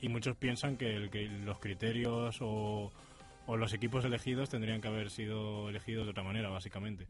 y 0.00 0.08
muchos 0.08 0.36
piensan 0.36 0.76
que, 0.76 0.94
el, 0.94 1.10
que 1.10 1.26
los 1.26 1.58
criterios 1.58 2.38
o, 2.40 2.92
o 3.46 3.56
los 3.56 3.72
equipos 3.72 4.04
elegidos 4.04 4.48
tendrían 4.48 4.80
que 4.80 4.88
haber 4.88 5.10
sido 5.10 5.68
elegidos 5.68 6.06
de 6.06 6.10
otra 6.10 6.22
manera, 6.22 6.48
básicamente. 6.48 7.06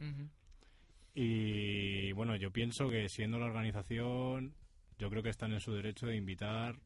Y 1.14 2.12
bueno, 2.12 2.36
yo 2.36 2.50
pienso 2.50 2.88
que 2.88 3.08
siendo 3.08 3.38
la 3.38 3.46
organización, 3.46 4.54
yo 4.98 5.10
creo 5.10 5.22
que 5.22 5.30
están 5.30 5.52
en 5.52 5.60
su 5.60 5.72
derecho 5.72 6.06
de 6.06 6.16
invitar 6.16 6.76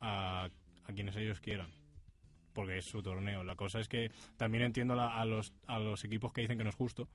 a, 0.00 0.48
a 0.84 0.92
quienes 0.92 1.16
ellos 1.16 1.40
quieran. 1.40 1.70
Porque 2.56 2.78
es 2.78 2.86
su 2.86 3.02
torneo. 3.02 3.44
La 3.44 3.54
cosa 3.54 3.78
es 3.78 3.86
que 3.88 4.10
también 4.36 4.64
entiendo 4.64 4.96
la- 4.96 5.14
a, 5.20 5.24
los, 5.26 5.52
a 5.68 5.78
los 5.78 6.02
equipos 6.04 6.32
que 6.32 6.40
dicen 6.40 6.58
que 6.58 6.64
no 6.64 6.70
es 6.70 6.76
justo. 6.76 7.06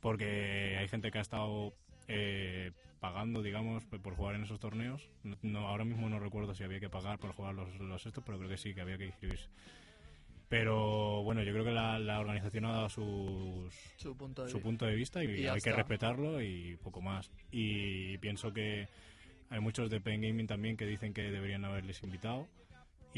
Porque 0.00 0.76
hay 0.78 0.88
gente 0.88 1.10
que 1.10 1.18
ha 1.18 1.20
estado 1.20 1.74
eh, 2.08 2.72
pagando, 3.00 3.42
digamos, 3.42 3.84
por 3.84 4.14
jugar 4.16 4.34
en 4.36 4.44
esos 4.44 4.58
torneos. 4.58 5.08
No, 5.42 5.68
ahora 5.68 5.84
mismo 5.84 6.08
no 6.08 6.18
recuerdo 6.18 6.54
si 6.54 6.64
había 6.64 6.80
que 6.80 6.88
pagar 6.88 7.18
por 7.18 7.32
jugar 7.32 7.54
los, 7.54 7.72
los 7.78 8.06
estos, 8.06 8.24
pero 8.24 8.38
creo 8.38 8.48
que 8.50 8.56
sí, 8.56 8.74
que 8.74 8.80
había 8.80 8.96
que 8.98 9.06
inscribirse. 9.06 9.48
Pero 10.48 11.22
bueno, 11.24 11.42
yo 11.42 11.52
creo 11.52 11.64
que 11.64 11.72
la, 11.72 11.98
la 11.98 12.20
organización 12.20 12.64
ha 12.64 12.72
dado 12.72 12.88
sus, 12.88 13.74
Su 13.98 14.16
punto 14.16 14.44
de 14.44 14.50
su 14.50 14.62
punto 14.62 14.86
de 14.86 14.94
vista 14.94 15.22
y, 15.22 15.42
Y 15.42 15.46
hay 15.46 15.60
que 15.60 15.72
respetarlo 15.72 16.40
y 16.40 16.76
poco 16.82 17.02
más. 17.02 17.30
Y 17.50 18.16
pienso 18.18 18.52
que 18.54 18.88
hay 19.50 19.60
muchos 19.60 19.90
de 19.90 20.00
Pen 20.00 20.22
Gaming 20.22 20.46
también 20.46 20.76
que 20.78 20.86
dicen 20.86 21.12
que 21.12 21.30
deberían 21.30 21.64
haberles 21.66 22.02
invitado 22.02 22.48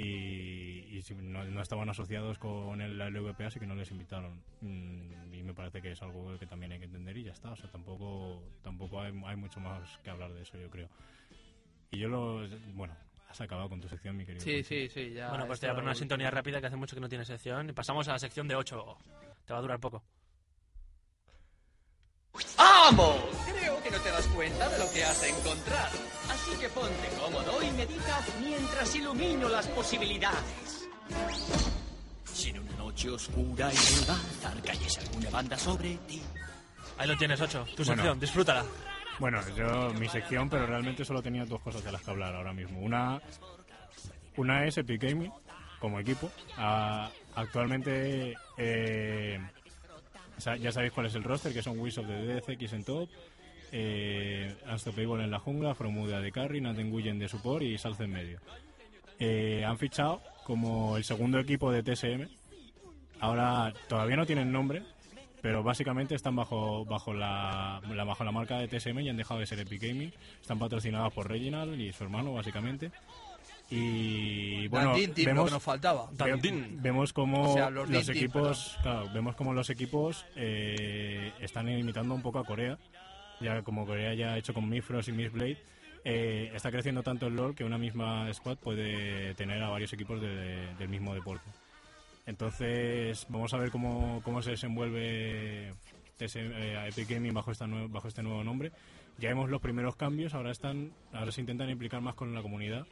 y, 0.01 1.15
no, 1.23 1.45
no 1.45 1.63
estaban 1.63 1.89
asociados 1.89 2.39
con 2.39 2.81
el, 2.81 2.99
la 2.99 3.11
LVP, 3.11 3.45
así 3.45 3.59
que 3.59 3.67
no 3.67 3.75
les 3.75 3.91
invitaron. 3.91 4.43
Mm, 4.61 5.35
y 5.35 5.43
me 5.43 5.55
parece 5.55 5.81
que 5.81 5.93
es 5.93 6.03
algo 6.03 6.39
que 6.39 6.47
también 6.47 6.73
hay 6.73 6.79
que 6.79 6.85
entender 6.85 7.17
y 7.17 7.25
ya 7.25 7.33
está. 7.33 7.51
O 7.51 7.57
sea, 7.57 7.71
tampoco, 7.71 8.43
tampoco 8.63 9.01
hay, 9.01 9.13
hay 9.27 9.37
mucho 9.37 9.61
más 9.61 9.99
que 9.99 10.11
hablar 10.11 10.33
de 10.33 10.43
eso, 10.43 10.59
yo 10.59 10.71
creo. 10.71 10.89
Y 11.91 11.99
yo 11.99 12.09
lo. 12.09 12.47
Bueno, 12.75 12.95
has 13.29 13.41
acabado 13.41 13.69
con 13.69 13.81
tu 13.81 13.89
sección, 13.89 14.17
mi 14.17 14.25
querido. 14.25 14.45
Sí, 14.45 14.63
sí, 14.63 14.89
sí, 14.89 15.13
ya. 15.13 15.29
bueno, 15.31 15.47
pues 15.47 15.61
te 15.61 15.67
voy 15.67 15.73
a 15.73 15.75
poner 15.75 15.89
una 15.89 15.95
sintonía 15.95 16.31
rápida 16.31 16.61
que 16.61 16.67
hace 16.67 16.77
mucho 16.77 16.97
que 16.97 17.01
no 17.01 17.09
tiene 17.09 17.25
sección. 17.25 17.69
Y 17.69 17.73
pasamos 17.73 18.09
a 18.09 18.13
la 18.13 18.19
sección 18.19 18.49
de 18.49 18.57
8. 18.57 18.99
Te 19.47 19.53
va 19.53 19.59
a 19.59 19.63
durar 19.63 19.81
poco. 19.81 20.03
¡Vamos! 22.57 23.17
Creo 23.47 23.83
que 23.83 23.91
no 23.91 23.99
te 23.99 24.09
das 24.11 24.27
cuenta 24.29 24.69
de 24.69 24.79
lo 24.79 24.91
que 24.93 25.05
has 25.05 25.21
de 25.21 25.29
encontrar. 25.29 25.91
Así 26.43 26.57
que 26.59 26.69
ponte 26.71 27.09
cómodo 27.21 27.63
y 27.63 27.71
medita 27.73 28.21
mientras 28.41 28.95
ilumino 28.97 29.49
las 29.49 29.67
posibilidades. 29.69 30.89
Si 32.25 32.51
en 32.51 32.61
una 32.61 32.73
noche 32.77 33.11
oscura 33.11 33.71
y 33.73 33.77
nueva 33.99 34.17
zarcalles 34.41 34.99
alguna 34.99 35.31
banda 35.31 35.59
sobre 35.59 35.97
ti. 36.09 36.23
Ahí 36.97 37.09
lo 37.09 37.17
tienes, 37.17 37.41
8. 37.41 37.65
Tu 37.77 37.85
Bueno. 37.85 37.95
sección, 37.95 38.21
disfrútala. 38.21 38.65
Bueno, 39.19 39.41
yo 39.55 39.91
mi 39.95 40.09
sección, 40.09 40.49
pero 40.49 40.67
realmente 40.67 41.05
solo 41.05 41.23
tenía 41.23 41.45
dos 41.45 41.61
cosas 41.61 41.85
de 41.85 41.93
las 41.93 42.01
que 42.03 42.11
hablar 42.11 42.35
ahora 42.35 42.53
mismo. 42.55 42.81
Una, 42.81 43.21
una 44.37 44.65
es 44.67 44.79
Epic 44.79 45.03
Gaming 45.03 45.33
como 45.79 46.01
equipo. 46.01 46.31
Ah, 46.57 47.11
actualmente 47.35 48.35
eh, 48.57 49.39
ya 50.59 50.73
sabéis 50.73 50.93
cuál 50.93 51.07
es 51.07 51.15
el 51.15 51.23
roster, 51.23 51.53
que 51.53 51.63
son 51.63 51.79
Wizards 51.79 52.09
of 52.09 52.15
the 52.47 52.55
DCX 52.57 52.73
en 52.73 52.85
top, 52.85 53.11
eh, 53.73 54.55
Unstoppable 54.71 55.23
en 55.25 55.31
la 55.31 55.39
jungla, 55.39 55.75
Fromuda 55.75 56.21
de 56.21 56.33
carry, 56.33 56.61
Nathan 56.61 56.91
Guyen 56.91 57.19
de 57.19 57.29
support 57.29 57.63
y 57.63 57.79
Salce 57.79 58.05
en 58.05 58.13
medio. 58.13 58.41
Eh, 59.19 59.65
han 59.67 59.79
fichado 59.79 60.23
como 60.45 60.97
el 60.97 61.05
segundo 61.05 61.39
equipo 61.39 61.71
de 61.73 61.83
TSM. 61.83 62.29
Ahora 63.21 63.73
todavía 63.89 64.17
no 64.17 64.25
tienen 64.27 64.51
nombre, 64.51 64.83
pero 65.43 65.63
básicamente 65.63 66.15
están 66.15 66.37
bajo 66.37 66.85
bajo 66.87 67.13
la, 67.13 67.81
la- 67.95 68.05
bajo 68.05 68.25
la 68.25 68.33
marca 68.33 68.59
de 68.59 68.69
TSM 68.69 68.99
y 69.01 69.09
han 69.11 69.17
dejado 69.19 69.41
de 69.41 69.47
ser 69.47 69.59
Epic 69.61 69.83
Gaming. 69.83 70.13
Están 70.41 70.59
patrocinados 70.59 71.13
por 71.13 71.29
Reginald 71.29 71.79
y 71.79 71.93
su 71.93 72.03
hermano, 72.05 72.33
básicamente. 72.33 72.91
Y 73.69 74.67
bueno, 74.69 74.93
team, 74.95 75.11
lo 75.11 75.25
vemos, 75.27 75.45
que 75.45 75.51
nos 75.53 75.63
faltaba. 75.63 76.11
vemos 76.83 77.13
como 77.13 77.51
O 77.53 77.55
sea, 77.55 77.71
los 77.71 78.09
equipos, 78.09 78.77
claro, 78.83 79.09
vemos 79.15 79.37
como 79.37 79.53
los 79.53 79.71
equipos 79.71 80.25
eh, 80.35 81.33
están 81.41 81.69
imitando 81.69 82.15
un 82.15 82.23
poco 82.23 82.39
a 82.41 82.45
Corea. 82.45 82.79
Ya 83.41 83.63
como 83.63 83.87
Corea 83.87 84.15
ya 84.15 84.33
ha 84.35 84.39
hecho 84.39 84.53
con 84.55 84.69
Mifrost 84.69 85.09
y 85.09 85.13
Miss 85.13 85.33
Blade, 85.33 85.57
eh, 86.05 86.51
está 86.55 86.71
creciendo 86.71 87.03
tanto 87.03 87.27
el 87.27 87.37
LoL 87.37 87.55
que 87.55 87.65
una 87.65 87.79
misma 87.79 88.33
squad 88.33 88.57
puede 88.59 89.35
tener 89.35 89.63
a 89.63 89.69
varios 89.69 89.93
equipos 89.93 90.21
de- 90.21 90.75
del 90.79 90.89
mismo 90.89 91.15
deporte. 91.15 91.45
Entonces, 92.27 93.27
vamos 93.29 93.53
a 93.55 93.59
ver 93.59 93.71
cómo, 93.71 94.21
cómo 94.25 94.43
se 94.43 94.51
desenvuelve 94.51 95.73
TSM, 96.17 96.53
eh, 96.55 96.89
Epic 96.89 97.09
Gaming 97.09 97.33
bajo, 97.35 97.51
esta 97.51 97.67
bajo 97.67 98.09
este 98.09 98.23
nuevo 98.23 98.45
nombre. 98.45 98.73
Ya 99.19 99.31
vemos 99.31 99.51
los 99.51 99.61
primeros 99.61 99.97
cambios, 99.97 100.35
ahora 100.35 100.51
están 100.51 100.93
ahora 101.13 101.33
se 101.33 101.41
intentan 101.41 101.69
implicar 101.71 102.01
más 102.01 102.15
con 102.15 102.35
la 102.35 102.43
comunidad. 102.43 102.87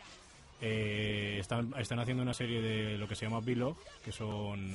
Eh, 0.61 1.37
están, 1.39 1.73
están 1.79 2.01
haciendo 2.01 2.23
una 2.23 2.35
serie 2.35 2.61
de 2.61 2.99
lo 2.99 3.07
que 3.07 3.15
se 3.15 3.27
llama 3.27 3.39
vlog, 3.41 3.77
que 4.05 4.11
son 4.11 4.73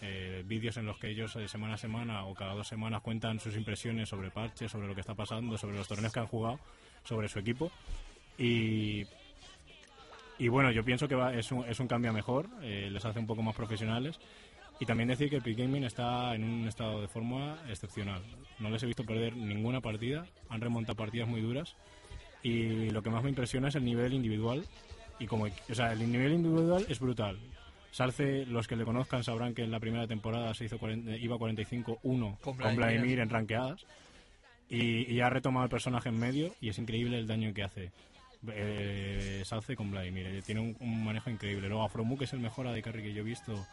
eh, 0.00 0.44
vídeos 0.46 0.76
en 0.76 0.86
los 0.86 0.96
que 0.98 1.08
ellos 1.10 1.34
eh, 1.36 1.48
semana 1.48 1.74
a 1.74 1.76
semana 1.76 2.24
o 2.24 2.34
cada 2.34 2.54
dos 2.54 2.68
semanas 2.68 3.02
cuentan 3.02 3.40
sus 3.40 3.56
impresiones 3.56 4.08
sobre 4.08 4.30
parches, 4.30 4.70
sobre 4.70 4.86
lo 4.86 4.94
que 4.94 5.00
está 5.00 5.14
pasando, 5.14 5.58
sobre 5.58 5.76
los 5.76 5.88
torneos 5.88 6.12
que 6.12 6.20
han 6.20 6.26
jugado, 6.28 6.60
sobre 7.02 7.28
su 7.28 7.40
equipo. 7.40 7.72
Y, 8.38 9.04
y 10.38 10.48
bueno, 10.48 10.70
yo 10.70 10.84
pienso 10.84 11.08
que 11.08 11.14
va- 11.16 11.34
es, 11.34 11.50
un, 11.50 11.64
es 11.64 11.80
un 11.80 11.88
cambio 11.88 12.10
a 12.10 12.14
mejor, 12.14 12.48
eh, 12.62 12.88
les 12.92 13.04
hace 13.04 13.18
un 13.18 13.26
poco 13.26 13.42
más 13.42 13.56
profesionales. 13.56 14.20
Y 14.80 14.86
también 14.86 15.08
decir 15.08 15.30
que 15.30 15.36
Epic 15.36 15.56
Gaming 15.56 15.84
está 15.84 16.34
en 16.34 16.42
un 16.42 16.66
estado 16.66 17.00
de 17.00 17.06
forma 17.06 17.58
excepcional. 17.68 18.22
No 18.58 18.70
les 18.70 18.82
he 18.82 18.86
visto 18.86 19.04
perder 19.04 19.36
ninguna 19.36 19.80
partida, 19.80 20.26
han 20.48 20.60
remontado 20.60 20.96
partidas 20.96 21.28
muy 21.28 21.40
duras. 21.40 21.76
Y 22.42 22.90
lo 22.90 23.00
que 23.02 23.10
más 23.10 23.22
me 23.22 23.30
impresiona 23.30 23.68
es 23.68 23.76
el 23.76 23.84
nivel 23.84 24.12
individual. 24.12 24.64
Y 25.18 25.26
como, 25.26 25.44
o 25.44 25.74
sea, 25.74 25.92
el 25.92 26.10
nivel 26.10 26.32
individual 26.32 26.84
es 26.88 26.98
brutal. 26.98 27.38
Salce, 27.92 28.44
los 28.46 28.66
que 28.66 28.74
le 28.74 28.84
conozcan 28.84 29.22
sabrán 29.22 29.54
que 29.54 29.62
en 29.62 29.70
la 29.70 29.78
primera 29.78 30.06
temporada 30.08 30.52
se 30.54 30.64
hizo 30.64 30.78
40 30.78 31.16
iba 31.16 31.36
45-1 31.36 32.38
Con 32.40 32.56
Vladimir. 32.76 33.20
En 33.20 33.30
ranqueadas. 33.30 33.86
Y, 34.68 35.12
y 35.12 35.20
ha 35.20 35.30
retomado 35.30 35.64
el 35.64 35.70
personaje 35.70 36.08
en 36.08 36.18
medio 36.18 36.54
y 36.60 36.70
es 36.70 36.78
increíble 36.78 37.18
el 37.18 37.26
daño 37.28 37.52
que 37.54 37.62
hace. 37.62 37.92
Eh, 38.50 39.42
Salce 39.44 39.76
con 39.76 39.90
Vladimir. 39.90 40.26
eh, 40.26 40.42
tiene 40.44 40.60
un, 40.60 40.76
un 40.80 41.04
manejo 41.04 41.30
increíble. 41.30 41.68
Luego 41.68 41.84
Afromu, 41.84 42.18
que 42.18 42.24
es 42.24 42.32
el 42.32 42.40
mejor 42.40 42.66
AD 42.66 42.80
carry 42.82 43.02
que 43.02 43.12
yo 43.14 43.20
he 43.20 43.24
visto, 43.24 43.64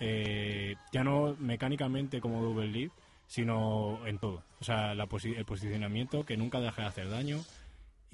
eh, 0.00 0.74
ya 0.92 1.04
no 1.04 1.36
mecánicamente 1.38 2.20
como 2.20 2.42
Double 2.42 2.66
Leap, 2.68 2.90
sino 3.26 4.06
en 4.06 4.18
todo. 4.18 4.42
O 4.60 4.64
sea, 4.64 4.94
la 4.94 5.06
posi- 5.06 5.36
el 5.36 5.44
posicionamiento, 5.44 6.24
que 6.24 6.36
nunca 6.36 6.60
deja 6.60 6.82
de 6.82 6.88
hacer 6.88 7.08
daño. 7.10 7.40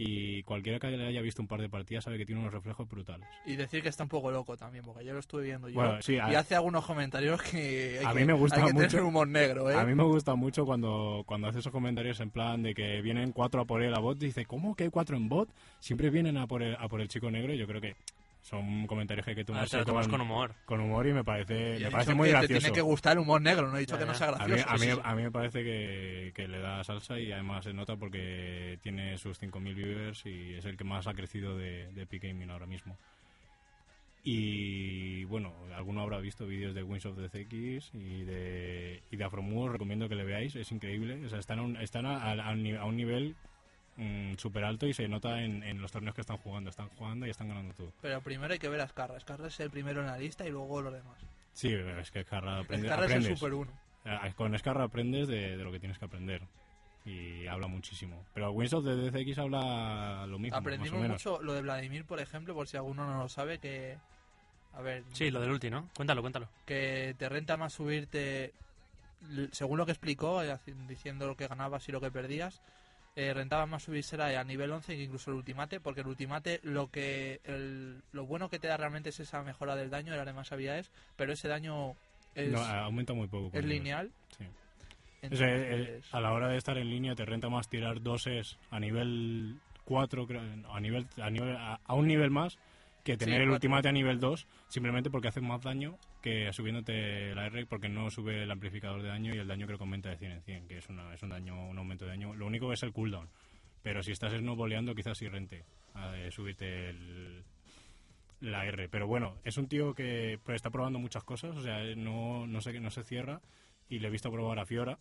Y 0.05 0.43
cualquiera 0.43 0.79
que 0.79 0.89
le 0.89 1.07
haya 1.07 1.21
visto 1.21 1.41
un 1.43 1.49
par 1.49 1.61
de 1.61 1.69
partidas 1.69 2.05
sabe 2.05 2.19
que 2.19 2.27
tiene 2.27 2.41
unos 2.41 2.53
reflejos 2.53 2.89
brutales. 2.89 3.27
Y 3.47 3.57
decir 3.57 3.83
que 3.83 3.89
está 3.89 4.03
un 4.03 4.09
poco 4.09 4.31
loco 4.31 4.57
también, 4.57 4.85
porque 4.85 5.05
yo 5.05 5.13
lo 5.13 5.21
estuve 5.21 5.45
viendo 5.45 5.69
yo. 5.69 5.75
Bueno, 5.77 6.03
sí, 6.03 6.19
a- 6.19 6.31
y 6.33 6.35
hace 6.35 6.55
algunos 6.55 6.85
comentarios 6.85 7.41
que. 7.43 7.99
hay 8.01 8.05
A 8.05 8.13
que- 8.13 8.21
mí 8.21 8.25
me 8.27 8.33
gusta 8.33 8.57
hay 8.61 8.67
que 8.67 8.73
mucho. 8.73 8.89
tener 8.89 9.05
humor 9.05 9.29
negro, 9.29 9.71
¿eh? 9.71 9.75
A 9.77 9.85
mí 9.85 9.95
me 9.95 10.05
gusta 10.05 10.35
mucho 10.35 10.67
cuando, 10.67 11.23
cuando 11.27 11.49
hace 11.49 11.61
esos 11.61 11.73
comentarios 11.73 12.19
en 12.21 12.31
plan 12.31 12.63
de 12.63 12.75
que 12.75 13.01
vienen 13.03 13.33
cuatro 13.33 13.61
a 13.61 13.65
por 13.65 13.83
él 13.83 13.95
a 13.95 13.99
bot. 14.01 14.19
Dice, 14.19 14.45
¿cómo 14.47 14.75
que 14.75 14.85
hay 14.85 14.91
cuatro 14.91 15.17
en 15.17 15.29
bot? 15.29 15.49
Siempre 15.81 16.11
vienen 16.11 16.37
a 16.37 16.47
por 16.47 16.63
el, 16.63 16.75
a 16.77 16.89
por 16.89 17.01
el 17.01 17.09
chico 17.09 17.31
negro. 17.31 17.53
y 17.55 17.59
Yo 17.59 17.67
creo 17.67 17.81
que 17.81 17.95
son 18.43 18.87
comentarios 18.87 19.25
que 19.25 19.31
hay 19.31 19.35
que 19.37 19.43
A 19.43 19.45
tomar 19.47 19.63
ver, 19.63 19.71
te 19.71 19.77
lo 19.79 19.85
tomas 19.85 20.09
con 20.09 20.21
humor. 20.21 20.55
con 20.65 20.81
humor 20.81 21.07
y 21.07 21.13
me 21.13 21.23
parece, 21.25 21.79
Y 21.79 21.85
me 21.85 21.91
parece 21.91 22.13
muy 22.15 22.27
que 22.27 22.33
gracioso. 22.33 22.53
Te 22.55 22.61
tiene 22.61 22.75
que 22.75 22.81
gustar 22.83 23.13
el 23.13 23.21
humor 23.21 23.41
negro, 23.41 23.69
no 23.71 23.77
he 23.77 23.81
dicho 23.81 23.95
Ya, 23.95 24.01
que 24.01 24.07
no 24.07 24.15
sea 24.15 24.29
A 24.31 24.47
mí, 24.47 24.55
gracioso. 24.55 24.69
a, 24.69 24.73
mí, 24.75 24.79
sí, 24.87 24.93
sí. 24.93 25.01
a 25.03 25.15
mí 25.15 25.23
me 25.23 25.31
parece 25.31 25.63
que, 25.65 26.33
que 26.35 26.49
le 26.49 26.59
da 26.59 26.83
salsa 26.85 27.19
y 27.21 27.31
además 27.33 27.65
se 27.65 27.73
nota 27.73 27.97
porque 27.97 28.79
tiene 28.83 29.17
sus 29.19 29.41
5.000 29.41 29.75
viewers 29.75 30.27
y 30.27 30.55
es 30.55 30.65
el 30.65 30.77
que 30.77 30.85
más 30.85 31.07
ha 31.07 31.15
crecido 31.15 31.57
de, 31.57 31.93
de 31.93 32.03
Epic 32.03 32.25
Gaming 32.25 32.51
ahora 32.51 32.67
mismo. 32.67 32.99
Y 34.25 35.25
bueno, 35.25 35.53
alguno 35.77 36.01
habrá 36.03 36.19
visto 36.19 36.47
vídeos 36.47 36.75
de 36.75 36.83
Wings 36.85 37.07
of 37.07 37.17
the 37.19 37.29
CX 37.29 37.91
y 37.95 38.23
de, 38.23 39.03
y 39.11 39.17
de 39.17 39.25
Afromu, 39.25 39.65
os 39.65 39.73
recomiendo 39.73 40.09
que 40.09 40.15
le 40.15 40.23
veáis, 40.25 40.55
es 40.55 40.71
increíble. 40.71 41.25
O 41.27 41.29
sea, 41.29 41.41
están 41.41 41.59
a 41.59 41.63
un, 41.63 41.77
están 41.77 42.07
a, 42.07 42.23
a- 42.23 42.33
a 42.51 42.53
un 42.53 42.63
ni- 42.63 42.73
nivel 43.97 44.39
súper 44.39 44.65
alto 44.65 44.87
y 44.87 44.95
se 44.95 45.07
nota 45.09 45.43
en, 45.43 45.63
en 45.63 45.81
los 45.81 45.93
torneos 45.93 46.15
que 46.15 46.21
están 46.23 46.39
jugando. 46.39 46.71
Están 46.71 46.89
jugando 46.91 47.27
y 47.27 47.31
están 47.31 47.49
ganando 47.49 47.75
todo. 47.75 47.93
Pero 48.01 48.21
primero 48.21 48.53
hay 48.53 48.59
que 48.59 48.69
ver 48.69 48.81
a 48.81 48.89
Scarra. 48.89 49.19
Scarra 49.21 49.49
es 49.49 49.61
el 49.61 49.71
primero 49.71 50.01
en 50.01 50.07
la 50.07 50.19
lista 50.19 50.47
y 50.47 50.51
luego 50.51 50.81
los 50.83 50.93
demás. 50.93 51.17
Sí, 51.53 51.73
es 51.73 52.11
que 52.11 52.23
Scarra 52.25 52.59
aprende, 52.61 52.89
Scarra 52.89 53.05
es 53.07 53.11
el 53.13 53.17
aprendes. 53.19 53.39
super 53.39 53.55
uno. 53.55 53.71
Eh, 54.05 54.33
Con 54.35 54.59
Scarra 54.59 54.85
aprendes 54.85 55.29
de, 55.29 55.57
de 55.57 55.65
lo 55.65 55.71
que 55.71 55.79
tienes 55.79 55.99
que 55.99 56.05
aprender. 56.07 56.43
Y 57.05 57.47
habla 57.49 57.67
muchísimo. 57.67 58.25
Pero 58.33 58.53
Wings 58.53 58.73
of 58.75 58.85
the 58.85 58.95
DCX 58.95 59.39
habla 59.39 60.25
lo 60.29 60.39
mismo, 60.39 60.57
más 60.57 60.61
o 60.65 60.69
Aprendimos 60.69 61.01
menos. 61.01 61.15
mucho 61.27 61.43
lo 61.43 61.53
de 61.53 61.63
Vladimir, 61.63 62.05
por 62.05 62.21
ejemplo, 62.21 62.55
por 62.55 62.69
si 62.69 62.77
alguno 62.77 63.07
no 63.07 63.19
lo 63.19 63.29
sabe, 63.29 63.59
que... 63.59 63.99
A 64.75 64.81
ver, 64.81 65.03
Sí, 65.13 65.31
lo 65.31 65.41
del 65.41 65.51
ulti, 65.51 65.69
¿no? 65.69 65.89
Cuéntalo, 65.97 66.21
cuéntalo. 66.23 66.49
que 66.65 67.15
te 67.19 67.29
renta 67.29 67.57
más 67.59 67.73
subirte, 67.75 68.53
según 69.51 69.79
lo 69.79 69.85
que 69.85 69.93
explicó, 69.93 70.43
eh, 70.43 70.57
diciendo 70.89 71.27
lo 71.27 71.37
que 71.37 71.47
ganabas 71.49 71.89
y 71.89 71.93
lo 71.93 72.01
que 72.01 72.11
perdías, 72.11 72.63
eh, 73.15 73.35
rentaba 73.35 73.67
más 73.67 73.83
subirse 73.83 74.21
a 74.21 74.45
nivel 74.45 74.71
11 74.73 74.97
que 74.97 75.03
incluso 75.03 75.31
el 75.31 75.37
ultimate, 75.37 75.81
porque 75.81 76.01
el 76.01 76.07
ultimate 76.07 76.61
lo 76.63 76.91
que 76.91 77.41
el- 77.45 78.03
lo 78.13 78.25
bueno 78.27 78.49
que 78.49 78.59
te 78.59 78.69
da 78.69 78.77
realmente 78.77 79.11
es 79.11 79.21
esa 79.21 79.43
mejora 79.43 79.77
del 79.77 79.91
daño, 79.91 80.13
de 80.13 80.17
las 80.19 80.27
demás 80.27 80.51
habilidades, 80.53 80.91
pero 81.17 81.33
ese 81.33 81.49
daño 81.49 81.95
es, 82.35 82.51
No, 82.51 82.61
aumenta 82.61 83.13
muy 83.13 83.29
poco. 83.29 83.51
es 83.57 83.65
lineal. 83.65 84.11
Sí. 84.39 84.45
Eh, 84.45 84.49
entonces- 85.23 86.15
a 86.15 86.21
la 86.21 86.33
hora 86.33 86.49
de 86.49 86.57
estar 86.57 86.77
en 86.79 86.89
línea 86.89 87.15
te 87.15 87.25
renta 87.25 87.49
más 87.49 87.69
tirar 87.69 88.01
doses 88.03 88.59
a 88.71 88.81
nivel 88.81 89.57
4, 89.85 90.27
creo, 90.27 90.41
a, 90.71 90.81
nivel, 90.81 91.07
a, 91.21 91.31
nivel, 91.31 91.57
a, 91.57 91.81
a 91.85 91.95
un 91.95 92.07
nivel 92.07 92.31
más 92.31 92.59
que 93.05 93.17
tener 93.17 93.43
el 93.43 93.51
ultimate 93.51 93.89
a 93.89 93.93
nivel 93.93 94.21
2, 94.21 94.47
simplemente 94.69 95.11
porque 95.11 95.29
hace 95.29 95.41
más 95.41 95.61
daño 95.61 95.99
que 96.23 96.51
subiéndote 96.53 97.35
la 97.35 97.47
R, 97.47 97.67
porque 97.67 97.89
no 97.91 98.11
sube 98.11 98.45
el 98.45 98.51
amplificador 98.51 99.03
de 99.03 99.09
daño 99.09 99.35
y 99.35 99.39
el 99.39 99.49
daño 99.49 99.67
creo 99.67 99.77
que 99.79 99.85
aumenta 99.85 100.09
de 100.09 100.17
100 100.17 100.33
en 100.33 100.43
100, 100.43 100.69
que 100.69 100.79
es, 100.79 100.89
una, 100.89 101.13
es 101.13 101.23
un 101.23 101.29
daño 101.31 101.69
un 101.69 101.77
aumento 101.77 102.05
de 102.07 102.13
daño. 102.13 102.35
Lo 102.35 102.47
único 102.47 102.73
es 102.73 102.83
el 102.83 102.93
cooldown. 102.93 103.29
Pero 103.83 104.03
si 104.03 104.13
estás 104.13 104.33
snowboleando, 104.33 104.95
quizás 104.95 105.19
sí 105.19 105.29
rente 105.29 105.65
a, 105.95 106.17
eh, 106.17 106.31
subirte 106.31 106.89
el, 106.91 107.43
la 108.41 108.65
R. 108.65 108.89
Pero 108.89 109.07
bueno, 109.07 109.37
es 109.45 109.57
un 109.57 109.67
tío 109.69 109.95
que 109.95 110.39
pues, 110.45 110.57
está 110.57 110.71
probando 110.71 110.99
muchas 110.99 111.25
cosas, 111.25 111.57
o 111.57 111.63
sea, 111.63 111.83
no, 111.97 112.47
no, 112.47 112.61
sé, 112.61 112.79
no 112.81 112.91
se 112.91 113.03
cierra. 113.03 113.41
Y 113.89 113.99
le 113.99 114.09
he 114.09 114.11
visto 114.11 114.31
probar 114.31 114.59
a 114.61 114.65
Fiora 114.67 114.99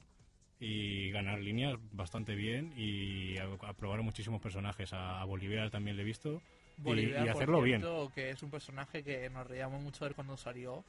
y 0.59 1.09
ganar 1.11 1.39
líneas 1.39 1.75
bastante 1.91 2.35
bien 2.35 2.73
y 2.75 3.37
a, 3.37 3.45
a 3.67 3.73
probar 3.73 4.01
muchísimos 4.01 4.41
personajes. 4.41 4.91
A, 4.93 5.21
a 5.21 5.25
Bolívar 5.25 5.69
también 5.69 5.95
le 5.95 6.01
he 6.01 6.05
visto. 6.05 6.41
y- 6.77 6.81
Bolívar, 6.83 7.21
y, 7.21 7.25
por 7.27 7.35
hacerlo 7.35 7.61
bien. 7.61 7.81
cierto, 7.81 8.11
que 8.15 8.31
es 8.31 8.41
un 8.41 8.49
personaje 8.49 9.03
que 9.03 9.29
nos 9.29 9.45
reíamos 9.47 9.81
mucho 9.81 10.03
de 10.05 10.09
él 10.09 10.15
cuando 10.15 10.35
salió, 10.37 10.83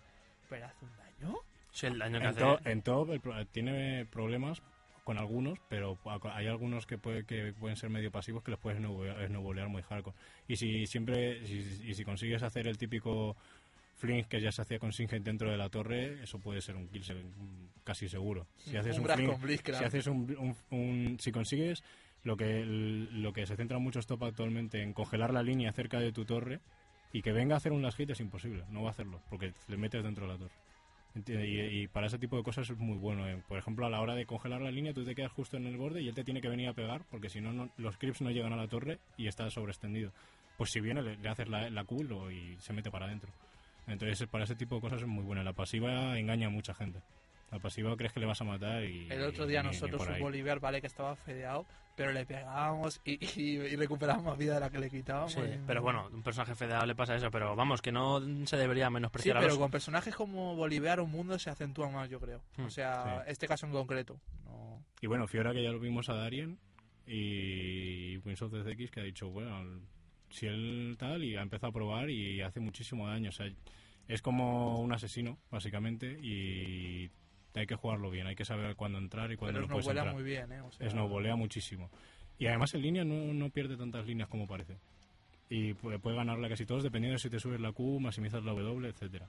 pero 0.53 0.67
hace 0.67 0.85
un 0.85 0.91
daño. 0.97 1.39
Sí, 1.73 1.87
el 1.87 1.99
daño 1.99 2.19
que 2.19 2.25
En, 2.25 2.31
hace. 2.31 2.41
to- 2.41 2.61
en 2.65 2.83
el 3.15 3.21
pro- 3.21 3.47
tiene 3.47 4.05
problemas 4.07 4.63
con 5.05 5.19
algunos, 5.19 5.59
pero 5.69 5.99
hay 6.33 6.47
algunos 6.47 6.87
que, 6.87 6.99
puede, 6.99 7.25
que 7.25 7.53
pueden 7.59 7.77
ser 7.77 7.91
medio 7.91 8.11
pasivos 8.13 8.43
que 8.45 8.51
los 8.53 8.61
puedes 8.61 8.79
snowbolear 8.79 9.69
muy 9.69 9.83
hardcore. 9.83 10.15
Y 10.47 10.57
si 10.57 10.87
siempre, 10.87 11.39
y 11.39 11.95
si 11.95 12.05
consigues 12.05 12.43
hacer 12.43 12.69
el 12.69 12.77
típico 12.79 13.35
fling 13.97 14.25
que 14.25 14.41
ya 14.41 14.53
se 14.53 14.63
hacía 14.63 14.79
con 14.79 14.93
Singed 14.93 15.23
dentro 15.23 15.51
de 15.51 15.57
la 15.57 15.69
torre, 15.71 16.23
eso 16.23 16.39
puede 16.39 16.61
ser 16.61 16.77
un 16.77 16.89
kill 16.89 17.03
casi 17.85 18.09
seguro. 18.09 18.47
Si 18.59 18.77
haces 18.77 18.99
un, 18.99 19.07
si 19.07 19.85
haces 19.85 20.07
un, 20.07 21.17
si 21.19 21.33
consigues 21.33 21.83
lo 22.25 22.37
que 22.37 22.65
lo 22.65 23.33
que 23.33 23.47
se 23.47 23.57
centra 23.57 23.79
mucho 23.79 23.99
stop 23.99 24.23
actualmente 24.25 24.83
en 24.83 24.93
congelar 24.93 25.33
la 25.33 25.43
línea 25.43 25.73
cerca 25.73 25.99
de 25.99 26.13
tu 26.13 26.25
torre 26.25 26.61
y 27.13 27.23
que 27.23 27.33
venga 27.33 27.55
a 27.55 27.59
hacer 27.59 27.73
un 27.73 27.83
last 27.83 27.97
hit 27.99 28.11
es 28.11 28.21
imposible, 28.21 28.65
no 28.71 28.83
va 28.83 28.89
a 28.89 28.93
hacerlo 28.93 29.21
porque 29.29 29.53
le 29.69 29.77
metes 29.77 30.03
dentro 30.03 30.27
de 30.27 30.33
la 30.33 30.39
torre. 30.39 30.55
Y, 31.15 31.89
para 31.89 32.07
ese 32.07 32.19
tipo 32.19 32.37
de 32.39 32.43
cosas 32.43 32.71
es 32.71 32.79
muy 32.79 32.97
bueno. 32.97 33.29
Eh. 33.29 33.43
Por 33.47 33.59
ejemplo, 33.59 33.85
a 33.85 33.91
la 33.91 34.01
hora 34.01 34.15
de 34.15 34.25
congelar 34.25 34.63
la 34.63 34.71
línea, 34.71 34.95
tú 34.95 35.05
te 35.05 35.15
quedas 35.15 35.31
justo 35.33 35.59
en 35.59 35.67
el 35.67 35.77
borde 35.77 36.01
y 36.01 36.09
él 36.09 36.15
te 36.15 36.25
tiene 36.25 36.41
que 36.41 36.49
venir 36.49 36.69
a 36.69 36.73
pegar, 36.73 37.03
porque 37.11 37.29
si 37.29 37.41
no, 37.41 37.69
los 37.77 37.99
creeps 37.99 38.23
no 38.23 38.31
llegan 38.31 38.53
a 38.55 38.57
la 38.57 38.67
torre 38.67 38.99
y 39.19 39.27
está 39.27 39.51
sobreextendido. 39.51 40.11
Pues 40.57 40.71
si 40.71 40.81
viene, 40.81 41.03
le, 41.03 41.29
haces 41.29 41.49
la, 41.49 41.69
la 41.69 41.85
y 42.33 42.57
se 42.59 42.73
mete 42.73 42.91
para 42.91 43.07
adentro. 43.07 43.31
Entonces, 43.87 44.27
para 44.27 44.45
ese 44.45 44.55
tipo 44.55 44.77
de 44.77 44.81
cosas 44.81 45.03
es 45.03 45.09
muy 45.09 45.25
buena. 45.25 45.45
La 45.45 45.53
pasiva 45.53 46.19
engaña 46.19 46.47
a 46.47 46.51
mucha 46.51 46.73
gente. 46.73 47.01
La 47.51 47.59
pasiva 47.59 47.95
crees 47.97 48.13
que 48.13 48.21
le 48.21 48.27
vas 48.27 48.41
a 48.41 48.45
matar 48.45 48.83
y... 48.85 49.11
El 49.11 49.25
otro 49.25 49.47
día 49.47 49.63
nosotros, 49.63 50.09
un 50.09 50.19
Bolívar, 50.19 50.61
vale, 50.61 50.81
que 50.81 50.87
estaba 50.87 51.15
fedeado, 51.17 51.67
pero 51.95 52.13
le 52.13 52.25
pegábamos 52.25 53.01
y, 53.05 53.19
y, 53.41 53.77
recuperábamos 53.77 54.39
vida 54.39 54.55
de 54.55 54.61
la 54.61 54.71
que 54.71 54.79
le 54.79 54.91
quitábamos. 54.91 55.33
Sí, 55.33 55.41
pero 55.67 55.83
bueno, 55.83 56.09
un 56.13 56.23
personaje 56.23 56.55
fedeado 56.55 56.87
le 56.87 56.95
pasa 56.95 57.15
eso, 57.15 57.31
pero 57.31 57.55
vamos, 57.55 57.83
que 57.83 57.93
no 57.93 58.21
se 58.47 58.57
debería 58.57 58.91
menospreciar 58.91 59.37
sí, 59.37 59.43
pero 59.43 59.59
con 59.59 59.71
personajes 59.71 60.15
como 60.15 60.57
Bolívar 60.57 61.01
un 61.01 61.11
mundo 61.11 61.39
se 61.39 61.51
acentúa 61.51 61.89
más, 61.91 62.09
yo 62.09 62.21
creo. 62.21 62.41
o 62.59 62.63
hmm, 62.63 62.71
sea, 62.71 63.25
este 63.27 63.47
caso 63.47 63.67
en 63.67 63.73
concreto. 63.73 64.19
Y 65.01 65.07
bueno, 65.07 65.27
Fiora 65.27 65.53
que 65.53 65.63
ya 65.63 65.71
lo 65.71 65.81
vimos 65.81 66.09
a 66.09 66.15
Darien 66.15 66.59
y 67.07 68.17
Wings 68.19 68.43
of 68.43 68.53
the 68.53 68.71
X 68.71 68.91
que 68.91 69.01
ha 69.01 69.05
dicho, 69.05 69.29
bueno, 69.29 69.81
si 70.31 70.47
él 70.47 70.97
tal 70.99 71.25
y 71.25 71.37
ha 71.37 71.43
empezado 71.43 71.71
a 71.71 71.75
probar 71.75 72.09
y 72.11 72.41
hace 72.41 72.61
muchísimo 72.61 73.09
daño. 73.09 73.31
O 73.31 73.33
sea, 73.33 73.47
es 74.09 74.23
como 74.23 74.81
un 74.81 74.93
asesino, 74.93 75.39
básicamente, 75.51 76.19
y 76.23 77.11
hay 77.61 77.67
que 77.67 77.77
jugarlo 77.77 78.11
bien, 78.11 78.27
hay 78.27 78.35
que 78.35 78.45
saber 78.45 78.77
cuándo 78.77 78.99
entrar 78.99 79.31
y 79.33 79.37
cuándo 79.37 79.61
no 79.61 79.69
puedes 79.69 79.87
entrar. 79.87 80.15
muy 80.15 80.23
bien, 80.23 80.51
¿eh? 80.53 80.61
O 80.61 81.37
muchísimo. 81.37 81.91
Y 82.39 82.47
además 82.47 82.75
en 82.75 82.83
línea 82.83 83.05
no, 83.05 83.33
no 83.33 83.51
pierde 83.51 83.77
tantas 83.77 84.07
líneas 84.07 84.29
como 84.29 84.47
parece. 84.47 84.77
Y 85.49 85.75
puede, 85.75 85.99
puede 85.99 86.17
ganarla 86.17 86.49
casi 86.49 86.65
todos 86.65 86.83
dependiendo 86.83 87.15
de 87.15 87.19
si 87.19 87.29
te 87.29 87.39
subes 87.39 87.61
la 87.61 87.73
Q, 87.73 88.01
maximizas 88.01 88.43
la 88.43 88.53
W, 88.53 88.89
etcétera. 88.89 89.27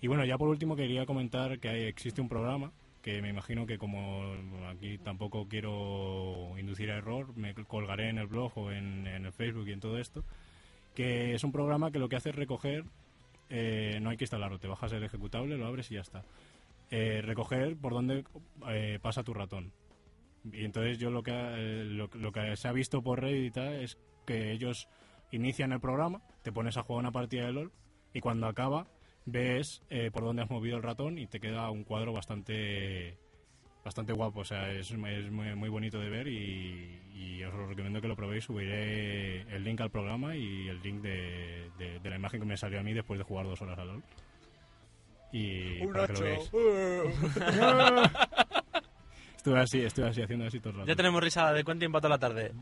Y 0.00 0.08
bueno, 0.08 0.24
ya 0.24 0.36
por 0.38 0.48
último 0.48 0.76
quería 0.76 1.06
comentar 1.06 1.58
que 1.58 1.68
hay, 1.68 1.84
existe 1.84 2.20
un 2.20 2.28
programa 2.28 2.72
que 3.06 3.22
me 3.22 3.28
imagino 3.28 3.66
que 3.66 3.78
como 3.78 4.34
aquí 4.68 4.98
tampoco 4.98 5.46
quiero 5.48 6.58
inducir 6.58 6.90
a 6.90 6.96
error, 6.96 7.36
me 7.36 7.54
colgaré 7.54 8.08
en 8.08 8.18
el 8.18 8.26
blog 8.26 8.50
o 8.58 8.72
en, 8.72 9.06
el 9.06 9.32
Facebook 9.32 9.68
y 9.68 9.72
en 9.72 9.78
todo 9.78 9.98
esto, 9.98 10.24
que 10.96 11.32
es 11.32 11.44
un 11.44 11.52
programa 11.52 11.92
que 11.92 12.00
lo 12.00 12.08
que 12.08 12.16
hace 12.16 12.30
es 12.30 12.34
recoger, 12.34 12.84
eh, 13.48 14.00
no 14.02 14.10
hay 14.10 14.16
que 14.16 14.24
instalarlo, 14.24 14.58
te 14.58 14.66
bajas 14.66 14.92
el 14.92 15.04
ejecutable, 15.04 15.56
lo 15.56 15.66
abres 15.66 15.88
y 15.92 15.94
ya 15.94 16.00
está. 16.00 16.24
Eh, 16.90 17.20
recoger 17.20 17.76
por 17.76 17.92
dónde 17.92 18.24
eh, 18.68 18.98
pasa 19.02 19.24
tu 19.24 19.34
ratón. 19.34 19.72
Y 20.52 20.64
entonces 20.64 20.98
yo 20.98 21.10
lo 21.10 21.22
que, 21.22 21.32
lo, 21.32 22.32
que 22.32 22.56
se 22.56 22.68
ha 22.68 22.72
visto 22.72 23.02
por 23.02 23.20
Reddit 23.20 23.56
es 23.56 23.98
que 24.24 24.52
ellos 24.52 24.88
inician 25.32 25.72
el 25.72 25.80
programa, 25.80 26.22
te 26.42 26.52
pones 26.52 26.76
a 26.76 26.82
jugar 26.82 27.00
una 27.00 27.10
partida 27.10 27.46
de 27.46 27.52
LOL 27.52 27.72
y 28.12 28.20
cuando 28.20 28.46
acaba 28.46 28.86
ves 29.24 29.82
eh, 29.90 30.12
por 30.12 30.22
dónde 30.22 30.42
has 30.42 30.50
movido 30.50 30.76
el 30.76 30.84
ratón 30.84 31.18
y 31.18 31.26
te 31.26 31.40
queda 31.40 31.68
un 31.70 31.82
cuadro 31.82 32.12
bastante 32.12 33.18
bastante 33.84 34.12
guapo, 34.12 34.40
o 34.40 34.44
sea, 34.44 34.72
es, 34.72 34.90
es 34.90 34.96
muy, 35.30 35.54
muy, 35.54 35.68
bonito 35.68 36.00
de 36.00 36.10
ver 36.10 36.26
y, 36.26 37.44
os 37.44 37.54
lo 37.54 37.68
recomiendo 37.68 38.00
que 38.00 38.08
lo 38.08 38.16
probéis, 38.16 38.42
subiré 38.42 39.42
el 39.42 39.62
link 39.62 39.80
al 39.80 39.90
programa 39.90 40.34
y 40.34 40.66
el 40.66 40.82
link 40.82 41.02
de, 41.02 41.70
de, 41.78 42.10
la 42.10 42.16
imagen 42.16 42.40
que 42.40 42.46
me 42.46 42.56
salió 42.56 42.80
a 42.80 42.82
mí 42.82 42.92
después 42.92 43.16
de 43.18 43.24
jugar 43.24 43.46
dos 43.46 43.62
horas 43.62 43.78
a 43.78 43.84
LOL. 43.84 44.02
Y 45.36 45.84
lo 45.84 46.06
veáis. 46.06 46.50
estuve 49.36 49.60
así, 49.60 49.80
estuve 49.82 50.08
así, 50.08 50.22
haciendo 50.22 50.46
así 50.46 50.60
todo 50.60 50.70
el 50.70 50.76
rato. 50.78 50.88
Ya 50.88 50.96
tenemos 50.96 51.22
risada 51.22 51.52
de 51.52 51.62
Quentin 51.62 51.92
para 51.92 52.00
toda 52.00 52.14
la 52.14 52.18
tarde. 52.18 52.52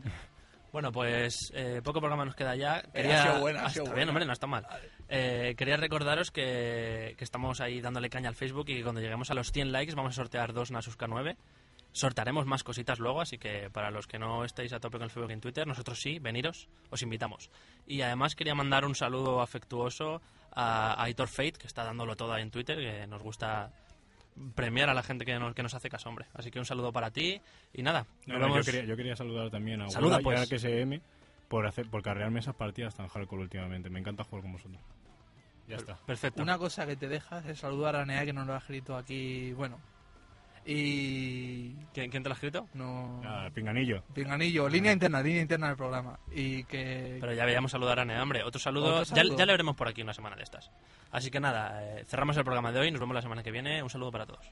Bueno, 0.73 0.91
pues 0.91 1.53
eh, 1.55 1.79
poco 1.81 2.01
programa 2.01 2.25
nos 2.25 2.35
queda 2.35 2.53
ya. 2.57 2.79
Eh, 2.79 2.89
Quería... 2.93 3.21
Ha 3.21 3.27
sido 3.27 3.39
buena, 3.39 3.65
ha 3.65 3.69
sido 3.69 3.93
bien, 3.93 4.09
hombre, 4.09 4.25
no 4.25 4.33
está 4.33 4.45
mal. 4.45 4.67
Eh, 5.07 5.55
quería 5.57 5.77
recordaros 5.77 6.31
que, 6.31 7.15
que, 7.17 7.23
estamos 7.23 7.61
ahí 7.61 7.79
dándole 7.79 8.09
caña 8.09 8.27
al 8.27 8.35
Facebook 8.35 8.65
y 8.67 8.75
que 8.75 8.83
cuando 8.83 8.99
lleguemos 8.99 9.31
a 9.31 9.35
los 9.35 9.53
100 9.53 9.71
likes 9.71 9.95
vamos 9.95 10.11
a 10.11 10.15
sortear 10.15 10.51
dos 10.51 10.71
Nasus 10.71 10.97
K9. 10.97 11.37
Sortaremos 11.93 12.45
más 12.45 12.65
cositas 12.65 12.99
luego, 12.99 13.21
así 13.21 13.37
que 13.37 13.69
para 13.71 13.89
los 13.89 14.05
que 14.05 14.19
no 14.19 14.43
estéis 14.43 14.73
a 14.73 14.81
tope 14.81 14.97
con 14.97 15.05
el 15.05 15.11
Facebook 15.11 15.29
y 15.29 15.33
en 15.33 15.39
Twitter, 15.39 15.65
nosotros 15.65 16.01
sí, 16.01 16.19
veniros, 16.19 16.67
os 16.89 17.01
invitamos. 17.01 17.49
Y 17.87 18.01
además 18.01 18.35
quería 18.35 18.53
mandar 18.53 18.83
un 18.83 18.95
saludo 18.95 19.41
afectuoso 19.41 20.21
a, 20.55 21.03
Aitor 21.03 21.27
Fate, 21.27 21.53
que 21.53 21.67
está 21.67 21.83
dándolo 21.83 22.15
todo 22.15 22.33
ahí 22.33 22.41
en 22.41 22.51
Twitter, 22.51 22.77
que 22.77 23.07
nos 23.07 23.21
gusta 23.21 23.71
premiar 24.55 24.89
a 24.89 24.93
la 24.93 25.03
gente 25.03 25.25
que 25.25 25.37
nos, 25.39 25.53
que 25.53 25.63
nos 25.63 25.73
hace 25.73 25.89
caso, 25.89 26.09
hombre. 26.09 26.25
Así 26.33 26.51
que 26.51 26.59
un 26.59 26.65
saludo 26.65 26.91
para 26.91 27.11
ti 27.11 27.41
y 27.73 27.83
nada. 27.83 28.05
yo, 28.25 28.95
quería, 28.95 29.15
saludar 29.15 29.49
también 29.49 29.81
a 29.81 29.89
Saluda, 29.89 30.19
pues. 30.19 30.49
que 30.49 30.55
SM 30.59 31.01
por 31.47 31.67
hacer 31.67 31.87
por 31.89 32.01
carrearme 32.01 32.39
esas 32.39 32.55
partidas 32.55 32.95
tan 32.95 33.07
hardcore 33.07 33.43
últimamente. 33.43 33.89
Me 33.89 33.99
encanta 33.99 34.23
jugar 34.23 34.41
con 34.41 34.53
vosotros. 34.53 34.81
Ya 35.67 35.77
está. 35.77 35.95
Perfecto. 36.05 36.41
Una 36.41 36.57
cosa 36.57 36.85
que 36.85 36.95
te 36.95 37.07
dejas 37.07 37.45
es 37.45 37.59
saludar 37.59 37.95
a 37.95 38.05
Nea 38.05 38.25
que 38.25 38.33
nos 38.33 38.45
lo 38.45 38.53
ha 38.53 38.57
escrito 38.57 38.95
aquí, 38.95 39.51
bueno, 39.53 39.79
y... 40.65 41.75
¿Quién, 41.93 42.09
te 42.09 42.19
lo 42.21 42.31
ha 42.31 42.33
escrito? 42.33 42.67
No... 42.73 43.21
Ah, 43.23 43.49
Pinganillo. 43.53 44.03
Pinganillo, 44.13 44.67
línea 44.67 44.91
interna, 44.91 45.21
línea 45.21 45.41
interna 45.41 45.67
del 45.67 45.77
programa. 45.77 46.19
Y 46.33 46.63
que... 46.63 47.17
Pero 47.21 47.33
ya 47.33 47.45
veíamos 47.45 47.71
saludar 47.71 47.99
a 47.99 48.05
Neambre. 48.05 48.43
Otro 48.43 48.59
saludo, 48.59 49.03
Ya, 49.03 49.23
ya, 49.23 49.45
le 49.45 49.53
veremos 49.53 49.75
por 49.75 49.87
aquí 49.87 50.01
una 50.01 50.13
semana 50.13 50.35
de 50.35 50.43
estas. 50.43 50.71
Así 51.11 51.29
que 51.29 51.39
nada, 51.39 51.83
eh, 51.83 52.03
cerramos 52.05 52.35
el 52.37 52.43
programa 52.43 52.71
de 52.71 52.79
hoy, 52.79 52.91
nos 52.91 52.99
vemos 52.99 53.13
la 53.13 53.21
semana 53.21 53.43
que 53.43 53.51
viene. 53.51 53.83
Un 53.83 53.89
saludo 53.89 54.11
para 54.11 54.25
todos. 54.25 54.51